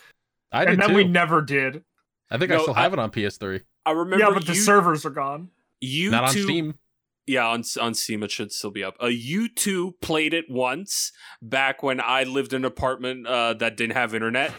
I 0.52 0.66
did 0.66 0.74
and 0.74 0.82
then 0.82 0.90
too. 0.90 0.96
we 0.96 1.04
never 1.04 1.42
did. 1.42 1.84
I 2.32 2.38
think 2.38 2.52
I 2.52 2.56
No, 2.56 2.62
still 2.64 2.74
have 2.74 2.94
it 2.94 3.00
on 3.00 3.12
PS3, 3.12 3.62
I 3.86 3.92
remember 3.92 4.24
yeah, 4.26 4.32
but 4.34 4.46
the 4.48 4.56
servers 4.56 5.06
are 5.06 5.10
gone. 5.12 5.50
you 5.82 6.10
not 6.10 6.24
on 6.30 6.34
two, 6.34 6.44
Steam. 6.44 6.76
Yeah, 7.28 7.46
on 7.48 7.64
on 7.80 7.94
Steam 7.94 8.24
it 8.24 8.32
should 8.32 8.52
still 8.52 8.72
be 8.72 8.84
up. 8.84 8.96
Uh, 9.02 9.08
you 9.08 9.48
two 9.50 9.96
played 10.02 10.34
it 10.34 10.46
once 10.50 11.12
back 11.42 11.84
when 11.84 12.02
I 12.02 12.24
lived 12.24 12.54
in 12.54 12.62
an 12.62 12.66
apartment 12.66 13.28
uh, 13.28 13.54
that 13.56 13.78
didn't 13.78 13.96
have 13.96 14.14
internet, 14.16 14.52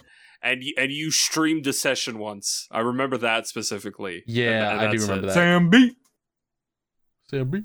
and 0.43 0.61
y- 0.63 0.73
and 0.79 0.91
you 0.93 1.11
streamed 1.11 1.67
a 1.67 1.73
session 1.73 2.19
once. 2.19 2.69
I 2.71 2.81
remember 2.81 3.17
that 3.19 3.47
specifically. 3.47 4.23
Yeah, 4.27 4.71
And- 4.73 4.81
and 4.81 4.89
I 4.89 4.93
do 4.93 4.99
remember 5.03 5.25
it. 5.25 5.27
that. 5.29 5.35
Sam 5.35 5.69
B. 5.71 5.97
Sammy. 7.31 7.65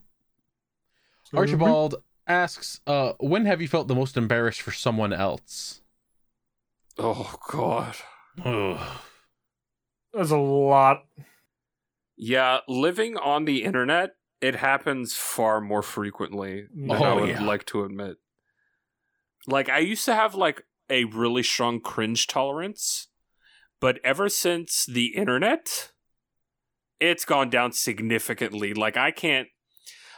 Archibald 1.34 1.96
asks, 2.30 2.80
uh, 2.88 3.14
when 3.20 3.46
have 3.46 3.62
you 3.62 3.68
felt 3.68 3.88
the 3.88 3.96
most 3.96 4.16
embarrassed 4.16 4.62
for 4.62 4.72
someone 4.72 5.12
else? 5.12 5.82
Oh 6.98 7.36
God. 7.50 7.96
Ugh. 8.46 9.00
There's 10.14 10.32
a 10.32 10.38
lot. 10.38 11.06
Yeah, 12.18 12.60
living 12.68 13.18
on 13.18 13.46
the 13.46 13.64
internet, 13.64 14.12
it 14.42 14.56
happens 14.56 15.16
far 15.16 15.62
more 15.62 15.82
frequently 15.82 16.68
than 16.74 16.92
I 16.92 17.12
Oh, 17.12 17.22
would 17.22 17.30
yeah. 17.30 17.44
like 17.44 17.66
to 17.68 17.84
admit. 17.84 18.18
Like 19.48 19.70
I 19.70 19.80
used 19.80 20.06
to 20.06 20.16
have 20.16 20.36
like 20.36 20.64
a 20.90 21.06
really 21.06 21.44
strong 21.44 21.80
cringe 21.80 22.28
tolerance, 22.28 23.08
but 23.80 24.00
ever 24.04 24.30
since 24.30 24.86
the 24.86 25.16
internet, 25.16 25.92
it's 27.00 27.26
gone 27.26 27.50
down 27.50 27.72
significantly. 27.72 28.74
Like 28.74 28.98
I 28.98 29.12
can't 29.12 29.48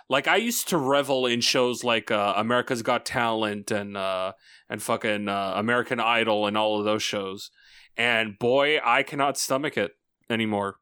like 0.09 0.27
I 0.27 0.35
used 0.37 0.67
to 0.69 0.77
revel 0.77 1.25
in 1.25 1.41
shows 1.41 1.83
like 1.83 2.11
uh, 2.11 2.33
America's 2.35 2.81
Got 2.81 3.05
Talent 3.05 3.71
and 3.71 3.95
uh 3.95 4.33
and 4.69 4.81
fucking 4.81 5.27
uh, 5.27 5.53
American 5.55 5.99
Idol 5.99 6.47
and 6.47 6.57
all 6.57 6.79
of 6.79 6.85
those 6.85 7.03
shows. 7.03 7.51
And 7.97 8.39
boy, 8.39 8.79
I 8.83 9.03
cannot 9.03 9.37
stomach 9.37 9.77
it 9.77 9.91
anymore 10.29 10.77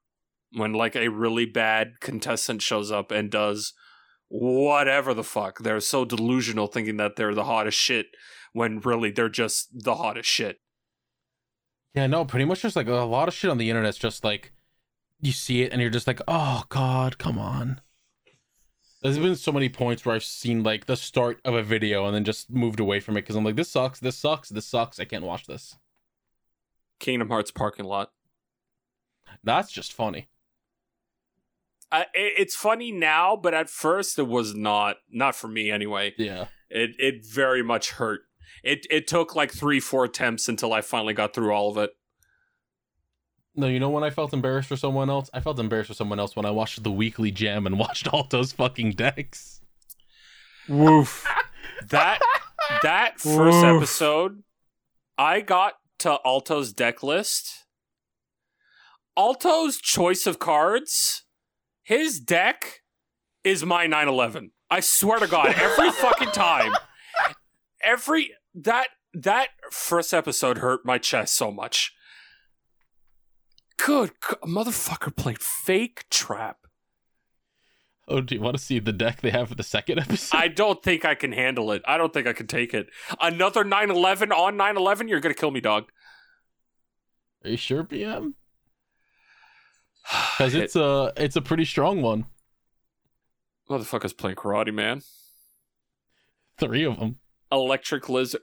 when 0.53 0.73
like 0.73 0.95
a 0.95 1.09
really 1.09 1.45
bad 1.45 1.99
contestant 1.99 2.61
shows 2.61 2.91
up 2.91 3.11
and 3.11 3.31
does 3.31 3.73
whatever 4.27 5.13
the 5.13 5.23
fuck. 5.23 5.59
They're 5.59 5.79
so 5.79 6.05
delusional 6.05 6.67
thinking 6.67 6.97
that 6.97 7.15
they're 7.15 7.33
the 7.33 7.45
hottest 7.45 7.77
shit 7.77 8.07
when 8.53 8.79
really 8.79 9.11
they're 9.11 9.29
just 9.29 9.69
the 9.73 9.95
hottest 9.95 10.29
shit. 10.29 10.57
Yeah, 11.95 12.07
no, 12.07 12.25
pretty 12.25 12.45
much 12.45 12.61
just 12.61 12.75
like 12.75 12.87
a 12.87 12.93
lot 12.93 13.27
of 13.27 13.33
shit 13.33 13.49
on 13.49 13.57
the 13.57 13.69
internet's 13.69 13.97
just 13.97 14.23
like 14.23 14.53
you 15.19 15.31
see 15.31 15.63
it 15.63 15.71
and 15.71 15.81
you're 15.81 15.89
just 15.89 16.07
like, 16.07 16.21
oh 16.27 16.63
god, 16.69 17.17
come 17.17 17.37
on. 17.37 17.81
There's 19.01 19.17
been 19.17 19.35
so 19.35 19.51
many 19.51 19.69
points 19.69 20.05
where 20.05 20.15
I've 20.15 20.23
seen 20.23 20.63
like 20.63 20.85
the 20.85 20.97
start 20.97 21.39
of 21.45 21.53
a 21.53 21.63
video 21.63 22.05
and 22.05 22.13
then 22.13 22.25
just 22.25 22.49
moved 22.49 22.79
away 22.79 22.99
from 22.99 23.15
it 23.15 23.21
because 23.21 23.35
I'm 23.35 23.45
like, 23.45 23.55
this 23.55 23.69
sucks, 23.69 23.99
this 23.99 24.17
sucks, 24.17 24.49
this 24.49 24.65
sucks. 24.65 24.99
I 24.99 25.05
can't 25.05 25.23
watch 25.23 25.47
this. 25.47 25.77
Kingdom 26.99 27.29
Hearts 27.29 27.51
parking 27.51 27.85
lot. 27.85 28.11
That's 29.43 29.71
just 29.71 29.93
funny. 29.93 30.27
Uh, 31.91 32.03
it, 32.13 32.33
it's 32.37 32.55
funny 32.55 32.91
now, 32.91 33.35
but 33.35 33.53
at 33.53 33.69
first 33.69 34.19
it 34.19 34.27
was 34.27 34.53
not. 34.53 34.97
Not 35.09 35.35
for 35.35 35.47
me 35.47 35.71
anyway. 35.71 36.13
Yeah. 36.17 36.47
It 36.69 36.91
it 36.99 37.25
very 37.25 37.63
much 37.63 37.91
hurt. 37.91 38.21
It 38.63 38.85
it 38.89 39.07
took 39.07 39.35
like 39.35 39.51
three 39.51 39.79
four 39.79 40.03
attempts 40.03 40.49
until 40.49 40.73
I 40.73 40.81
finally 40.81 41.13
got 41.13 41.33
through 41.33 41.51
all 41.51 41.71
of 41.71 41.77
it. 41.77 41.91
No, 43.59 43.67
you 43.67 43.77
know 43.77 43.89
when 43.89 44.05
I 44.05 44.09
felt 44.09 44.31
embarrassed 44.33 44.69
for 44.69 44.77
someone 44.77 45.09
else? 45.09 45.29
I 45.33 45.41
felt 45.41 45.59
embarrassed 45.59 45.89
for 45.89 45.93
someone 45.93 46.17
else 46.17 46.33
when 46.33 46.45
I 46.45 46.49
watched 46.49 46.81
the 46.81 46.91
weekly 46.91 47.29
jam 47.29 47.67
and 47.67 47.77
watched 47.79 48.07
Alto's 48.07 48.53
fucking 48.53 48.93
decks. 48.93 49.61
Woof. 50.67 51.27
That 51.91 52.19
that 52.83 53.21
first 53.21 53.59
Oof. 53.59 53.63
episode, 53.63 54.43
I 55.17 55.39
got 55.39 55.75
to 55.99 56.19
Alto's 56.25 56.73
deck 56.73 57.01
list. 57.01 57.65
Alto's 59.15 59.77
choice 59.77 60.27
of 60.27 60.39
cards, 60.39 61.23
his 61.81 62.19
deck 62.19 62.81
is 63.45 63.63
my 63.63 63.87
911. 63.87 64.51
I 64.69 64.81
swear 64.81 65.19
to 65.19 65.27
God, 65.27 65.55
every 65.57 65.89
fucking 66.01 66.31
time, 66.31 66.73
every 67.81 68.33
that 68.53 68.89
that 69.13 69.47
first 69.71 70.13
episode 70.13 70.57
hurt 70.57 70.81
my 70.85 70.97
chest 70.97 71.33
so 71.33 71.49
much. 71.49 71.93
Good 73.85 74.09
g- 74.09 74.35
motherfucker 74.43 75.15
played 75.15 75.39
fake 75.41 76.05
trap. 76.09 76.57
Oh, 78.07 78.21
do 78.21 78.33
you 78.35 78.41
want 78.41 78.57
to 78.57 78.63
see 78.63 78.79
the 78.79 78.91
deck 78.91 79.21
they 79.21 79.29
have 79.29 79.49
for 79.49 79.55
the 79.55 79.63
second 79.63 79.99
episode? 79.99 80.35
I 80.35 80.47
don't 80.47 80.81
think 80.81 81.05
I 81.05 81.13
can 81.15 81.31
handle 81.31 81.71
it. 81.71 81.83
I 81.85 81.97
don't 81.97 82.11
think 82.11 82.25
I 82.27 82.33
can 82.33 82.47
take 82.47 82.73
it. 82.73 82.89
Another 83.21 83.63
911 83.63 84.31
on 84.31 84.57
911? 84.57 85.07
You're 85.07 85.19
going 85.19 85.33
to 85.33 85.39
kill 85.39 85.51
me, 85.51 85.61
dog. 85.61 85.91
Are 87.43 87.51
you 87.51 87.57
sure, 87.57 87.83
PM? 87.83 88.33
Because 90.37 90.55
it's 90.55 90.75
a 90.75 91.13
it's 91.15 91.35
a 91.35 91.41
pretty 91.41 91.65
strong 91.65 92.01
one. 92.01 92.25
Motherfucker's 93.69 94.13
playing 94.13 94.35
karate, 94.37 94.73
man. 94.73 95.03
Three 96.57 96.83
of 96.83 96.99
them. 96.99 97.17
Electric 97.51 98.09
lizard. 98.09 98.41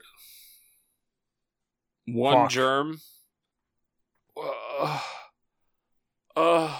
One 2.05 2.45
Fuck. 2.45 2.51
germ. 2.51 3.01
Uh, 4.41 4.99
uh, 6.37 6.79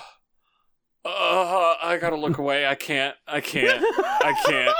uh, 1.05 1.75
I 1.83 1.97
gotta 1.99 2.15
look 2.15 2.37
away. 2.37 2.65
I 2.67 2.75
can't. 2.75 3.15
I 3.27 3.41
can't. 3.41 3.83
I 3.83 4.33
can't. 4.45 4.75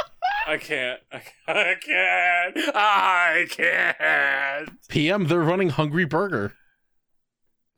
I 0.48 0.58
can't. 0.58 1.00
I 1.48 1.76
can't. 1.82 2.76
I 2.76 3.46
can't. 3.50 4.70
PM, 4.88 5.28
they're 5.28 5.40
running 5.42 5.70
Hungry 5.70 6.06
Burger. 6.06 6.54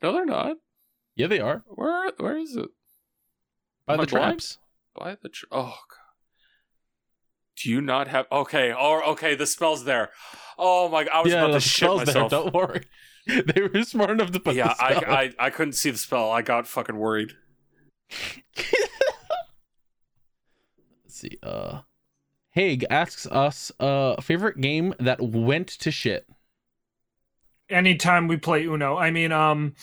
No, 0.02 0.12
they're 0.12 0.24
not. 0.26 0.56
Yeah, 1.16 1.26
they 1.26 1.40
are. 1.40 1.64
Where? 1.66 2.10
Where 2.18 2.36
is 2.36 2.56
it? 2.56 2.68
By 3.86 3.94
Am 3.94 3.98
the 3.98 4.02
I 4.02 4.06
blind? 4.06 4.40
traps. 4.40 4.58
By 4.96 5.16
the 5.22 5.28
tr- 5.28 5.46
oh 5.50 5.76
god. 5.88 5.96
Do 7.62 7.70
you 7.70 7.80
not 7.80 8.08
have 8.08 8.26
okay? 8.32 8.72
Oh, 8.76 9.02
okay. 9.12 9.34
The 9.34 9.46
spell's 9.46 9.84
there. 9.84 10.10
Oh 10.58 10.88
my! 10.88 11.04
God, 11.04 11.12
I 11.12 11.22
was 11.22 11.32
yeah, 11.32 11.44
about 11.44 11.52
to 11.54 11.60
shit 11.60 11.86
spell's 11.86 12.04
there. 12.04 12.22
myself. 12.22 12.30
Don't 12.30 12.54
worry. 12.54 12.84
They 13.26 13.62
were 13.62 13.82
smart 13.84 14.10
enough 14.10 14.32
to 14.32 14.40
put 14.40 14.54
yeah, 14.54 14.68
the 14.68 14.74
spell. 14.74 15.14
I, 15.14 15.22
I 15.22 15.32
I 15.46 15.50
couldn't 15.50 15.74
see 15.74 15.90
the 15.90 15.98
spell. 15.98 16.30
I 16.30 16.42
got 16.42 16.66
fucking 16.66 16.96
worried. 16.96 17.32
Let's 18.56 18.74
see. 21.06 21.38
Uh, 21.42 21.80
Haig 22.52 22.84
asks 22.90 23.26
us 23.26 23.70
uh 23.78 24.20
favorite 24.20 24.60
game 24.60 24.94
that 24.98 25.20
went 25.20 25.68
to 25.68 25.90
shit. 25.90 26.26
Anytime 27.68 28.26
we 28.26 28.36
play 28.36 28.64
Uno, 28.64 28.96
I 28.96 29.10
mean, 29.12 29.30
um, 29.30 29.74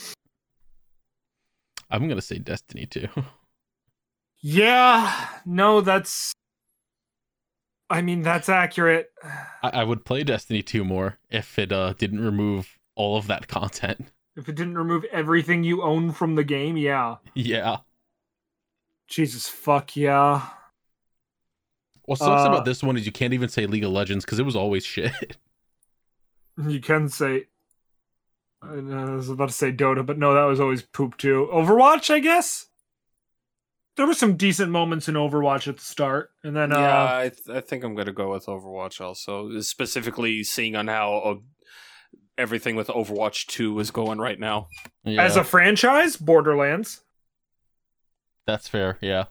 I'm 1.89 2.07
gonna 2.07 2.21
say 2.21 2.39
Destiny 2.39 2.85
2. 2.85 3.07
Yeah, 4.39 5.29
no, 5.45 5.81
that's. 5.81 6.31
I 7.89 8.03
mean, 8.03 8.21
that's 8.21 8.49
accurate. 8.49 9.09
I, 9.63 9.69
I 9.81 9.83
would 9.83 10.05
play 10.05 10.23
Destiny 10.23 10.61
2 10.61 10.85
more 10.85 11.17
if 11.29 11.57
it 11.57 11.71
uh 11.71 11.93
didn't 11.97 12.19
remove 12.23 12.76
all 12.97 13.17
of 13.17 13.27
that 13.27 13.47
content. 13.47 14.07
If 14.35 14.47
it 14.47 14.53
didn't 14.53 14.77
remove 14.77 15.03
everything 15.11 15.63
you 15.63 15.81
own 15.81 16.11
from 16.11 16.35
the 16.35 16.43
game, 16.43 16.77
yeah. 16.77 17.15
Yeah. 17.33 17.77
Jesus 19.07 19.47
fuck 19.47 19.95
yeah. 19.95 20.47
What 22.03 22.19
sucks 22.19 22.45
Uh, 22.45 22.49
about 22.51 22.63
this 22.63 22.83
one 22.83 22.97
is 22.97 23.05
you 23.07 23.11
can't 23.11 23.33
even 23.33 23.49
say 23.49 23.65
League 23.65 23.83
of 23.83 23.89
Legends 23.91 24.23
because 24.25 24.37
it 24.37 24.45
was 24.45 24.55
always 24.55 24.85
shit. 24.93 25.37
You 26.67 26.79
can 26.79 27.09
say. 27.09 27.45
I 28.61 28.75
was 28.75 29.29
about 29.29 29.49
to 29.49 29.55
say 29.55 29.71
Dota, 29.71 30.05
but 30.05 30.19
no, 30.19 30.35
that 30.35 30.43
was 30.43 30.59
always 30.59 30.83
poop 30.83 31.17
too. 31.17 31.49
Overwatch, 31.51 32.11
I 32.13 32.19
guess. 32.19 32.67
There 33.95 34.05
were 34.05 34.13
some 34.13 34.35
decent 34.37 34.69
moments 34.71 35.07
in 35.09 35.15
Overwatch 35.15 35.67
at 35.67 35.77
the 35.77 35.83
start, 35.83 36.29
and 36.43 36.55
then 36.55 36.71
uh, 36.71 36.79
yeah, 36.79 37.17
I, 37.17 37.29
th- 37.29 37.57
I 37.57 37.61
think 37.61 37.83
I'm 37.83 37.95
gonna 37.95 38.13
go 38.13 38.31
with 38.33 38.45
Overwatch 38.45 39.01
also, 39.01 39.59
specifically 39.61 40.43
seeing 40.43 40.75
on 40.75 40.87
how 40.87 41.13
uh, 41.15 41.35
everything 42.37 42.75
with 42.75 42.87
Overwatch 42.87 43.47
Two 43.47 43.79
is 43.79 43.91
going 43.91 44.19
right 44.19 44.39
now. 44.39 44.67
Yeah, 45.03 45.23
as 45.23 45.35
a 45.35 45.43
franchise, 45.43 46.15
Borderlands. 46.17 47.01
that's 48.45 48.67
fair. 48.67 48.97
Yeah. 49.01 49.25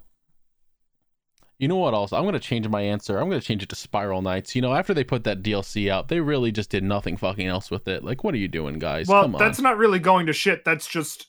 You 1.58 1.68
know 1.68 1.76
what 1.76 1.94
else? 1.94 2.12
I'm 2.12 2.24
gonna 2.24 2.38
change 2.38 2.68
my 2.68 2.82
answer. 2.82 3.18
I'm 3.18 3.30
gonna 3.30 3.40
change 3.40 3.62
it 3.62 3.70
to 3.70 3.76
Spiral 3.76 4.20
Knights. 4.20 4.54
You 4.54 4.60
know, 4.60 4.74
after 4.74 4.92
they 4.92 5.04
put 5.04 5.24
that 5.24 5.42
DLC 5.42 5.90
out, 5.90 6.08
they 6.08 6.20
really 6.20 6.52
just 6.52 6.68
did 6.68 6.84
nothing 6.84 7.16
fucking 7.16 7.46
else 7.46 7.70
with 7.70 7.88
it. 7.88 8.04
Like, 8.04 8.22
what 8.24 8.34
are 8.34 8.38
you 8.38 8.48
doing, 8.48 8.78
guys? 8.78 9.08
Well, 9.08 9.22
Come 9.22 9.34
on. 9.36 9.38
that's 9.38 9.60
not 9.60 9.78
really 9.78 9.98
going 9.98 10.26
to 10.26 10.34
shit. 10.34 10.64
That's 10.64 10.86
just 10.86 11.28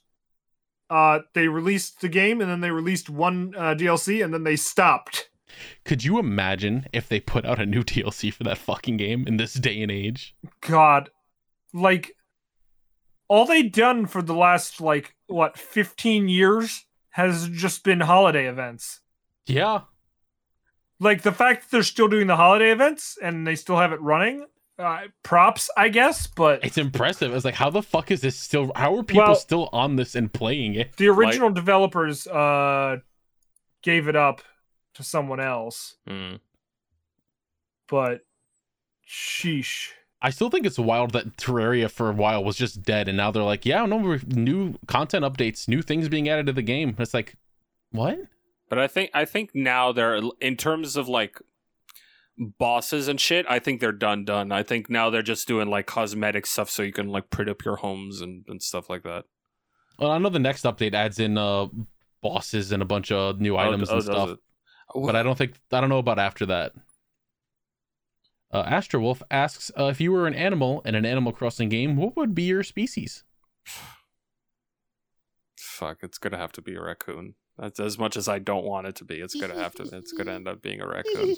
uh 0.89 1.19
they 1.33 1.47
released 1.47 2.01
the 2.01 2.09
game 2.09 2.41
and 2.41 2.49
then 2.49 2.59
they 2.61 2.71
released 2.71 3.09
one 3.09 3.53
uh, 3.57 3.73
DLC 3.73 4.23
and 4.23 4.33
then 4.33 4.43
they 4.43 4.55
stopped. 4.57 5.29
Could 5.85 6.03
you 6.03 6.19
imagine 6.19 6.85
if 6.93 7.07
they 7.07 7.19
put 7.21 7.45
out 7.45 7.59
a 7.59 7.65
new 7.65 7.83
DLC 7.85 8.33
for 8.33 8.43
that 8.43 8.57
fucking 8.57 8.97
game 8.97 9.25
in 9.27 9.37
this 9.37 9.53
day 9.53 9.81
and 9.81 9.91
age? 9.91 10.35
God. 10.59 11.09
Like 11.73 12.14
all 13.27 13.45
they've 13.45 13.72
done 13.72 14.06
for 14.06 14.22
the 14.22 14.34
last 14.35 14.80
like 14.81 15.15
what 15.27 15.57
15 15.57 16.30
years 16.30 16.85
has 17.11 17.49
just 17.49 17.84
been 17.84 17.99
holiday 17.99 18.48
events. 18.48 19.02
Yeah. 19.45 19.81
Like 20.99 21.22
the 21.22 21.31
fact 21.31 21.64
that 21.64 21.72
they're 21.72 21.84
still 21.84 22.07
doing 22.07 22.27
the 22.27 22.35
holiday 22.35 22.72
events 22.72 23.18
and 23.22 23.45
they 23.45 23.56
still 23.56 23.77
have 23.77 23.91
it 23.91 24.02
running, 24.02 24.45
uh, 24.80 25.02
props, 25.23 25.69
I 25.77 25.89
guess, 25.89 26.26
but 26.27 26.64
It's 26.64 26.77
impressive. 26.77 27.34
It's 27.34 27.45
like, 27.45 27.53
how 27.56 27.69
the 27.69 27.84
fuck 27.84 28.11
is 28.11 28.22
this 28.22 28.39
still? 28.39 28.72
How 28.76 28.95
are 28.98 29.03
people 29.03 29.26
Well- 29.26 29.35
still 29.35 29.69
on 29.73 29.95
this 29.95 30.15
and 30.15 30.31
playing 30.31 30.76
it? 30.76 30.95
the 30.98 31.07
original 31.10 31.49
developers 31.52 32.27
uh 32.27 32.98
gave 33.84 34.07
it 34.07 34.15
up 34.15 34.41
to 34.95 35.03
someone 35.03 35.39
else, 35.39 35.95
Mm. 36.07 36.39
but 37.88 38.22
sheesh. 39.07 39.89
I 40.27 40.29
still 40.29 40.49
think 40.49 40.65
it's 40.65 40.77
wild 40.77 41.11
that 41.11 41.37
Terraria 41.37 41.89
for 41.89 42.09
a 42.09 42.13
while 42.13 42.43
was 42.43 42.57
just 42.57 42.83
dead, 42.83 43.07
and 43.07 43.15
now 43.15 43.31
they're 43.31 43.43
like, 43.43 43.65
yeah, 43.65 43.85
no, 43.85 44.19
new 44.27 44.77
content 44.85 45.23
updates, 45.23 45.69
new 45.69 45.81
things 45.81 46.09
being 46.09 46.27
added 46.27 46.47
to 46.47 46.51
the 46.51 46.61
game. 46.61 46.97
It's 46.99 47.13
like, 47.13 47.37
what? 47.91 48.19
But 48.69 48.77
I 48.77 48.87
think 48.87 49.09
I 49.13 49.23
think 49.23 49.51
now 49.53 49.93
they're 49.93 50.19
in 50.41 50.57
terms 50.57 50.97
of 50.97 51.07
like 51.07 51.39
bosses 52.37 53.07
and 53.07 53.21
shit. 53.21 53.45
I 53.47 53.59
think 53.59 53.79
they're 53.79 53.93
done 53.93 54.25
done. 54.25 54.51
I 54.51 54.63
think 54.63 54.89
now 54.89 55.09
they're 55.09 55.21
just 55.21 55.47
doing 55.47 55.69
like 55.69 55.85
cosmetic 55.85 56.45
stuff 56.45 56.69
so 56.69 56.83
you 56.83 56.91
can 56.91 57.07
like 57.07 57.29
print 57.29 57.49
up 57.49 57.63
your 57.63 57.77
homes 57.77 58.19
and, 58.19 58.43
and 58.49 58.61
stuff 58.61 58.89
like 58.89 59.03
that. 59.03 59.23
Well, 59.97 60.11
I 60.11 60.17
know 60.17 60.27
the 60.27 60.39
next 60.39 60.65
update 60.65 60.93
adds 60.93 61.19
in 61.19 61.37
uh 61.37 61.67
bosses 62.21 62.73
and 62.73 62.81
a 62.83 62.85
bunch 62.85 63.13
of 63.13 63.39
new 63.39 63.55
items 63.55 63.89
Oh, 63.89 63.93
and 63.93 64.05
does 64.05 64.13
stuff, 64.13 64.37
but 64.93 65.15
I 65.15 65.23
don't 65.23 65.37
think 65.37 65.53
I 65.71 65.79
don't 65.79 65.89
know 65.89 65.99
about 65.99 66.19
after 66.19 66.45
that. 66.47 66.73
Uh, 68.52 68.64
Astro 68.65 69.02
Wolf 69.02 69.22
asks 69.30 69.72
uh, 69.78 69.86
if 69.86 69.99
you 69.99 70.11
were 70.11 70.26
an 70.26 70.34
animal 70.34 70.82
in 70.86 70.95
an 70.95 71.06
Animal 71.06 71.34
Crossing 71.34 71.69
game, 71.69 71.95
what 71.98 72.15
would 72.15 72.34
be 72.34 72.44
your 72.44 72.64
species? 72.64 73.24
Fuck, 75.57 75.99
it's 76.02 76.18
gonna 76.18 76.38
have 76.38 76.53
to 76.53 76.61
be 76.61 76.76
a 76.76 76.82
raccoon. 76.82 77.36
That's 77.57 77.80
as 77.80 77.98
much 77.98 78.15
as 78.15 78.28
I 78.28 78.38
don't 78.40 78.65
want 78.65 78.86
it 78.88 78.95
to 78.98 79.03
be. 79.03 79.15
It's 79.15 79.34
gonna 79.34 79.56
have 79.56 79.74
to. 79.76 79.84
It's 79.84 80.11
gonna 80.11 80.34
end 80.34 80.48
up 80.48 80.61
being 80.61 80.80
a 80.80 80.88
raccoon. 80.88 81.36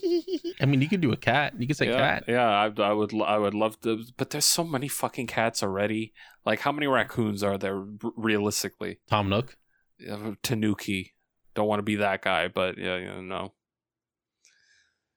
I 0.59 0.65
mean, 0.65 0.81
you 0.81 0.89
could 0.89 0.99
do 1.01 1.13
a 1.13 1.17
cat. 1.17 1.53
You 1.57 1.65
could 1.65 1.77
say 1.77 1.87
yeah, 1.87 1.97
cat. 1.97 2.23
yeah. 2.27 2.45
I, 2.45 2.81
I 2.81 2.91
would. 2.91 3.13
I 3.21 3.37
would 3.37 3.53
love 3.53 3.79
to. 3.81 4.03
But 4.17 4.29
there's 4.29 4.45
so 4.45 4.65
many 4.65 4.89
fucking 4.89 5.27
cats 5.27 5.63
already. 5.63 6.13
Like, 6.45 6.59
how 6.59 6.73
many 6.73 6.87
raccoons 6.87 7.41
are 7.41 7.57
there 7.57 7.77
r- 7.77 8.11
realistically? 8.17 8.99
Tom 9.09 9.29
Nook. 9.29 9.57
Uh, 10.09 10.33
Tanuki. 10.43 11.13
Don't 11.55 11.67
want 11.67 11.79
to 11.79 11.83
be 11.83 11.95
that 11.95 12.21
guy, 12.21 12.49
but 12.49 12.77
yeah, 12.77 12.97
yeah, 12.97 13.21
no. 13.21 13.53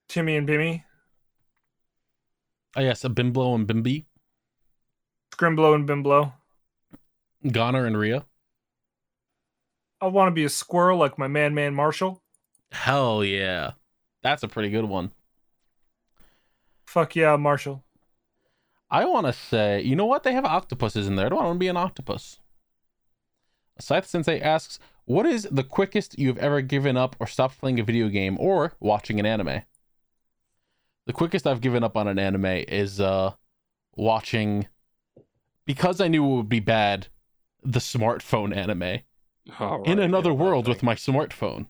Timmy 0.08 0.36
and 0.36 0.48
Bimmy, 0.48 0.84
Oh 2.74 2.80
yes, 2.80 3.04
a 3.04 3.08
Bimblo 3.10 3.54
and 3.54 3.66
Bimby, 3.66 4.06
Scrimblow 5.32 5.74
and 5.74 5.88
Bimblow. 5.88 6.32
Goner 7.50 7.86
and 7.86 7.98
Rhea. 7.98 8.24
I 10.00 10.06
want 10.06 10.28
to 10.28 10.32
be 10.32 10.44
a 10.44 10.48
squirrel 10.48 10.98
like 10.98 11.18
my 11.18 11.28
man, 11.28 11.54
man 11.54 11.74
Marshal. 11.74 12.22
Hell 12.72 13.22
yeah, 13.24 13.72
that's 14.22 14.42
a 14.42 14.48
pretty 14.48 14.70
good 14.70 14.84
one. 14.84 15.10
Fuck 16.86 17.16
yeah, 17.16 17.36
Marshal. 17.36 17.82
I 18.90 19.04
want 19.06 19.26
to 19.26 19.32
say, 19.32 19.80
you 19.80 19.96
know 19.96 20.06
what? 20.06 20.22
They 20.22 20.32
have 20.32 20.44
octopuses 20.44 21.06
in 21.06 21.16
there. 21.16 21.26
I 21.26 21.28
don't 21.30 21.44
want 21.44 21.54
to 21.54 21.58
be 21.58 21.68
an 21.68 21.76
octopus. 21.76 22.40
Scythe 23.78 24.06
Sensei 24.06 24.40
asks, 24.40 24.78
"What 25.06 25.26
is 25.26 25.48
the 25.50 25.64
quickest 25.64 26.18
you've 26.18 26.38
ever 26.38 26.60
given 26.60 26.96
up 26.96 27.16
or 27.18 27.26
stopped 27.26 27.58
playing 27.58 27.80
a 27.80 27.84
video 27.84 28.08
game 28.08 28.36
or 28.38 28.74
watching 28.80 29.18
an 29.18 29.26
anime?" 29.26 29.62
The 31.06 31.12
quickest 31.12 31.46
I've 31.46 31.60
given 31.60 31.84
up 31.84 31.96
on 31.96 32.08
an 32.08 32.18
anime 32.18 32.44
is 32.46 33.00
uh 33.00 33.34
watching 33.96 34.68
because 35.66 36.00
I 36.00 36.08
knew 36.08 36.24
it 36.24 36.36
would 36.36 36.48
be 36.48 36.60
bad. 36.60 37.08
The 37.64 37.78
smartphone 37.80 38.54
anime 38.56 39.00
All 39.58 39.84
in 39.84 39.98
another 39.98 40.32
yeah, 40.32 40.34
world 40.34 40.68
with 40.68 40.82
my 40.82 40.94
smartphone. 40.94 41.68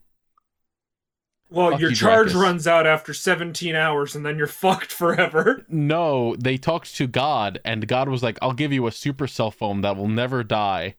Well, 1.51 1.71
Fuck 1.71 1.81
your 1.81 1.91
you, 1.91 1.97
charge 1.97 2.33
Dracus. 2.33 2.35
runs 2.35 2.67
out 2.67 2.87
after 2.87 3.15
17 3.15 3.75
hours 3.77 4.15
and 4.17 4.25
then 4.27 4.39
you're 4.39 4.47
fucked 4.49 4.93
forever. 4.93 5.65
No, 5.69 6.37
they 6.37 6.57
talked 6.59 6.95
to 6.97 7.07
God, 7.07 7.61
and 7.65 7.89
God 7.89 8.09
was 8.09 8.23
like, 8.23 8.39
I'll 8.43 8.53
give 8.53 8.73
you 8.73 8.87
a 8.87 8.93
super 8.93 9.27
cell 9.27 9.51
phone 9.51 9.81
that 9.83 9.97
will 9.97 10.09
never 10.09 10.45
die. 10.45 10.97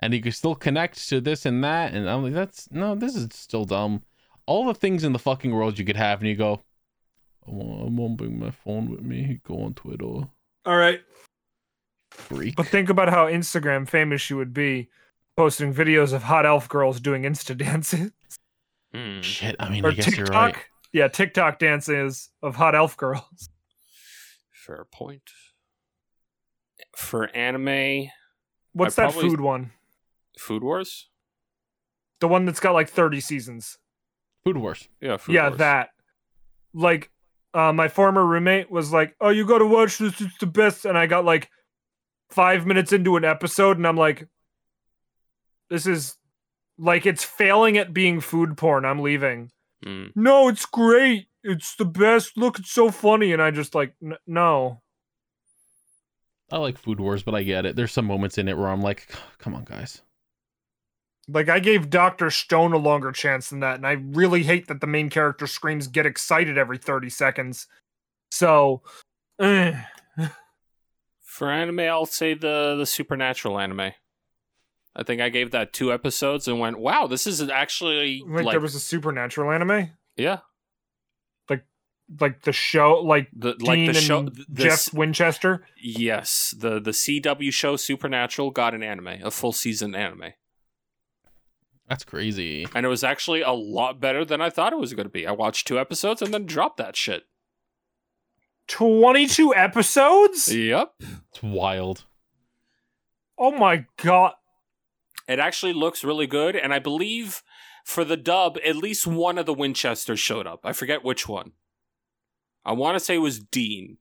And 0.00 0.12
you 0.14 0.20
can 0.20 0.32
still 0.32 0.54
connect 0.54 1.08
to 1.08 1.20
this 1.20 1.46
and 1.46 1.62
that. 1.64 1.94
And 1.94 2.08
I'm 2.10 2.22
like, 2.24 2.34
that's 2.34 2.70
no, 2.70 2.94
this 2.94 3.14
is 3.16 3.28
still 3.32 3.64
dumb. 3.64 4.02
All 4.46 4.66
the 4.66 4.74
things 4.74 5.04
in 5.04 5.12
the 5.12 5.18
fucking 5.18 5.52
world 5.52 5.78
you 5.78 5.84
could 5.84 5.96
have, 5.96 6.20
and 6.20 6.28
you 6.28 6.36
go, 6.36 6.62
I 7.46 7.50
won't, 7.50 7.80
I 7.80 7.84
won't 7.90 8.16
bring 8.16 8.38
my 8.38 8.50
phone 8.50 8.90
with 8.90 9.00
me. 9.02 9.40
Go 9.46 9.62
on 9.62 9.74
Twitter. 9.74 10.04
All 10.04 10.76
right. 10.76 11.00
Freak. 12.10 12.56
But 12.56 12.66
think 12.66 12.88
about 12.88 13.08
how 13.08 13.26
Instagram 13.26 13.88
famous 13.88 14.28
you 14.30 14.36
would 14.36 14.52
be 14.54 14.88
posting 15.36 15.72
videos 15.74 16.12
of 16.12 16.24
hot 16.24 16.46
elf 16.46 16.68
girls 16.68 17.00
doing 17.00 17.22
Insta 17.22 17.56
dances. 17.64 18.12
Hmm. 18.94 19.20
Shit, 19.22 19.56
I 19.58 19.70
mean, 19.70 19.84
or 19.84 19.88
I 19.90 19.94
guess 19.94 20.04
TikTok. 20.04 20.18
you're 20.28 20.36
right. 20.40 20.56
Yeah, 20.92 21.08
TikTok 21.08 21.58
dances 21.58 22.28
of 22.42 22.56
hot 22.56 22.74
elf 22.74 22.96
girls. 22.96 23.48
Fair 24.52 24.84
point. 24.92 25.22
For 26.94 27.34
anime, 27.34 28.08
What's 28.74 28.98
I 28.98 29.06
that 29.06 29.12
probably- 29.12 29.30
food 29.30 29.40
one? 29.40 29.70
Food 30.38 30.62
Wars. 30.62 31.08
The 32.20 32.28
one 32.28 32.44
that's 32.44 32.60
got 32.60 32.72
like 32.72 32.88
30 32.88 33.20
seasons. 33.20 33.78
Food 34.44 34.56
Wars. 34.58 34.88
Yeah, 35.00 35.16
Food 35.16 35.34
yeah, 35.34 35.48
Wars. 35.48 35.58
that. 35.58 35.88
Like, 36.74 37.10
uh, 37.54 37.72
my 37.72 37.88
former 37.88 38.24
roommate 38.24 38.70
was 38.70 38.92
like, 38.92 39.14
"Oh, 39.20 39.30
you 39.30 39.46
got 39.46 39.58
to 39.58 39.66
watch 39.66 39.98
this. 39.98 40.20
It's 40.20 40.38
the 40.38 40.46
best." 40.46 40.84
And 40.84 40.96
I 40.96 41.06
got 41.06 41.24
like 41.24 41.48
five 42.30 42.66
minutes 42.66 42.92
into 42.92 43.16
an 43.16 43.24
episode, 43.24 43.76
and 43.76 43.86
I'm 43.86 43.96
like, 43.96 44.26
"This 45.70 45.86
is 45.86 46.16
like 46.78 47.06
it's 47.06 47.24
failing 47.24 47.78
at 47.78 47.92
being 47.92 48.20
food 48.20 48.56
porn." 48.56 48.84
I'm 48.84 49.00
leaving. 49.00 49.50
Hmm. 49.84 50.06
No, 50.14 50.48
it's 50.48 50.66
great. 50.66 51.26
It's 51.44 51.74
the 51.76 51.84
best. 51.84 52.36
Look, 52.36 52.58
it's 52.58 52.70
so 52.70 52.90
funny. 52.90 53.32
And 53.32 53.42
I 53.42 53.50
just 53.50 53.74
like, 53.74 53.94
N- 54.02 54.16
no. 54.26 54.80
I 56.50 56.58
like 56.58 56.78
Food 56.78 57.00
Wars, 57.00 57.22
but 57.22 57.34
I 57.34 57.42
get 57.42 57.64
it. 57.66 57.76
There's 57.76 57.92
some 57.92 58.04
moments 58.04 58.36
in 58.38 58.46
it 58.46 58.58
where 58.58 58.68
I'm 58.68 58.82
like, 58.82 59.08
come 59.38 59.54
on, 59.54 59.64
guys. 59.64 60.02
Like 61.28 61.48
I 61.48 61.60
gave 61.60 61.88
Doctor 61.90 62.30
Stone 62.30 62.72
a 62.72 62.78
longer 62.78 63.12
chance 63.12 63.48
than 63.50 63.60
that, 63.60 63.76
and 63.76 63.86
I 63.86 63.92
really 63.92 64.42
hate 64.42 64.66
that 64.68 64.80
the 64.80 64.86
main 64.86 65.08
character 65.08 65.46
screams 65.46 65.86
"get 65.86 66.04
excited" 66.06 66.58
every 66.58 66.78
30 66.78 67.08
seconds. 67.10 67.66
So, 68.30 68.82
eh. 69.40 69.80
For 71.22 71.50
anime, 71.50 71.80
I'll 71.80 72.06
say 72.06 72.34
the 72.34 72.74
the 72.76 72.86
supernatural 72.86 73.58
anime. 73.58 73.92
I 74.94 75.02
think 75.02 75.22
I 75.22 75.30
gave 75.30 75.50
that 75.52 75.72
two 75.72 75.90
episodes 75.92 76.46
and 76.46 76.60
went, 76.60 76.78
"Wow, 76.78 77.06
this 77.06 77.26
is 77.26 77.40
actually 77.48 78.22
Like, 78.26 78.44
like, 78.44 78.52
there 78.52 78.60
was 78.60 78.74
a 78.74 78.80
supernatural 78.80 79.50
anime, 79.50 79.90
yeah, 80.16 80.40
like 81.48 81.64
like 82.20 82.42
the 82.42 82.52
show, 82.52 82.96
like 82.96 83.28
the 83.32 83.54
like 83.60 83.86
the 83.86 83.94
show, 83.94 84.24
the, 84.24 84.44
Jeff 84.64 84.72
s- 84.72 84.92
Winchester. 84.92 85.64
yes, 85.82 86.54
the 86.58 86.78
the 86.80 86.90
CW 86.90 87.50
show 87.52 87.76
Supernatural 87.76 88.50
got 88.50 88.74
an 88.74 88.82
anime, 88.82 89.08
a 89.24 89.30
full 89.30 89.52
season 89.52 89.94
anime. 89.94 90.34
That's 91.92 92.04
crazy. 92.04 92.66
And 92.74 92.86
it 92.86 92.88
was 92.88 93.04
actually 93.04 93.42
a 93.42 93.50
lot 93.50 94.00
better 94.00 94.24
than 94.24 94.40
I 94.40 94.48
thought 94.48 94.72
it 94.72 94.78
was 94.78 94.94
going 94.94 95.04
to 95.04 95.12
be. 95.12 95.26
I 95.26 95.32
watched 95.32 95.66
two 95.66 95.78
episodes 95.78 96.22
and 96.22 96.32
then 96.32 96.46
dropped 96.46 96.78
that 96.78 96.96
shit. 96.96 97.24
22 98.68 99.54
episodes? 99.54 100.54
Yep. 100.54 100.94
It's 101.00 101.42
wild. 101.42 102.06
Oh 103.36 103.50
my 103.50 103.84
god. 103.98 104.32
It 105.28 105.38
actually 105.38 105.74
looks 105.74 106.02
really 106.02 106.26
good, 106.26 106.56
and 106.56 106.72
I 106.72 106.78
believe 106.78 107.42
for 107.84 108.06
the 108.06 108.16
dub, 108.16 108.56
at 108.64 108.76
least 108.76 109.06
one 109.06 109.36
of 109.36 109.44
the 109.44 109.52
Winchesters 109.52 110.18
showed 110.18 110.46
up. 110.46 110.60
I 110.64 110.72
forget 110.72 111.04
which 111.04 111.28
one. 111.28 111.52
I 112.64 112.72
want 112.72 112.96
to 112.96 113.04
say 113.04 113.16
it 113.16 113.18
was 113.18 113.38
Dean. 113.38 113.98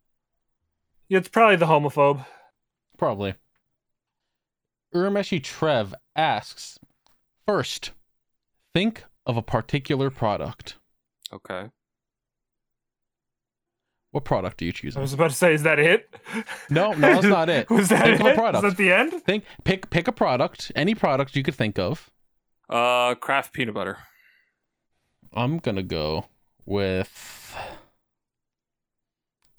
Yeah, 1.09 1.17
it's 1.17 1.27
probably 1.27 1.57
the 1.57 1.65
homophobe. 1.65 2.25
Probably. 2.97 3.33
Urameshi 4.95 5.43
Trev 5.43 5.93
asks 6.15 6.79
First, 7.51 7.91
think 8.73 9.03
of 9.25 9.35
a 9.35 9.41
particular 9.41 10.09
product. 10.09 10.77
Okay. 11.33 11.65
What 14.11 14.23
product 14.23 14.61
are 14.61 14.65
you 14.65 14.71
choosing? 14.71 14.99
I 14.99 15.01
was 15.01 15.11
about 15.11 15.31
to 15.31 15.35
say, 15.35 15.53
is 15.53 15.63
that 15.63 15.77
it? 15.77 16.15
No, 16.69 16.93
no, 16.93 17.13
that's 17.15 17.25
not 17.25 17.49
it. 17.49 17.69
Was 17.69 17.89
that 17.89 18.05
Think 18.05 18.21
of 18.21 18.25
a 18.25 18.29
it? 18.29 18.35
product. 18.35 18.63
Is 18.63 18.71
that 18.71 18.77
the 18.77 18.93
end? 18.93 19.11
Think 19.23 19.43
pick 19.65 19.89
pick 19.89 20.07
a 20.07 20.13
product, 20.13 20.71
any 20.77 20.95
product 20.95 21.35
you 21.35 21.43
could 21.43 21.55
think 21.55 21.77
of. 21.77 22.09
Uh, 22.69 23.15
Kraft 23.15 23.51
peanut 23.51 23.73
butter. 23.75 23.97
I'm 25.33 25.57
gonna 25.59 25.83
go 25.83 26.27
with 26.65 27.53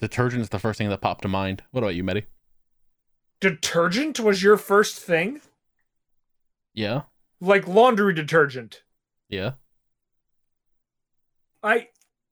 detergent 0.01 0.41
is 0.41 0.49
the 0.49 0.57
first 0.57 0.79
thing 0.79 0.89
that 0.89 1.01
popped 1.01 1.21
to 1.21 1.27
mind. 1.27 1.61
What 1.69 1.83
about 1.83 1.93
you, 1.93 2.03
Medi? 2.03 2.25
Detergent 3.39 4.19
was 4.19 4.41
your 4.41 4.57
first 4.57 4.97
thing? 4.97 5.41
Yeah, 6.73 7.03
Like 7.43 7.67
laundry 7.67 8.13
detergent. 8.13 8.83
yeah. 9.27 9.51
I 11.61 11.87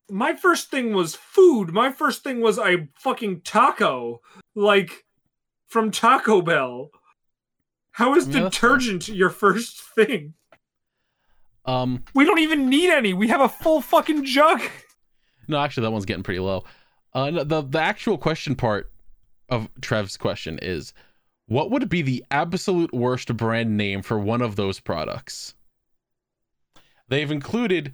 my 0.10 0.36
first 0.36 0.70
thing 0.72 0.94
was 0.94 1.16
food. 1.16 1.72
My 1.74 1.92
first 1.92 2.24
thing 2.24 2.42
was 2.42 2.58
a 2.58 2.88
fucking 2.96 3.42
taco, 3.42 4.22
like 4.56 5.06
from 5.68 5.92
Taco 5.92 6.42
Bell. 6.42 6.90
How 7.92 8.16
is 8.16 8.28
Yeah, 8.28 8.44
detergent 8.44 9.08
your 9.10 9.30
first 9.30 9.82
thing? 9.96 10.34
Um, 11.66 12.04
We 12.16 12.26
don't 12.26 12.40
even 12.40 12.70
need 12.70 12.90
any. 12.90 13.14
We 13.14 13.28
have 13.30 13.42
a 13.42 13.50
full 13.50 13.82
fucking 13.82 14.26
jug. 14.26 14.62
no, 15.48 15.60
actually, 15.60 15.84
that 15.84 15.92
one's 15.92 16.06
getting 16.06 16.24
pretty 16.24 16.40
low. 16.40 16.64
Uh, 17.14 17.30
no, 17.30 17.44
the 17.44 17.62
the 17.62 17.80
actual 17.82 18.18
question 18.18 18.56
part 18.56 18.92
of 19.50 19.70
Trev's 19.82 20.18
question 20.18 20.58
is, 20.62 20.94
what 21.52 21.70
would 21.70 21.90
be 21.90 22.02
the 22.02 22.24
absolute 22.32 22.94
worst 22.94 23.36
brand 23.36 23.76
name 23.76 24.02
for 24.02 24.18
one 24.18 24.42
of 24.42 24.56
those 24.56 24.80
products? 24.80 25.54
They've 27.10 27.30
included 27.30 27.94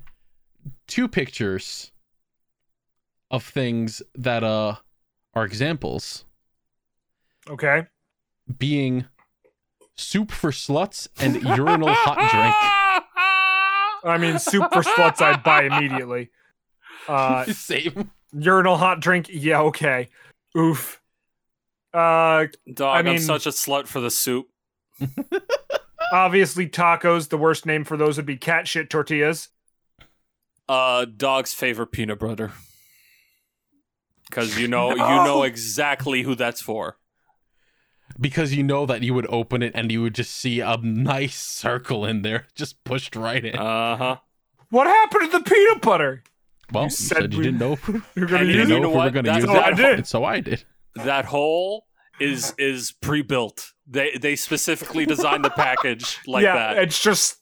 two 0.86 1.08
pictures 1.08 1.92
of 3.32 3.44
things 3.44 4.04
that 4.14 4.44
uh 4.44 4.76
are 5.34 5.44
examples, 5.44 6.24
Okay. 7.50 7.88
being 8.60 9.06
soup 9.96 10.32
for 10.32 10.52
sluts 10.52 11.08
and 11.20 11.42
urinal 11.42 11.90
hot 11.90 12.18
drink. 12.30 12.56
I 14.04 14.18
mean, 14.20 14.38
soup 14.38 14.72
for 14.72 14.84
sluts, 14.84 15.20
I'd 15.22 15.42
buy 15.44 15.64
immediately. 15.64 16.30
Uh. 17.08 17.46
Same. 17.46 18.12
urinal 18.34 18.76
hot 18.76 19.00
drink, 19.00 19.30
yeah, 19.32 19.62
okay. 19.62 20.10
Oof. 20.58 21.02
Uh, 21.94 22.48
Dog, 22.74 23.06
I 23.06 23.10
I'm 23.10 23.20
such 23.20 23.46
a 23.46 23.50
slut 23.50 23.88
for 23.88 24.00
the 24.00 24.12
soup. 24.12 24.48
obviously 26.12 26.68
tacos. 26.68 27.30
The 27.30 27.38
worst 27.38 27.66
name 27.66 27.84
for 27.84 27.98
those 27.98 28.18
would 28.18 28.26
be 28.26 28.38
cat 28.38 28.68
shit 28.68 28.90
tortillas. 28.90 29.50
Uh, 30.70 31.06
dog's 31.06 31.54
favorite 31.54 31.88
peanut 31.92 32.20
butter. 32.20 32.52
Because 34.30 34.60
you 34.60 34.68
know, 34.68 34.92
you 34.92 34.98
know 34.98 35.44
exactly 35.44 36.24
who 36.24 36.36
that's 36.36 36.62
for. 36.62 36.98
because 38.20 38.54
you 38.54 38.64
know 38.64 38.86
that 38.86 39.02
you 39.04 39.14
would 39.14 39.28
open 39.30 39.64
it 39.64 39.72
and 39.76 39.92
you 39.92 40.02
would 40.02 40.16
just 40.16 40.32
see 40.32 40.60
a 40.60 40.78
nice 40.78 41.36
circle 41.40 42.06
in 42.06 42.22
there 42.22 42.48
just 42.56 42.84
pushed 42.84 43.16
right 43.16 43.44
in. 43.46 43.56
Uh 43.58 43.96
huh. 43.98 44.16
What 44.70 44.88
happened 44.88 45.32
to 45.32 45.38
the 45.38 45.44
peanut 45.44 45.82
butter? 45.82 46.24
well, 46.74 46.84
you 46.84 46.88
you 46.88 46.90
said 46.92 47.18
said 47.22 47.34
you 47.34 47.40
we- 47.40 47.46
didn't 47.46 47.60
know. 47.60 47.78
You're 48.16 48.28
gonna 48.28 48.44
use 48.44 48.56
didn't 48.56 48.70
you 48.70 48.76
know 48.76 48.82
know 48.82 48.90
if 48.90 48.96
we 48.96 49.02
were 49.02 49.10
going 49.12 49.26
to 49.26 49.32
That's 49.32 49.46
use 49.46 49.54
it, 49.56 49.64
I 49.64 49.72
did. 49.72 50.06
so 50.08 50.26
I 50.26 50.40
did. 50.42 50.66
That 51.04 51.26
hole 51.26 51.86
is 52.20 52.54
is 52.58 52.92
pre-built. 53.02 53.72
They 53.86 54.18
they 54.18 54.36
specifically 54.36 55.06
designed 55.06 55.46
the 55.46 55.50
package 55.50 56.20
like 56.28 56.44
yeah, 56.44 56.74
that. 56.74 56.84
it's 56.84 57.02
just 57.02 57.38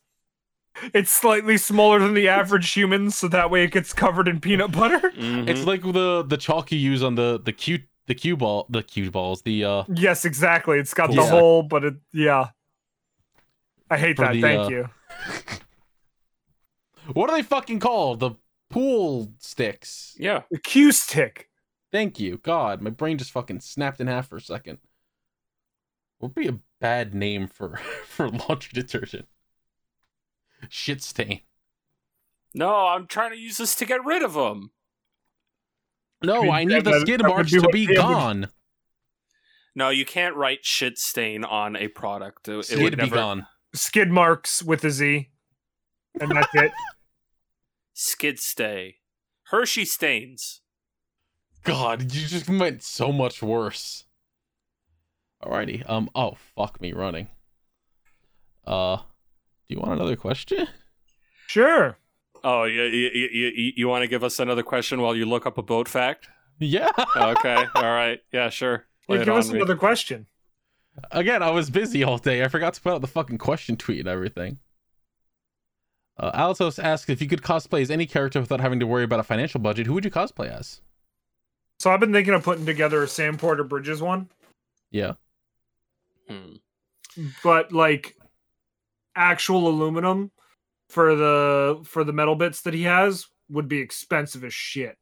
it's 0.94 1.10
slightly 1.10 1.58
smaller 1.58 2.00
than 2.00 2.14
the 2.14 2.28
average 2.28 2.72
human, 2.74 3.10
so 3.12 3.28
that 3.30 3.50
way 3.50 3.64
it 3.64 3.72
gets 3.72 3.94
covered 3.94 4.28
in 4.28 4.40
peanut 4.40 4.72
butter. 4.72 5.12
Mhm. 5.12 5.48
It's 5.50 5.64
like 5.64 5.82
the 5.82 6.24
the 6.28 6.38
chalk 6.38 6.72
you 6.72 6.78
use 6.80 7.02
on 7.04 7.16
the 7.16 7.40
the 7.44 7.54
cue 7.54 7.80
the 8.08 8.14
cue 8.16 8.38
ball 8.38 8.68
the 8.70 8.84
cue 8.84 9.10
balls 9.10 9.42
the 9.44 9.64
uh 9.66 9.84
Yes, 9.94 10.26
exactly. 10.26 10.78
It's 10.78 10.94
got 10.94 11.08
the 11.10 11.16
Yeah. 11.16 11.30
hole, 11.30 11.64
but 11.64 11.84
it 11.86 11.94
yeah. 12.14 12.50
I 13.90 13.98
hate 13.98 14.16
For 14.18 14.24
that. 14.26 14.34
the, 14.34 14.42
Thank 14.42 14.62
uh, 14.62 14.70
you. 14.70 14.90
what 17.14 17.30
are 17.30 17.36
they 17.36 17.44
fucking 17.44 17.80
called 17.80 18.20
the 18.20 18.32
pool 18.70 19.32
sticks. 19.40 20.16
yeah. 20.20 20.42
The 20.52 20.60
Q 20.60 20.92
stick. 20.92 21.50
Thank 21.92 22.20
you. 22.20 22.38
God, 22.38 22.82
my 22.82 22.90
brain 22.90 23.18
just 23.18 23.32
fucking 23.32 23.62
snapped 23.62 24.02
in 24.02 24.08
half 24.08 24.28
for 24.28 24.38
a 24.38 24.42
second. 24.42 24.80
What 26.20 26.36
would 26.36 26.42
be 26.42 26.48
a 26.48 26.60
bad 26.80 27.14
name 27.14 27.48
for 27.48 27.78
for 28.06 28.30
laundry 28.30 28.72
detergent? 28.74 29.28
Shit 30.70 31.02
stain. 31.02 31.42
No, 32.54 32.88
I'm 32.88 33.08
trying 33.08 33.32
to 33.32 33.38
use 33.38 33.58
this 33.58 33.76
to 33.76 33.86
get 33.86 34.04
rid 34.06 34.24
of 34.24 34.34
them. 34.34 34.72
No, 36.24 36.44
mean, 36.44 36.52
I 36.52 36.60
yeah, 36.62 36.66
need 36.66 36.86
the 36.86 36.92
that- 36.92 37.02
skid 37.02 37.22
marks 37.22 37.52
be 37.52 37.60
to 37.60 37.70
be 37.70 37.82
yeah, 37.82 37.96
gone. 37.96 38.48
No, 39.76 39.90
you 39.90 40.06
can't 40.06 40.36
write 40.36 40.64
shit 40.64 40.98
stain 40.98 41.44
on 41.44 41.76
a 41.76 41.90
product. 41.90 42.48
It, 42.48 42.60
it 42.60 42.66
Skid 42.66 42.82
would 42.82 42.92
be 42.96 43.04
never 43.04 43.16
gone. 43.16 43.48
Skid 43.74 44.10
marks 44.10 44.64
with 44.64 44.86
a 44.86 44.90
Z. 44.90 45.30
And 46.20 46.32
that's 46.32 46.56
it. 46.56 46.72
skid 47.94 48.40
stay. 48.40 48.96
Hershey 49.50 49.84
stains. 49.84 50.62
God, 51.66 52.02
you 52.14 52.28
just 52.28 52.50
went 52.50 52.84
so 52.84 53.12
much 53.12 53.42
worse. 53.42 54.06
Alrighty. 55.44 55.88
Um. 55.90 56.10
Oh, 56.16 56.38
fuck 56.56 56.80
me 56.82 56.94
running. 56.94 57.28
Uh, 58.66 58.98
do 58.98 59.76
you 59.76 59.80
want 59.80 59.94
another 59.94 60.16
question? 60.16 60.68
Sure. 61.48 61.98
Oh, 62.44 62.64
you 62.64 62.84
you, 62.84 63.20
you, 63.24 63.72
you 63.76 63.88
want 63.88 64.04
to 64.04 64.08
give 64.08 64.24
us 64.24 64.40
another 64.40 64.64
question 64.64 65.02
while 65.02 65.16
you 65.16 65.26
look 65.26 65.46
up 65.46 65.58
a 65.58 65.64
boat 65.64 65.88
fact? 65.88 66.28
Yeah. 66.60 66.92
Okay, 67.16 67.66
all 67.76 67.84
right, 67.84 68.20
yeah, 68.32 68.50
sure. 68.50 68.86
Lay 69.08 69.18
Yeah, 69.18 69.22
it 69.22 69.26
give 69.26 69.34
on 69.34 69.40
us 69.40 69.50
me. 69.52 69.58
another 69.58 69.76
question. 69.76 70.28
Again, 71.12 71.44
I 71.44 71.50
was 71.50 71.70
busy 71.70 72.04
all 72.04 72.18
day. 72.18 72.44
I 72.44 72.48
forgot 72.48 72.74
to 72.76 72.82
put 72.82 72.94
out 72.94 73.02
the 73.02 73.08
fucking 73.08 73.38
question 73.38 73.76
tweet 73.78 74.00
and 74.00 74.08
everything. 74.08 74.60
Uh, 76.18 76.32
Alatos 76.32 76.82
asks 76.82 77.10
if 77.10 77.22
you 77.22 77.28
could 77.28 77.42
cosplay 77.42 77.82
as 77.82 77.92
any 77.92 78.06
character 78.06 78.40
without 78.40 78.62
having 78.62 78.80
to 78.80 78.88
worry 78.88 79.04
about 79.04 79.20
a 79.20 79.24
financial 79.24 79.60
budget. 79.60 79.86
Who 79.88 79.94
would 79.94 80.06
you 80.06 80.12
cosplay 80.12 80.48
as? 80.48 80.80
So 81.80 81.92
I've 81.92 82.00
been 82.00 82.14
thinking 82.14 82.34
of 82.34 82.44
putting 82.44 82.66
together 82.66 83.04
a 83.04 83.08
Sam 83.08 83.38
Porter 83.38 83.64
Bridges 83.64 84.02
one, 84.02 84.30
Yeah. 84.92 85.14
Hmm. 86.30 86.56
but 87.44 87.72
like 87.72 88.16
actual 89.16 89.68
aluminum 89.68 90.32
for 90.90 91.16
the 91.16 91.82
for 91.84 92.04
the 92.04 92.14
metal 92.14 92.36
bits 92.36 92.62
that 92.62 92.74
he 92.74 92.84
has 92.84 93.28
would 93.50 93.68
be 93.68 93.80
expensive 93.80 94.44
as 94.44 94.54
shit. 94.54 94.98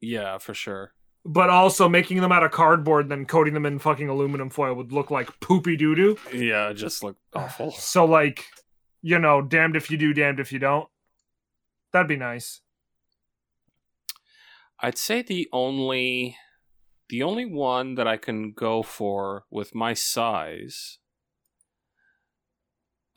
Yeah, 0.00 0.38
for 0.38 0.54
sure. 0.54 0.92
But 1.24 1.50
also 1.50 1.88
making 1.88 2.20
them 2.22 2.32
out 2.32 2.42
of 2.42 2.50
cardboard, 2.50 3.04
and 3.04 3.12
then 3.12 3.26
coating 3.26 3.52
them 3.54 3.66
in 3.66 3.78
fucking 3.78 4.08
aluminum 4.08 4.48
foil 4.50 4.74
would 4.74 4.90
look 4.92 5.10
like 5.10 5.38
poopy 5.40 5.76
doo 5.76 5.94
doo. 5.94 6.18
Yeah, 6.32 6.70
it 6.70 6.74
just 6.74 7.04
look 7.04 7.16
awful. 7.34 7.70
So 7.72 8.06
like, 8.06 8.46
you 9.02 9.18
know, 9.18 9.42
damned 9.42 9.76
if 9.76 9.90
you 9.90 9.98
do, 9.98 10.14
damned 10.14 10.40
if 10.40 10.50
you 10.52 10.58
don't. 10.58 10.88
That'd 11.92 12.08
be 12.08 12.16
nice. 12.16 12.60
I'd 14.82 14.98
say 14.98 15.22
the 15.22 15.48
only 15.52 16.36
the 17.08 17.22
only 17.22 17.44
one 17.44 17.96
that 17.96 18.06
I 18.06 18.16
can 18.16 18.52
go 18.52 18.82
for 18.82 19.44
with 19.50 19.74
my 19.74 19.94
size 19.94 20.98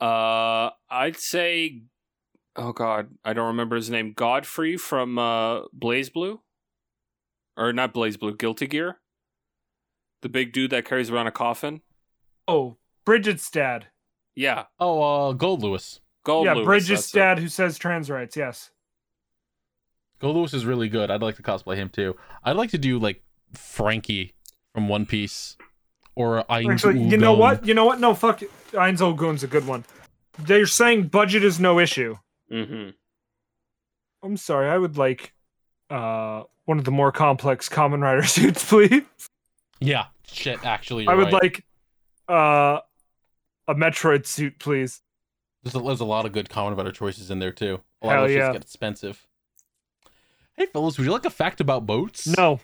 uh 0.02 0.72
I'd 0.90 1.18
say 1.18 1.84
oh 2.56 2.74
god, 2.74 3.10
I 3.24 3.34
don't 3.34 3.48
remember 3.48 3.76
his 3.76 3.90
name. 3.90 4.14
Godfrey 4.14 4.78
from 4.78 5.18
uh 5.18 5.62
BlazBlue? 5.68 6.40
Or 7.56 7.72
not 7.72 7.94
BlazBlue, 7.94 8.38
Guilty 8.38 8.68
Gear? 8.68 8.98
The 10.22 10.30
big 10.30 10.54
dude 10.54 10.72
that 10.72 10.86
carries 10.86 11.10
around 11.10 11.28
a 11.28 11.32
coffin? 11.32 11.82
Oh, 12.48 12.78
Bridget's 13.06 13.50
dad. 13.52 13.88
Yeah. 14.36 14.66
Oh, 14.80 15.02
uh, 15.02 15.34
Goldlewis. 15.34 16.00
Gold 16.24 16.46
yeah, 16.46 16.54
Lewis, 16.54 16.66
Bridget's 16.66 17.12
that's 17.12 17.16
it. 17.16 17.20
dad 17.20 17.40
who 17.40 17.48
says 17.48 17.78
trans 17.78 18.10
rights. 18.10 18.36
Yes. 18.36 18.72
Goldlewis 20.24 20.54
is 20.54 20.66
really 20.66 20.88
good. 20.88 21.12
I'd 21.12 21.22
like 21.22 21.36
to 21.36 21.44
cosplay 21.44 21.76
him 21.76 21.90
too. 21.90 22.16
I'd 22.44 22.56
like 22.56 22.70
to 22.72 22.78
do 22.78 22.98
like 22.98 23.22
Franky 23.54 24.34
from 24.74 24.88
One 24.88 25.06
Piece 25.06 25.58
or 26.16 26.44
Ainz 26.50 26.72
Actually, 26.72 27.04
you 27.04 27.18
know 27.18 27.34
what? 27.34 27.68
You 27.68 27.74
know 27.74 27.86
what? 27.86 28.00
No, 28.00 28.14
fuck. 28.14 28.42
it. 28.42 28.50
Ainz 28.72 29.02
Ogun's 29.02 29.44
a 29.44 29.48
good 29.48 29.68
one. 29.68 29.84
they're 30.40 30.66
saying 30.66 31.08
budget 31.08 31.44
is 31.44 31.60
no 31.60 31.78
issue. 31.80 32.16
Mm-hmm. 32.52 32.92
I'm 34.24 34.38
sorry, 34.38 34.70
I 34.70 34.78
would 34.78 34.98
like 34.98 35.34
uh 35.90 36.44
one 36.66 36.80
of 36.80 36.86
the 36.86 36.92
more 36.92 37.12
complex 37.12 37.68
Kamen 37.68 38.02
Rider 38.02 38.24
suits, 38.24 38.68
please. 38.68 39.04
Yeah, 39.82 40.06
shit. 40.26 40.66
Actually, 40.66 41.06
I 41.06 41.12
you're 41.12 41.26
would 41.26 41.34
right. 41.34 41.44
like 41.44 41.66
uh 42.30 42.80
a 43.68 43.76
Metroid 43.76 44.26
suit, 44.26 44.58
please. 44.60 45.02
There's 45.64 45.76
a, 45.76 45.80
there's 45.80 46.00
a 46.00 46.06
lot 46.06 46.26
of 46.26 46.32
good 46.32 46.48
Kamen 46.48 46.78
Rider 46.78 46.94
choices 46.94 47.30
in 47.30 47.40
there 47.40 47.52
too. 47.52 47.82
A 48.02 48.08
lot 48.08 48.14
Hell 48.14 48.26
of 48.26 48.32
yeah. 48.32 48.54
get 48.54 48.62
expensive. 48.62 49.28
Hey, 50.56 50.68
fellas, 50.68 50.98
would 50.98 51.06
you 51.06 51.12
like 51.12 51.26
a 51.26 51.30
fact 51.30 51.62
about 51.62 51.86
boats? 51.86 52.28
No. 52.38 52.60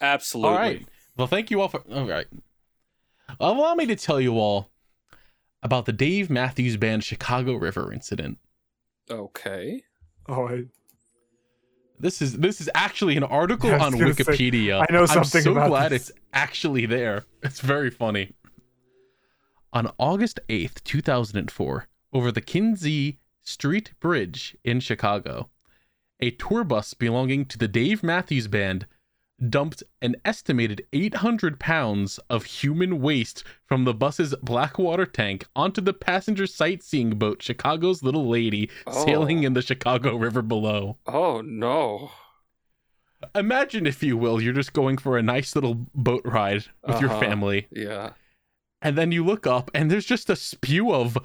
Absolutely. 0.00 0.50
All 0.50 0.58
right. 0.58 0.86
Well, 1.16 1.26
thank 1.26 1.50
you 1.50 1.60
all 1.60 1.68
for. 1.68 1.82
All 1.92 2.06
right. 2.06 2.26
Allow 3.40 3.74
me 3.74 3.86
to 3.86 3.96
tell 3.96 4.20
you 4.20 4.38
all 4.38 4.70
about 5.62 5.86
the 5.86 5.92
Dave 5.92 6.30
Matthews 6.30 6.76
Band 6.76 7.04
Chicago 7.04 7.54
River 7.54 7.92
incident. 7.92 8.38
Okay. 9.10 9.82
All 10.28 10.44
right. 10.44 10.66
This 11.98 12.20
is 12.20 12.36
this 12.38 12.60
is 12.60 12.68
actually 12.74 13.16
an 13.16 13.24
article 13.24 13.70
I 13.70 13.78
on 13.78 13.92
gonna 13.92 14.12
say, 14.12 14.22
Wikipedia. 14.24 14.84
I 14.86 14.92
know 14.92 15.06
something 15.06 15.38
I'm 15.38 15.44
so 15.44 15.52
about 15.52 15.68
glad 15.68 15.92
this. 15.92 16.10
it's 16.10 16.18
actually 16.32 16.84
there. 16.86 17.24
It's 17.42 17.60
very 17.60 17.90
funny. 17.90 18.34
On 19.72 19.90
August 19.98 20.40
8th, 20.48 20.82
2004, 20.84 21.86
over 22.12 22.32
the 22.32 22.40
Kinzie 22.40 23.18
Street 23.42 23.92
Bridge 24.00 24.56
in 24.64 24.80
Chicago, 24.80 25.48
a 26.20 26.30
tour 26.32 26.64
bus 26.64 26.94
belonging 26.94 27.44
to 27.46 27.58
the 27.58 27.68
Dave 27.68 28.02
Matthews 28.02 28.48
Band 28.48 28.86
dumped 29.50 29.82
an 30.00 30.16
estimated 30.24 30.86
800 30.94 31.60
pounds 31.60 32.18
of 32.30 32.44
human 32.46 33.00
waste 33.02 33.44
from 33.66 33.84
the 33.84 33.92
bus's 33.92 34.34
Blackwater 34.42 35.04
tank 35.04 35.44
onto 35.54 35.82
the 35.82 35.92
passenger 35.92 36.46
sightseeing 36.46 37.18
boat 37.18 37.42
Chicago's 37.42 38.02
Little 38.02 38.26
Lady 38.28 38.70
sailing 38.90 39.40
Oh. 39.40 39.46
in 39.48 39.52
the 39.52 39.60
Chicago 39.60 40.16
River 40.16 40.40
below. 40.40 40.96
Oh 41.06 41.42
no. 41.42 42.12
Imagine, 43.34 43.86
if 43.86 44.02
you 44.02 44.16
will, 44.16 44.40
you're 44.40 44.52
just 44.54 44.72
going 44.72 44.96
for 44.98 45.18
a 45.18 45.22
nice 45.22 45.54
little 45.54 45.86
boat 45.94 46.22
ride 46.24 46.64
with 46.86 47.00
your 47.00 47.10
Uh-huh. 47.10 47.20
family, 47.20 47.66
Yeah. 47.70 48.12
and 48.80 48.96
then 48.96 49.12
you 49.12 49.22
look 49.24 49.46
up 49.46 49.70
and 49.74 49.90
there's 49.90 50.06
just 50.06 50.30
a 50.30 50.36
spew 50.36 50.92
of 50.94 51.18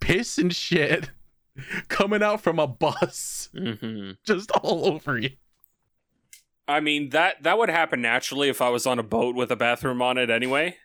piss 0.00 0.36
and 0.38 0.54
shit 0.54 1.10
coming 1.88 2.22
out 2.22 2.40
from 2.40 2.58
a 2.58 2.66
bus 2.66 3.48
Mm-hmm. 3.54 4.12
just 4.24 4.50
all 4.50 4.86
over 4.86 5.18
you. 5.18 5.30
I 6.66 6.80
mean 6.80 7.10
that 7.10 7.42
that 7.42 7.56
would 7.58 7.70
happen 7.70 8.02
naturally 8.02 8.48
if 8.48 8.60
I 8.60 8.68
was 8.68 8.86
on 8.86 8.98
a 8.98 9.02
boat 9.02 9.34
with 9.34 9.50
a 9.50 9.56
bathroom 9.56 10.02
on 10.02 10.18
it 10.18 10.28
anyway. 10.30 10.76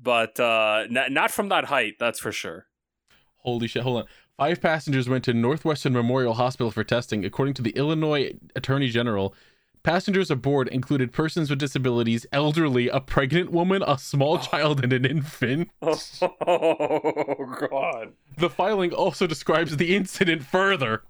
But 0.00 0.38
uh 0.38 0.84
n- 0.90 1.12
not 1.12 1.30
from 1.30 1.48
that 1.48 1.66
height, 1.66 1.94
that's 1.98 2.20
for 2.20 2.32
sure. 2.32 2.66
Holy 3.38 3.66
shit, 3.66 3.82
hold 3.82 4.02
on. 4.02 4.08
Five 4.36 4.60
passengers 4.60 5.08
went 5.08 5.24
to 5.24 5.34
Northwestern 5.34 5.92
Memorial 5.92 6.34
Hospital 6.34 6.70
for 6.70 6.84
testing, 6.84 7.24
according 7.24 7.54
to 7.54 7.62
the 7.62 7.70
Illinois 7.70 8.32
Attorney 8.56 8.88
General. 8.88 9.34
Passengers 9.82 10.30
aboard 10.30 10.68
included 10.68 11.10
persons 11.10 11.48
with 11.48 11.58
disabilities, 11.58 12.26
elderly, 12.32 12.88
a 12.88 13.00
pregnant 13.00 13.50
woman, 13.50 13.82
a 13.86 13.96
small 13.98 14.34
oh. 14.34 14.38
child, 14.38 14.82
and 14.84 14.92
an 14.92 15.04
infant. 15.04 15.70
Oh 15.82 17.56
god. 17.70 18.12
The 18.36 18.50
filing 18.50 18.92
also 18.92 19.26
describes 19.26 19.76
the 19.76 19.94
incident 19.96 20.42
further. 20.44 21.02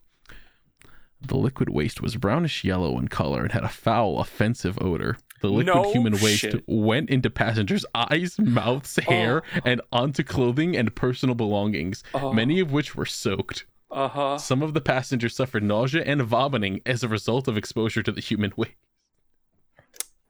The 1.21 1.37
liquid 1.37 1.69
waste 1.69 2.01
was 2.01 2.17
brownish 2.17 2.65
yellow 2.65 2.99
in 2.99 3.09
color 3.09 3.43
and 3.43 3.53
had 3.53 3.65
a 3.65 3.69
foul, 3.69 4.21
offensive 4.21 4.79
odor. 4.81 5.17
The 5.43 5.49
liquid 5.49 5.67
No 5.75 5.93
human 5.93 6.13
waste 6.15 6.41
shit. 6.41 6.65
went 6.67 7.11
into 7.11 7.29
passengers' 7.31 7.85
eyes, 7.95 8.39
mouths, 8.39 8.97
hair, 8.97 9.43
oh. 9.57 9.61
and 9.65 9.81
onto 9.93 10.23
clothing 10.23 10.77
and 10.77 10.95
personal 10.95 11.35
belongings, 11.35 12.03
Oh. 12.15 12.33
many 12.33 12.61
of 12.61 12.73
which 12.73 12.95
were 12.95 13.07
soaked. 13.07 13.67
Uh-huh. 13.91 14.39
Some 14.39 14.63
of 14.63 14.73
the 14.75 14.81
passengers 14.81 15.35
suffered 15.35 15.63
nausea 15.63 16.03
and 16.05 16.23
vomiting 16.23 16.81
as 16.87 17.03
a 17.03 17.09
result 17.09 17.49
of 17.49 17.57
exposure 17.57 18.03
to 18.03 18.13
the 18.13 18.21
human 18.21 18.53
waste. 18.57 18.73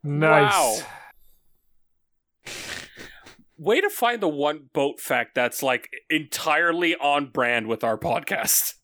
nice. 0.02 0.52
Wow. 0.52 0.86
Way 3.58 3.82
to 3.82 3.90
find 3.90 4.22
the 4.22 4.28
one 4.28 4.70
boat 4.72 5.00
fact 5.00 5.34
that's 5.34 5.62
like 5.62 5.90
entirely 6.08 6.96
on 6.96 7.26
brand 7.26 7.66
with 7.66 7.84
our 7.84 7.98
podcast. 7.98 8.74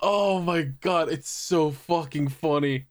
Oh 0.00 0.40
my 0.40 0.62
god, 0.62 1.08
it's 1.10 1.30
so 1.30 1.70
fucking 1.70 2.28
funny. 2.28 2.86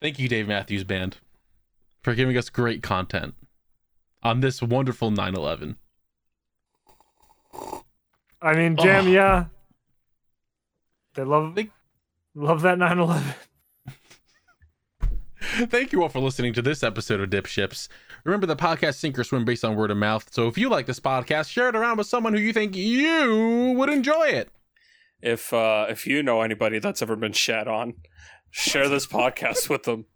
Thank 0.00 0.18
you, 0.18 0.28
Dave 0.28 0.46
Matthews 0.46 0.84
Band, 0.84 1.18
for 2.02 2.14
giving 2.14 2.36
us 2.36 2.50
great 2.50 2.82
content 2.82 3.34
on 4.22 4.40
this 4.40 4.62
wonderful 4.62 5.10
9 5.10 5.34
11. 5.34 5.76
I 8.40 8.54
mean, 8.54 8.76
Jam, 8.76 9.06
Oh. 9.06 9.10
yeah. 9.10 9.44
They 11.14 11.24
love 11.24 11.54
They- 11.54 11.70
love 12.34 12.62
that 12.62 12.78
911. 12.78 13.34
Thank 15.68 15.92
you 15.92 16.02
all 16.02 16.08
for 16.08 16.20
listening 16.20 16.52
to 16.54 16.62
this 16.62 16.82
episode 16.82 17.20
of 17.20 17.30
Dip 17.30 17.46
Ships. 17.46 17.88
Remember, 18.24 18.46
the 18.46 18.56
podcast 18.56 18.94
sink 18.96 19.18
or 19.18 19.24
swim 19.24 19.44
based 19.44 19.64
on 19.64 19.76
word 19.76 19.90
of 19.90 19.96
mouth. 19.96 20.32
So 20.32 20.46
if 20.48 20.58
you 20.58 20.68
like 20.68 20.86
this 20.86 21.00
podcast, 21.00 21.50
share 21.50 21.68
it 21.68 21.76
around 21.76 21.96
with 21.98 22.06
someone 22.06 22.32
who 22.34 22.40
you 22.40 22.52
think 22.52 22.76
you 22.76 23.74
would 23.76 23.88
enjoy 23.88 24.28
it. 24.28 24.50
If 25.20 25.52
uh 25.52 25.86
if 25.88 26.06
you 26.06 26.22
know 26.22 26.42
anybody 26.42 26.78
that's 26.78 27.02
ever 27.02 27.16
been 27.16 27.32
shat 27.32 27.66
on, 27.66 27.94
share 28.50 28.88
this 28.88 29.06
podcast 29.06 29.68
with 29.68 29.82
them. 29.84 30.06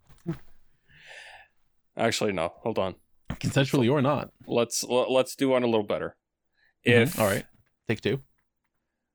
Actually, 1.96 2.32
no. 2.32 2.52
Hold 2.62 2.78
on. 2.78 2.94
Consensually 3.30 3.90
or 3.90 4.00
not. 4.02 4.30
Let's 4.46 4.84
let's 4.84 5.34
do 5.34 5.48
one 5.48 5.62
a 5.64 5.66
little 5.66 5.82
better. 5.86 6.16
Mhm. 6.86 6.92
If 7.02 7.18
All 7.18 7.26
right. 7.26 7.44
Take 7.88 8.00
two. 8.00 8.20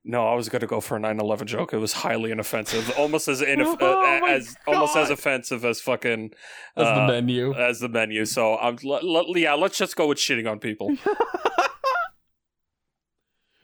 No, 0.10 0.26
I 0.28 0.36
was 0.36 0.48
gonna 0.48 0.68
go 0.68 0.80
for 0.80 0.96
a 0.96 1.00
9/11 1.02 1.46
joke. 1.48 1.74
It 1.74 1.78
was 1.80 1.92
highly 1.92 2.32
inoffensive, 2.32 2.90
almost 2.98 3.28
as 3.28 3.42
inoff- 3.44 3.78
Oh 3.82 4.00
uh, 4.00 4.20
my 4.22 4.30
as 4.32 4.56
almost 4.66 4.96
as 4.96 5.10
offensive 5.10 5.66
as 5.66 5.82
fucking 5.82 6.32
As 6.78 6.86
the 6.86 7.02
uh, 7.04 7.08
menu. 7.08 7.54
as 7.54 7.80
the 7.82 7.90
menu. 7.90 8.24
So 8.26 8.58
I'm 8.58 8.78
l- 8.86 9.00
l- 9.28 9.38
yeah. 9.38 9.54
Let's 9.56 9.78
just 9.78 9.96
go 9.98 10.08
with 10.08 10.18
shitting 10.18 10.50
on 10.50 10.60
people. 10.60 10.96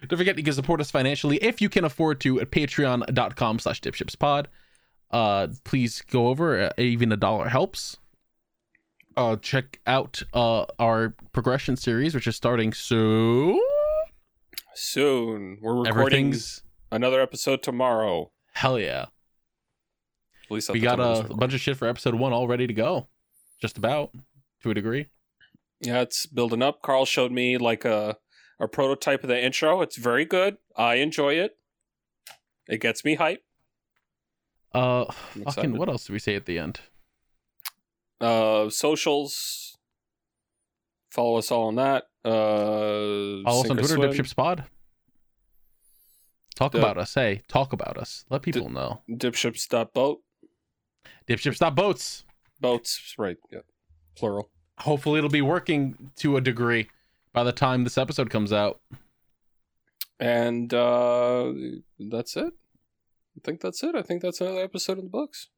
Don't 0.08 0.18
forget 0.18 0.38
you 0.38 0.44
can 0.44 0.54
support 0.54 0.82
us 0.82 0.92
financially 0.92 1.38
if 1.38 1.62
you 1.62 1.70
can 1.70 1.86
afford 1.86 2.20
to 2.22 2.42
at 2.42 2.52
patreon.com 2.52 3.60
slash 3.60 3.80
dipshipspod. 3.80 4.48
Uh, 5.12 5.48
please 5.64 6.02
go 6.12 6.28
over. 6.28 6.64
Uh, 6.64 6.70
even 6.78 7.12
a 7.14 7.18
dollar 7.18 7.48
helps. 7.48 7.98
Uh, 9.16 9.38
check 9.38 9.80
out 9.88 10.22
uh, 10.34 10.66
our 10.78 11.16
progression 11.32 11.78
series, 11.78 12.14
which 12.14 12.28
is 12.28 12.36
starting 12.36 12.74
soon. 12.74 13.58
Soon 14.76 15.60
we're 15.62 15.84
recording 15.84 16.34
another 16.92 17.22
episode 17.22 17.62
tomorrow. 17.62 18.32
hell 18.54 18.80
yeah. 18.80 19.06
At 20.46 20.52
least 20.52 20.70
We 20.72 20.80
got 20.80 20.98
this 20.98 21.30
a 21.30 21.34
bunch 21.34 21.54
of 21.54 21.62
shit 21.62 21.78
for 21.78 21.88
episode 21.88 22.16
one 22.16 22.34
all 22.34 22.48
ready 22.48 22.68
to 22.68 22.74
go. 22.74 23.08
Just 23.62 23.78
about 23.78 24.12
to 24.62 24.72
a 24.72 24.74
degree. 24.74 25.08
Yeah, 25.80 26.02
it's 26.02 26.26
building 26.26 26.62
up. 26.62 26.82
Carl 26.82 27.06
showed 27.06 27.32
me 27.32 27.58
like 27.58 27.86
a 27.86 28.18
a 28.60 28.68
prototype 28.68 29.24
of 29.24 29.30
the 29.30 29.44
intro. 29.44 29.82
It's 29.82 29.98
very 29.98 30.26
good. 30.26 30.58
I 30.76 30.96
enjoy 30.96 31.34
it. 31.36 31.58
It 32.68 32.80
gets 32.82 33.04
me 33.04 33.16
hype. 33.16 33.44
Uh, 34.74 35.06
fucking, 35.46 35.78
what 35.78 35.90
else 35.90 36.06
do 36.06 36.14
we 36.14 36.20
say 36.20 36.36
at 36.36 36.46
the 36.46 36.58
end? 36.58 36.80
Uh, 38.20 38.70
socials. 38.70 39.78
Follow 41.12 41.38
us 41.38 41.52
all 41.52 41.68
on 41.68 41.76
that. 41.76 42.06
Uh, 42.26 43.44
Follow 43.44 43.62
us 43.64 43.70
on 43.70 43.78
Twitter, 43.78 43.98
dipshipspod. 43.98 44.66
Talk 46.56 46.76
about 46.76 46.98
us. 46.98 47.14
Hey, 47.16 47.42
talk 47.48 47.74
about 47.74 47.98
us. 47.98 48.26
Let 48.30 48.44
people 48.44 48.70
know. 48.70 49.02
Dipships.boat. 49.10 50.22
Dipship.boats. 51.28 52.24
Boats, 52.60 53.16
right. 53.18 53.38
Yeah. 53.52 53.60
Plural. 54.16 54.50
hopefully 54.80 55.18
it'll 55.18 55.30
be 55.30 55.42
working 55.42 56.12
to 56.18 56.38
a 56.38 56.42
degree 56.42 56.88
by 57.34 57.44
the 57.44 57.52
time 57.52 57.84
this 57.84 57.98
episode 57.98 58.30
comes 58.30 58.54
out. 58.54 58.80
And 60.20 60.72
uh 60.74 61.52
that's 62.00 62.38
it. 62.38 62.54
I 63.36 63.40
think 63.44 63.62
that's 63.62 63.82
it. 63.84 63.96
I 63.96 64.04
think 64.04 64.22
that's 64.22 64.40
another 64.40 64.64
episode 64.64 65.00
in 65.00 65.06
the 65.06 65.10
books. 65.10 65.50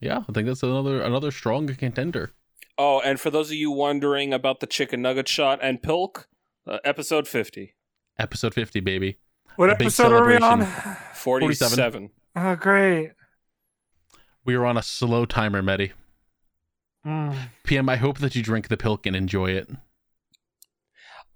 Yeah, 0.00 0.24
I 0.28 0.32
think 0.32 0.46
that's 0.46 0.62
another 0.62 1.00
another 1.00 1.30
strong 1.30 1.66
contender. 1.68 2.32
Oh, 2.78 3.00
and 3.00 3.20
for 3.20 3.30
those 3.30 3.50
of 3.50 3.56
you 3.56 3.70
wondering 3.70 4.32
about 4.32 4.60
the 4.60 4.66
chicken 4.66 5.02
nugget 5.02 5.28
shot 5.28 5.58
and 5.62 5.82
pilk, 5.82 6.28
uh, 6.66 6.78
episode 6.84 7.28
50. 7.28 7.74
Episode 8.18 8.54
50, 8.54 8.80
baby. 8.80 9.18
What 9.56 9.70
A 9.70 9.72
episode 9.72 10.12
are 10.12 10.26
we 10.26 10.36
on? 10.36 10.64
47. 11.14 12.10
Oh, 12.36 12.56
great. 12.56 13.12
We 14.44 14.54
are 14.54 14.64
on 14.64 14.76
a 14.76 14.82
slow 14.82 15.26
timer, 15.26 15.62
Medi. 15.62 15.92
Mm. 17.06 17.36
PM, 17.64 17.88
I 17.88 17.96
hope 17.96 18.18
that 18.18 18.34
you 18.34 18.42
drink 18.42 18.68
the 18.68 18.76
pilk 18.76 19.06
and 19.06 19.16
enjoy 19.16 19.50
it. 19.50 19.68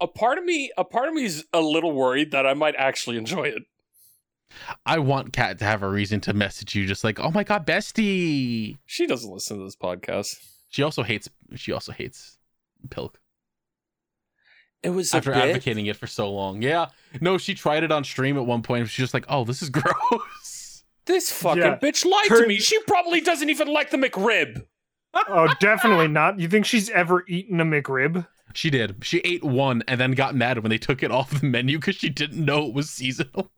A 0.00 0.06
part 0.06 0.38
of 0.38 0.44
me, 0.44 0.70
a 0.76 0.84
part 0.84 1.08
of 1.08 1.14
me 1.14 1.24
is 1.24 1.44
a 1.52 1.60
little 1.60 1.92
worried 1.92 2.30
that 2.32 2.46
I 2.46 2.54
might 2.54 2.74
actually 2.76 3.16
enjoy 3.16 3.44
it. 3.44 3.62
I 4.84 4.98
want 4.98 5.32
Kat 5.32 5.58
to 5.58 5.64
have 5.64 5.82
a 5.82 5.88
reason 5.88 6.20
to 6.22 6.32
message 6.32 6.74
you, 6.74 6.86
just 6.86 7.02
like, 7.04 7.18
"Oh 7.18 7.30
my 7.30 7.44
god, 7.44 7.66
bestie." 7.66 8.78
She 8.86 9.06
doesn't 9.06 9.30
listen 9.32 9.58
to 9.58 9.64
this 9.64 9.76
podcast. 9.76 10.36
She 10.74 10.82
also 10.82 11.04
hates. 11.04 11.28
She 11.54 11.70
also 11.70 11.92
hates 11.92 12.36
pilk. 12.90 13.20
It 14.82 14.90
was 14.90 15.14
a 15.14 15.18
after 15.18 15.30
bit. 15.32 15.44
advocating 15.50 15.86
it 15.86 15.94
for 15.94 16.08
so 16.08 16.28
long. 16.32 16.62
Yeah. 16.62 16.86
No, 17.20 17.38
she 17.38 17.54
tried 17.54 17.84
it 17.84 17.92
on 17.92 18.02
stream 18.02 18.36
at 18.36 18.44
one 18.44 18.60
point. 18.62 18.80
and 18.80 18.90
She's 18.90 19.04
just 19.04 19.14
like, 19.14 19.24
"Oh, 19.28 19.44
this 19.44 19.62
is 19.62 19.70
gross." 19.70 20.82
This 21.06 21.30
fucking 21.30 21.62
Yeah. 21.62 21.78
bitch 21.78 22.04
lied 22.04 22.26
Her- 22.28 22.42
to 22.42 22.48
me. 22.48 22.58
She 22.58 22.76
probably 22.88 23.20
doesn't 23.20 23.48
even 23.50 23.68
like 23.68 23.90
the 23.90 23.96
McRib. 23.98 24.66
Oh, 25.28 25.46
definitely 25.60 26.08
not. 26.08 26.40
You 26.40 26.48
think 26.48 26.66
she's 26.66 26.90
ever 26.90 27.22
eaten 27.28 27.60
a 27.60 27.64
McRib? 27.64 28.26
She 28.52 28.68
did. 28.68 28.96
She 29.04 29.18
ate 29.20 29.44
one 29.44 29.84
and 29.86 30.00
then 30.00 30.10
got 30.10 30.34
mad 30.34 30.58
when 30.58 30.70
they 30.70 30.78
took 30.78 31.04
it 31.04 31.12
off 31.12 31.40
the 31.40 31.46
menu 31.46 31.78
because 31.78 31.94
she 31.94 32.08
didn't 32.08 32.44
know 32.44 32.66
it 32.66 32.74
was 32.74 32.90
seasonal. 32.90 33.52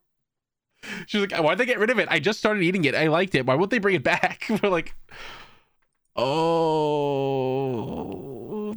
She's 1.07 1.23
like, 1.23 1.33
"Why'd 1.33 1.57
they 1.57 1.65
get 1.65 1.79
rid 1.79 1.89
of 1.89 1.99
it? 1.99 2.09
I 2.11 2.19
just 2.19 2.39
started 2.39 2.63
eating 2.63 2.85
it. 2.85 2.95
I 2.95 3.07
liked 3.07 3.35
it. 3.35 3.47
Why 3.47 3.55
won't 3.55 3.71
they 3.71 3.79
bring 3.79 3.95
it 3.95 4.03
back?" 4.05 4.45
We're 4.63 4.69
like, 4.69 4.95
"Oh." 6.17 7.67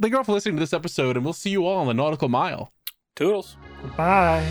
Thank 0.00 0.12
you 0.12 0.18
all 0.18 0.24
for 0.24 0.32
listening 0.32 0.56
to 0.56 0.60
this 0.60 0.72
episode, 0.72 1.16
and 1.16 1.24
we'll 1.24 1.32
see 1.34 1.50
you 1.50 1.66
all 1.66 1.78
on 1.78 1.86
the 1.86 1.94
Nautical 1.94 2.28
Mile. 2.28 2.72
Toodles. 3.16 3.56
Bye. 3.96 4.50